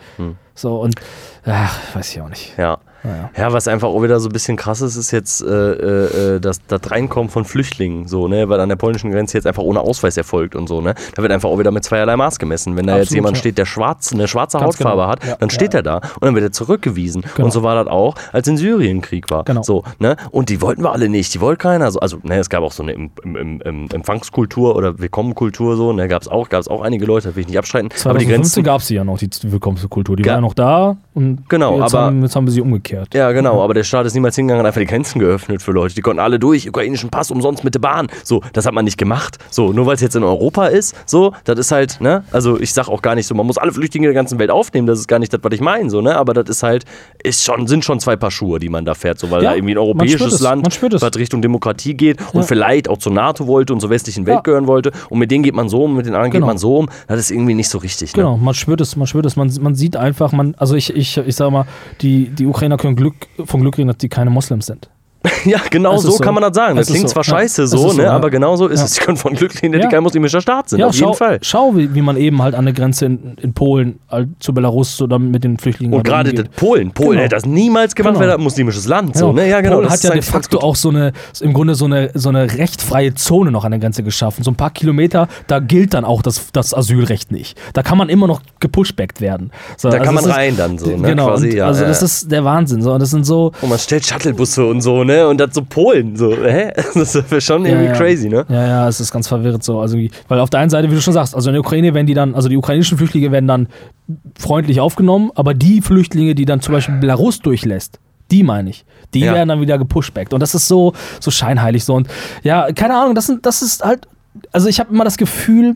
So, 0.55 0.81
und, 0.81 0.95
ach, 1.45 1.77
weiß 1.93 2.11
ich 2.11 2.21
auch 2.21 2.29
nicht. 2.29 2.57
Ja. 2.57 2.79
Ja. 3.03 3.29
Ja, 3.37 3.53
was 3.53 3.67
einfach 3.67 3.87
auch 3.87 4.03
wieder 4.03 4.19
so 4.19 4.29
ein 4.29 4.31
bisschen 4.31 4.57
krass 4.57 4.81
ist, 4.81 4.95
ist 4.95 5.11
jetzt 5.11 5.41
äh, 5.41 6.35
äh, 6.35 6.39
das, 6.39 6.59
das 6.67 6.81
Reinkommen 6.89 7.29
von 7.29 7.45
Flüchtlingen, 7.45 8.07
so, 8.07 8.27
ne, 8.27 8.47
weil 8.49 8.59
an 8.59 8.69
der 8.69 8.75
polnischen 8.75 9.11
Grenze 9.11 9.37
jetzt 9.37 9.47
einfach 9.47 9.63
ohne 9.63 9.79
Ausweis 9.79 10.17
erfolgt 10.17 10.55
und 10.55 10.67
so, 10.67 10.81
ne. 10.81 10.93
Da 11.15 11.21
wird 11.21 11.31
einfach 11.31 11.49
auch 11.49 11.57
wieder 11.59 11.71
mit 11.71 11.83
zweierlei 11.83 12.15
Maß 12.15 12.37
gemessen. 12.39 12.75
Wenn 12.75 12.87
da 12.87 12.93
jetzt 12.97 13.03
Absolut, 13.07 13.15
jemand 13.17 13.37
ja. 13.37 13.39
steht, 13.39 13.57
der 13.57 13.65
schwarz, 13.65 14.13
eine 14.13 14.27
schwarze 14.27 14.57
Ganz 14.59 14.75
Hautfarbe 14.75 15.01
genau. 15.01 15.31
hat, 15.31 15.41
dann 15.41 15.49
steht 15.49 15.73
er 15.73 15.81
da 15.83 15.97
und 15.97 16.23
dann 16.23 16.35
wird 16.35 16.45
er 16.45 16.51
zurückgewiesen. 16.51 17.23
Genau. 17.35 17.45
Und 17.45 17.51
so 17.51 17.63
war 17.63 17.75
das 17.83 17.87
auch, 17.91 18.15
als 18.31 18.47
in 18.47 18.57
Syrien 18.57 19.01
Krieg 19.01 19.29
war. 19.31 19.43
Genau. 19.45 19.63
So, 19.63 19.83
ne? 19.99 20.15
Und 20.31 20.49
die 20.49 20.61
wollten 20.61 20.83
wir 20.83 20.91
alle 20.91 21.09
nicht, 21.09 21.33
die 21.33 21.41
wollte 21.41 21.57
keiner. 21.63 21.85
Also, 21.85 21.99
also 21.99 22.17
ne, 22.23 22.37
es 22.37 22.49
gab 22.49 22.61
auch 22.63 22.71
so 22.71 22.83
eine 22.83 22.93
Em- 22.93 23.09
Em- 23.23 23.61
Em- 23.61 23.87
Empfangskultur 23.91 24.75
oder 24.75 24.99
Willkommenkultur, 24.99 25.75
so, 25.75 25.93
ne, 25.93 26.07
gab 26.07 26.21
es 26.21 26.27
auch, 26.27 26.49
gab 26.49 26.61
es 26.61 26.67
auch 26.67 26.81
einige 26.81 27.05
Leute, 27.05 27.29
das 27.29 27.35
will 27.35 27.41
ich 27.41 27.47
nicht 27.47 27.57
abstreiten. 27.57 27.87
Aber 28.05 28.19
die 28.19 28.25
2015 28.25 28.29
Grenzen. 28.35 28.63
gab 28.63 28.81
es 28.81 28.89
ja 28.89 29.03
noch, 29.03 29.17
die 29.17 29.29
Willkommenskultur. 29.43 30.15
Die 30.15 30.25
war 30.25 30.33
ja 30.33 30.41
noch 30.41 30.53
da 30.53 30.97
und 31.13 31.49
Genau, 31.49 31.81
jetzt, 31.81 31.95
aber- 31.95 32.05
haben, 32.05 32.21
jetzt 32.21 32.35
haben 32.35 32.45
wir 32.45 32.51
sie 32.51 32.61
umgekehrt. 32.61 32.90
Ja, 33.13 33.31
genau, 33.31 33.61
aber 33.63 33.73
der 33.73 33.83
Staat 33.83 34.05
ist 34.05 34.13
niemals 34.13 34.35
hingegangen 34.35 34.61
und 34.61 34.65
einfach 34.67 34.81
die 34.81 34.87
Grenzen 34.87 35.19
geöffnet 35.19 35.61
für 35.61 35.71
Leute. 35.71 35.95
Die 35.95 36.01
konnten 36.01 36.19
alle 36.19 36.39
durch, 36.39 36.67
ukrainischen 36.67 37.09
Pass 37.09 37.31
umsonst 37.31 37.63
mit 37.63 37.73
der 37.75 37.79
Bahn. 37.79 38.07
So, 38.23 38.41
das 38.53 38.65
hat 38.65 38.73
man 38.73 38.85
nicht 38.85 38.97
gemacht. 38.97 39.37
So, 39.49 39.71
nur 39.73 39.85
weil 39.85 39.95
es 39.95 40.01
jetzt 40.01 40.15
in 40.15 40.23
Europa 40.23 40.67
ist, 40.67 40.95
so, 41.05 41.33
das 41.45 41.57
ist 41.59 41.71
halt, 41.71 41.99
ne? 42.01 42.23
Also 42.31 42.59
ich 42.59 42.73
sag 42.73 42.87
auch 42.87 43.01
gar 43.01 43.15
nicht 43.15 43.27
so, 43.27 43.35
man 43.35 43.45
muss 43.45 43.57
alle 43.57 43.71
Flüchtlinge 43.71 44.07
der 44.07 44.13
ganzen 44.13 44.39
Welt 44.39 44.49
aufnehmen, 44.51 44.87
das 44.87 44.99
ist 44.99 45.07
gar 45.07 45.19
nicht 45.19 45.33
das, 45.33 45.39
was 45.43 45.53
ich 45.53 45.61
meine, 45.61 45.89
so, 45.89 46.01
ne? 46.01 46.15
Aber 46.15 46.33
das 46.33 46.49
ist 46.49 46.63
halt, 46.63 46.85
ist 47.23 47.43
schon, 47.43 47.67
sind 47.67 47.83
schon 47.85 47.99
zwei 47.99 48.15
Paar 48.15 48.31
Schuhe, 48.31 48.59
die 48.59 48.69
man 48.69 48.85
da 48.85 48.93
fährt, 48.93 49.19
so, 49.19 49.31
weil 49.31 49.43
Ja, 49.43 49.51
da 49.51 49.55
irgendwie 49.55 49.73
ein 49.75 49.77
europäisches 49.77 50.33
es, 50.33 50.39
Land, 50.41 50.63
man 50.63 50.71
spürt 50.71 50.93
es. 50.93 51.01
was 51.01 51.15
Richtung 51.15 51.41
Demokratie 51.41 51.93
geht 51.93 52.19
und 52.33 52.41
Ja. 52.41 52.47
vielleicht 52.47 52.89
auch 52.89 52.97
zur 52.97 53.11
NATO 53.13 53.47
wollte 53.47 53.73
und 53.73 53.79
zur 53.79 53.89
westlichen 53.89 54.25
Welt 54.25 54.37
Ja. 54.37 54.41
gehören 54.41 54.67
wollte 54.67 54.91
und 55.09 55.19
mit 55.19 55.31
denen 55.31 55.43
geht 55.43 55.55
man 55.55 55.69
so 55.69 55.83
um, 55.83 55.95
mit 55.95 56.05
den 56.05 56.13
anderen 56.15 56.31
Genau. 56.31 56.45
geht 56.45 56.47
man 56.47 56.57
so 56.57 56.77
um. 56.77 56.89
Das 57.07 57.19
ist 57.19 57.31
irgendwie 57.31 57.53
nicht 57.53 57.69
so 57.69 57.77
richtig, 57.77 58.15
ne? 58.15 58.23
Genau, 58.23 58.37
man 58.37 58.53
spürt 58.53 58.81
es, 58.81 58.95
man 58.95 59.07
spürt 59.07 59.25
es, 59.25 59.35
man, 59.35 59.51
man 59.61 59.75
sieht 59.75 59.95
einfach, 59.95 60.31
man, 60.31 60.55
also 60.57 60.75
ich, 60.75 60.95
ich, 60.95 61.17
ich 61.17 61.35
sage 61.35 61.51
mal, 61.51 61.65
die, 62.01 62.29
die 62.29 62.45
Ukrainer 62.45 62.77
können 62.81 62.95
Glück, 62.95 63.27
von 63.45 63.61
Glück 63.61 63.77
reden, 63.77 63.87
dass 63.87 63.97
die 63.97 64.09
keine 64.09 64.31
Moslems 64.31 64.65
sind. 64.65 64.89
Ja, 65.45 65.59
genau 65.69 65.97
so, 65.97 66.11
so. 66.11 66.17
kann 66.19 66.33
man 66.35 66.43
das 66.43 66.55
sagen. 66.55 66.75
Das 66.75 66.87
ist 66.87 66.93
klingt 66.93 67.09
so. 67.09 67.13
zwar 67.13 67.23
Ja. 67.23 67.39
scheiße 67.39 67.63
Es 67.63 67.71
so, 67.71 67.89
so, 67.89 67.97
ne? 67.97 68.03
ja. 68.03 68.11
aber 68.11 68.29
genau 68.29 68.55
so 68.55 68.67
ist 68.67 68.79
Ja. 68.79 68.85
es. 68.85 68.93
Sie 68.95 69.01
können 69.01 69.17
von 69.17 69.33
Glück 69.33 69.53
reden, 69.61 69.71
dass 69.73 69.81
Ja. 69.81 69.87
die 69.87 69.93
kein 69.95 70.03
muslimischer 70.03 70.41
Staat 70.41 70.69
sind, 70.69 70.83
auf 70.83 70.93
schau, 70.95 71.05
jeden 71.07 71.17
Fall. 71.17 71.39
schau 71.41 71.75
wie, 71.75 71.93
wie 71.95 72.01
man 72.01 72.15
eben 72.17 72.41
halt 72.41 72.53
an 72.55 72.65
der 72.65 72.73
Grenze 72.73 73.05
in, 73.05 73.35
in 73.41 73.53
Polen 73.53 73.99
halt, 74.09 74.29
zu 74.39 74.53
Belarus 74.53 75.01
oder 75.01 75.17
mit 75.19 75.43
den 75.43 75.57
Flüchtlingen 75.57 75.93
Und 75.95 76.07
da 76.07 76.11
gerade 76.11 76.33
das. 76.33 76.45
Polen. 76.55 76.91
Polen 76.91 77.11
Genau. 77.11 77.21
hätte 77.23 77.35
das 77.35 77.45
niemals 77.45 77.95
gemacht, 77.95 78.13
Genau. 78.13 78.19
wäre 78.21 78.31
das 78.31 78.39
ein 78.39 78.43
muslimisches 78.43 78.87
Land. 78.87 79.15
So, 79.17 79.27
Genau. 79.31 79.41
ne? 79.41 79.49
Ja, 79.49 79.61
genau. 79.61 79.75
Polen 79.77 79.89
das 79.89 79.93
hat 79.97 80.03
ja 80.03 80.11
de 80.11 80.21
facto 80.21 80.59
auch 80.59 80.75
so 80.75 80.89
eine, 80.89 81.11
im 81.39 81.53
Grunde 81.53 81.75
so 81.75 81.85
eine, 81.85 82.11
so 82.13 82.29
eine 82.29 82.51
rechtfreie 82.57 83.13
Zone 83.15 83.51
noch 83.51 83.63
an 83.65 83.71
der 83.71 83.79
Grenze 83.79 84.03
geschaffen. 84.03 84.43
So 84.43 84.51
ein 84.51 84.55
paar 84.55 84.71
Kilometer, 84.71 85.27
da 85.47 85.59
gilt 85.59 85.93
dann 85.93 86.05
auch 86.05 86.21
das, 86.21 86.51
das 86.51 86.73
Asylrecht 86.73 87.31
nicht. 87.31 87.57
Da 87.73 87.81
kann 87.83 87.97
man 87.97 88.09
immer 88.09 88.27
noch 88.27 88.41
gepushbackt 88.59 89.21
werden. 89.21 89.51
So, 89.77 89.89
Da 89.89 89.97
kann 89.99 90.15
das 90.15 90.23
man 90.25 90.31
ist- 90.31 90.37
rein 90.37 90.57
dann 90.57 90.77
so, 90.77 90.89
ne? 90.95 91.09
Genau, 91.09 91.27
Quasi, 91.27 91.49
und, 91.49 91.55
ja, 91.55 91.67
also 91.67 91.81
ja. 91.83 91.87
das 91.87 92.01
ist 92.03 92.31
der 92.31 92.43
Wahnsinn. 92.43 92.81
So, 92.81 92.97
das 92.97 93.09
sind 93.11 93.25
so, 93.25 93.51
Und 93.61 93.69
man 93.69 93.79
stellt 93.79 94.05
Shuttlebusse 94.05 94.65
und 94.65 94.81
so, 94.81 95.03
ne? 95.03 95.10
Und 95.19 95.39
das 95.39 95.53
so 95.53 95.63
Polen. 95.63 96.15
So, 96.15 96.35
hä? 96.35 96.71
Das 96.93 97.15
ist 97.15 97.43
schon 97.43 97.65
irgendwie 97.65 97.85
ja, 97.85 97.91
ja. 97.91 97.97
crazy, 97.97 98.29
ne? 98.29 98.45
Ja, 98.49 98.67
ja, 98.67 98.87
es 98.87 98.99
ist 98.99 99.11
ganz 99.11 99.27
verwirrend 99.27 99.63
so. 99.63 99.79
Also, 99.79 99.97
weil 100.27 100.39
auf 100.39 100.49
der 100.49 100.59
einen 100.59 100.69
Seite, 100.69 100.89
wie 100.89 100.95
du 100.95 101.01
schon 101.01 101.13
sagst, 101.13 101.35
also 101.35 101.49
in 101.49 101.53
der 101.53 101.61
Ukraine 101.61 101.93
werden 101.93 102.07
die 102.07 102.13
dann, 102.13 102.35
also 102.35 102.49
die 102.49 102.57
ukrainischen 102.57 102.97
Flüchtlinge 102.97 103.31
werden 103.31 103.47
dann 103.47 103.67
freundlich 104.37 104.79
aufgenommen, 104.79 105.31
aber 105.35 105.53
die 105.53 105.81
Flüchtlinge, 105.81 106.35
die 106.35 106.45
dann 106.45 106.61
zum 106.61 106.73
Beispiel 106.73 106.95
Belarus 106.97 107.39
durchlässt, 107.39 107.99
die 108.31 108.43
meine 108.43 108.69
ich, 108.69 108.85
die 109.13 109.19
Ja. 109.21 109.33
werden 109.33 109.49
dann 109.49 109.61
wieder 109.61 109.77
gepushbackt. 109.77 110.33
Und 110.33 110.39
das 110.39 110.55
ist 110.55 110.67
so, 110.67 110.93
so 111.19 111.31
scheinheilig 111.31 111.83
so. 111.83 111.95
Und 111.95 112.07
ja, 112.43 112.71
keine 112.71 112.95
Ahnung, 112.97 113.15
das, 113.15 113.27
sind, 113.27 113.45
das 113.45 113.61
ist 113.61 113.83
halt, 113.83 114.07
also 114.51 114.67
ich 114.67 114.79
habe 114.79 114.93
immer 114.93 115.03
das 115.03 115.17
Gefühl, 115.17 115.75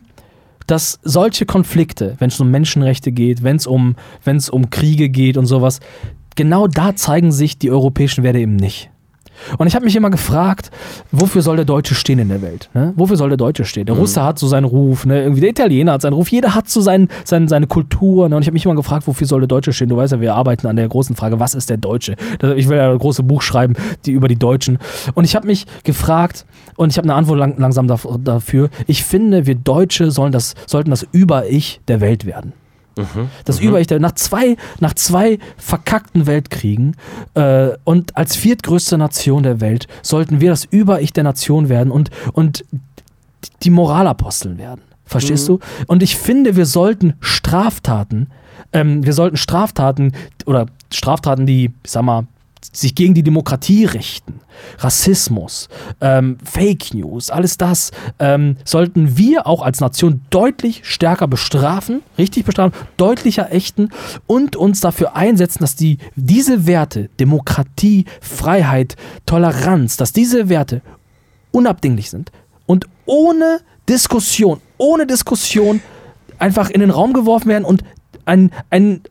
dass 0.66 0.98
solche 1.02 1.46
Konflikte, 1.46 2.16
wenn 2.18 2.28
es 2.28 2.40
um 2.40 2.50
Menschenrechte 2.50 3.12
geht, 3.12 3.42
wenn 3.44 3.56
es 3.56 3.66
um, 3.66 3.94
wenn's 4.24 4.48
um 4.48 4.70
Kriege 4.70 5.08
geht 5.08 5.36
und 5.36 5.46
sowas, 5.46 5.80
genau 6.34 6.66
da 6.66 6.96
zeigen 6.96 7.30
sich 7.30 7.58
die 7.58 7.70
europäischen 7.70 8.24
Werte 8.24 8.38
eben 8.40 8.56
nicht. 8.56 8.90
Und 9.58 9.66
ich 9.66 9.74
habe 9.74 9.84
mich 9.84 9.96
immer 9.96 10.10
gefragt, 10.10 10.70
wofür 11.12 11.42
soll 11.42 11.56
der 11.56 11.64
Deutsche 11.64 11.94
stehen 11.94 12.18
in 12.18 12.28
der 12.28 12.42
Welt? 12.42 12.68
Ne? 12.74 12.92
Wofür 12.96 13.16
soll 13.16 13.28
der 13.28 13.36
Deutsche 13.36 13.64
stehen? 13.64 13.86
Der 13.86 13.94
Russe 13.94 14.22
hat 14.22 14.38
so 14.38 14.46
seinen 14.46 14.64
Ruf, 14.64 15.06
ne? 15.06 15.22
irgendwie 15.22 15.40
der 15.40 15.50
Italiener 15.50 15.92
hat 15.92 16.02
seinen 16.02 16.14
Ruf, 16.14 16.28
jeder 16.28 16.54
hat 16.54 16.68
so 16.68 16.80
sein, 16.80 17.08
sein, 17.24 17.48
seine 17.48 17.66
Kultur. 17.66 18.28
Ne? 18.28 18.36
Und 18.36 18.42
ich 18.42 18.48
habe 18.48 18.54
mich 18.54 18.64
immer 18.64 18.74
gefragt, 18.74 19.06
wofür 19.06 19.26
soll 19.26 19.40
der 19.40 19.48
Deutsche 19.48 19.72
stehen? 19.72 19.88
Du 19.88 19.96
weißt 19.96 20.12
ja, 20.12 20.20
wir 20.20 20.34
arbeiten 20.34 20.66
an 20.66 20.76
der 20.76 20.88
großen 20.88 21.16
Frage, 21.16 21.38
was 21.40 21.54
ist 21.54 21.70
der 21.70 21.76
Deutsche? 21.76 22.16
Ich 22.56 22.68
will 22.68 22.76
ja 22.76 22.90
ein 22.90 22.98
großes 22.98 23.26
Buch 23.26 23.42
schreiben 23.42 23.74
die, 24.04 24.12
über 24.12 24.28
die 24.28 24.36
Deutschen. 24.36 24.78
Und 25.14 25.24
ich 25.24 25.34
habe 25.36 25.46
mich 25.46 25.66
gefragt, 25.84 26.46
und 26.76 26.90
ich 26.90 26.98
habe 26.98 27.06
eine 27.06 27.14
Antwort 27.14 27.38
lang, 27.38 27.54
langsam 27.58 27.86
daf- 27.86 28.18
dafür, 28.22 28.68
ich 28.86 29.04
finde, 29.04 29.46
wir 29.46 29.54
Deutsche 29.54 30.10
sollen 30.10 30.32
das, 30.32 30.54
sollten 30.66 30.90
das 30.90 31.06
Über-Ich 31.12 31.80
der 31.88 32.00
Welt 32.00 32.26
werden. 32.26 32.52
Das 33.44 33.60
Über-Ich, 33.60 33.86
der- 33.86 34.00
nach 34.00 34.12
zwei, 34.12 34.56
nach 34.80 34.94
zwei 34.94 35.38
verkackten 35.58 36.26
Weltkriegen 36.26 36.96
äh, 37.34 37.70
und 37.84 38.16
als 38.16 38.36
viertgrößte 38.36 38.96
Nation 38.98 39.42
der 39.42 39.60
Welt 39.60 39.86
sollten 40.02 40.40
wir 40.40 40.50
das 40.50 40.64
Über-Ich 40.64 41.12
der 41.12 41.24
Nation 41.24 41.68
werden 41.68 41.90
und, 41.90 42.10
und 42.32 42.64
die 43.62 43.70
Moralaposteln 43.70 44.58
werden. 44.58 44.80
Verstehst 45.04 45.46
du? 45.48 45.60
Und 45.86 46.02
ich 46.02 46.16
finde, 46.16 46.56
wir 46.56 46.66
sollten 46.66 47.14
Straftaten, 47.20 48.28
ähm, 48.72 49.04
wir 49.04 49.12
sollten 49.12 49.36
Straftaten 49.36 50.12
oder 50.46 50.66
Straftaten, 50.92 51.46
die, 51.46 51.66
ich 51.84 51.90
sag 51.90 52.02
mal, 52.02 52.26
sich 52.72 52.94
gegen 52.94 53.14
die 53.14 53.22
Demokratie 53.22 53.84
richten, 53.84 54.40
Rassismus, 54.78 55.68
ähm, 56.00 56.38
Fake 56.44 56.94
News, 56.94 57.30
alles 57.30 57.58
das, 57.58 57.90
ähm, 58.18 58.56
sollten 58.64 59.16
wir 59.16 59.46
auch 59.46 59.62
als 59.62 59.80
Nation 59.80 60.22
deutlich 60.30 60.82
stärker 60.84 61.28
bestrafen, 61.28 62.02
richtig 62.18 62.44
bestrafen, 62.44 62.76
deutlicher 62.96 63.52
ächten 63.52 63.90
und 64.26 64.56
uns 64.56 64.80
dafür 64.80 65.16
einsetzen, 65.16 65.60
dass 65.60 65.76
die, 65.76 65.98
diese 66.16 66.66
Werte, 66.66 67.08
Demokratie, 67.20 68.06
Freiheit, 68.20 68.96
Toleranz, 69.26 69.96
dass 69.96 70.12
diese 70.12 70.48
Werte 70.48 70.82
unabdinglich 71.52 72.10
sind 72.10 72.32
und 72.66 72.86
ohne 73.06 73.60
Diskussion, 73.88 74.60
ohne 74.78 75.06
Diskussion 75.06 75.80
einfach 76.38 76.70
in 76.70 76.80
den 76.80 76.90
Raum 76.90 77.12
geworfen 77.12 77.48
werden 77.48 77.64
und 77.64 77.82
ein, 78.24 78.50
ein, 78.70 79.02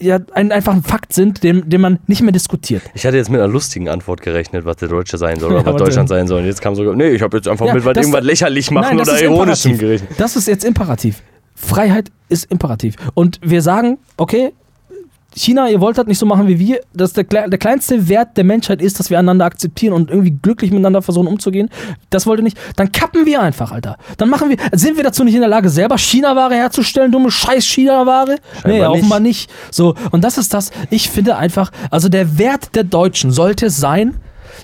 ja, 0.00 0.18
ein, 0.32 0.52
einfach 0.52 0.74
ein 0.74 0.82
Fakt 0.82 1.12
sind, 1.12 1.42
den, 1.42 1.68
den 1.68 1.80
man 1.80 1.98
nicht 2.06 2.22
mehr 2.22 2.32
diskutiert. 2.32 2.82
Ich 2.94 3.04
hatte 3.04 3.16
jetzt 3.16 3.30
mit 3.30 3.40
einer 3.40 3.52
lustigen 3.52 3.88
Antwort 3.88 4.20
gerechnet, 4.22 4.64
was 4.64 4.76
der 4.76 4.88
Deutsche 4.88 5.18
sein 5.18 5.40
soll 5.40 5.52
oder 5.52 5.60
Ja, 5.66 5.72
was. 5.72 5.82
Deutschland 5.82 6.08
sein 6.08 6.26
soll. 6.28 6.40
Und 6.40 6.46
jetzt 6.46 6.60
kam 6.62 6.74
sogar, 6.74 6.94
nee, 6.94 7.08
ich 7.10 7.22
habe 7.22 7.36
jetzt 7.36 7.48
einfach 7.48 7.66
Ja, 7.66 7.74
mit 7.74 7.84
was 7.84 7.96
irgendwas 7.96 8.24
lächerlich 8.24 8.70
machen 8.70 8.96
Nein, 8.96 9.00
oder 9.00 9.20
ironischem 9.20 9.76
gerechnet. 9.76 10.10
Das 10.18 10.36
ist 10.36 10.46
jetzt 10.46 10.64
Imperativ. 10.64 11.22
Freiheit 11.54 12.10
ist 12.28 12.50
Imperativ. 12.50 12.94
Und 13.14 13.40
wir 13.42 13.62
sagen, 13.62 13.98
okay, 14.16 14.52
China, 15.36 15.68
ihr 15.68 15.80
wollt 15.80 15.98
das 15.98 16.06
nicht 16.06 16.18
so 16.18 16.26
machen 16.26 16.48
wie 16.48 16.58
wir. 16.58 16.80
Das 16.94 17.12
der, 17.12 17.24
der 17.24 17.58
kleinste 17.58 18.08
Wert 18.08 18.36
der 18.36 18.44
Menschheit 18.44 18.80
ist, 18.80 18.98
dass 18.98 19.10
wir 19.10 19.18
einander 19.18 19.44
akzeptieren 19.44 19.92
und 19.92 20.10
irgendwie 20.10 20.30
glücklich 20.30 20.70
miteinander 20.70 21.02
versuchen 21.02 21.28
umzugehen. 21.28 21.68
Das 22.10 22.26
wollt 22.26 22.40
ihr 22.40 22.44
nicht. 22.44 22.58
Dann 22.76 22.92
kappen 22.92 23.26
wir 23.26 23.40
einfach, 23.40 23.70
Alter. 23.70 23.96
Dann 24.16 24.30
machen 24.30 24.48
wir, 24.48 24.56
sind 24.72 24.96
wir 24.96 25.04
dazu 25.04 25.24
nicht 25.24 25.34
in 25.34 25.40
der 25.40 25.50
Lage, 25.50 25.68
selber 25.68 25.98
China-Ware 25.98 26.54
herzustellen, 26.54 27.12
dumme 27.12 27.30
Scheiß 27.30 27.64
China-Ware? 27.64 28.36
Nee, 28.64 28.70
Scheinbar 28.70 28.92
offenbar 28.92 29.20
nicht. 29.20 29.50
So, 29.70 29.94
und 30.10 30.24
das 30.24 30.38
ist 30.38 30.54
das, 30.54 30.70
ich 30.90 31.10
finde 31.10 31.36
einfach, 31.36 31.70
also 31.90 32.08
der 32.08 32.38
Wert 32.38 32.74
der 32.74 32.84
Deutschen 32.84 33.30
sollte 33.30 33.70
sein, 33.70 34.16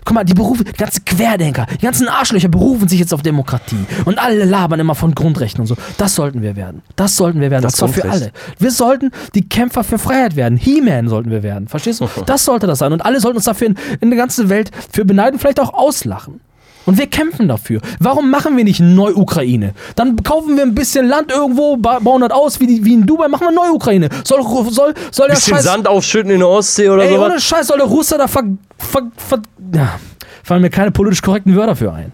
Guck 0.04 0.14
mal, 0.14 0.24
die 0.24 0.34
Berufe, 0.34 0.64
die 0.64 0.72
ganzen 0.72 1.04
Querdenker, 1.04 1.66
die 1.66 1.84
ganzen 1.84 2.08
Arschlöcher 2.08 2.48
berufen 2.48 2.88
sich 2.88 2.98
jetzt 2.98 3.14
auf 3.14 3.22
Demokratie. 3.22 3.86
Und 4.04 4.18
alle 4.18 4.44
labern 4.44 4.80
immer 4.80 4.94
von 4.94 5.14
Grundrechten 5.14 5.60
und 5.60 5.66
so. 5.66 5.76
Das 5.98 6.14
sollten 6.14 6.42
wir 6.42 6.56
werden. 6.56 6.82
Das 6.96 7.16
sollten 7.16 7.40
wir 7.40 7.50
werden. 7.50 7.62
Das 7.62 7.80
und 7.80 7.92
zwar 7.92 8.02
für 8.02 8.10
alle. 8.10 8.32
Wir 8.58 8.70
sollten 8.70 9.10
die 9.34 9.48
Kämpfer 9.48 9.84
für 9.84 9.98
Freiheit 9.98 10.36
werden. 10.36 10.58
He-Man 10.58 11.08
sollten 11.08 11.30
wir 11.30 11.42
werden. 11.42 11.68
Verstehst 11.68 12.00
du? 12.00 12.08
Das 12.26 12.44
sollte 12.44 12.66
das 12.66 12.78
sein. 12.78 12.92
Und 12.92 13.04
alle 13.04 13.20
sollten 13.20 13.36
uns 13.36 13.44
dafür 13.44 13.68
in, 13.68 13.76
in 14.00 14.10
der 14.10 14.16
ganzen 14.16 14.48
Welt 14.48 14.70
für 14.90 15.04
beneiden, 15.04 15.38
vielleicht 15.38 15.60
auch 15.60 15.74
auslachen. 15.74 16.40
Und 16.86 16.98
wir 16.98 17.06
kämpfen 17.06 17.48
dafür. 17.48 17.80
Warum 17.98 18.30
machen 18.30 18.56
wir 18.56 18.64
nicht 18.64 18.80
Neu-Ukraine? 18.80 19.72
Dann 19.96 20.16
kaufen 20.22 20.56
wir 20.56 20.62
ein 20.64 20.74
bisschen 20.74 21.06
Land 21.06 21.32
irgendwo, 21.32 21.76
ba- 21.76 21.98
bauen 21.98 22.20
das 22.20 22.30
aus, 22.30 22.60
wie, 22.60 22.66
die, 22.66 22.84
wie 22.84 22.94
in 22.94 23.06
Dubai, 23.06 23.28
machen 23.28 23.46
wir 23.46 23.52
Neu-Ukraine. 23.52 24.08
Soll, 24.24 24.42
soll, 24.70 24.94
soll 25.10 25.26
der 25.28 25.34
Bisschen 25.34 25.54
Scheiß. 25.54 25.64
Sand 25.64 25.88
aufschütten 25.88 26.30
in 26.30 26.38
der 26.40 26.48
Ostsee 26.48 26.88
oder 26.90 27.04
Ey, 27.04 27.16
ohne. 27.16 27.40
Scheiß 27.40 27.68
soll 27.68 27.78
der 27.78 27.86
Russe 27.86 28.18
da 28.18 28.28
ver, 28.28 28.42
ver, 28.78 29.02
ver 29.16 29.38
ja, 29.74 29.98
fallen 30.42 30.62
mir 30.62 30.70
keine 30.70 30.90
politisch 30.90 31.22
korrekten 31.22 31.56
Wörter 31.56 31.74
für 31.76 31.92
ein. 31.92 32.12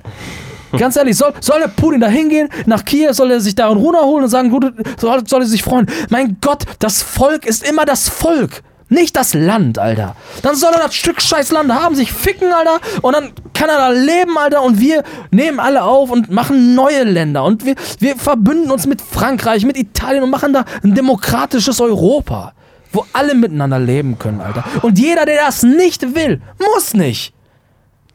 Ganz 0.79 0.95
ehrlich, 0.95 1.17
soll, 1.17 1.33
soll 1.41 1.59
der 1.59 1.67
Putin 1.67 1.99
da 2.01 2.07
hingehen, 2.07 2.49
nach 2.67 2.85
Kiew, 2.85 3.13
soll 3.13 3.33
er 3.33 3.41
sich 3.41 3.57
da 3.57 3.67
runterholen 3.67 4.23
und 4.25 4.31
sagen, 4.31 4.51
gut, 4.51 4.73
soll, 5.01 5.27
soll 5.27 5.43
er 5.43 5.47
sich 5.49 5.65
freuen. 5.65 5.87
Mein 6.11 6.37
Gott, 6.41 6.63
das 6.79 7.03
Volk 7.03 7.45
ist 7.45 7.69
immer 7.69 7.85
das 7.85 8.09
Volk. 8.09 8.63
Nicht 8.91 9.15
das 9.15 9.35
Land, 9.35 9.79
Alter. 9.79 10.17
Dann 10.43 10.57
soll 10.57 10.73
er 10.73 10.81
das 10.81 10.97
Stück 10.97 11.23
scheiß 11.23 11.53
Land 11.53 11.73
haben, 11.73 11.95
sich 11.95 12.13
ficken, 12.13 12.53
Alter. 12.53 12.81
Und 13.03 13.15
dann 13.15 13.33
kann 13.55 13.69
er 13.71 13.79
da 13.79 13.89
leben, 13.91 14.37
Alter. 14.37 14.63
Und 14.63 14.81
wir 14.81 15.05
nehmen 15.31 15.61
alle 15.61 15.85
auf 15.85 16.11
und 16.11 16.29
machen 16.31 16.75
neue 16.75 17.05
Länder. 17.05 17.45
Und 17.45 17.65
wir, 17.65 17.77
wir 18.01 18.17
verbünden 18.17 18.73
uns 18.73 18.89
mit 18.89 19.01
Frankreich, 19.01 19.65
mit 19.65 19.79
Italien 19.79 20.25
und 20.25 20.31
machen 20.31 20.53
da 20.53 20.65
ein 20.83 20.97
demokratisches 20.97 21.81
Europa. 21.81 22.53
Wo 22.93 23.07
alle 23.13 23.37
miteinander 23.37 23.79
leben 23.79 24.19
können, 24.19 24.41
Alter. 24.41 24.65
Und 24.83 24.99
jeder, 24.99 25.25
der 25.25 25.47
das 25.47 25.63
nicht 25.63 26.17
will, 26.17 26.43
muss 26.75 26.93
nicht. 26.93 27.33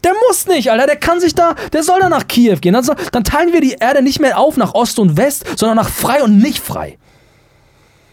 Der 0.04 0.12
muss 0.28 0.46
nicht, 0.46 0.72
Alter. 0.72 0.88
Der 0.88 0.98
kann 0.98 1.22
sich 1.22 1.34
da, 1.34 1.56
der 1.72 1.84
soll 1.84 2.02
da 2.02 2.10
nach 2.10 2.28
Kiew 2.28 2.58
gehen. 2.60 2.74
Dann, 2.74 2.84
soll, 2.84 2.98
dann 3.14 3.24
teilen 3.24 3.54
wir 3.54 3.62
die 3.62 3.78
Erde 3.80 4.02
nicht 4.02 4.20
mehr 4.20 4.38
auf 4.38 4.58
nach 4.58 4.74
Ost 4.74 5.00
und 5.00 5.16
West, 5.16 5.46
sondern 5.56 5.78
nach 5.78 5.90
frei 5.90 6.22
und 6.22 6.38
nicht 6.38 6.62
frei. 6.62 6.98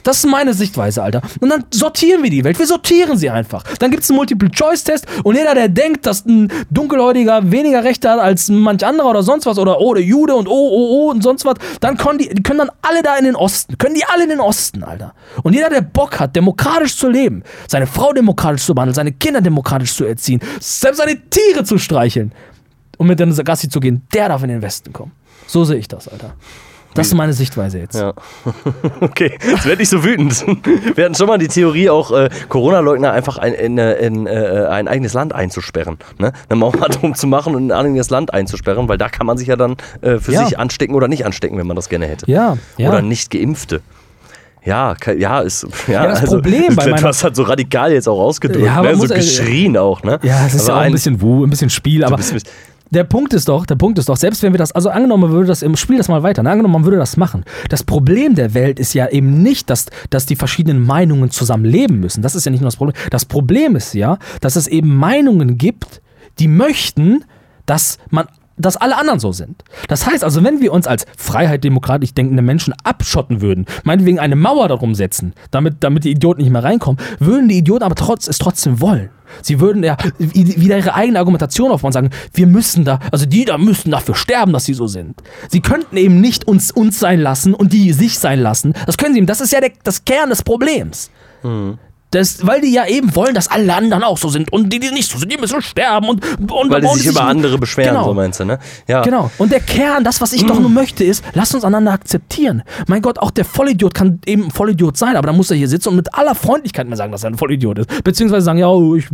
Das 0.03 0.19
ist 0.19 0.27
meine 0.27 0.55
Sichtweise, 0.55 1.03
Alter. 1.03 1.23
Und 1.41 1.51
dann 1.51 1.65
sortieren 1.71 2.23
wir 2.23 2.31
die 2.31 2.45
Welt. 2.45 2.59
Wir 2.59 2.67
sortieren 2.67 3.17
sie 3.17 3.31
einfach. 3.31 3.63
Dann 3.79 3.91
gibt 3.91 4.03
es 4.03 4.11
einen 4.11 4.17
Multiple-Choice-Test 4.17 5.07
und 5.25 5.37
jeder, 5.37 5.55
der 5.55 5.69
denkt, 5.69 6.07
dass 6.07 6.25
ein 6.27 6.53
Dunkelhäutiger 6.71 7.51
weniger 7.51 7.85
Rechte 7.85 8.11
hat 8.11 8.19
als 8.19 8.49
manch 8.49 8.85
anderer 8.85 9.11
oder 9.11 9.23
sonst 9.23 9.47
was 9.47 9.59
oder 9.59 9.81
oh, 9.81 9.95
der 9.95 10.03
Jude 10.03 10.35
und 10.35 10.49
oh, 10.49 10.53
oh, 10.53 11.07
oh 11.07 11.11
und 11.11 11.23
sonst 11.23 11.45
was, 11.45 11.55
dann 11.81 11.97
können 11.97 12.19
die, 12.19 12.29
die 12.29 12.43
können 12.43 12.59
dann 12.59 12.71
alle 12.83 13.03
da 13.03 13.17
in 13.17 13.25
den 13.25 13.37
Osten. 13.37 13.79
Können 13.79 13.95
die 13.95 14.05
alle 14.05 14.25
in 14.25 14.31
den 14.31 14.41
Osten, 14.41 14.83
Alter. 14.83 15.15
Und 15.43 15.55
jeder, 15.55 15.71
der 15.71 15.83
Bock 15.83 16.19
hat, 16.19 16.35
demokratisch 16.37 16.97
zu 16.97 17.09
leben, 17.09 17.43
seine 17.69 17.87
Frau 17.87 18.13
demokratisch 18.13 18.65
zu 18.65 18.75
behandeln, 18.75 18.95
seine 18.95 19.13
Kinder 19.13 19.41
demokratisch 19.41 19.95
zu 19.95 20.05
erziehen, 20.05 20.41
selbst 20.61 20.99
seine 20.99 21.17
Tiere 21.29 21.65
zu 21.65 21.79
streicheln 21.79 22.33
und 22.99 23.07
mit 23.07 23.19
der 23.19 23.29
Gassi 23.29 23.69
zu 23.69 23.81
gehen, 23.81 24.07
der 24.13 24.29
darf 24.29 24.43
in 24.43 24.49
den 24.49 24.63
Westen 24.63 24.93
kommen. 24.93 25.13
So 25.47 25.65
sehe 25.65 25.77
ich 25.77 25.89
das, 25.89 26.09
Alter. 26.09 26.35
Das 26.95 27.07
ist 27.09 27.15
meine 27.15 27.33
Sichtweise 27.33 27.79
jetzt. 27.79 27.95
Ja. 27.95 28.13
Okay, 29.01 29.39
jetzt 29.49 29.67
werde 29.67 29.83
ich 29.83 29.89
so 29.89 30.05
wütend. 30.05 30.45
Wir 30.97 31.05
hatten 31.05 31.15
schon 31.15 31.27
mal 31.27 31.39
die 31.39 31.49
Theorie, 31.49 31.89
auch 31.91 32.11
äh, 32.13 32.29
Corona-Leugner 32.49 33.13
einfach 33.13 33.39
ein, 33.39 33.55
in, 33.55 33.79
äh, 33.79 33.95
in 33.95 34.27
äh, 34.27 34.67
ein 34.71 34.89
eigenes 34.89 35.13
Land 35.13 35.35
einzusperren. 35.35 35.99
Ne? 36.19 36.33
Eine 36.49 36.59
Mauer 36.59 36.73
drum 36.91 37.15
zu 37.15 37.27
machen 37.27 37.55
und 37.55 37.69
ein 37.69 37.73
eigenes 37.73 38.11
Land 38.11 38.33
einzusperren, 38.33 38.89
weil 38.89 38.99
da 38.99 39.09
kann 39.09 39.27
man 39.27 39.39
sich 39.39 39.49
ja 39.49 39.57
dann 39.57 39.77
äh, 40.03 40.19
für 40.19 40.33
Ja. 40.33 40.45
sich 40.47 40.59
anstecken 40.59 40.95
oder 40.95 41.09
nicht 41.09 41.25
anstecken, 41.27 41.59
wenn 41.59 41.67
man 41.67 41.77
das 41.77 41.89
gerne 41.89 42.07
hätte. 42.07 42.31
Ja, 42.31 42.57
ja. 42.77 42.89
Oder 42.91 43.03
nicht 43.03 43.31
Geimpfte. 43.31 43.81
Ja, 44.65 44.95
ja, 45.19 45.41
ist. 45.41 45.67
Ja, 45.89 46.05
Ja, 46.05 46.07
das 46.11 46.21
Problem 46.25 46.77
bei 46.77 46.87
meiner- 46.87 47.03
hast 47.09 47.25
halt 47.25 47.35
so 47.35 47.43
radikal 47.43 47.93
jetzt 47.93 48.09
auch 48.09 48.21
ausgedrückt, 48.21 48.65
Ja, 48.65 48.81
ne? 48.81 48.93
so 48.93 48.99
muss, 48.99 49.09
geschrien 49.11 49.77
auch, 49.77 50.05
ne? 50.05 50.21
Ja, 50.23 50.47
es 50.47 50.55
ist 50.55 50.63
Aber 50.63 50.69
ja 50.69 50.77
auch 50.77 50.87
ein 50.87 50.93
bisschen 50.93 51.21
Wu, 51.21 51.45
ein 51.45 51.51
bisschen 51.51 51.69
Spiel, 51.71 52.05
aber 52.05 52.17
bist- 52.17 52.49
der 52.93 53.05
Punkt 53.05 53.33
ist 53.33 53.49
doch, 53.49 53.65
der 53.65 53.77
Punkt 53.77 53.99
ist 53.99 54.09
doch, 54.09 54.17
selbst 54.17 54.43
wenn 54.43 54.53
wir 54.53 54.59
das, 54.59 54.73
also 54.73 54.91
angenommen, 54.91 55.31
würde 55.31 55.47
das 55.47 55.63
im 55.63 55.77
Spiel 55.77 55.97
das 55.97 56.09
mal 56.09 56.23
weiter, 56.23 56.43
ne, 56.43 56.51
angenommen, 56.51 56.75
man 56.75 56.85
würde 56.85 56.99
das 56.99 57.17
machen. 57.17 57.45
Das 57.71 57.83
Problem 57.85 58.35
der 58.35 58.53
Welt 58.53 58.79
ist 58.79 58.93
ja 58.93 59.09
eben 59.09 59.43
nicht, 59.43 59.71
dass, 59.71 59.87
dass 60.11 60.27
die 60.27 60.37
verschiedenen 60.37 60.85
Meinungen 60.85 61.31
zusammen 61.31 61.65
leben 61.65 62.01
müssen. 62.01 62.21
Das 62.21 62.35
ist 62.35 62.45
ja 62.45 62.51
nicht 62.51 62.61
nur 62.61 62.69
das 62.69 62.77
Problem. 62.77 62.95
Das 63.11 63.25
Problem 63.25 63.77
ist 63.77 63.95
ja, 63.95 64.19
dass 64.41 64.57
es 64.57 64.67
eben 64.67 64.95
Meinungen 64.95 65.57
gibt, 65.57 66.03
die 66.39 66.49
möchten, 66.49 67.25
dass 67.65 67.99
man 68.11 68.27
dass 68.63 68.77
alle 68.77 68.97
anderen 68.97 69.21
so 69.21 69.33
sind. 69.33 69.63
Das 69.89 70.07
heißt 70.07 70.25
also, 70.25 70.43
wenn 70.45 70.61
wir 70.61 70.73
uns 70.73 70.87
als 70.87 71.07
Freiheit 71.17 71.65
demokratisch 71.65 72.15
denkende 72.15 72.43
Menschen 72.43 72.75
abschotten 72.85 73.41
würden, 73.41 73.67
meinetwegen 73.85 74.19
eine 74.19 74.37
Mauer 74.37 74.69
darum 74.69 74.95
setzen, 74.95 75.35
damit, 75.51 75.77
damit 75.81 76.05
die 76.05 76.11
Idioten 76.11 76.43
nicht 76.43 76.51
mehr 76.51 76.65
reinkommen, 76.65 77.01
würden 77.19 77.49
die 77.49 77.59
Idioten 77.59 77.85
aber 77.85 77.95
trotz, 77.95 78.29
es 78.29 78.39
trotzdem 78.39 78.81
wollen. 78.81 79.11
Sie 79.41 79.61
würden 79.61 79.83
ja 79.83 79.97
wieder 80.19 80.77
ihre 80.77 80.95
eigene 80.95 81.19
Argumentation 81.19 81.71
aufbauen 81.71 81.89
und 81.89 81.93
sagen, 81.93 82.11
wir 82.35 82.47
müssen 82.47 82.85
da, 82.85 82.99
also 83.11 83.25
die 83.25 83.45
da 83.45 83.57
müssten 83.57 83.91
dafür 83.91 84.15
sterben, 84.15 84.53
dass 84.53 84.67
sie 84.67 84.75
so 84.75 84.87
sind. 84.87 85.23
Sie 85.49 85.61
könnten 85.61 85.97
eben 85.97 86.21
nicht 86.21 86.47
uns 86.47 86.71
uns 86.71 86.99
sein 86.99 87.21
lassen 87.21 87.55
und 87.55 87.73
die 87.73 87.93
sich 87.93 88.19
sein 88.19 88.41
lassen. 88.41 88.75
Das 88.87 88.99
können 88.99 89.15
sie 89.15 89.19
eben. 89.19 89.27
Das 89.27 89.41
ist 89.41 89.53
ja 89.53 89.61
der, 89.61 89.73
das 89.85 90.05
Kern 90.05 90.29
des 90.29 90.43
Problems. 90.43 91.11
Das, 92.13 92.47
weil 92.47 92.61
die 92.61 92.73
ja 92.73 92.87
eben 92.87 93.15
wollen, 93.17 93.35
dass 93.35 93.49
alle 93.51 93.75
anderen 93.75 94.05
auch 94.05 94.19
so 94.19 94.29
sind 94.29 94.53
und 94.53 94.73
die, 94.73 94.79
die 94.79 94.91
nicht 94.93 95.11
so 95.11 95.19
sind, 95.19 95.33
die 95.33 95.39
müssen 95.39 95.61
sterben 95.63 96.09
und, 96.09 96.25
und 96.51 96.71
Weil 96.71 96.81
die 96.83 96.87
und 96.87 96.99
sich 96.99 97.07
über 97.09 97.25
andere 97.25 97.59
beschweren, 97.59 97.95
Genau. 97.95 98.05
so 98.05 98.15
meinst 98.15 98.39
du, 98.39 98.45
ne? 98.45 98.59
Ja. 98.87 99.03
Genau. 99.03 99.31
Und 99.39 99.51
der 99.51 99.61
Kern, 99.61 100.05
das, 100.05 100.21
was 100.21 100.33
ich 100.33 100.45
doch 100.47 100.61
nur 100.61 100.71
möchte, 100.71 101.03
ist, 101.05 101.25
lasst 101.35 101.55
uns 101.55 101.65
einander 101.65 101.91
akzeptieren. 101.93 102.63
Mein 102.87 103.03
Gott, 103.03 103.19
auch 103.19 103.31
der 103.31 103.45
Vollidiot 103.45 103.95
kann 103.95 104.21
eben 104.27 104.45
ein 104.45 104.51
Vollidiot 104.51 104.97
sein, 104.97 105.17
aber 105.17 105.27
dann 105.27 105.37
muss 105.37 105.51
er 105.51 105.57
hier 105.57 105.69
sitzen 105.69 105.89
und 105.89 105.97
mit 105.97 106.15
aller 106.15 106.35
Freundlichkeit 106.35 106.87
mir 106.87 106.97
sagen, 106.97 107.13
dass 107.13 107.25
er 107.25 107.31
ein 107.31 107.37
Vollidiot 107.39 107.79
ist. 107.81 108.05
Beziehungsweise 108.05 108.45
sagen, 108.45 108.59
ja, 108.59 108.69
oh, 108.69 108.95
ich 108.95 109.07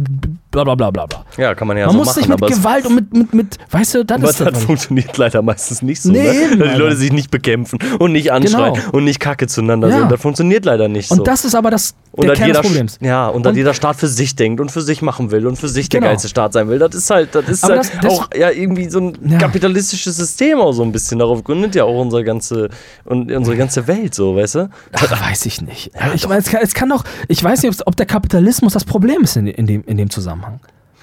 bla 0.51 0.64
bla 0.64 0.74
bla 0.74 0.90
bla 0.90 1.07
bla. 1.07 1.24
Ja, 1.36 1.55
kann 1.55 1.68
man 1.68 1.76
ja 1.76 1.86
Man 1.86 1.92
so 1.92 1.99
muss 1.99 2.07
machen, 2.09 2.18
nicht 2.18 2.28
mit 2.28 2.42
aber 2.42 2.51
es- 2.51 2.57
Gewalt 2.59 2.86
und 2.86 2.94
mit, 2.96 3.12
mit, 3.14 3.34
mit, 3.34 3.59
weißt 3.70 3.94
du, 3.94 4.05
das 4.05 4.18
Aber 4.18 4.30
ist 4.30 4.40
das 4.40 4.53
das. 4.53 4.64
funktioniert 4.64 5.16
leider 5.16 5.40
meistens 5.42 5.82
nicht 5.82 6.03
so. 6.03 6.11
Nee, 6.11 6.22
ne? 6.22 6.34
eben, 6.34 6.59
Dass 6.59 6.72
die. 6.72 6.78
Leute 6.78 6.96
sich 6.96 7.12
nicht 7.12 7.30
bekämpfen 7.30 7.78
und 8.01 8.12
nicht 8.12 8.32
anschreien 8.32 8.74
Genau. 8.74 8.90
und 8.92 9.05
nicht 9.05 9.20
kacke 9.20 9.46
zueinander 9.46 9.88
Ja. 9.88 9.99
sind. 10.01 10.11
Das 10.12 10.20
funktioniert 10.20 10.64
leider 10.64 10.88
nicht 10.88 11.11
Und 11.12 11.18
so. 11.18 11.22
das 11.22 11.44
ist 11.44 11.55
aber 11.55 11.70
das, 11.70 11.94
und 12.12 12.26
der 12.26 12.34
Kern 12.34 12.49
des 12.53 12.61
Problems. 12.61 12.88
Ja, 13.01 13.28
und 13.28 13.47
Und- 13.47 13.57
jeder 13.57 13.74
Staat 13.74 13.97
für 13.97 14.09
sich 14.09 14.34
denkt 14.36 14.61
und 14.61 14.70
für 14.70 14.80
sich 14.80 15.03
machen 15.03 15.30
will 15.30 15.47
und 15.47 15.57
für 15.57 15.68
sich 15.68 15.89
der 15.89 16.01
Genau. 16.01 16.11
geilste 16.11 16.28
Staat 16.28 16.53
sein 16.53 16.68
will. 16.68 16.78
Das 16.78 16.95
ist 16.95 17.11
halt, 17.11 17.34
das 17.34 17.49
ist 17.49 17.62
halt 17.62 17.78
das- 17.78 17.91
das- 18.01 18.12
auch 18.12 18.28
ja, 18.34 18.51
irgendwie 18.51 18.89
so 18.89 19.01
ein 19.01 19.18
Ja. 19.30 19.39
kapitalistisches 19.39 20.16
System 20.16 20.59
auch 20.61 20.72
so 20.72 20.82
ein 20.82 20.93
bisschen. 20.93 21.18
Darauf 21.18 21.43
gründet 21.45 21.74
ja 21.74 21.84
auch 21.84 22.01
unsere 22.01 22.24
ganze, 22.24 22.68
und 23.05 23.30
unsere 23.32 23.57
ganze 23.57 23.86
Welt 23.86 24.14
so, 24.14 24.36
weißt 24.36 24.55
du? 24.57 24.70
Ach, 24.93 25.28
weiß 25.30 25.47
ich 25.47 25.61
nicht. 25.62 25.91
ich 26.14 26.28
meine, 26.28 26.41
es 26.41 26.47
kann, 26.51 26.61
es 26.62 26.74
kann 26.74 26.89
doch, 26.89 27.05
ich 27.28 27.43
weiß 27.43 27.62
nicht, 27.62 27.86
ob 27.86 27.97
der 27.97 28.07
Kapitalismus 28.07 28.72
das 28.72 28.84
Problem 28.84 29.22
ist 29.22 29.36
in, 29.36 29.47
in, 29.47 29.66
dem, 29.66 29.84
in 29.84 29.97
dem 29.97 30.11
Zusammenhang. 30.11 30.61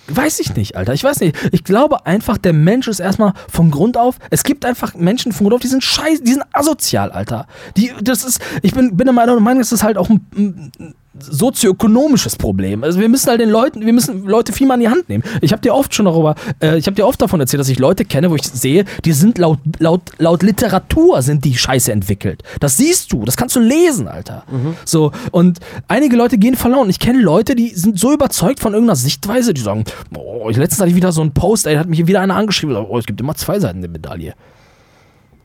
Weiß 0.07 0.39
ich 0.39 0.55
nicht, 0.55 0.75
Alter. 0.77 0.93
Ich 0.93 1.03
weiß 1.03 1.19
nicht. 1.21 1.35
Ich 1.51 1.63
glaube 1.63 2.05
einfach, 2.05 2.37
der 2.37 2.53
Mensch 2.53 2.87
ist 2.87 2.99
erstmal 2.99 3.33
von 3.49 3.71
Grund 3.71 3.97
auf. 3.97 4.17
Es 4.29 4.43
gibt 4.43 4.63
einfach 4.63 4.93
Menschen 4.93 5.31
von 5.31 5.45
Grund 5.45 5.55
auf, 5.55 5.61
die 5.61 5.67
sind 5.67 5.83
scheiße, 5.83 6.21
die 6.21 6.33
sind 6.33 6.43
asozial, 6.53 7.11
Alter. 7.11 7.47
Die, 7.75 7.91
das 8.03 8.23
ist, 8.23 8.39
ich 8.61 8.75
bin, 8.75 8.95
bin 8.95 9.05
der 9.07 9.13
Meinung, 9.13 9.43
das 9.57 9.81
halt 9.83 9.97
auch 9.97 10.07
ein, 10.09 10.21
ein, 10.37 10.93
sozioökonomisches 11.19 12.35
Problem. 12.35 12.83
Also 12.83 12.99
wir 12.99 13.09
müssen 13.09 13.29
halt 13.29 13.39
den 13.39 13.49
Leuten, 13.49 13.85
wir 13.85 13.93
müssen 13.93 14.25
Leute 14.25 14.53
viel 14.53 14.67
mal 14.67 14.75
in 14.75 14.81
die 14.81 14.89
Hand 14.89 15.07
nehmen. 15.09 15.23
Ich 15.41 15.51
habe 15.51 15.61
dir 15.61 15.73
oft 15.73 15.93
schon 15.93 16.05
darüber, 16.05 16.35
äh, 16.61 16.77
ich 16.77 16.87
habe 16.87 16.95
dir 16.95 17.05
oft 17.05 17.21
davon 17.21 17.39
erzählt, 17.39 17.59
dass 17.59 17.69
ich 17.69 17.79
Leute 17.79 18.05
kenne, 18.05 18.29
wo 18.31 18.35
ich 18.35 18.43
sehe, 18.43 18.85
die 19.03 19.13
sind 19.13 19.37
laut, 19.37 19.59
laut, 19.79 20.01
laut 20.17 20.43
Literatur 20.43 21.21
sind 21.21 21.45
die 21.45 21.55
Scheiße 21.55 21.91
entwickelt. 21.91 22.43
Das 22.59 22.77
siehst 22.77 23.13
du, 23.13 23.25
das 23.25 23.37
kannst 23.37 23.55
du 23.55 23.59
lesen, 23.59 24.07
Alter. 24.07 24.43
So, 24.83 25.11
und 25.31 25.59
einige 25.87 26.15
Leute 26.15 26.37
gehen 26.37 26.55
verloren. 26.55 26.89
Ich 26.89 26.99
kenne 26.99 27.21
Leute, 27.21 27.55
die 27.55 27.69
sind 27.69 27.99
so 27.99 28.13
überzeugt 28.13 28.59
von 28.59 28.73
irgendeiner 28.73 28.95
Sichtweise, 28.95 29.53
die 29.53 29.61
sagen, 29.61 29.85
oh, 30.15 30.49
letztens 30.49 30.79
hatte 30.79 30.89
ich 30.89 30.95
wieder 30.95 31.11
so 31.11 31.21
einen 31.21 31.33
Post, 31.33 31.67
ey, 31.67 31.75
hat 31.75 31.87
mich 31.87 32.05
wieder 32.07 32.21
einer 32.21 32.35
angeschrieben, 32.35 32.75
oh, 32.75 32.97
es 32.97 33.05
gibt 33.05 33.19
immer 33.21 33.35
zwei 33.35 33.59
Seiten 33.59 33.81
der 33.81 33.89
Medaille. 33.89 34.33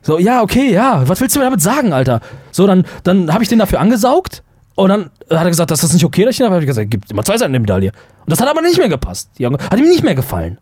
So, 0.01 0.17
ja, 0.17 0.41
okay, 0.41 0.73
ja, 0.73 1.07
was 1.07 1.21
willst 1.21 1.35
du 1.35 1.39
mir 1.39 1.45
damit 1.45 1.61
sagen, 1.61 1.93
Alter? 1.93 2.21
So, 2.51 2.65
dann, 2.65 2.85
dann 3.03 3.31
habe 3.31 3.43
ich 3.43 3.49
den 3.49 3.59
dafür 3.59 3.79
angesaugt 3.79 4.43
und 4.75 4.89
dann 4.89 5.03
hat 5.29 5.43
er 5.45 5.49
gesagt, 5.49 5.69
das 5.71 5.83
ist 5.83 5.93
nicht 5.93 6.05
okay, 6.05 6.23
dass 6.25 6.31
ich 6.33 6.37
den 6.37 6.45
habe. 6.45 6.55
hab 6.55 6.61
ich 6.61 6.67
gesagt, 6.67 6.89
gibt 6.89 7.11
immer 7.11 7.23
zwei 7.23 7.37
Seiten 7.37 7.51
der 7.53 7.59
Medaille. 7.61 7.91
Und 7.91 8.29
das 8.31 8.39
hat 8.41 8.47
aber 8.47 8.61
nicht 8.61 8.77
mehr 8.77 8.89
gepasst. 8.89 9.29
Die 9.37 9.45
Augen- 9.45 9.57
Hat 9.57 9.77
ihm 9.77 9.87
nicht 9.87 10.03
mehr 10.03 10.15
gefallen. 10.15 10.57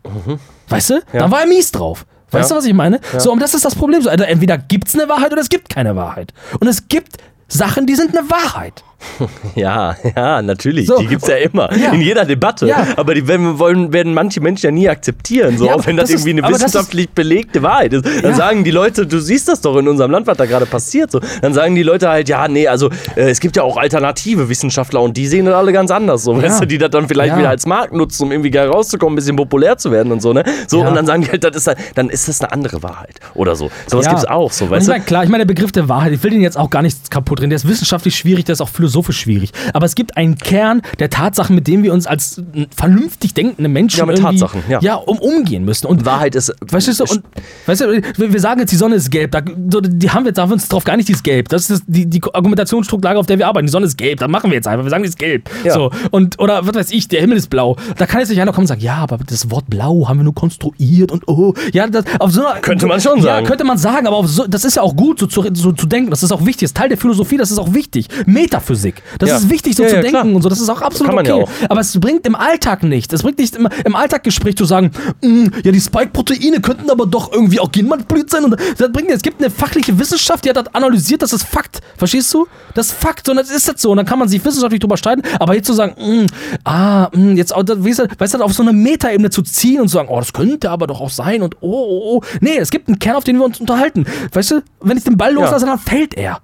Weißt 0.68 0.90
du? 0.90 1.00
Dann 1.12 1.30
war 1.30 1.40
er 1.42 1.46
mies 1.46 1.70
drauf. 1.72 2.04
Weißt 2.30 2.50
Ja. 2.50 2.54
du, 2.56 2.58
was 2.60 2.66
ich 2.66 2.74
meine? 2.74 3.00
So, 3.18 3.32
und 3.32 3.40
das 3.40 3.54
ist 3.54 3.64
das 3.64 3.74
Problem. 3.74 4.02
So, 4.02 4.10
also 4.10 4.24
entweder 4.24 4.56
gibt 4.58 4.88
es 4.88 4.94
eine 4.94 5.08
Wahrheit 5.08 5.32
oder 5.32 5.40
es 5.40 5.48
gibt 5.48 5.68
keine 5.68 5.96
Wahrheit. 5.96 6.32
Und 6.60 6.68
es 6.68 6.86
gibt 6.88 7.16
Sachen, 7.48 7.86
die 7.86 7.94
sind 7.96 8.16
eine 8.16 8.28
Wahrheit. 8.30 8.84
Ja, 9.54 9.96
ja, 10.16 10.42
natürlich. 10.42 10.86
So. 10.86 10.98
Die 10.98 11.06
gibt 11.06 11.22
es 11.22 11.28
ja 11.28 11.36
immer. 11.36 11.70
Ja. 11.76 11.92
In 11.92 12.00
jeder 12.00 12.24
Debatte. 12.24 12.66
Ja. 12.66 12.86
Aber 12.96 13.14
die 13.14 13.26
werden, 13.26 13.58
wollen, 13.58 13.92
werden 13.92 14.14
manche 14.14 14.40
Menschen 14.40 14.66
ja 14.66 14.70
nie 14.70 14.88
akzeptieren. 14.88 15.58
So, 15.58 15.66
Ja, 15.66 15.74
auch 15.74 15.86
wenn 15.86 15.96
das, 15.96 16.04
das 16.10 16.20
ist- 16.20 16.26
irgendwie 16.26 16.30
eine 16.42 16.42
aber 16.44 16.52
das 16.52 16.60
ist- 16.62 16.66
wissenschaftlich 16.74 17.10
belegte 17.10 17.62
Wahrheit 17.62 17.92
ist. 17.92 18.04
Dann 18.22 18.34
sagen 18.34 18.64
die 18.64 18.70
Leute, 18.70 19.06
du 19.06 19.18
siehst 19.20 19.48
das 19.48 19.60
doch 19.60 19.76
in 19.76 19.88
unserem 19.88 20.10
Land, 20.10 20.26
was 20.26 20.36
da 20.36 20.46
gerade 20.46 20.66
passiert. 20.66 21.10
So. 21.10 21.20
Dann 21.42 21.52
sagen 21.54 21.74
die 21.74 21.82
Leute 21.82 22.08
halt, 22.08 22.28
ja, 22.28 22.46
nee, 22.48 22.66
also 22.68 22.88
äh, 23.16 23.30
es 23.30 23.40
gibt 23.40 23.56
ja 23.56 23.62
auch 23.62 23.76
alternative 23.76 24.48
Wissenschaftler 24.48 25.00
und 25.02 25.16
die 25.16 25.26
sehen 25.26 25.46
das 25.46 25.54
alle 25.54 25.72
ganz 25.72 25.90
anders. 25.90 26.22
So, 26.24 26.40
weißt 26.40 26.60
du, 26.62 26.66
die 26.66 26.78
das 26.78 26.90
dann 26.90 27.08
vielleicht 27.08 27.36
wieder 27.36 27.48
als 27.50 27.66
Markt 27.66 27.92
nutzen, 27.92 28.24
um 28.24 28.32
irgendwie 28.32 28.56
rauszukommen, 28.56 29.14
ein 29.14 29.16
bisschen 29.16 29.36
populär 29.36 29.76
zu 29.78 29.90
werden 29.90 30.12
und 30.12 30.20
so, 30.22 30.32
ne? 30.32 30.44
So, 30.66 30.80
und 30.80 30.94
dann 30.94 31.06
sagen 31.06 31.22
die 31.22 31.30
halt, 31.30 31.42
das 31.44 31.56
ist, 31.56 31.66
halt- 31.66 31.78
dann 31.94 32.08
ist 32.10 32.28
das 32.28 32.40
eine 32.40 32.52
andere 32.52 32.82
Wahrheit. 32.82 33.16
Oder 33.34 33.56
so. 33.56 33.70
Sowas 33.86 34.06
Ja. 34.06 34.12
gibt's 34.12 34.26
auch, 34.26 34.52
so, 34.52 34.68
weißt 34.70 34.82
ich 34.82 34.86
du? 34.86 34.92
meine, 34.92 35.04
klar, 35.04 35.24
ich 35.24 35.30
meine, 35.30 35.44
der 35.44 35.54
Begriff 35.54 35.72
der 35.72 35.88
Wahrheit, 35.88 36.12
ich 36.12 36.22
will 36.22 36.30
den 36.30 36.42
jetzt 36.42 36.58
auch 36.58 36.70
gar 36.70 36.82
nicht 36.82 37.10
kaputt 37.10 37.40
drehen. 37.40 37.50
Der 37.50 37.56
ist 37.56 37.66
wissenschaftlich 37.68 38.14
schwierig, 38.16 38.44
der 38.44 38.52
ist 38.54 38.60
auch 38.60 38.68
philosophisch 38.68 38.89
schwierig. 39.12 39.50
Aber 39.72 39.86
es 39.86 39.94
gibt 39.94 40.16
einen 40.16 40.36
Kern 40.38 40.82
der 40.98 41.10
Tatsachen, 41.10 41.54
mit 41.54 41.66
dem 41.66 41.82
wir 41.82 41.92
uns 41.92 42.06
als 42.06 42.42
vernünftig 42.74 43.34
denkende 43.34 43.68
Menschen 43.68 43.98
Ja, 43.98 44.06
mit 44.06 44.18
Tatsachen, 44.18 44.62
ja. 44.68 44.94
um, 44.94 45.18
umgehen 45.18 45.64
müssen. 45.64 45.86
Und 45.86 46.04
Wahrheit 46.04 46.34
ist. 46.34 46.54
Weißt 46.70 46.88
du, 46.88 47.04
und, 47.04 47.22
weißt 47.66 47.80
du, 47.80 48.02
wir 48.16 48.40
sagen 48.40 48.60
jetzt, 48.60 48.70
die 48.70 48.76
Sonne 48.76 48.96
ist 48.96 49.10
gelb. 49.10 49.32
Da, 49.32 49.40
die 49.40 50.10
haben 50.10 50.24
wir, 50.24 50.32
da 50.32 50.42
haben 50.42 50.50
wir 50.50 50.54
uns 50.54 50.68
drauf 50.68 50.84
gar 50.84 50.96
nicht, 50.96 51.08
die 51.08 51.12
ist 51.12 51.24
gelb. 51.24 51.48
Das 51.48 51.70
ist 51.70 51.84
die, 51.86 52.06
die 52.06 52.20
Argumentationsstruktur, 52.32 53.16
auf 53.16 53.26
der 53.26 53.38
wir 53.38 53.46
arbeiten. 53.46 53.66
Die 53.66 53.72
Sonne 53.72 53.86
ist 53.86 53.96
gelb. 53.96 54.20
Da 54.20 54.28
machen 54.28 54.50
wir 54.50 54.56
jetzt 54.56 54.68
einfach. 54.68 54.84
Wir 54.84 54.90
sagen, 54.90 55.02
die 55.02 55.08
ist 55.08 55.18
gelb. 55.18 55.48
Ja. 55.64 55.74
So, 55.74 55.90
und, 56.10 56.38
oder 56.38 56.66
was 56.66 56.74
weiß 56.74 56.90
ich, 56.92 57.08
der 57.08 57.20
Himmel 57.20 57.36
ist 57.36 57.50
blau. 57.50 57.76
Da 57.96 58.06
kann 58.06 58.20
jetzt 58.20 58.28
nicht 58.30 58.40
einer 58.40 58.52
kommen 58.52 58.64
und 58.64 58.68
sagen, 58.68 58.80
ja, 58.80 58.96
aber 58.96 59.18
das 59.26 59.50
Wort 59.50 59.68
blau 59.68 60.08
haben 60.08 60.18
wir 60.18 60.24
nur 60.24 60.34
konstruiert 60.34 61.12
und 61.12 61.26
oh. 61.28 61.54
Ja, 61.72 61.86
das, 61.86 62.04
auf 62.18 62.32
so 62.32 62.44
einer, 62.44 62.60
Könnte 62.60 62.86
man 62.86 63.00
schon 63.00 63.20
sagen. 63.20 63.44
Ja, 63.44 63.48
könnte 63.48 63.64
man 63.64 63.78
sagen, 63.78 64.06
aber 64.06 64.26
so, 64.26 64.46
das 64.46 64.64
ist 64.64 64.76
ja 64.76 64.82
auch 64.82 64.96
gut, 64.96 65.18
so 65.18 65.26
zu, 65.26 65.44
so 65.54 65.72
zu 65.72 65.86
denken. 65.86 66.10
Das 66.10 66.22
ist 66.22 66.32
auch 66.32 66.44
wichtig. 66.44 66.60
Das 66.60 66.70
ist 66.70 66.76
Teil 66.76 66.88
der 66.88 66.98
Philosophie, 66.98 67.36
das 67.36 67.50
ist 67.50 67.58
auch 67.58 67.74
wichtig. 67.74 68.06
Metaphysik. 68.26 68.79
Das 69.18 69.28
Ja. 69.28 69.36
ist 69.36 69.50
wichtig, 69.50 69.76
so 69.76 69.82
Ja, 69.82 69.88
zu 69.90 69.94
ja, 69.96 70.00
denken 70.02 70.18
klar. 70.20 70.34
und 70.34 70.42
so. 70.42 70.48
Das 70.48 70.60
ist 70.60 70.68
auch 70.68 70.80
absolut 70.82 71.12
okay. 71.14 71.32
auch. 71.32 71.48
Aber 71.68 71.80
es 71.80 71.98
bringt 72.00 72.26
im 72.26 72.34
Alltag 72.34 72.82
nichts. 72.82 73.12
Es 73.14 73.22
bringt 73.22 73.38
nicht 73.38 73.54
im, 73.56 73.68
im 73.84 73.94
Alltaggespräch 73.96 74.56
zu 74.56 74.64
sagen, 74.64 74.90
"Mm, 75.22 75.46
ja, 75.64 75.72
die 75.72 75.80
Spike-Proteine 75.80 76.60
könnten 76.60 76.90
aber 76.90 77.06
doch 77.06 77.32
irgendwie 77.32 77.60
auch 77.60 77.70
genmanipuliert 77.70 78.30
sein. 78.30 78.44
Und 78.44 78.56
das 78.78 78.92
bringt, 78.92 79.10
es 79.10 79.22
gibt 79.22 79.40
eine 79.40 79.50
fachliche 79.50 79.98
Wissenschaft, 79.98 80.44
die 80.44 80.48
hat 80.50 80.56
das 80.56 80.74
analysiert, 80.74 81.22
das 81.22 81.32
ist 81.32 81.44
Fakt. 81.44 81.80
Verstehst 81.96 82.32
du? 82.34 82.46
Das 82.74 82.86
ist 82.86 82.92
Fakt 82.94 83.28
und 83.28 83.36
das 83.36 83.50
ist 83.50 83.66
jetzt 83.66 83.82
so. 83.82 83.90
Und 83.90 83.96
dann 83.98 84.06
kann 84.06 84.18
man 84.18 84.28
sich 84.28 84.44
wissenschaftlich 84.44 84.80
drüber 84.80 84.96
streiten. 84.96 85.22
Aber 85.38 85.54
jetzt 85.54 85.66
zu 85.66 85.72
sagen, 85.74 85.94
"Mm, 85.98 86.26
ah, 86.64 87.08
mm, 87.14 87.36
jetzt, 87.36 87.52
weißt 87.54 87.98
du, 88.00 88.06
weißt 88.18 88.34
du, 88.34 88.38
auf 88.42 88.52
so 88.52 88.62
eine 88.62 88.72
Metaebene 88.72 89.30
zu 89.30 89.42
ziehen 89.42 89.80
und 89.80 89.88
zu 89.88 89.94
sagen, 89.94 90.08
oh, 90.10 90.18
das 90.18 90.32
könnte 90.32 90.70
aber 90.70 90.86
doch 90.86 91.00
auch 91.00 91.10
sein 91.10 91.42
und 91.42 91.56
oh, 91.60 91.68
oh, 91.70 92.16
oh. 92.16 92.20
Nee, 92.40 92.56
es 92.58 92.70
gibt 92.70 92.88
einen 92.88 92.98
Kern, 92.98 93.16
auf 93.16 93.24
den 93.24 93.36
wir 93.38 93.44
uns 93.44 93.60
unterhalten. 93.60 94.06
Weißt 94.32 94.50
du, 94.52 94.62
wenn 94.80 94.96
ich 94.96 95.04
den 95.04 95.16
Ball 95.16 95.32
loslasse, 95.32 95.66
dann 95.66 95.78
fällt 95.78 96.14
er. 96.16 96.40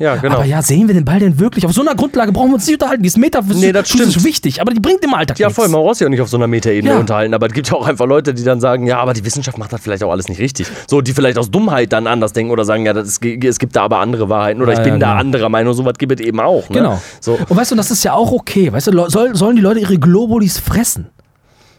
Ja, 0.00 0.16
genau. 0.16 0.36
Aber 0.36 0.44
ja, 0.46 0.62
sehen 0.62 0.88
wir 0.88 0.94
den 0.94 1.04
Ball 1.04 1.18
denn 1.20 1.38
wirklich? 1.38 1.66
Auf 1.66 1.72
so 1.74 1.82
einer 1.82 1.94
Grundlage 1.94 2.32
brauchen 2.32 2.48
wir 2.48 2.54
uns 2.54 2.66
nicht 2.66 2.74
unterhalten. 2.76 3.02
Die 3.02 3.06
ist 3.08 3.18
metaphysisch 3.18 3.60
Nee, 3.60 3.70
das 3.72 3.86
stimmt. 3.88 4.24
wichtig, 4.24 4.60
aber 4.62 4.72
die 4.72 4.80
bringt 4.80 5.04
im 5.04 5.12
Alltag 5.12 5.38
Ja, 5.38 5.48
nichts. 5.48 5.56
voll, 5.60 5.68
man 5.68 5.82
braucht 5.82 5.96
sich 5.96 6.06
auch 6.06 6.10
nicht 6.10 6.22
auf 6.22 6.28
so 6.30 6.38
einer 6.38 6.46
Metaebene 6.46 6.94
Ja. 6.94 6.98
unterhalten, 6.98 7.34
aber 7.34 7.46
es 7.48 7.52
gibt 7.52 7.68
ja 7.68 7.74
auch 7.76 7.86
einfach 7.86 8.06
Leute, 8.06 8.32
die 8.32 8.42
dann 8.42 8.60
sagen, 8.60 8.86
ja, 8.86 8.98
aber 8.98 9.12
die 9.12 9.22
Wissenschaft 9.26 9.58
macht 9.58 9.72
das 9.74 9.82
vielleicht 9.82 10.02
auch 10.02 10.10
alles 10.10 10.26
nicht 10.28 10.40
richtig. 10.40 10.66
So, 10.88 11.02
die 11.02 11.12
vielleicht 11.12 11.36
aus 11.36 11.50
Dummheit 11.50 11.92
dann 11.92 12.06
anders 12.06 12.32
denken 12.32 12.50
oder 12.50 12.64
sagen, 12.64 12.86
ja, 12.86 12.92
ist, 12.98 13.22
es 13.22 13.58
gibt 13.58 13.76
da 13.76 13.82
aber 13.82 13.98
andere 13.98 14.30
Wahrheiten 14.30 14.62
oder 14.62 14.72
Ja, 14.72 14.78
ich 14.78 14.84
bin 14.84 14.94
ja, 14.94 14.98
da 15.00 15.06
genau. 15.10 15.20
anderer 15.20 15.48
Meinung, 15.50 15.74
sowas 15.74 15.94
gibt 15.98 16.18
es 16.18 16.26
eben 16.26 16.40
auch. 16.40 16.68
Ne? 16.70 16.76
Genau. 16.78 17.02
So, 17.20 17.38
Und 17.48 17.54
weißt 17.54 17.70
du, 17.72 17.76
das 17.76 17.90
ist 17.90 18.02
ja 18.02 18.14
auch 18.14 18.32
okay. 18.32 18.72
Weißt 18.72 18.86
du, 18.86 19.08
soll, 19.10 19.36
sollen 19.36 19.56
die 19.56 19.62
Leute 19.62 19.80
ihre 19.80 19.98
Globulis 19.98 20.58
fressen? 20.58 21.08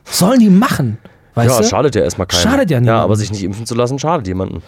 Sollen 0.06 0.40
die 0.40 0.50
machen? 0.50 1.00
Weißt 1.34 1.56
ja, 1.56 1.62
du? 1.62 1.68
schadet 1.68 1.96
ja 1.96 2.04
erstmal 2.04 2.28
keinen. 2.28 2.40
Schadet 2.42 2.70
ja 2.70 2.76
Ja, 2.78 2.82
niemandem. 2.82 3.04
aber 3.04 3.16
sich 3.16 3.32
nicht 3.32 3.44
impfen 3.44 3.66
zu 3.66 3.74
lassen, 3.74 3.98
schadet 3.98 4.28
jemanden. 4.28 4.62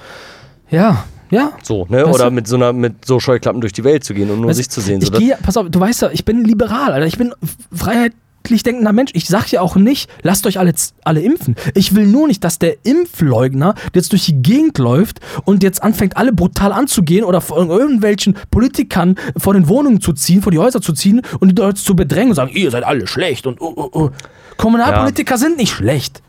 Ja, 0.71 1.03
ja. 1.33 1.51
So, 1.63 1.85
ne? 1.89 2.05
Weißt 2.05 2.15
Oder 2.15 2.29
mit 2.31 2.47
so 2.47 2.55
einer, 2.55 2.71
mit 2.73 3.05
so 3.05 3.19
Scheuklappen 3.19 3.59
durch 3.61 3.73
die 3.73 3.83
Welt 3.83 4.03
zu 4.03 4.13
gehen 4.13 4.29
und 4.29 4.39
nur 4.39 4.49
Weißt 4.49 4.57
sich 4.57 4.69
zu 4.69 4.81
sehen. 4.81 5.01
So, 5.01 5.05
Ich 5.05 5.11
das- 5.11 5.19
gehe, 5.19 5.37
pass 5.41 5.57
auf, 5.57 5.67
du 5.69 5.79
weißt 5.79 6.03
ja, 6.03 6.09
ich 6.11 6.25
bin 6.25 6.43
liberal, 6.43 6.93
Alter. 6.93 7.07
Ich 7.07 7.17
bin 7.17 7.33
freiheitlich 7.75 8.63
denkender 8.63 8.91
Mensch. 8.93 9.11
Ich 9.13 9.27
sag 9.27 9.51
ja 9.51 9.61
auch 9.61 9.75
nicht, 9.75 10.09
lasst 10.21 10.45
euch 10.45 10.59
alle, 10.59 10.73
alle 11.03 11.21
impfen. 11.21 11.55
Ich 11.75 11.95
will 11.95 12.05
nur 12.07 12.27
nicht, 12.27 12.43
dass 12.43 12.59
der 12.59 12.85
Impfleugner 12.85 13.75
jetzt 13.93 14.11
durch 14.11 14.25
die 14.25 14.41
Gegend 14.41 14.77
läuft 14.77 15.19
und 15.45 15.63
jetzt 15.63 15.81
anfängt, 15.81 16.17
alle 16.17 16.33
brutal 16.33 16.71
anzugehen 16.73 17.23
oder 17.23 17.41
von 17.41 17.69
irgendwelchen 17.69 18.35
Politikern 18.51 19.15
vor 19.37 19.53
den 19.53 19.67
Wohnungen 19.67 20.01
zu 20.01 20.13
ziehen, 20.13 20.41
vor 20.41 20.51
die 20.51 20.59
Häuser 20.59 20.81
zu 20.81 20.93
ziehen 20.93 21.21
und 21.39 21.49
die 21.49 21.61
Leute 21.61 21.81
zu 21.81 21.95
bedrängen 21.95 22.29
und 22.29 22.35
sagen, 22.35 22.51
ihr 22.53 22.69
seid 22.71 22.83
alle 22.83 23.07
schlecht 23.07 23.47
und 23.47 23.59
oh, 23.61 23.73
oh, 23.75 23.89
oh. 23.93 24.09
Kommunalpolitiker 24.57 25.37
sind 25.37 25.57
nicht 25.57 25.71
schlecht. 25.71 26.21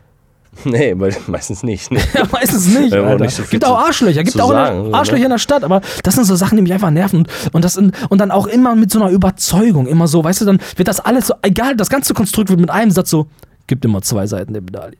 nee, 0.63 0.93
weil, 0.97 1.15
meistens 1.27 1.63
nicht. 1.63 1.91
Ne? 1.91 1.99
Ja, 2.13 2.23
meistens 2.31 2.67
nicht. 2.67 2.93
Alter. 2.93 3.23
nicht 3.23 3.35
so 3.35 3.43
gibt 3.43 3.65
auch 3.65 3.77
Arschlöcher, 3.77 4.23
gibt 4.23 4.39
auch 4.39 4.49
sagen, 4.49 4.89
ne? 4.89 4.93
Arschlöcher 4.97 5.25
in 5.25 5.29
der 5.29 5.37
Stadt, 5.37 5.63
aber 5.63 5.81
das 6.03 6.15
sind 6.15 6.25
so 6.25 6.35
Sachen, 6.35 6.55
die 6.55 6.61
mich 6.61 6.73
einfach 6.73 6.91
nerven. 6.91 7.27
Und, 7.51 7.65
das 7.65 7.77
in, 7.77 7.91
und 8.09 8.19
dann 8.19 8.31
auch 8.31 8.47
immer 8.47 8.75
mit 8.75 8.91
so 8.91 9.01
einer 9.01 9.11
Überzeugung, 9.11 9.87
immer 9.87 10.07
so, 10.07 10.23
weißt 10.23 10.41
du, 10.41 10.45
dann 10.45 10.59
wird 10.75 10.87
das 10.87 10.99
alles 10.99 11.27
so, 11.27 11.33
egal, 11.41 11.75
das 11.75 11.89
ganze 11.89 12.13
Konstrukt 12.13 12.49
wird 12.49 12.59
mit 12.59 12.69
einem 12.69 12.91
Satz 12.91 13.09
so, 13.09 13.27
gibt 13.67 13.83
immer 13.85 14.01
zwei 14.01 14.27
Seiten 14.27 14.53
der 14.53 14.61
Medaille. 14.61 14.97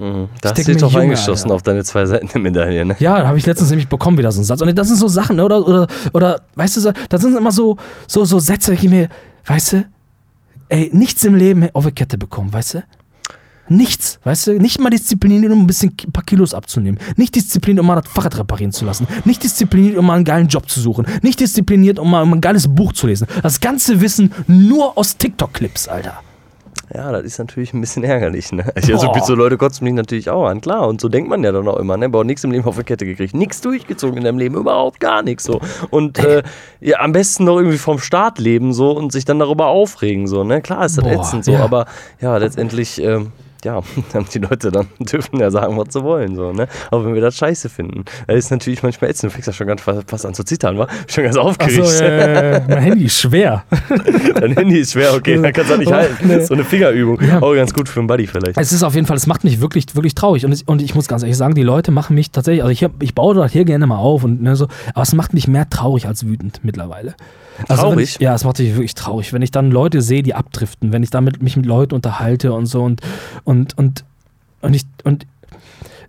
Da 0.00 0.28
hast 0.44 0.56
denk 0.56 0.78
du 0.78 0.86
Junge, 0.86 0.98
eingeschossen 0.98 1.44
Alter. 1.44 1.54
auf 1.56 1.62
deine 1.62 1.84
zwei 1.84 2.06
Seiten 2.06 2.26
der 2.28 2.40
Medaille, 2.40 2.86
ne? 2.86 2.96
Ja, 3.00 3.18
da 3.20 3.28
habe 3.28 3.36
ich 3.36 3.44
letztens 3.44 3.68
nämlich 3.68 3.88
bekommen 3.88 4.16
wieder 4.16 4.32
so 4.32 4.38
einen 4.38 4.46
Satz. 4.46 4.62
Und 4.62 4.74
das 4.74 4.88
sind 4.88 4.96
so 4.96 5.08
Sachen, 5.08 5.36
ne, 5.36 5.44
oder, 5.44 5.66
oder, 5.66 5.86
oder 6.14 6.40
weißt 6.54 6.78
du, 6.78 6.92
das 7.10 7.20
sind 7.20 7.36
immer 7.36 7.52
so, 7.52 7.76
so, 8.06 8.24
so 8.24 8.38
Sätze, 8.38 8.74
die 8.76 8.88
mir, 8.88 9.10
weißt 9.44 9.74
du, 9.74 9.84
ey, 10.70 10.88
nichts 10.94 11.22
im 11.24 11.34
Leben 11.34 11.68
auf 11.74 11.84
die 11.84 11.92
Kette 11.92 12.16
bekommen, 12.16 12.50
weißt 12.50 12.74
du? 12.74 12.82
Nichts, 13.70 14.18
weißt 14.24 14.48
du? 14.48 14.58
Nicht 14.58 14.80
mal 14.80 14.90
diszipliniert, 14.90 15.52
um 15.52 15.60
ein 15.60 15.66
bisschen 15.68 15.94
ein 16.04 16.10
paar 16.10 16.24
Kilos 16.24 16.54
abzunehmen. 16.54 16.98
Nicht 17.16 17.36
diszipliniert, 17.36 17.80
um 17.80 17.86
mal 17.86 18.00
das 18.00 18.10
Fahrrad 18.10 18.36
reparieren 18.36 18.72
zu 18.72 18.84
lassen. 18.84 19.06
Nicht 19.24 19.44
diszipliniert, 19.44 19.96
um 19.96 20.06
mal 20.06 20.16
einen 20.16 20.24
geilen 20.24 20.48
Job 20.48 20.68
zu 20.68 20.80
suchen. 20.80 21.06
Nicht 21.22 21.38
diszipliniert, 21.38 22.00
um 22.00 22.10
mal 22.10 22.22
um 22.22 22.32
ein 22.32 22.40
geiles 22.40 22.66
Buch 22.66 22.92
zu 22.92 23.06
lesen. 23.06 23.28
Das 23.44 23.60
ganze 23.60 24.00
Wissen 24.00 24.34
nur 24.48 24.98
aus 24.98 25.16
TikTok-Clips, 25.16 25.86
Alter. 25.86 26.20
Ja, 26.92 27.12
das 27.12 27.22
ist 27.22 27.38
natürlich 27.38 27.72
ein 27.72 27.80
bisschen 27.80 28.02
ärgerlich, 28.02 28.50
ne? 28.50 28.64
Also 28.74 28.96
so, 28.96 29.06
Boah. 29.06 29.22
so 29.24 29.36
Leute 29.36 29.56
kotzen 29.56 29.84
mich 29.84 29.94
natürlich 29.94 30.28
auch 30.28 30.46
an, 30.46 30.60
klar. 30.60 30.88
Und 30.88 31.00
so 31.00 31.08
denkt 31.08 31.30
man 31.30 31.44
ja 31.44 31.52
dann 31.52 31.68
auch 31.68 31.76
immer, 31.76 31.96
ne? 31.96 32.06
Aber 32.06 32.24
nichts 32.24 32.42
im 32.42 32.50
Leben 32.50 32.64
auf 32.64 32.76
die 32.76 32.82
Kette 32.82 33.06
gekriegt. 33.06 33.34
Nichts 33.34 33.60
durchgezogen 33.60 34.16
in 34.16 34.24
deinem 34.24 34.38
Leben, 34.38 34.56
überhaupt 34.56 34.98
gar 34.98 35.22
nichts 35.22 35.44
so. 35.44 35.60
Und 35.90 36.18
äh, 36.18 36.42
ja, 36.80 36.98
am 36.98 37.12
besten 37.12 37.44
noch 37.44 37.58
irgendwie 37.58 37.78
vom 37.78 38.00
Staat 38.00 38.40
leben 38.40 38.72
so 38.72 38.90
und 38.90 39.12
sich 39.12 39.24
dann 39.24 39.38
darüber 39.38 39.68
aufregen, 39.68 40.26
so, 40.26 40.42
ne? 40.42 40.60
Klar 40.60 40.84
ist 40.86 40.98
das 40.98 41.04
Boah, 41.04 41.12
ätzend 41.12 41.44
so, 41.44 41.52
ja. 41.52 41.60
aber 41.60 41.86
ja, 42.20 42.36
letztendlich. 42.36 43.00
Ähm, 43.00 43.30
ja, 43.64 43.74
haben 44.14 44.26
die 44.32 44.38
Leute 44.38 44.70
dann 44.70 44.86
dürfen 44.98 45.38
ja 45.40 45.50
sagen, 45.50 45.76
was 45.76 45.92
sie 45.92 46.02
wollen, 46.02 46.36
so, 46.36 46.52
ne? 46.52 46.68
Auch 46.90 47.04
wenn 47.04 47.14
wir 47.14 47.20
das 47.20 47.36
scheiße 47.36 47.68
finden. 47.68 48.04
Das 48.26 48.36
ist 48.36 48.50
natürlich 48.50 48.82
manchmal 48.82 49.10
ätzend. 49.10 49.30
Du 49.30 49.34
fängst 49.34 49.46
ja 49.46 49.52
schon 49.52 49.66
ganz 49.66 49.82
fast 49.82 50.26
an 50.26 50.34
zu 50.34 50.44
zittern, 50.44 50.78
wa? 50.78 50.86
Schon 51.06 51.24
ganz 51.24 51.36
aufgeregt. 51.36 51.80
Achso, 51.80 52.04
äh, 52.04 52.60
mein 52.68 52.78
Handy 52.78 53.04
ist 53.04 53.20
schwer. 53.20 53.64
Dein 54.40 54.54
Handy 54.54 54.78
ist 54.80 54.92
schwer, 54.92 55.14
okay, 55.14 55.40
dann 55.40 55.52
kannst 55.52 55.70
du 55.70 55.76
nicht 55.76 55.88
Oh, 55.90 55.94
halten. 55.94 56.28
nee. 56.28 56.40
So 56.44 56.54
eine 56.54 56.64
Fingerübung. 56.64 57.20
Ja. 57.20 57.42
Auch 57.42 57.54
ganz 57.54 57.72
gut 57.74 57.88
für 57.88 58.00
einen 58.00 58.06
Buddy 58.06 58.26
vielleicht. 58.26 58.56
Es 58.58 58.72
ist 58.72 58.82
auf 58.82 58.94
jeden 58.94 59.06
Fall, 59.06 59.16
es 59.16 59.26
macht 59.26 59.44
mich 59.44 59.60
wirklich, 59.60 59.94
wirklich 59.94 60.14
traurig. 60.14 60.44
Und, 60.44 60.52
es, 60.52 60.62
und 60.62 60.82
ich 60.82 60.94
muss 60.94 61.08
ganz 61.08 61.22
ehrlich 61.22 61.36
sagen, 61.36 61.54
die 61.54 61.62
Leute 61.62 61.90
machen 61.90 62.14
mich 62.14 62.30
tatsächlich, 62.30 62.62
also 62.62 62.72
ich, 62.72 62.84
hab, 62.84 63.02
ich 63.02 63.14
baue 63.14 63.34
das 63.34 63.52
hier 63.52 63.64
gerne 63.64 63.86
mal 63.86 63.98
auf 63.98 64.24
und 64.24 64.42
ne, 64.42 64.56
so, 64.56 64.68
aber 64.94 65.02
es 65.02 65.12
macht 65.14 65.34
mich 65.34 65.48
mehr 65.48 65.68
traurig 65.68 66.06
als 66.06 66.26
wütend 66.26 66.60
mittlerweile. 66.62 67.14
Also 67.68 67.82
Traurig? 67.82 68.16
Ich, 68.16 68.20
ja, 68.20 68.34
es 68.34 68.44
macht 68.44 68.58
mich 68.58 68.74
wirklich 68.74 68.94
traurig, 68.94 69.32
wenn 69.32 69.42
ich 69.42 69.50
dann 69.50 69.70
Leute 69.70 70.02
sehe, 70.02 70.22
die 70.22 70.34
abdriften, 70.34 70.92
wenn 70.92 71.02
ich 71.02 71.10
damit 71.10 71.42
mich 71.42 71.56
mit 71.56 71.66
Leuten 71.66 71.94
unterhalte 71.94 72.52
und 72.52 72.66
so 72.66 72.82
und 72.82 73.00
und 73.44 73.76
und 73.76 74.04
und 74.62 74.74
ich 74.74 74.84
und 75.04 75.26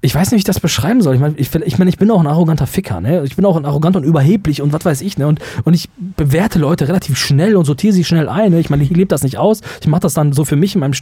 ich 0.04 0.16
weiß 0.16 0.32
nicht, 0.32 0.38
wie 0.38 0.40
ich 0.40 0.44
das 0.46 0.60
beschreiben 0.60 1.02
soll. 1.02 1.14
Ich 1.14 1.22
meine, 1.22 1.36
ich, 1.38 1.54
ich, 1.54 1.78
mein, 1.78 1.88
ich 1.88 2.00
bin 2.00 2.10
auch 2.10 2.20
ein 2.20 2.26
arroganter 2.26 2.66
Ficker, 2.66 3.02
ne? 3.02 3.24
Ich 3.24 3.36
bin 3.36 3.46
auch 3.46 3.56
ein 3.56 3.66
arrogant 3.66 3.96
und 3.96 4.04
überheblich 4.04 4.62
und 4.64 4.74
was 4.74 4.84
weiß 4.84 5.02
ich, 5.02 5.20
ne? 5.20 5.28
Und, 5.28 5.40
und 5.64 5.76
ich 5.76 5.90
bewerte 6.18 6.58
Leute 6.58 6.88
relativ 6.88 7.18
schnell 7.18 7.56
und 7.56 7.66
sortiere 7.66 7.94
sie 7.94 8.04
schnell 8.04 8.28
ein. 8.28 8.52
Ne? 8.52 8.60
Ich 8.60 8.72
meine, 8.72 8.82
ich 8.84 8.90
lebe 8.90 9.06
das 9.06 9.22
nicht 9.22 9.38
aus. 9.38 9.62
Ich 9.80 9.88
mache 9.88 10.02
das 10.02 10.16
dann 10.16 10.34
so 10.34 10.44
für 10.44 10.56
mich 10.56 10.74
in 10.74 10.82
meinem 10.82 10.94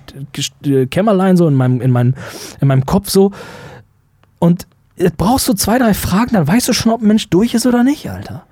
äh, 0.65 0.85
Kämmerlein, 0.87 1.37
so 1.37 1.47
in 1.47 1.53
meinem, 1.53 1.79
in, 1.79 1.91
meinem, 1.91 2.13
in 2.59 2.67
meinem 2.67 2.85
Kopf 2.85 3.09
so. 3.09 3.31
Und 4.37 4.67
jetzt 4.97 5.15
brauchst 5.15 5.47
du 5.47 5.53
zwei, 5.53 5.79
drei 5.79 5.93
Fragen, 5.93 6.33
dann 6.33 6.47
weißt 6.47 6.67
du 6.67 6.73
schon, 6.73 6.91
ob 6.91 7.01
ein 7.01 7.07
Mensch 7.07 7.29
durch 7.29 7.53
ist 7.53 7.65
oder 7.65 7.85
nicht, 7.85 8.09
Alter. 8.09 8.43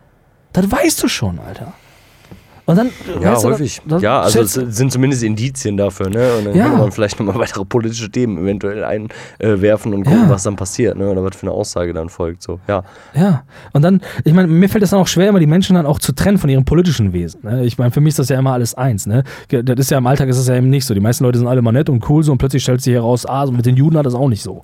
Das 0.53 0.71
weißt 0.71 1.03
du 1.03 1.09
schon, 1.09 1.39
Alter. 1.39 1.73
Und 2.67 2.75
dann. 2.77 2.89
Ja, 3.21 3.31
weißt 3.31 3.43
du, 3.45 3.47
häufig. 3.49 3.81
dann- 3.87 4.01
ja, 4.01 4.19
also 4.21 4.41
es 4.41 4.53
sind 4.53 4.91
zumindest 4.91 5.23
Indizien 5.23 5.77
dafür, 5.77 6.09
ne? 6.09 6.33
Und 6.37 6.45
dann 6.47 6.55
Ja. 6.55 6.67
kann 6.67 6.77
man 6.79 6.91
vielleicht 6.91 7.17
nochmal 7.19 7.39
weitere 7.39 7.63
politische 7.65 8.11
Themen 8.11 8.37
eventuell 8.37 8.83
einwerfen 8.83 9.93
und 9.93 10.03
gucken, 10.03 10.23
Ja. 10.23 10.29
was 10.29 10.43
dann 10.43 10.57
passiert, 10.57 10.97
ne? 10.97 11.09
Oder 11.09 11.23
was 11.23 11.35
für 11.37 11.43
eine 11.43 11.51
Aussage 11.51 11.93
dann 11.93 12.09
folgt. 12.09 12.43
So, 12.43 12.59
ja. 12.67 12.83
Ja, 13.15 13.43
und 13.73 13.81
dann, 13.83 14.01
ich 14.25 14.33
meine, 14.33 14.47
mir 14.49 14.67
fällt 14.69 14.83
es 14.83 14.89
dann 14.91 14.99
auch 14.99 15.07
schwer, 15.07 15.29
immer 15.29 15.39
die 15.39 15.47
Menschen 15.47 15.75
dann 15.75 15.85
auch 15.85 15.99
zu 15.99 16.11
trennen 16.13 16.37
von 16.37 16.49
ihrem 16.49 16.65
politischen 16.65 17.13
Wesen. 17.13 17.39
Ne? 17.43 17.63
Ich 17.65 17.77
meine, 17.77 17.91
für 17.91 18.01
mich 18.01 18.09
ist 18.11 18.19
das 18.19 18.29
ja 18.29 18.37
immer 18.37 18.51
alles 18.51 18.75
eins. 18.75 19.07
Ne? 19.07 19.23
Das 19.49 19.79
ist 19.79 19.89
ja 19.91 19.97
im 19.97 20.05
Alltag 20.05 20.27
ist 20.27 20.37
das 20.37 20.47
ja 20.47 20.55
eben 20.57 20.69
nicht 20.69 20.85
so. 20.85 20.93
Die 20.93 20.99
meisten 20.99 21.23
Leute 21.23 21.39
sind 21.39 21.47
alle 21.47 21.61
mal 21.61 21.71
nett 21.71 21.89
und 21.89 22.07
cool 22.09 22.21
so 22.21 22.33
und 22.33 22.37
plötzlich 22.37 22.63
stellt 22.63 22.81
sich 22.81 22.93
heraus, 22.93 23.25
ah, 23.25 23.45
so 23.45 23.53
mit 23.53 23.65
den 23.65 23.77
Juden 23.77 23.97
hat 23.97 24.05
das 24.05 24.13
auch 24.13 24.27
nicht 24.27 24.43
so. 24.43 24.63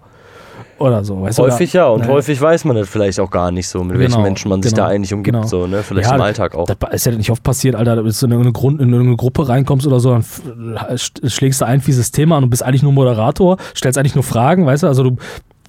Oder 0.83 1.03
so. 1.05 1.21
Weißt 1.21 1.39
du, 1.39 1.43
Häufig 1.43 1.69
oder- 1.75 1.83
ja, 1.83 1.87
und 1.89 2.01
ne? 2.01 2.07
häufig 2.09 2.41
weiß 2.41 2.65
man 2.65 2.75
das 2.75 2.89
vielleicht 2.89 3.17
auch 3.21 3.31
gar 3.31 3.51
nicht 3.51 3.67
so, 3.69 3.83
mit 3.85 3.97
welchen 3.97 4.11
Genau, 4.15 4.23
Menschen 4.23 4.49
man 4.49 4.61
sich 4.61 4.73
genau, 4.73 4.83
da 4.87 4.89
eigentlich 4.91 5.13
umgibt, 5.13 5.33
genau. 5.35 5.47
so, 5.47 5.65
ne? 5.65 5.81
Vielleicht 5.81 6.09
Ja, 6.09 6.15
im 6.15 6.21
Alltag 6.21 6.55
auch. 6.55 6.65
Das 6.65 6.77
ist 6.93 7.05
ja 7.05 7.13
nicht 7.13 7.29
oft 7.31 7.41
passiert, 7.41 7.75
Alter, 7.75 8.03
dass 8.03 8.19
du 8.19 8.25
in 8.25 8.33
eine, 8.33 8.51
Grund, 8.51 8.81
in 8.81 8.93
eine 8.93 9.15
Gruppe 9.15 9.47
reinkommst 9.47 9.87
oder 9.87 10.01
so, 10.01 10.11
dann 10.11 10.23
sch- 10.23 11.29
schlägst 11.29 11.61
du 11.61 11.65
ein 11.65 11.79
fieses 11.79 12.11
Thema 12.11 12.35
an 12.37 12.43
und 12.43 12.49
bist 12.49 12.63
eigentlich 12.63 12.83
nur 12.83 12.91
Moderator, 12.91 13.57
stellst 13.77 13.97
eigentlich 13.97 14.15
nur 14.15 14.25
Fragen, 14.25 14.65
weißt 14.65 14.83
du, 14.83 14.87
also 14.87 15.03
du 15.03 15.15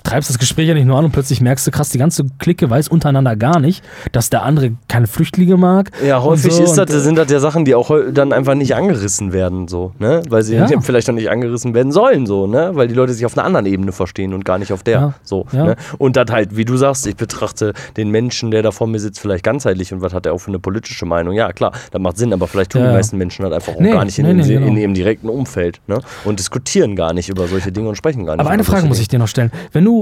treibst 0.04 0.30
das 0.30 0.38
Gespräch 0.38 0.68
ja 0.68 0.74
nicht 0.74 0.86
nur 0.86 0.96
an 0.98 1.04
und 1.06 1.12
plötzlich 1.12 1.40
merkst 1.40 1.66
du, 1.66 1.70
krass, 1.70 1.88
die 1.88 1.98
ganze 1.98 2.24
Clique 2.38 2.68
weiß 2.70 2.88
untereinander 2.88 3.34
gar 3.36 3.58
nicht, 3.58 3.82
dass 4.12 4.30
der 4.30 4.42
andere 4.42 4.72
keine 4.88 5.06
Flüchtlinge 5.06 5.56
mag. 5.56 5.90
Ja, 6.06 6.22
häufig 6.22 6.52
so 6.52 6.62
ist 6.62 6.74
das, 6.76 6.90
äh, 6.90 7.00
sind 7.00 7.16
das 7.16 7.30
ja 7.30 7.40
Sachen, 7.40 7.64
die 7.64 7.74
auch 7.74 7.90
dann 8.12 8.32
einfach 8.32 8.54
nicht 8.54 8.74
angerissen 8.76 9.32
werden, 9.32 9.66
so, 9.66 9.92
ne? 9.98 10.22
Weil 10.28 10.42
sie 10.42 10.54
Ja. 10.56 10.68
vielleicht 10.80 11.08
noch 11.08 11.14
nicht 11.14 11.30
angerissen 11.30 11.74
werden 11.74 11.90
sollen, 11.90 12.26
so, 12.26 12.46
ne? 12.46 12.70
Weil 12.74 12.86
die 12.86 12.94
Leute 12.94 13.12
sich 13.14 13.24
auf 13.26 13.36
einer 13.36 13.44
anderen 13.46 13.66
Ebene 13.66 13.92
verstehen 13.92 14.34
und 14.34 14.44
gar 14.44 14.58
nicht 14.58 14.72
auf 14.72 14.82
der, 14.82 15.00
Ja. 15.00 15.14
so, 15.24 15.46
Ja. 15.52 15.64
ne? 15.64 15.76
Und 15.98 16.16
das 16.16 16.26
halt, 16.30 16.54
wie 16.56 16.64
du 16.66 16.76
sagst, 16.76 17.06
ich 17.06 17.16
betrachte 17.16 17.72
den 17.96 18.10
Menschen, 18.10 18.50
der 18.50 18.62
da 18.62 18.70
vor 18.72 18.86
mir 18.86 18.98
sitzt, 19.00 19.20
vielleicht 19.20 19.42
ganzheitlich 19.42 19.92
und 19.92 20.02
was 20.02 20.12
hat 20.12 20.26
er 20.26 20.34
auch 20.34 20.38
für 20.38 20.48
eine 20.48 20.58
politische 20.58 21.06
Meinung? 21.06 21.32
Ja, 21.34 21.52
klar, 21.52 21.72
das 21.90 22.00
macht 22.00 22.18
Sinn, 22.18 22.32
aber 22.34 22.46
vielleicht 22.46 22.72
tun 22.72 22.82
die 22.82 22.88
meisten 22.88 23.16
Menschen 23.16 23.42
halt 23.44 23.54
einfach 23.54 23.74
auch 23.74 23.80
Nee, 23.80 23.90
gar 23.90 24.04
nicht 24.04 24.18
in, 24.18 24.26
nee, 24.26 24.32
ihrem, 24.32 24.46
nee, 24.46 24.54
genau. 24.54 24.66
in 24.66 24.76
ihrem 24.76 24.94
direkten 24.94 25.30
Umfeld, 25.30 25.80
ne? 25.86 25.98
Und 26.24 26.38
diskutieren 26.38 26.94
gar 26.94 27.14
nicht 27.14 27.30
über 27.30 27.48
solche 27.48 27.72
Dinge 27.72 27.88
und 27.88 27.96
sprechen 27.96 28.26
gar 28.26 28.34
nicht 28.34 28.40
Aber 28.40 28.50
eine 28.50 28.64
Frage 28.64 28.86
muss 28.86 28.98
ich 29.00 29.08
dir 29.08 29.18
noch 29.18 29.28
stellen. 29.28 29.50
Wenn 29.72 29.84
du 29.84 29.93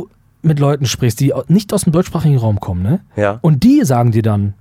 mit 0.43 0.59
Leuten 0.59 0.87
sprichst, 0.87 1.21
die 1.21 1.33
nicht 1.49 1.73
aus 1.73 1.83
dem 1.85 1.93
deutschsprachigen 1.93 2.37
Raum 2.39 2.59
kommen, 2.61 2.83
ne? 2.83 3.01
Ja. 3.17 3.39
Und 3.43 3.63
die 3.63 3.83
sagen 3.85 4.11
dir 4.13 4.23
dann, 4.23 4.55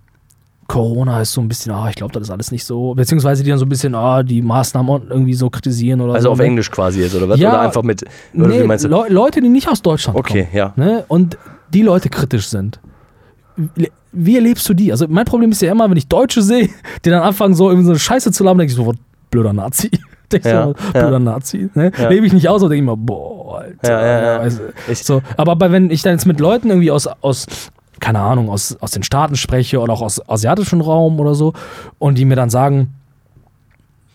Corona 0.68 1.20
ist 1.22 1.34
so 1.34 1.42
ein 1.42 1.48
bisschen, 1.50 1.74
ah, 1.74 1.90
ich 1.90 1.96
glaube, 1.96 2.14
das 2.14 2.24
ist 2.24 2.30
alles 2.30 2.52
nicht 2.52 2.64
so. 2.66 2.94
Beziehungsweise 2.94 3.44
die 3.44 3.50
dann 3.50 3.60
so 3.60 3.66
ein 3.66 3.70
bisschen, 3.70 3.94
ah, 3.94 4.24
die 4.24 4.42
Maßnahmen 4.42 5.10
irgendwie 5.10 5.34
so 5.34 5.50
kritisieren 5.50 6.00
oder 6.02 6.14
Also 6.14 6.26
so. 6.28 6.32
auf 6.34 6.38
ne? 6.38 6.46
Englisch 6.46 6.72
quasi 6.72 7.02
jetzt, 7.02 7.14
oder 7.16 7.28
was? 7.28 7.40
Ja. 7.40 7.50
oder 7.50 7.62
einfach 7.62 7.84
mit, 7.84 8.04
oder 8.34 8.48
Nee, 8.48 8.62
wie 8.64 8.68
meinst 8.68 8.86
du? 8.86 8.90
Leu 8.90 9.08
Leute, 9.10 9.42
die 9.42 9.50
nicht 9.50 9.68
aus 9.68 9.82
Deutschland 9.82 10.18
Okay, 10.18 10.44
kommen. 10.44 10.56
ja. 10.56 10.72
Ne? 10.78 11.04
Und 11.10 11.38
die 11.74 11.82
Leute 11.82 12.08
kritisch 12.10 12.48
sind. 12.48 12.80
Wie- 14.14 14.36
erlebst 14.36 14.68
du 14.70 14.74
die? 14.74 14.92
Also 14.92 15.08
mein 15.10 15.26
Problem 15.26 15.52
ist 15.52 15.62
ja 15.62 15.72
immer, 15.72 15.90
wenn 15.90 15.98
ich 15.98 16.08
Deutsche 16.08 16.42
sehe, 16.42 16.70
die 17.04 17.10
dann 17.10 17.22
anfangen 17.24 17.54
so 17.54 17.70
irgendwie 17.70 17.86
so 17.86 17.92
eine 17.92 18.00
Scheiße 18.00 18.32
zu 18.32 18.44
labern, 18.44 18.60
denke 18.60 18.72
ich 18.72 18.78
sofort, 18.78 18.98
blöder 19.30 19.54
Nazi. 19.54 19.90
Denk 20.32 20.46
ich 20.46 20.52
Ja, 20.52 20.66
so, 20.66 20.76
ja. 20.94 21.02
blöder 21.02 21.20
Nazi. 21.20 21.70
Ne? 21.74 21.92
Ja. 21.98 22.10
Lebe 22.10 22.26
ich 22.26 22.34
nicht 22.34 22.48
aus 22.48 22.64
und 22.64 22.70
denke 22.70 22.84
ich 22.84 22.90
mir, 22.90 22.98
boah, 22.98 23.60
Alter. 23.60 23.92
Ja, 23.92 24.06
ja, 24.06 24.24
ja. 24.24 24.38
Also, 24.40 24.62
so, 24.94 25.22
aber 25.38 25.56
bei, 25.56 25.72
wenn 25.72 25.90
ich 25.92 26.02
dann 26.02 26.14
jetzt 26.14 26.26
mit 26.26 26.40
Leuten 26.40 26.70
irgendwie 26.70 26.92
aus, 26.92 27.08
aus 27.08 27.46
keine 28.00 28.20
Ahnung, 28.20 28.50
aus, 28.50 28.76
aus 28.82 28.92
den 28.92 29.04
Staaten 29.04 29.36
spreche 29.36 29.80
oder 29.80 29.94
auch 29.94 30.02
aus 30.02 30.28
asiatischen 30.28 30.82
Raum 30.82 31.20
oder 31.20 31.36
so 31.36 31.54
und 32.00 32.18
die 32.18 32.26
mir 32.26 32.36
dann 32.36 32.50
sagen, 32.50 32.94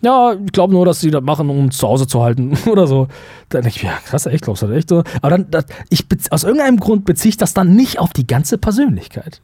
ja, 0.01 0.33
ich 0.33 0.51
glaube 0.51 0.73
nur, 0.73 0.85
dass 0.85 0.99
sie 0.99 1.09
das 1.09 1.23
machen, 1.23 1.49
um 1.49 1.71
zu 1.71 1.87
Hause 1.87 2.05
zu 2.05 2.21
halten 2.21 2.55
oder 2.69 2.85
so. 2.85 3.07
Dann 3.49 3.63
denke 3.63 3.77
ich, 3.77 3.83
mir, 3.83 3.89
ja, 3.89 3.97
krass, 4.05 4.25
echt, 4.27 4.43
glaubst 4.43 4.61
du 4.61 4.67
das 4.67 4.77
echt 4.77 4.89
so? 4.89 5.03
Aber 5.21 5.29
dann, 5.29 5.49
das, 5.49 5.65
ich, 5.89 6.05
aus 6.29 6.43
irgendeinem 6.43 6.79
Grund 6.79 7.05
beziehe 7.05 7.29
ich 7.29 7.37
das 7.37 7.53
dann 7.53 7.75
nicht 7.75 7.99
auf 7.99 8.13
die 8.13 8.27
ganze 8.27 8.57
Persönlichkeit. 8.57 9.41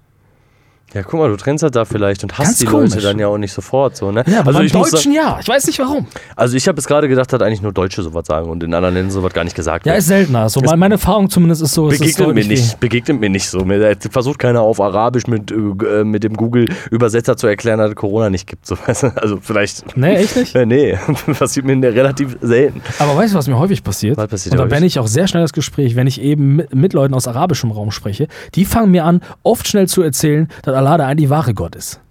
Ja, 0.93 1.01
guck 1.01 1.19
mal, 1.19 1.27
du 1.27 1.37
trennst 1.37 1.63
halt 1.63 1.75
da 1.75 1.85
vielleicht 1.85 2.21
und 2.21 2.37
hast 2.37 2.45
Ganz 2.45 2.59
die 2.59 2.65
komisch. 2.65 2.91
Leute 2.91 3.01
dann 3.01 3.17
ja 3.17 3.27
auch 3.27 3.39
nicht 3.39 3.51
sofort 3.51 3.97
so, 3.97 4.11
ne? 4.11 4.23
Ja, 4.27 4.41
aber 4.41 4.49
also 4.49 4.59
beim 4.59 4.67
ich 4.67 4.73
muss 4.75 4.91
Deutschen 4.91 5.13
sagen, 5.13 5.25
ja. 5.27 5.39
Ich 5.41 5.47
weiß 5.47 5.65
nicht 5.65 5.79
warum. 5.79 6.05
also 6.35 6.55
ich 6.55 6.67
habe 6.67 6.77
jetzt 6.77 6.85
gerade 6.87 7.07
gedacht, 7.07 7.33
dass 7.33 7.41
eigentlich 7.41 7.63
nur 7.63 7.71
Deutsche 7.73 8.03
sowas 8.03 8.27
sagen 8.27 8.47
und 8.47 8.61
in 8.61 8.71
anderen 8.75 8.93
Ländern 8.93 9.11
sowas 9.11 9.33
gar 9.33 9.43
nicht 9.43 9.55
gesagt 9.55 9.87
Ja, 9.87 9.93
wird. 9.93 10.01
ist 10.01 10.07
seltener. 10.07 10.49
So, 10.49 10.59
meine, 10.61 10.77
meine 10.77 10.93
Erfahrung 10.95 11.31
zumindest 11.31 11.63
ist 11.63 11.73
so, 11.73 11.87
es 11.87 11.93
ist 11.95 11.99
Begegnet 12.17 12.35
mir 12.35 12.45
nicht, 12.45 12.79
begegnet 12.79 13.19
mir 13.19 13.29
nicht 13.31 13.49
so. 13.49 13.65
Mir 13.65 13.81
äh, 13.81 13.95
versucht 14.11 14.37
keiner 14.37 14.61
auf 14.61 14.79
Arabisch 14.79 15.25
mit, 15.25 15.51
äh, 15.51 16.03
mit 16.03 16.23
dem 16.23 16.37
Google-Übersetzer 16.37 17.37
zu 17.37 17.47
erklären, 17.47 17.79
dass 17.79 17.89
es 17.89 17.95
Corona 17.95 18.29
nicht 18.29 18.45
gibt. 18.47 18.65
So? 18.67 18.77
Also 19.15 19.39
vielleicht. 19.41 19.97
Nee, 19.97 20.15
echt 20.17 20.35
nicht? 20.35 20.53
Äh, 20.63 20.67
nee, 20.67 20.95
passiert 21.39 21.65
mir 21.65 21.75
relativ 21.91 22.37
selten. 22.41 22.81
Aber 22.99 23.15
weißt 23.15 23.33
du, 23.33 23.37
was 23.39 23.47
mir 23.47 23.57
häufig 23.57 23.83
passiert? 23.83 24.17
Was 24.17 24.27
passiert 24.27 24.53
Und 24.53 24.59
da 24.59 24.65
beende 24.65 24.85
ich 24.85 24.99
auch 24.99 25.07
sehr 25.07 25.27
schnell 25.27 25.41
das 25.41 25.53
Gespräch, 25.53 25.95
wenn 25.95 26.05
ich 26.05 26.21
eben 26.21 26.57
mit, 26.57 26.75
mit 26.75 26.93
Leuten 26.93 27.15
aus 27.15 27.27
arabischem 27.27 27.71
Raum 27.71 27.89
spreche. 27.89 28.27
Die 28.53 28.65
fangen 28.65 28.91
mir 28.91 29.05
an, 29.05 29.21
oft 29.41 29.67
schnell 29.67 29.87
zu 29.87 30.03
erzählen, 30.03 30.47
dass 30.61 30.72
Allah 30.73 30.97
der 30.97 31.07
eigentlich 31.07 31.29
wahre 31.29 31.53
Gott 31.53 31.75
ist. 31.75 32.02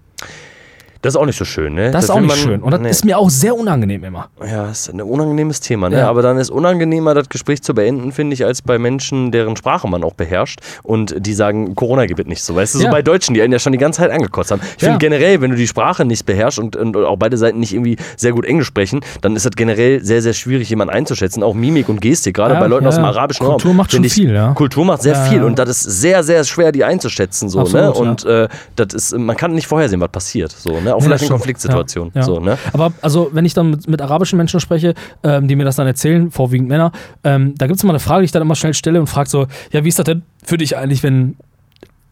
Das 1.03 1.15
ist 1.15 1.21
auch 1.21 1.27
nicht 1.27 1.37
so 1.39 1.45
schön, 1.45 1.75
ne? 1.75 1.91
Das 1.91 2.05
ist 2.05 2.11
auch 2.11 2.21
nicht 2.21 2.29
man- 2.29 2.37
schön. 2.39 2.63
Und 2.63 2.71
das 2.71 2.81
nee. 2.81 2.89
ist 2.91 3.05
mir 3.05 3.19
auch 3.19 3.29
sehr 3.29 3.57
unangenehm 3.57 4.05
immer. 4.05 4.29
Ja, 4.49 4.71
ist 4.71 4.89
ein 4.89 5.01
unangenehmes 5.01 5.61
Thema, 5.61 5.91
ne? 5.91 5.99
Ja. 5.99 6.09
Aber 6.09 6.23
dann 6.23 6.39
ist 6.39 6.49
unangenehmer, 6.51 7.13
das 7.15 7.29
Gespräch 7.29 7.61
zu 7.63 7.75
beenden, 7.75 8.13
finde 8.13 8.35
ich, 8.35 8.45
als 8.45 8.63
bei 8.63 8.79
Menschen, 8.79 9.33
deren 9.33 9.57
Sprache 9.57 9.89
man 9.89 10.05
auch 10.05 10.15
beherrscht 10.15 10.61
und 10.85 11.15
die 11.19 11.35
sagen, 11.35 11.75
Corona 11.75 12.07
gibt 12.07 12.21
es 12.21 12.27
nicht 12.27 12.43
so. 12.45 12.55
Weißt 12.55 12.75
du, 12.75 12.79
so 12.79 12.85
Ja. 12.85 12.91
bei 12.93 13.03
Deutschen, 13.03 13.35
die 13.35 13.43
einen 13.43 13.53
ja 13.53 13.59
schon 13.59 13.73
die 13.73 13.79
ganze 13.79 14.01
Zeit 14.01 14.13
angekotzt 14.13 14.53
haben. 14.53 14.61
Ich 14.77 14.83
Ja. 14.83 14.89
finde 14.91 14.99
generell, 14.99 15.41
wenn 15.41 15.51
du 15.51 15.57
die 15.57 15.67
Sprache 15.67 16.05
nicht 16.05 16.25
beherrschst 16.25 16.61
und, 16.61 16.77
und 16.77 16.97
auch 16.97 17.17
beide 17.17 17.37
Seiten 17.37 17.59
nicht 17.59 17.73
irgendwie 17.75 17.97
sehr 18.17 18.31
gut 18.33 18.45
Englisch 18.45 18.69
sprechen, 18.69 19.01
dann 19.23 19.35
ist 19.35 19.45
das 19.45 19.57
generell 19.57 20.05
sehr, 20.05 20.23
sehr 20.23 20.35
schwierig, 20.35 20.71
jemanden 20.71 20.95
einzuschätzen. 20.95 21.43
Auch 21.43 21.55
Mimik 21.55 21.89
und 21.89 22.01
Gestik, 22.01 22.37
gerade 22.37 22.55
bei 22.55 22.69
Leuten 22.69 22.87
aus 22.87 22.95
dem 22.95 23.05
arabischen 23.05 23.45
Kultur 23.45 23.71
Raum. 23.71 23.77
macht 23.77 23.91
schon 23.91 24.05
ich, 24.05 24.13
viel, 24.13 24.33
ja. 24.33 24.53
Kultur 24.53 24.85
macht 24.85 25.03
sehr 25.03 25.17
viel 25.17 25.43
und 25.43 25.59
das 25.59 25.69
ist 25.69 25.83
sehr, 25.83 26.23
sehr 26.23 26.45
schwer, 26.45 26.71
die 26.71 26.85
einzuschätzen. 26.85 27.49
So, 27.49 27.59
ne? 27.59 27.89
Absolut, 27.89 27.97
ja. 27.97 28.01
Und 28.03 28.25
äh, 28.25 28.49
das 28.77 28.95
ist, 28.95 29.19
man 29.19 29.37
kann 29.37 29.53
nicht 29.53 29.67
vorhersehen, 29.67 30.01
was 30.01 30.11
passiert. 30.11 30.53
So, 30.53 30.81
ne? 30.81 30.92
Auch 30.93 31.01
Ja, 31.01 31.07
vielleicht 31.07 31.25
in. 31.25 31.29
Konfliktsituationen. 31.31 32.13
Ja, 32.15 32.21
ja. 32.21 32.27
So, 32.27 32.41
ne? 32.41 32.59
Aber 32.73 32.93
also, 33.03 33.31
wenn 33.33 33.45
ich 33.45 33.55
dann 33.55 33.71
mit, 33.71 33.89
mit 33.89 34.01
arabischen 34.01 34.37
Menschen 34.37 34.61
spreche, 34.61 34.95
ähm, 35.23 35.49
die 35.49 35.57
mir 35.57 35.65
das 35.65 35.77
dann 35.77 35.87
erzählen, 35.87 36.31
vorwiegend 36.31 36.69
Männer, 36.69 36.93
ähm, 37.25 37.55
da 37.57 37.67
gibt 37.67 37.79
es 37.79 37.83
immer 37.83 37.93
eine 37.93 38.01
Frage, 38.01 38.23
die 38.23 38.27
ich 38.27 38.33
dann 38.33 38.43
immer 38.43 38.55
schnell 38.55 38.75
stelle 38.75 39.01
und 39.01 39.07
frage 39.07 39.29
so, 39.29 39.47
ja, 39.73 39.85
wie 39.85 39.89
ist 39.89 39.99
das 39.99 40.05
denn 40.05 40.23
für 40.43 40.59
dich 40.59 40.77
eigentlich, 40.77 41.03
wenn 41.03 41.37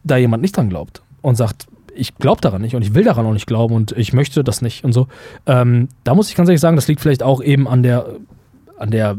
da 0.03 0.17
jemand 0.17 0.41
nicht 0.41 0.57
dran 0.57 0.69
glaubt 0.69 1.01
und 1.21 1.35
sagt, 1.35 1.67
ich 1.93 2.15
glaube 2.15 2.41
daran 2.41 2.61
nicht 2.61 2.75
und 2.75 2.81
ich 2.81 2.93
will 2.93 3.03
daran 3.03 3.25
auch 3.25 3.33
nicht 3.33 3.47
glauben 3.47 3.75
und 3.75 3.91
ich 3.93 4.13
möchte 4.13 4.43
das 4.43 4.61
nicht 4.61 4.83
und 4.83 4.93
so. 4.93 5.07
Ähm, 5.45 5.89
da 6.03 6.15
muss 6.15 6.29
ich 6.29 6.35
ganz 6.35 6.49
ehrlich 6.49 6.61
sagen, 6.61 6.75
das 6.75 6.87
liegt 6.87 7.01
vielleicht 7.01 7.23
auch 7.23 7.43
eben 7.43 7.67
an 7.67 7.83
der, 7.83 8.05
an 8.77 8.91
der 8.91 9.17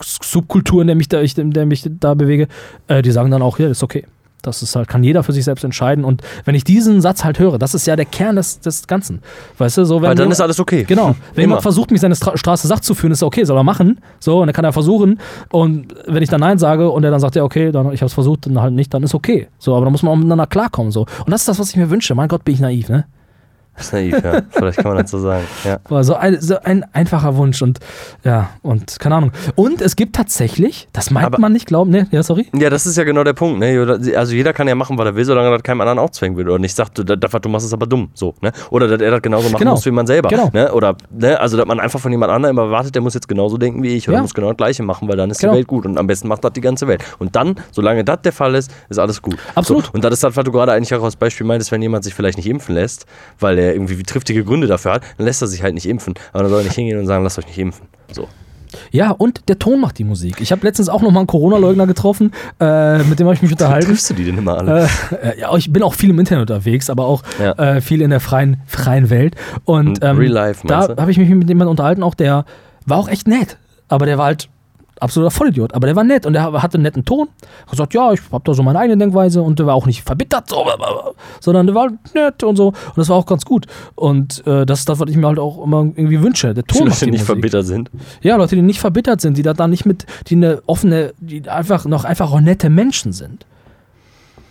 Subkultur, 0.00 0.82
in 0.82 0.86
der 0.86 0.96
mich 0.96 1.08
da, 1.08 1.20
ich, 1.20 1.36
in 1.38 1.50
der 1.50 1.66
mich 1.66 1.88
da 1.88 2.14
bewege. 2.14 2.48
Äh, 2.88 3.02
die 3.02 3.10
sagen 3.10 3.30
dann 3.30 3.42
auch, 3.42 3.58
ja, 3.58 3.68
ist 3.68 3.82
okay. 3.82 4.04
Das 4.42 4.62
ist 4.62 4.76
halt, 4.76 4.86
kann 4.86 5.02
jeder 5.02 5.22
für 5.24 5.32
sich 5.32 5.44
selbst 5.44 5.64
entscheiden. 5.64 6.04
Und 6.04 6.22
wenn 6.44 6.54
ich 6.54 6.62
diesen 6.62 7.00
Satz 7.00 7.24
halt 7.24 7.38
höre, 7.38 7.58
das 7.58 7.74
ist 7.74 7.86
ja 7.86 7.96
der 7.96 8.04
Kern 8.04 8.36
des, 8.36 8.60
des 8.60 8.86
Ganzen. 8.86 9.20
Weißt 9.58 9.76
du, 9.78 9.84
so 9.84 9.96
wenn 10.02 10.10
Weil 10.10 10.14
dann 10.14 10.26
du- 10.28 10.32
ist 10.32 10.40
alles 10.40 10.60
okay. 10.60 10.84
Genau. 10.84 11.16
Wenn 11.34 11.42
Immer. 11.44 11.52
jemand 11.52 11.62
versucht, 11.62 11.90
mich 11.90 12.00
seine 12.00 12.14
Stra 12.14 12.36
Straße 12.36 12.68
Sacht 12.68 12.84
zu 12.84 12.94
führen, 12.94 13.12
ist 13.12 13.22
okay, 13.22 13.44
soll 13.44 13.56
er 13.58 13.64
machen. 13.64 14.00
So, 14.20 14.40
und 14.40 14.46
dann 14.46 14.54
kann 14.54 14.64
er 14.64 14.72
versuchen. 14.72 15.18
Und 15.50 15.94
wenn 16.06 16.22
ich 16.22 16.28
dann 16.28 16.40
Nein 16.40 16.58
sage 16.58 16.88
und 16.90 17.02
er 17.02 17.10
dann 17.10 17.20
sagt, 17.20 17.34
ja, 17.34 17.42
okay, 17.42 17.72
dann 17.72 17.92
ich 17.92 18.00
habe 18.02 18.06
es 18.06 18.14
versucht, 18.14 18.46
dann 18.46 18.60
halt 18.60 18.72
nicht, 18.74 18.94
dann 18.94 19.02
ist 19.02 19.14
okay. 19.14 19.48
So, 19.58 19.74
aber 19.74 19.86
dann 19.86 19.92
muss 19.92 20.02
man 20.02 20.12
auch 20.12 20.16
miteinander 20.16 20.46
klarkommen. 20.46 20.92
So. 20.92 21.02
Und 21.24 21.30
das 21.30 21.40
ist 21.42 21.48
das, 21.48 21.58
was 21.58 21.70
ich 21.70 21.76
mir 21.76 21.90
wünsche. 21.90 22.14
Mein 22.14 22.28
Gott, 22.28 22.44
bin 22.44 22.54
ich 22.54 22.60
naiv, 22.60 22.88
ne? 22.88 23.06
Das 23.76 23.86
ist 23.86 23.92
naiv, 23.92 24.22
ja. 24.24 24.42
Vielleicht 24.50 24.78
kann 24.78 24.92
man 24.94 25.02
das 25.02 25.10
so 25.10 25.18
sagen. 25.18 25.44
Ja. 25.64 25.78
War 25.88 26.02
so 26.04 26.14
ein, 26.14 26.40
so 26.40 26.56
ein 26.62 26.84
einfacher 26.92 27.36
Wunsch 27.36 27.60
und 27.62 27.78
ja, 28.24 28.50
und 28.62 28.98
keine 29.00 29.16
Ahnung. 29.16 29.32
Und 29.54 29.80
es 29.82 29.96
gibt 29.96 30.16
tatsächlich, 30.16 30.88
das 30.92 31.10
meint 31.10 31.26
Aber- 31.26 31.38
man 31.38 31.52
nicht 31.52 31.66
glauben, 31.66 31.90
ne? 31.90 32.06
Ja, 32.10 32.22
sorry. 32.22 32.46
Ja, 32.54 32.70
das 32.70 32.86
ist 32.86 32.96
ja 32.96 33.04
genau 33.04 33.24
der 33.24 33.32
Punkt. 33.34 33.58
Ne? 33.58 33.98
Also 34.16 34.34
jeder 34.34 34.52
kann 34.52 34.66
ja 34.68 34.74
machen, 34.74 34.96
was 34.98 35.06
er 35.06 35.14
will, 35.14 35.24
solange 35.24 35.48
er 35.48 35.52
das 35.52 35.62
keinem 35.62 35.80
anderen 35.82 35.98
aufzwängen 35.98 36.36
will. 36.36 36.48
Oder 36.48 36.58
nicht 36.58 36.74
sagt, 36.74 36.98
du, 36.98 37.04
das, 37.04 37.32
was 37.32 37.40
du 37.40 37.48
machst, 37.48 37.66
ist 37.66 37.72
aber 37.72 37.86
dumm. 37.86 38.10
So, 38.14 38.34
ne? 38.40 38.52
Oder 38.70 38.88
dass 38.88 39.00
er 39.00 39.10
das 39.10 39.22
genauso 39.22 39.48
machen 39.50 39.58
Genau. 39.60 39.72
muss 39.72 39.84
wie 39.86 39.90
man 39.90 40.06
selber. 40.06 40.28
Genau. 40.28 40.50
Ne? 40.52 40.72
Oder 40.72 40.96
ne? 41.10 41.38
also 41.38 41.56
dass 41.56 41.66
man 41.66 41.80
einfach 41.80 42.00
von 42.00 42.10
jemand 42.12 42.32
anderem 42.32 42.56
immer 42.56 42.66
erwartet, 42.66 42.94
der 42.94 43.02
muss 43.02 43.14
jetzt 43.14 43.28
genauso 43.28 43.56
denken 43.58 43.82
wie 43.82 43.94
ich 43.96 44.08
oder 44.08 44.16
Ja. 44.18 44.22
muss 44.22 44.34
genau 44.34 44.48
das 44.48 44.56
Gleiche 44.56 44.82
machen, 44.82 45.08
weil 45.08 45.16
dann 45.16 45.30
ist 45.30 45.40
Genau. 45.40 45.52
die 45.52 45.58
Welt 45.58 45.66
gut. 45.66 45.84
Und 45.86 45.98
am 45.98 46.06
besten 46.06 46.28
macht 46.28 46.44
das 46.44 46.52
die 46.52 46.60
ganze 46.60 46.86
Welt. 46.88 47.02
Und 47.18 47.36
dann, 47.36 47.56
solange 47.72 48.04
das 48.04 48.22
der 48.22 48.32
Fall 48.32 48.54
ist, 48.54 48.70
ist 48.88 48.98
alles 48.98 49.20
gut. 49.20 49.36
Absolut. 49.54 49.86
So, 49.86 49.90
und 49.92 50.04
das 50.04 50.12
ist 50.14 50.24
das, 50.24 50.36
was 50.36 50.44
du 50.44 50.52
gerade 50.52 50.72
eigentlich 50.72 50.94
auch 50.94 51.02
als 51.04 51.16
Beispiel 51.16 51.46
meintest, 51.46 51.72
wenn 51.72 51.82
jemand 51.82 52.04
sich 52.04 52.14
vielleicht 52.14 52.36
nicht 52.38 52.46
impfen 52.48 52.74
lässt, 52.74 53.06
weil 53.40 53.58
er 53.58 53.65
irgendwie 53.74 54.02
triftige 54.02 54.44
Gründe 54.44 54.66
dafür 54.66 54.92
hat, 54.94 55.02
dann 55.18 55.26
lässt 55.26 55.42
er 55.42 55.48
sich 55.48 55.62
halt 55.62 55.74
nicht 55.74 55.86
impfen. 55.86 56.14
Aber 56.32 56.42
dann 56.44 56.50
soll 56.50 56.60
er 56.60 56.64
nicht 56.64 56.74
hingehen 56.74 56.98
und 56.98 57.06
sagen, 57.06 57.24
lasst 57.24 57.38
euch 57.38 57.46
nicht 57.46 57.58
impfen. 57.58 57.86
So. 58.12 58.28
Ja, 58.90 59.10
und 59.12 59.48
der 59.48 59.58
Ton 59.58 59.80
macht 59.80 59.96
die 59.98 60.04
Musik. 60.04 60.40
Ich 60.40 60.50
habe 60.52 60.66
letztens 60.66 60.88
auch 60.88 61.00
nochmal 61.00 61.20
einen 61.20 61.26
Corona-Leugner 61.28 61.86
getroffen, 61.86 62.32
äh, 62.60 62.98
mit 63.04 63.18
dem 63.18 63.26
habe 63.26 63.34
ich 63.34 63.42
mich 63.42 63.50
unterhalten. 63.52 63.86
Triffst 63.86 64.10
du 64.10 64.14
die 64.14 64.24
denn 64.24 64.36
immer 64.38 64.58
alle? 64.58 64.88
Äh, 65.22 65.40
ja, 65.40 65.54
ich 65.56 65.72
bin 65.72 65.82
auch 65.82 65.94
viel 65.94 66.10
im 66.10 66.18
Internet 66.18 66.50
unterwegs, 66.50 66.90
aber 66.90 67.06
auch 67.06 67.22
Ja. 67.40 67.52
äh, 67.52 67.80
viel 67.80 68.02
in 68.02 68.10
der 68.10 68.20
freien, 68.20 68.58
freien 68.66 69.08
Welt. 69.08 69.36
Und 69.64 70.00
ähm, 70.02 70.18
real 70.18 70.32
life, 70.32 70.66
da 70.66 70.88
habe 70.96 71.10
ich 71.10 71.16
mich 71.16 71.28
mit 71.28 71.48
jemandem 71.48 71.70
unterhalten, 71.70 72.02
auch 72.02 72.14
der 72.14 72.44
war 72.84 72.98
auch 72.98 73.08
echt 73.08 73.28
nett. 73.28 73.56
Aber 73.88 74.04
der 74.04 74.18
war 74.18 74.26
halt 74.26 74.48
absoluter 75.00 75.30
Vollidiot. 75.30 75.74
Aber 75.74 75.86
der 75.86 75.96
war 75.96 76.04
nett 76.04 76.26
und 76.26 76.32
der 76.32 76.50
hatte 76.62 76.76
einen 76.76 76.82
netten 76.82 77.04
Ton. 77.04 77.28
Er 77.42 77.62
hat 77.62 77.70
gesagt, 77.70 77.94
ja, 77.94 78.12
ich 78.12 78.20
habe 78.32 78.44
da 78.44 78.54
so 78.54 78.62
meine 78.62 78.78
eigene 78.78 78.96
Denkweise 78.98 79.42
und 79.42 79.58
der 79.58 79.66
war 79.66 79.74
auch 79.74 79.86
nicht 79.86 80.02
verbittert, 80.02 80.48
so, 80.48 80.64
sondern 81.40 81.66
der 81.66 81.74
war 81.74 81.88
nett 82.14 82.42
und 82.42 82.56
so. 82.56 82.68
Und 82.68 82.96
das 82.96 83.08
war 83.08 83.16
auch 83.16 83.26
ganz 83.26 83.44
gut. 83.44 83.66
Und 83.94 84.46
äh, 84.46 84.66
das 84.66 84.80
ist 84.80 84.88
das, 84.88 84.98
was 85.00 85.10
ich 85.10 85.16
mir 85.16 85.26
halt 85.26 85.38
auch 85.38 85.62
immer 85.62 85.82
irgendwie 85.82 86.22
wünsche. 86.22 86.54
Der 86.54 86.62
Die 86.62 86.78
Ton 86.78 86.88
Leute 86.88 87.04
die 87.04 87.10
nicht 87.12 87.20
Musik. 87.20 87.26
verbittert 87.26 87.66
sind. 87.66 87.90
Ja, 88.22 88.36
Leute, 88.36 88.56
die 88.56 88.62
nicht 88.62 88.80
verbittert 88.80 89.20
sind, 89.20 89.36
die 89.36 89.42
da 89.42 89.54
dann 89.54 89.70
nicht 89.70 89.86
mit, 89.86 90.06
die 90.28 90.36
eine 90.36 90.62
offene, 90.66 91.12
die 91.18 91.48
einfach 91.48 91.84
noch 91.84 92.04
einfach 92.04 92.32
auch 92.32 92.40
nette 92.40 92.70
Menschen 92.70 93.12
sind. 93.12 93.46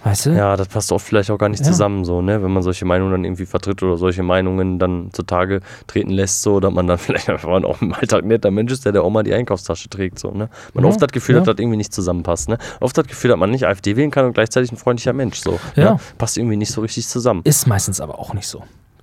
Weißt 0.05 0.27
du? 0.27 0.29
Ja, 0.29 0.55
das 0.55 0.67
passt 0.67 0.91
oft 0.91 1.03
vielleicht 1.05 1.31
auch 1.31 1.39
gar 1.39 1.49
nicht 1.49 1.61
Ja. 1.61 1.65
zusammen, 1.65 2.05
so, 2.05 2.21
ne? 2.21 2.41
Wenn 2.43 2.51
man 2.51 2.61
solche 2.61 2.85
Meinungen 2.85 3.11
dann 3.11 3.25
irgendwie 3.25 3.47
vertritt 3.47 3.81
oder 3.81 3.97
solche 3.97 4.21
Meinungen 4.21 4.77
dann 4.77 5.09
zutage 5.11 5.61
treten 5.87 6.11
lässt, 6.11 6.43
so, 6.43 6.59
dass 6.59 6.71
man 6.71 6.85
dann 6.85 6.97
vielleicht 6.99 7.27
einfach 7.27 7.49
auch 7.49 7.81
im 7.81 7.91
Alltag 7.91 8.23
netter 8.23 8.51
Mensch 8.51 8.71
ist, 8.71 8.85
der 8.85 8.91
der 8.91 9.03
Oma 9.03 9.23
die 9.23 9.33
Einkaufstasche 9.33 9.89
trägt, 9.89 10.19
so, 10.19 10.29
ne? 10.29 10.49
Man 10.75 10.83
Ja, 10.83 10.89
oft 10.91 11.01
das 11.01 11.09
Gefühl 11.11 11.35
ja. 11.35 11.41
dass 11.41 11.47
das 11.55 11.59
irgendwie 11.59 11.77
nicht 11.77 11.91
zusammenpasst, 11.91 12.49
ne? 12.49 12.59
Oft 12.81 12.95
das 12.95 13.07
Gefühl, 13.07 13.31
dass 13.31 13.39
man 13.39 13.49
nicht 13.49 13.65
AfD 13.65 13.95
wählen 13.97 14.11
kann 14.11 14.25
und 14.25 14.33
gleichzeitig 14.33 14.71
ein 14.71 14.77
freundlicher 14.77 15.13
Mensch, 15.13 15.39
so. 15.39 15.59
Ja. 15.75 15.93
Ne? 15.93 15.99
Passt 16.19 16.37
irgendwie 16.37 16.55
nicht 16.57 16.71
so 16.71 16.81
richtig 16.81 17.07
zusammen. 17.07 17.41
Ist 17.43 17.65
meistens 17.67 17.99
aber 17.99 18.19
auch 18.19 18.33
nicht 18.35 18.47
so. 18.47 18.61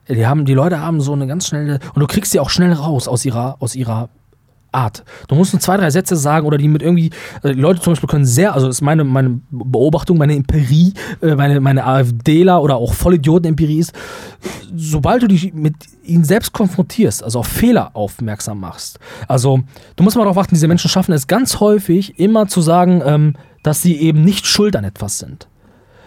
Die, 0.09 0.25
haben, 0.27 0.45
die 0.45 0.55
Leute 0.55 0.81
haben 0.81 1.01
so 1.01 1.13
eine 1.15 1.27
ganz 1.27 1.49
schnelle, 1.49 1.81
und 1.95 2.01
du 2.01 2.07
kriegst 2.07 2.31
sie 2.31 2.39
auch 2.39 2.51
schnell 2.51 2.73
raus 2.73 3.09
aus 3.09 3.25
ihrer, 3.25 3.57
aus 3.61 3.75
ihrer 3.75 4.09
Art. 4.73 5.05
Du 5.29 5.35
musst 5.35 5.53
nur 5.53 5.61
zwei, 5.61 5.77
drei 5.77 5.91
Sätze 5.91 6.17
sagen 6.17 6.47
oder 6.47 6.59
die 6.59 6.69
mit 6.69 6.83
irgendwie, 6.83 7.11
die 7.45 7.53
Leute 7.53 7.81
zum 7.81 7.93
Beispiel 7.93 8.09
können 8.09 8.25
sehr, 8.25 8.55
also 8.55 8.67
das 8.67 8.77
ist 8.77 8.83
meine, 8.83 9.05
meine 9.05 9.41
Beobachtung, 9.51 10.19
meine 10.19 10.35
Empirie, 10.35 10.95
äh, 11.21 11.35
meine, 11.35 11.61
meine 11.61 11.85
AfDler 11.85 12.63
oder 12.63 12.77
auch 12.77 12.95
Vollidioten-Empirie 12.95 13.79
ist, 13.79 13.93
sobald 14.75 15.23
du 15.23 15.29
dich 15.29 15.53
mit 15.53 15.75
ihnen 16.05 16.25
selbst 16.25 16.53
konfrontierst, 16.53 17.23
also 17.23 17.41
auf 17.41 17.47
Fehler 17.47 17.91
aufmerksam 17.95 18.61
machst. 18.61 18.99
Also, 19.29 19.61
du 19.97 20.05
musst 20.05 20.17
mal 20.17 20.25
darauf 20.25 20.39
achten, 20.39 20.55
diese 20.55 20.69
Menschen 20.69 20.89
schaffen 20.89 21.13
es 21.13 21.27
ganz 21.27 21.61
häufig, 21.61 22.19
immer 22.19 22.49
zu 22.49 22.61
sagen, 22.61 23.03
ähm, 23.05 23.35
dass 23.63 23.83
sie 23.83 23.97
eben 23.97 24.25
nicht 24.25 24.47
schuld 24.47 24.75
an 24.75 24.85
etwas 24.85 25.19
sind. 25.19 25.47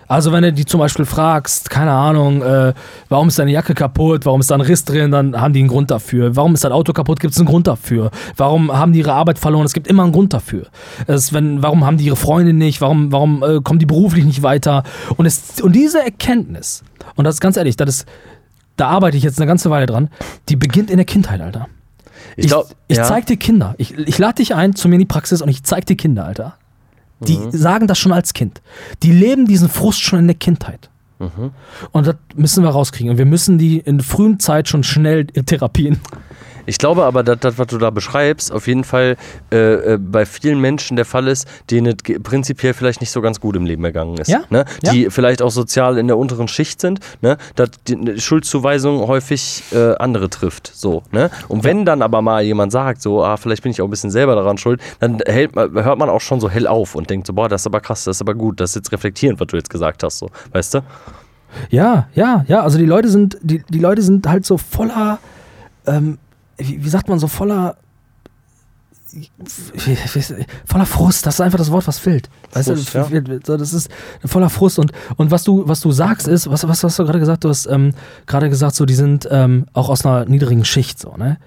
Also 0.08 0.32
wenn 0.32 0.44
du 0.44 0.54
die 0.54 0.66
zum 0.66 0.80
Beispiel 0.80 1.06
fragst, 1.06 1.70
keine 1.70 1.92
Ahnung, 1.92 2.42
äh, 2.42 2.74
warum 3.10 3.30
ist 3.30 3.40
deine 3.40 3.52
Jacke 3.52 3.74
kaputt, 3.74 4.26
warum 4.26 4.42
ist 4.42 4.52
da 4.52 4.56
ein 4.56 4.62
Riss 4.62 4.86
drin, 4.86 5.12
dann 5.12 5.40
haben 5.40 5.54
die 5.54 5.60
einen 5.60 5.70
Grund 5.70 5.92
dafür. 5.92 6.36
Warum 6.36 6.54
ist 6.54 6.64
dein 6.64 6.72
Auto 6.72 6.94
kaputt, 6.94 7.20
gibt 7.20 7.34
es 7.34 7.40
einen 7.40 7.48
Grund 7.48 7.68
dafür. 7.68 8.12
Warum 8.38 8.72
haben 8.72 8.94
die 8.94 9.00
ihre 9.00 9.14
Arbeit 9.14 9.40
verloren, 9.40 9.66
es 9.66 9.74
gibt 9.74 9.88
immer 9.88 10.04
einen 10.04 10.12
Grund 10.12 10.34
dafür. 10.34 10.68
Es, 11.08 11.34
wenn, 11.34 11.64
warum 11.64 11.86
haben 11.86 11.98
die 11.98 12.06
ihre 12.06 12.16
Freunde 12.16 12.54
nicht, 12.54 12.82
warum, 12.82 13.12
warum 13.12 13.44
äh, 13.44 13.62
kommen 13.62 13.80
die 13.80 13.86
beruflich 13.86 14.26
nicht 14.26 14.44
weiter. 14.44 14.84
Und, 15.18 15.26
es, 15.26 15.62
und 15.62 15.74
diese 15.74 16.04
Erkenntnis, 16.04 16.84
und 17.16 17.26
das 17.26 17.36
ist 17.36 17.42
ganz 17.42 17.58
ehrlich, 17.58 17.76
das 17.76 17.90
ist, 17.90 18.08
da 18.78 18.88
arbeite 18.90 19.18
ich 19.18 19.24
jetzt 19.24 19.40
eine 19.40 19.48
ganze 19.48 19.70
Weile 19.70 19.86
dran, 19.86 20.10
die 20.50 20.56
beginnt 20.56 20.92
in 20.92 20.98
der 20.98 21.06
Kindheit, 21.06 21.42
Alter. 21.42 21.68
Ich, 22.38 22.48
glaub, 22.48 22.70
ich 22.88 22.98
ja. 22.98 23.04
zeig 23.04 23.26
dir 23.28 23.38
Kinder. 23.38 23.76
Ich, 23.78 23.98
ich 23.98 24.18
lade 24.18 24.36
dich 24.36 24.56
ein 24.56 24.76
zu 24.76 24.88
mir 24.90 24.96
in 24.96 25.00
die 25.00 25.06
Praxis 25.06 25.42
und 25.42 25.50
ich 25.50 25.64
zeig 25.64 25.86
dir 25.86 25.96
Kinder, 25.96 26.26
Alter. 26.26 26.58
Die 27.20 27.38
Mhm. 27.38 27.52
sagen 27.52 27.88
das 27.88 27.98
schon 27.98 28.12
als 28.12 28.34
Kind. 28.34 28.62
Die 29.04 29.12
leben 29.12 29.46
diesen 29.46 29.70
Frust 29.70 30.02
schon 30.02 30.20
in 30.20 30.28
der 30.28 30.36
Kindheit. 30.36 30.90
Mhm. 31.20 31.52
Und 31.92 32.08
das 32.08 32.16
müssen 32.36 32.64
wir 32.64 32.70
rauskriegen. 32.72 33.10
Und 33.12 33.18
wir 33.18 33.26
müssen 33.26 33.58
die 33.58 33.80
in 33.80 34.02
frühen 34.02 34.40
Zeit 34.40 34.68
schon 34.68 34.84
schnell 34.84 35.26
therapieren. 35.26 36.00
Ich 36.66 36.78
glaube 36.78 37.04
aber, 37.04 37.24
dass 37.24 37.40
das, 37.40 37.58
was 37.58 37.68
du 37.68 37.78
da 37.78 37.90
beschreibst, 37.90 38.52
auf 38.52 38.68
jeden 38.68 38.84
Fall 38.84 39.18
äh, 39.52 39.94
äh, 39.94 39.98
bei 39.98 40.26
vielen 40.26 40.60
Menschen 40.60 40.96
der 40.96 41.06
Fall 41.06 41.28
ist, 41.28 41.48
denen 41.70 41.96
es 41.98 42.22
prinzipiell 42.22 42.74
vielleicht 42.74 43.02
nicht 43.02 43.12
so 43.12 43.22
ganz 43.22 43.40
gut 43.40 43.56
im 43.56 43.66
Leben 43.66 43.84
ergangen 43.86 44.18
ist. 44.18 44.28
Ja, 44.28 44.44
Ne? 44.50 44.66
ja. 44.84 44.92
Die 44.92 45.10
vielleicht 45.10 45.42
auch 45.42 45.52
sozial 45.52 45.98
in 45.98 46.08
der 46.08 46.18
unteren 46.18 46.48
Schicht 46.48 46.82
sind, 46.82 47.00
ne? 47.22 47.38
dass 47.56 47.70
die 47.88 47.96
eine 47.96 48.20
Schuldzuweisung 48.20 49.08
häufig 49.08 49.64
äh, 49.74 49.96
andere 49.96 50.30
trifft. 50.30 50.72
So, 50.74 51.04
ne? 51.12 51.30
Und 51.48 51.64
wenn 51.64 51.86
dann 51.86 52.02
aber 52.02 52.22
mal 52.22 52.44
jemand 52.44 52.72
sagt, 52.72 53.02
so, 53.02 53.24
ah, 53.24 53.38
vielleicht 53.38 53.64
bin 53.64 53.72
ich 53.72 53.82
auch 53.82 53.86
ein 53.88 53.92
bisschen 53.92 54.12
selber 54.12 54.36
daran 54.36 54.58
schuld, 54.58 54.82
dann 55.00 55.20
hält 55.26 55.56
hört 55.56 55.98
man 56.00 56.10
auch 56.10 56.22
schon 56.22 56.40
so 56.40 56.50
hell 56.50 56.68
auf 56.68 56.96
und 56.96 57.10
denkt 57.10 57.28
so, 57.28 57.34
boah, 57.34 57.50
das 57.50 57.62
ist 57.62 57.68
aber 57.68 57.82
krass, 57.82 58.04
das 58.04 58.18
ist 58.18 58.22
aber 58.22 58.34
gut, 58.36 58.60
das 58.60 58.72
ist 58.72 58.76
jetzt 58.76 58.92
reflektierend, 58.92 59.40
was 59.40 59.48
du 59.48 59.58
jetzt 59.58 59.70
gesagt 59.70 60.04
hast, 60.04 60.18
so, 60.20 60.30
weißt 60.52 60.76
du? 60.76 60.80
Ja, 61.70 62.08
ja, 62.14 62.44
ja. 62.48 62.62
Also 62.62 62.78
die 62.78 62.86
Leute 62.86 63.10
sind, 63.10 63.38
die, 63.42 63.64
die 63.70 63.80
Leute 63.80 64.02
sind 64.02 64.28
halt 64.28 64.46
so 64.46 64.58
voller, 64.58 65.20
ähm, 65.88 66.18
wie, 66.58 66.84
wie 66.84 66.90
sagt 66.90 67.10
man, 67.10 67.20
so 67.20 67.28
voller. 67.28 67.78
Voller 70.66 70.86
Frust, 70.86 71.26
das 71.26 71.36
ist 71.36 71.42
einfach 71.42 71.58
das 71.58 71.72
Wort, 71.72 71.88
was 71.88 72.00
fehlt. 72.00 72.30
Weißt 72.52 72.68
Frust, 72.70 72.94
du, 72.94 72.98
ja. 72.98 73.58
das 73.58 73.72
ist 73.72 73.90
voller 74.26 74.50
Frust. 74.50 74.78
Und, 74.78 74.92
und 75.16 75.32
was 75.32 75.46
du, 75.46 75.66
was 75.68 75.80
du 75.80 75.92
sagst, 75.92 76.28
ist, 76.28 76.50
was, 76.50 76.68
was 76.68 76.84
hast 76.84 77.00
du 77.00 77.06
gerade 77.06 77.20
gesagt? 77.20 77.46
Du 77.46 77.50
hast 77.50 77.66
ähm, 77.68 77.94
gerade 78.26 78.50
gesagt, 78.50 78.76
so, 78.76 78.86
die 78.86 78.94
sind 78.94 79.26
ähm, 79.32 79.68
auch 79.72 79.88
aus 79.88 80.06
einer 80.06 80.26
niedrigen 80.26 80.66
Schicht, 80.66 81.00
so, 81.00 81.16
ne? 81.16 81.38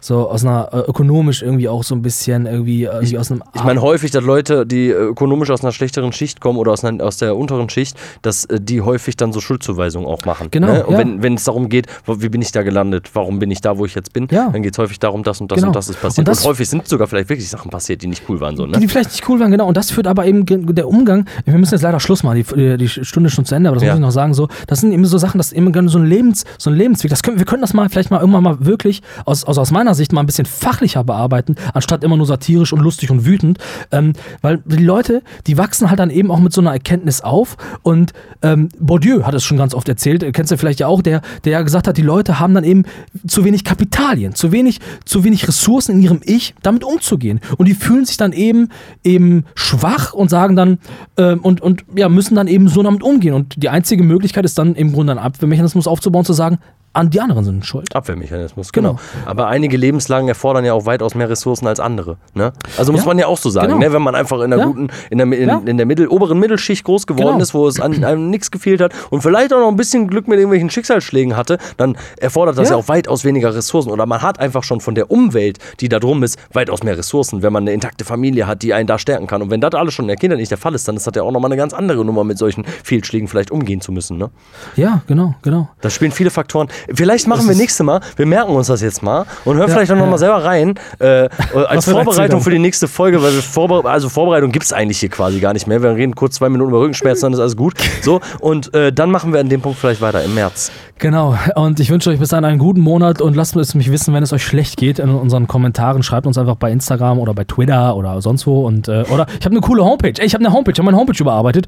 So 0.00 0.28
aus 0.30 0.44
einer 0.44 0.68
äh, 0.72 0.78
ökonomisch 0.88 1.42
irgendwie 1.42 1.68
auch 1.68 1.82
so 1.82 1.94
ein 1.94 2.02
bisschen 2.02 2.46
irgendwie, 2.46 2.84
äh, 2.84 2.92
irgendwie 2.92 3.18
aus 3.18 3.30
einem 3.30 3.42
Ich 3.54 3.64
meine 3.64 3.82
häufig, 3.82 4.10
dass 4.10 4.22
Leute, 4.24 4.64
die 4.66 4.88
äh, 4.88 4.92
ökonomisch 4.92 5.50
aus 5.50 5.62
einer 5.62 5.72
schlechteren 5.72 6.12
Schicht 6.12 6.40
kommen 6.40 6.58
oder 6.58 6.72
aus, 6.72 6.84
einer, 6.84 7.02
aus 7.04 7.16
der 7.18 7.36
unteren 7.36 7.68
Schicht, 7.68 7.96
dass 8.22 8.44
äh, 8.44 8.60
die 8.60 8.80
häufig 8.80 9.16
dann 9.16 9.32
so 9.32 9.40
Schuldzuweisungen 9.40 10.08
auch 10.08 10.24
machen. 10.24 10.48
Genau, 10.50 10.68
Ne? 10.68 10.84
Und 10.86 10.92
ja. 10.92 10.98
wenn, 10.98 11.22
wenn 11.22 11.34
es 11.34 11.44
darum 11.44 11.68
geht, 11.68 11.86
wie 12.06 12.28
bin 12.28 12.42
ich 12.42 12.52
da 12.52 12.62
gelandet, 12.62 13.10
warum 13.14 13.38
bin 13.38 13.50
ich 13.50 13.60
da, 13.60 13.78
wo 13.78 13.84
ich 13.86 13.94
jetzt 13.94 14.12
bin, 14.12 14.28
Ja. 14.30 14.50
dann 14.50 14.62
geht 14.62 14.74
es 14.74 14.78
häufig 14.78 14.98
darum, 14.98 15.22
das 15.22 15.40
und 15.40 15.50
das 15.50 15.56
Genau. 15.56 15.68
und 15.68 15.76
das 15.76 15.88
ist 15.88 16.00
passiert. 16.00 16.18
Und 16.26 16.28
Und, 16.32 16.36
das- 16.38 16.44
häufig 16.46 16.68
sind 16.68 16.86
sogar 16.86 17.06
vielleicht 17.08 17.28
wirklich 17.28 17.48
Sachen 17.48 17.70
passiert, 17.70 18.02
die 18.02 18.06
nicht 18.06 18.22
cool 18.28 18.40
waren. 18.40 18.56
So, 18.56 18.66
Die, 18.66 18.72
ne? 18.72 18.78
die 18.80 18.88
vielleicht 18.88 19.10
nicht 19.12 19.28
cool 19.28 19.40
waren, 19.40 19.50
genau. 19.50 19.66
Und 19.66 19.76
das 19.76 19.90
führt 19.90 20.06
aber 20.06 20.26
eben 20.26 20.44
der 20.74 20.88
Umgang. 20.88 21.26
Wir 21.44 21.54
müssen 21.58 21.74
jetzt 21.74 21.82
leider 21.82 21.98
Schluss 22.00 22.22
machen. 22.22 22.44
Die, 22.56 22.76
die 22.76 22.88
Stunde 22.88 23.28
ist 23.28 23.34
schon 23.34 23.44
zu 23.44 23.54
Ende, 23.54 23.68
aber 23.70 23.76
das 23.76 23.84
Ja. 23.84 23.90
muss 23.92 23.98
ich 23.98 24.02
noch 24.02 24.10
sagen. 24.12 24.34
So, 24.34 24.48
das 24.66 24.80
sind 24.80 24.92
eben 24.92 25.04
so 25.06 25.18
Sachen, 25.18 25.38
das 25.38 25.48
ist 25.48 25.52
eben 25.54 25.88
so 25.88 25.98
ein 25.98 26.06
Lebens, 26.06 26.44
so 26.58 26.70
ein 26.70 26.76
Lebensweg. 26.76 27.10
Das 27.10 27.22
können, 27.22 27.38
wir 27.38 27.46
können 27.46 27.62
das 27.62 27.74
mal 27.74 27.88
vielleicht 27.88 28.10
mal 28.10 28.20
irgendwann 28.20 28.42
mal 28.42 28.56
wirklich 28.64 29.02
aus, 29.24 29.44
aus, 29.44 29.58
aus 29.58 29.70
meiner 29.70 29.87
Sicht 29.94 30.12
mal 30.12 30.20
ein 30.20 30.26
bisschen 30.26 30.46
fachlicher 30.46 31.04
bearbeiten, 31.04 31.56
anstatt 31.74 32.04
immer 32.04 32.16
nur 32.16 32.26
satirisch 32.26 32.72
und 32.72 32.80
lustig 32.80 33.10
und 33.10 33.24
wütend. 33.24 33.58
Ähm, 33.90 34.12
weil 34.42 34.62
die 34.64 34.84
Leute, 34.84 35.22
die 35.46 35.58
wachsen 35.58 35.90
halt 35.90 36.00
dann 36.00 36.10
eben 36.10 36.30
auch 36.30 36.40
mit 36.40 36.52
so 36.52 36.60
einer 36.60 36.72
Erkenntnis 36.72 37.20
auf. 37.20 37.56
Und 37.82 38.12
ähm, 38.42 38.68
Bourdieu 38.78 39.24
hat 39.24 39.34
es 39.34 39.44
schon 39.44 39.56
ganz 39.56 39.74
oft 39.74 39.88
erzählt, 39.88 40.22
äh, 40.22 40.32
kennst 40.32 40.52
du 40.52 40.56
vielleicht 40.56 40.80
ja 40.80 40.86
auch, 40.86 41.02
der, 41.02 41.22
der 41.44 41.52
ja 41.52 41.62
gesagt 41.62 41.88
hat, 41.88 41.96
die 41.96 42.02
Leute 42.02 42.40
haben 42.40 42.54
dann 42.54 42.64
eben 42.64 42.84
zu 43.26 43.44
wenig 43.44 43.64
Kapitalien, 43.64 44.34
zu 44.34 44.52
wenig, 44.52 44.80
zu 45.04 45.24
wenig 45.24 45.46
Ressourcen 45.48 45.96
in 45.96 46.02
ihrem 46.02 46.20
Ich, 46.24 46.54
damit 46.62 46.84
umzugehen. 46.84 47.40
Und 47.56 47.66
die 47.66 47.74
fühlen 47.74 48.04
sich 48.04 48.16
dann 48.16 48.32
eben 48.32 48.68
eben 49.04 49.44
schwach 49.54 50.12
und 50.12 50.30
sagen 50.30 50.56
dann 50.56 50.78
ähm, 51.16 51.40
und, 51.40 51.60
und 51.60 51.84
ja, 51.94 52.08
müssen 52.08 52.34
dann 52.34 52.46
eben 52.46 52.68
so 52.68 52.82
damit 52.82 53.02
umgehen. 53.02 53.34
Und 53.34 53.62
die 53.62 53.68
einzige 53.68 54.02
Möglichkeit 54.02 54.44
ist 54.44 54.58
dann 54.58 54.74
im 54.74 54.92
Grunde 54.92 55.12
einen 55.12 55.20
Abwehrmechanismus 55.20 55.86
aufzubauen, 55.86 56.24
zu 56.24 56.32
sagen, 56.32 56.58
an 56.98 57.10
die 57.10 57.20
anderen 57.20 57.44
sind 57.44 57.64
schuld. 57.64 57.94
Abwehrmechanismus, 57.94 58.72
genau. 58.72 58.88
Genau. 58.94 59.00
Aber 59.26 59.46
einige 59.46 59.76
Lebenslagen 59.76 60.28
erfordern 60.28 60.64
ja 60.64 60.72
auch 60.72 60.84
weitaus 60.86 61.14
mehr 61.14 61.28
Ressourcen 61.30 61.66
als 61.66 61.78
andere. 61.80 62.16
Ne? 62.34 62.52
Also 62.76 62.92
muss 62.92 63.02
Ja. 63.02 63.06
man 63.06 63.18
ja 63.18 63.26
auch 63.26 63.38
so 63.38 63.50
sagen, 63.50 63.68
Genau. 63.68 63.78
ne? 63.80 63.92
wenn 63.92 64.02
man 64.02 64.14
einfach 64.14 64.40
in 64.40 64.50
der 64.50 64.58
Ja. 64.60 64.64
guten, 64.66 64.88
in 65.10 65.18
der, 65.18 65.26
in, 65.32 65.48
Ja. 65.48 65.62
in 65.64 65.76
der 65.76 65.86
Mittel, 65.86 66.08
oberen 66.08 66.38
Mittelschicht 66.38 66.84
groß 66.84 67.06
geworden 67.06 67.34
Genau. 67.34 67.42
ist, 67.42 67.54
wo 67.54 67.68
es 67.68 67.80
an 67.80 68.02
einem 68.04 68.30
nichts 68.30 68.50
gefehlt 68.50 68.80
hat 68.80 68.92
und 69.10 69.22
vielleicht 69.22 69.52
auch 69.52 69.60
noch 69.60 69.68
ein 69.68 69.76
bisschen 69.76 70.08
Glück 70.08 70.26
mit 70.28 70.38
irgendwelchen 70.38 70.70
Schicksalsschlägen 70.70 71.36
hatte, 71.36 71.58
dann 71.76 71.96
erfordert 72.18 72.58
das 72.58 72.70
ja, 72.70 72.76
auch 72.76 72.88
weitaus 72.88 73.24
weniger 73.24 73.54
Ressourcen. 73.54 73.90
Oder 73.90 74.06
man 74.06 74.22
hat 74.22 74.40
einfach 74.40 74.64
schon 74.64 74.80
von 74.80 74.94
der 74.94 75.10
Umwelt, 75.10 75.58
die 75.80 75.88
da 75.88 76.00
drum 76.00 76.22
ist, 76.22 76.38
weitaus 76.52 76.82
mehr 76.82 76.98
Ressourcen, 76.98 77.42
wenn 77.42 77.52
man 77.52 77.62
eine 77.62 77.72
intakte 77.72 78.04
Familie 78.04 78.46
hat, 78.46 78.62
die 78.62 78.74
einen 78.74 78.86
da 78.88 78.98
stärken 78.98 79.26
kann. 79.26 79.40
Und 79.42 79.50
wenn 79.50 79.60
das 79.60 79.74
alles 79.74 79.94
schon 79.94 80.04
in 80.04 80.08
der 80.08 80.16
Kindheit 80.16 80.38
nicht 80.40 80.50
der 80.50 80.58
Fall 80.58 80.74
ist, 80.74 80.88
dann 80.88 80.96
ist 80.96 81.06
das 81.06 81.14
ja 81.14 81.22
auch 81.22 81.30
nochmal 81.30 81.50
eine 81.50 81.56
ganz 81.56 81.72
andere 81.74 82.04
Nummer, 82.04 82.24
mit 82.24 82.38
solchen 82.38 82.64
Fehlschlägen 82.82 83.28
vielleicht 83.28 83.50
umgehen 83.50 83.80
zu 83.80 83.92
müssen. 83.92 84.18
Ne? 84.18 84.30
Ja, 84.76 85.02
genau, 85.06 85.34
genau. 85.42 85.68
Da 85.80 85.90
spielen 85.90 86.10
viele 86.12 86.30
Faktoren. 86.30 86.68
Vielleicht 86.92 87.26
machen 87.26 87.46
Das 87.46 87.48
wir 87.48 87.56
nächste 87.56 87.84
Mal, 87.84 88.00
wir 88.16 88.26
merken 88.26 88.52
uns 88.52 88.68
das 88.68 88.80
jetzt 88.80 89.02
mal 89.02 89.26
und 89.44 89.56
hören 89.56 89.68
Ja, 89.68 89.74
vielleicht 89.74 89.92
auch 89.92 89.96
noch 89.96 90.04
ja. 90.04 90.10
mal 90.10 90.18
selber 90.18 90.44
rein, 90.44 90.74
äh, 90.98 91.28
als 91.68 91.86
wir 91.86 91.94
da 91.94 92.04
Vorbereitung 92.04 92.40
für 92.40 92.50
die 92.50 92.58
nächste 92.58 92.88
Folge, 92.88 93.22
weil 93.22 93.34
wir 93.34 93.42
Vorbere 93.42 93.88
also 93.88 94.08
Vorbereitung 94.08 94.52
gibt 94.52 94.64
es 94.64 94.72
eigentlich 94.72 94.98
hier 95.00 95.08
quasi 95.08 95.40
gar 95.40 95.52
nicht 95.52 95.66
mehr. 95.66 95.82
Wir 95.82 95.94
reden 95.94 96.14
kurz 96.14 96.36
zwei 96.36 96.48
Minuten 96.48 96.70
über 96.70 96.80
Rückenschmerzen, 96.80 97.22
dann 97.22 97.32
ist 97.34 97.40
alles 97.40 97.56
gut. 97.56 97.74
So, 98.02 98.20
und 98.40 98.72
äh, 98.74 98.92
dann 98.92 99.10
machen 99.10 99.32
wir 99.32 99.40
an 99.40 99.48
dem 99.48 99.60
Punkt 99.60 99.78
vielleicht 99.78 100.00
weiter 100.00 100.22
im 100.24 100.34
März. 100.34 100.70
Genau. 100.98 101.36
Und 101.54 101.78
ich 101.78 101.90
wünsche 101.90 102.10
euch 102.10 102.18
bis 102.18 102.30
dahin 102.30 102.44
einen 102.44 102.58
guten 102.58 102.80
Monat 102.80 103.20
und 103.20 103.36
lasst 103.36 103.54
es 103.56 103.74
mich 103.74 103.90
wissen, 103.90 104.12
wenn 104.14 104.22
es 104.22 104.32
euch 104.32 104.44
schlecht 104.44 104.76
geht 104.76 104.98
in 104.98 105.10
unseren 105.10 105.46
Kommentaren. 105.46 106.02
Schreibt 106.02 106.26
uns 106.26 106.38
einfach 106.38 106.56
bei 106.56 106.72
Instagram 106.72 107.18
oder 107.18 107.34
bei 107.34 107.44
Twitter 107.44 107.96
oder 107.96 108.20
sonst 108.20 108.46
wo. 108.46 108.66
Und, 108.66 108.88
äh, 108.88 109.04
oder 109.10 109.26
ich 109.38 109.44
habe 109.44 109.54
eine 109.54 109.60
coole 109.60 109.84
Homepage. 109.84 110.14
Ey, 110.18 110.26
ich 110.26 110.34
habe 110.34 110.44
eine 110.44 110.52
Homepage, 110.52 110.72
ich 110.72 110.78
habe 110.78 110.86
meine 110.86 110.96
Homepage 110.96 111.20
überarbeitet. 111.20 111.66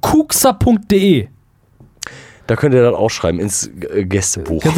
kuxa.de. 0.00 1.28
Da 2.46 2.56
könnt 2.56 2.74
ihr 2.74 2.82
das 2.82 2.94
auch 2.94 3.10
schreiben 3.10 3.40
ins 3.40 3.70
äh, 3.92 4.04
Gästebuch. 4.04 4.62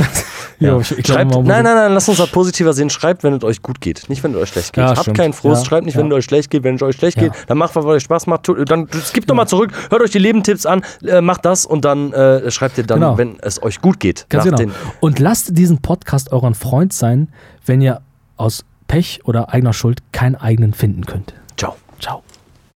Ja, 0.60 0.76
ich, 0.80 0.90
ich 0.90 1.04
glaub, 1.04 1.18
schreibt, 1.18 1.30
muss- 1.34 1.46
nein, 1.46 1.62
nein, 1.62 1.76
nein, 1.76 1.92
lasst 1.92 2.08
uns 2.08 2.18
das 2.18 2.32
positiver 2.32 2.72
sehen. 2.72 2.90
Schreibt, 2.90 3.22
wenn 3.22 3.32
es 3.34 3.44
euch 3.44 3.62
gut 3.62 3.80
geht. 3.80 4.08
Nicht, 4.08 4.24
wenn 4.24 4.32
es 4.34 4.38
euch 4.40 4.48
schlecht 4.48 4.72
geht. 4.72 4.82
Ja, 4.82 4.88
Habt 4.90 5.02
stimmt. 5.02 5.16
keinen 5.16 5.32
Frust. 5.32 5.64
Schreibt 5.66 5.86
nicht, 5.86 5.96
wenn 5.96 6.08
es 6.08 6.12
euch 6.14 6.24
schlecht 6.24 6.50
geht. 6.50 6.64
Wenn 6.64 6.74
es 6.74 6.82
euch 6.82 6.96
schlecht 6.96 7.16
geht, 7.16 7.30
dann 7.46 7.58
macht 7.58 7.76
was, 7.76 7.84
was 7.84 7.92
euch 7.92 8.02
Spaß 8.02 8.26
macht. 8.26 8.42
Tut- 8.42 8.68
Dann 8.68 8.88
skippt 8.92 9.30
doch 9.30 9.36
mal 9.36 9.46
zurück, 9.46 9.70
hört 9.90 10.02
euch 10.02 10.10
die 10.10 10.18
Lebentipps 10.18 10.66
an, 10.66 10.82
äh, 11.06 11.20
macht 11.20 11.44
das 11.44 11.64
und 11.64 11.84
dann 11.84 12.12
äh, 12.12 12.50
schreibt 12.50 12.76
ihr 12.76 12.82
dann, 12.84 12.98
Genau. 12.98 13.16
wenn 13.16 13.38
es 13.40 13.62
euch 13.62 13.80
gut 13.80 14.00
geht. 14.00 14.26
Ganz 14.30 14.42
genau. 14.46 14.72
Und 14.98 15.20
lasst 15.20 15.56
diesen 15.56 15.78
Podcast 15.80 16.32
euren 16.32 16.54
Freund 16.56 16.92
sein, 16.92 17.28
wenn 17.64 17.80
ihr 17.80 18.00
aus 18.36 18.64
Pech 18.88 19.20
oder 19.26 19.52
eigener 19.54 19.72
Schuld 19.74 20.00
keinen 20.10 20.34
eigenen 20.34 20.72
finden 20.74 21.06
könnt. 21.06 21.34
Ciao. 21.56 21.76
Ciao. 22.00 22.24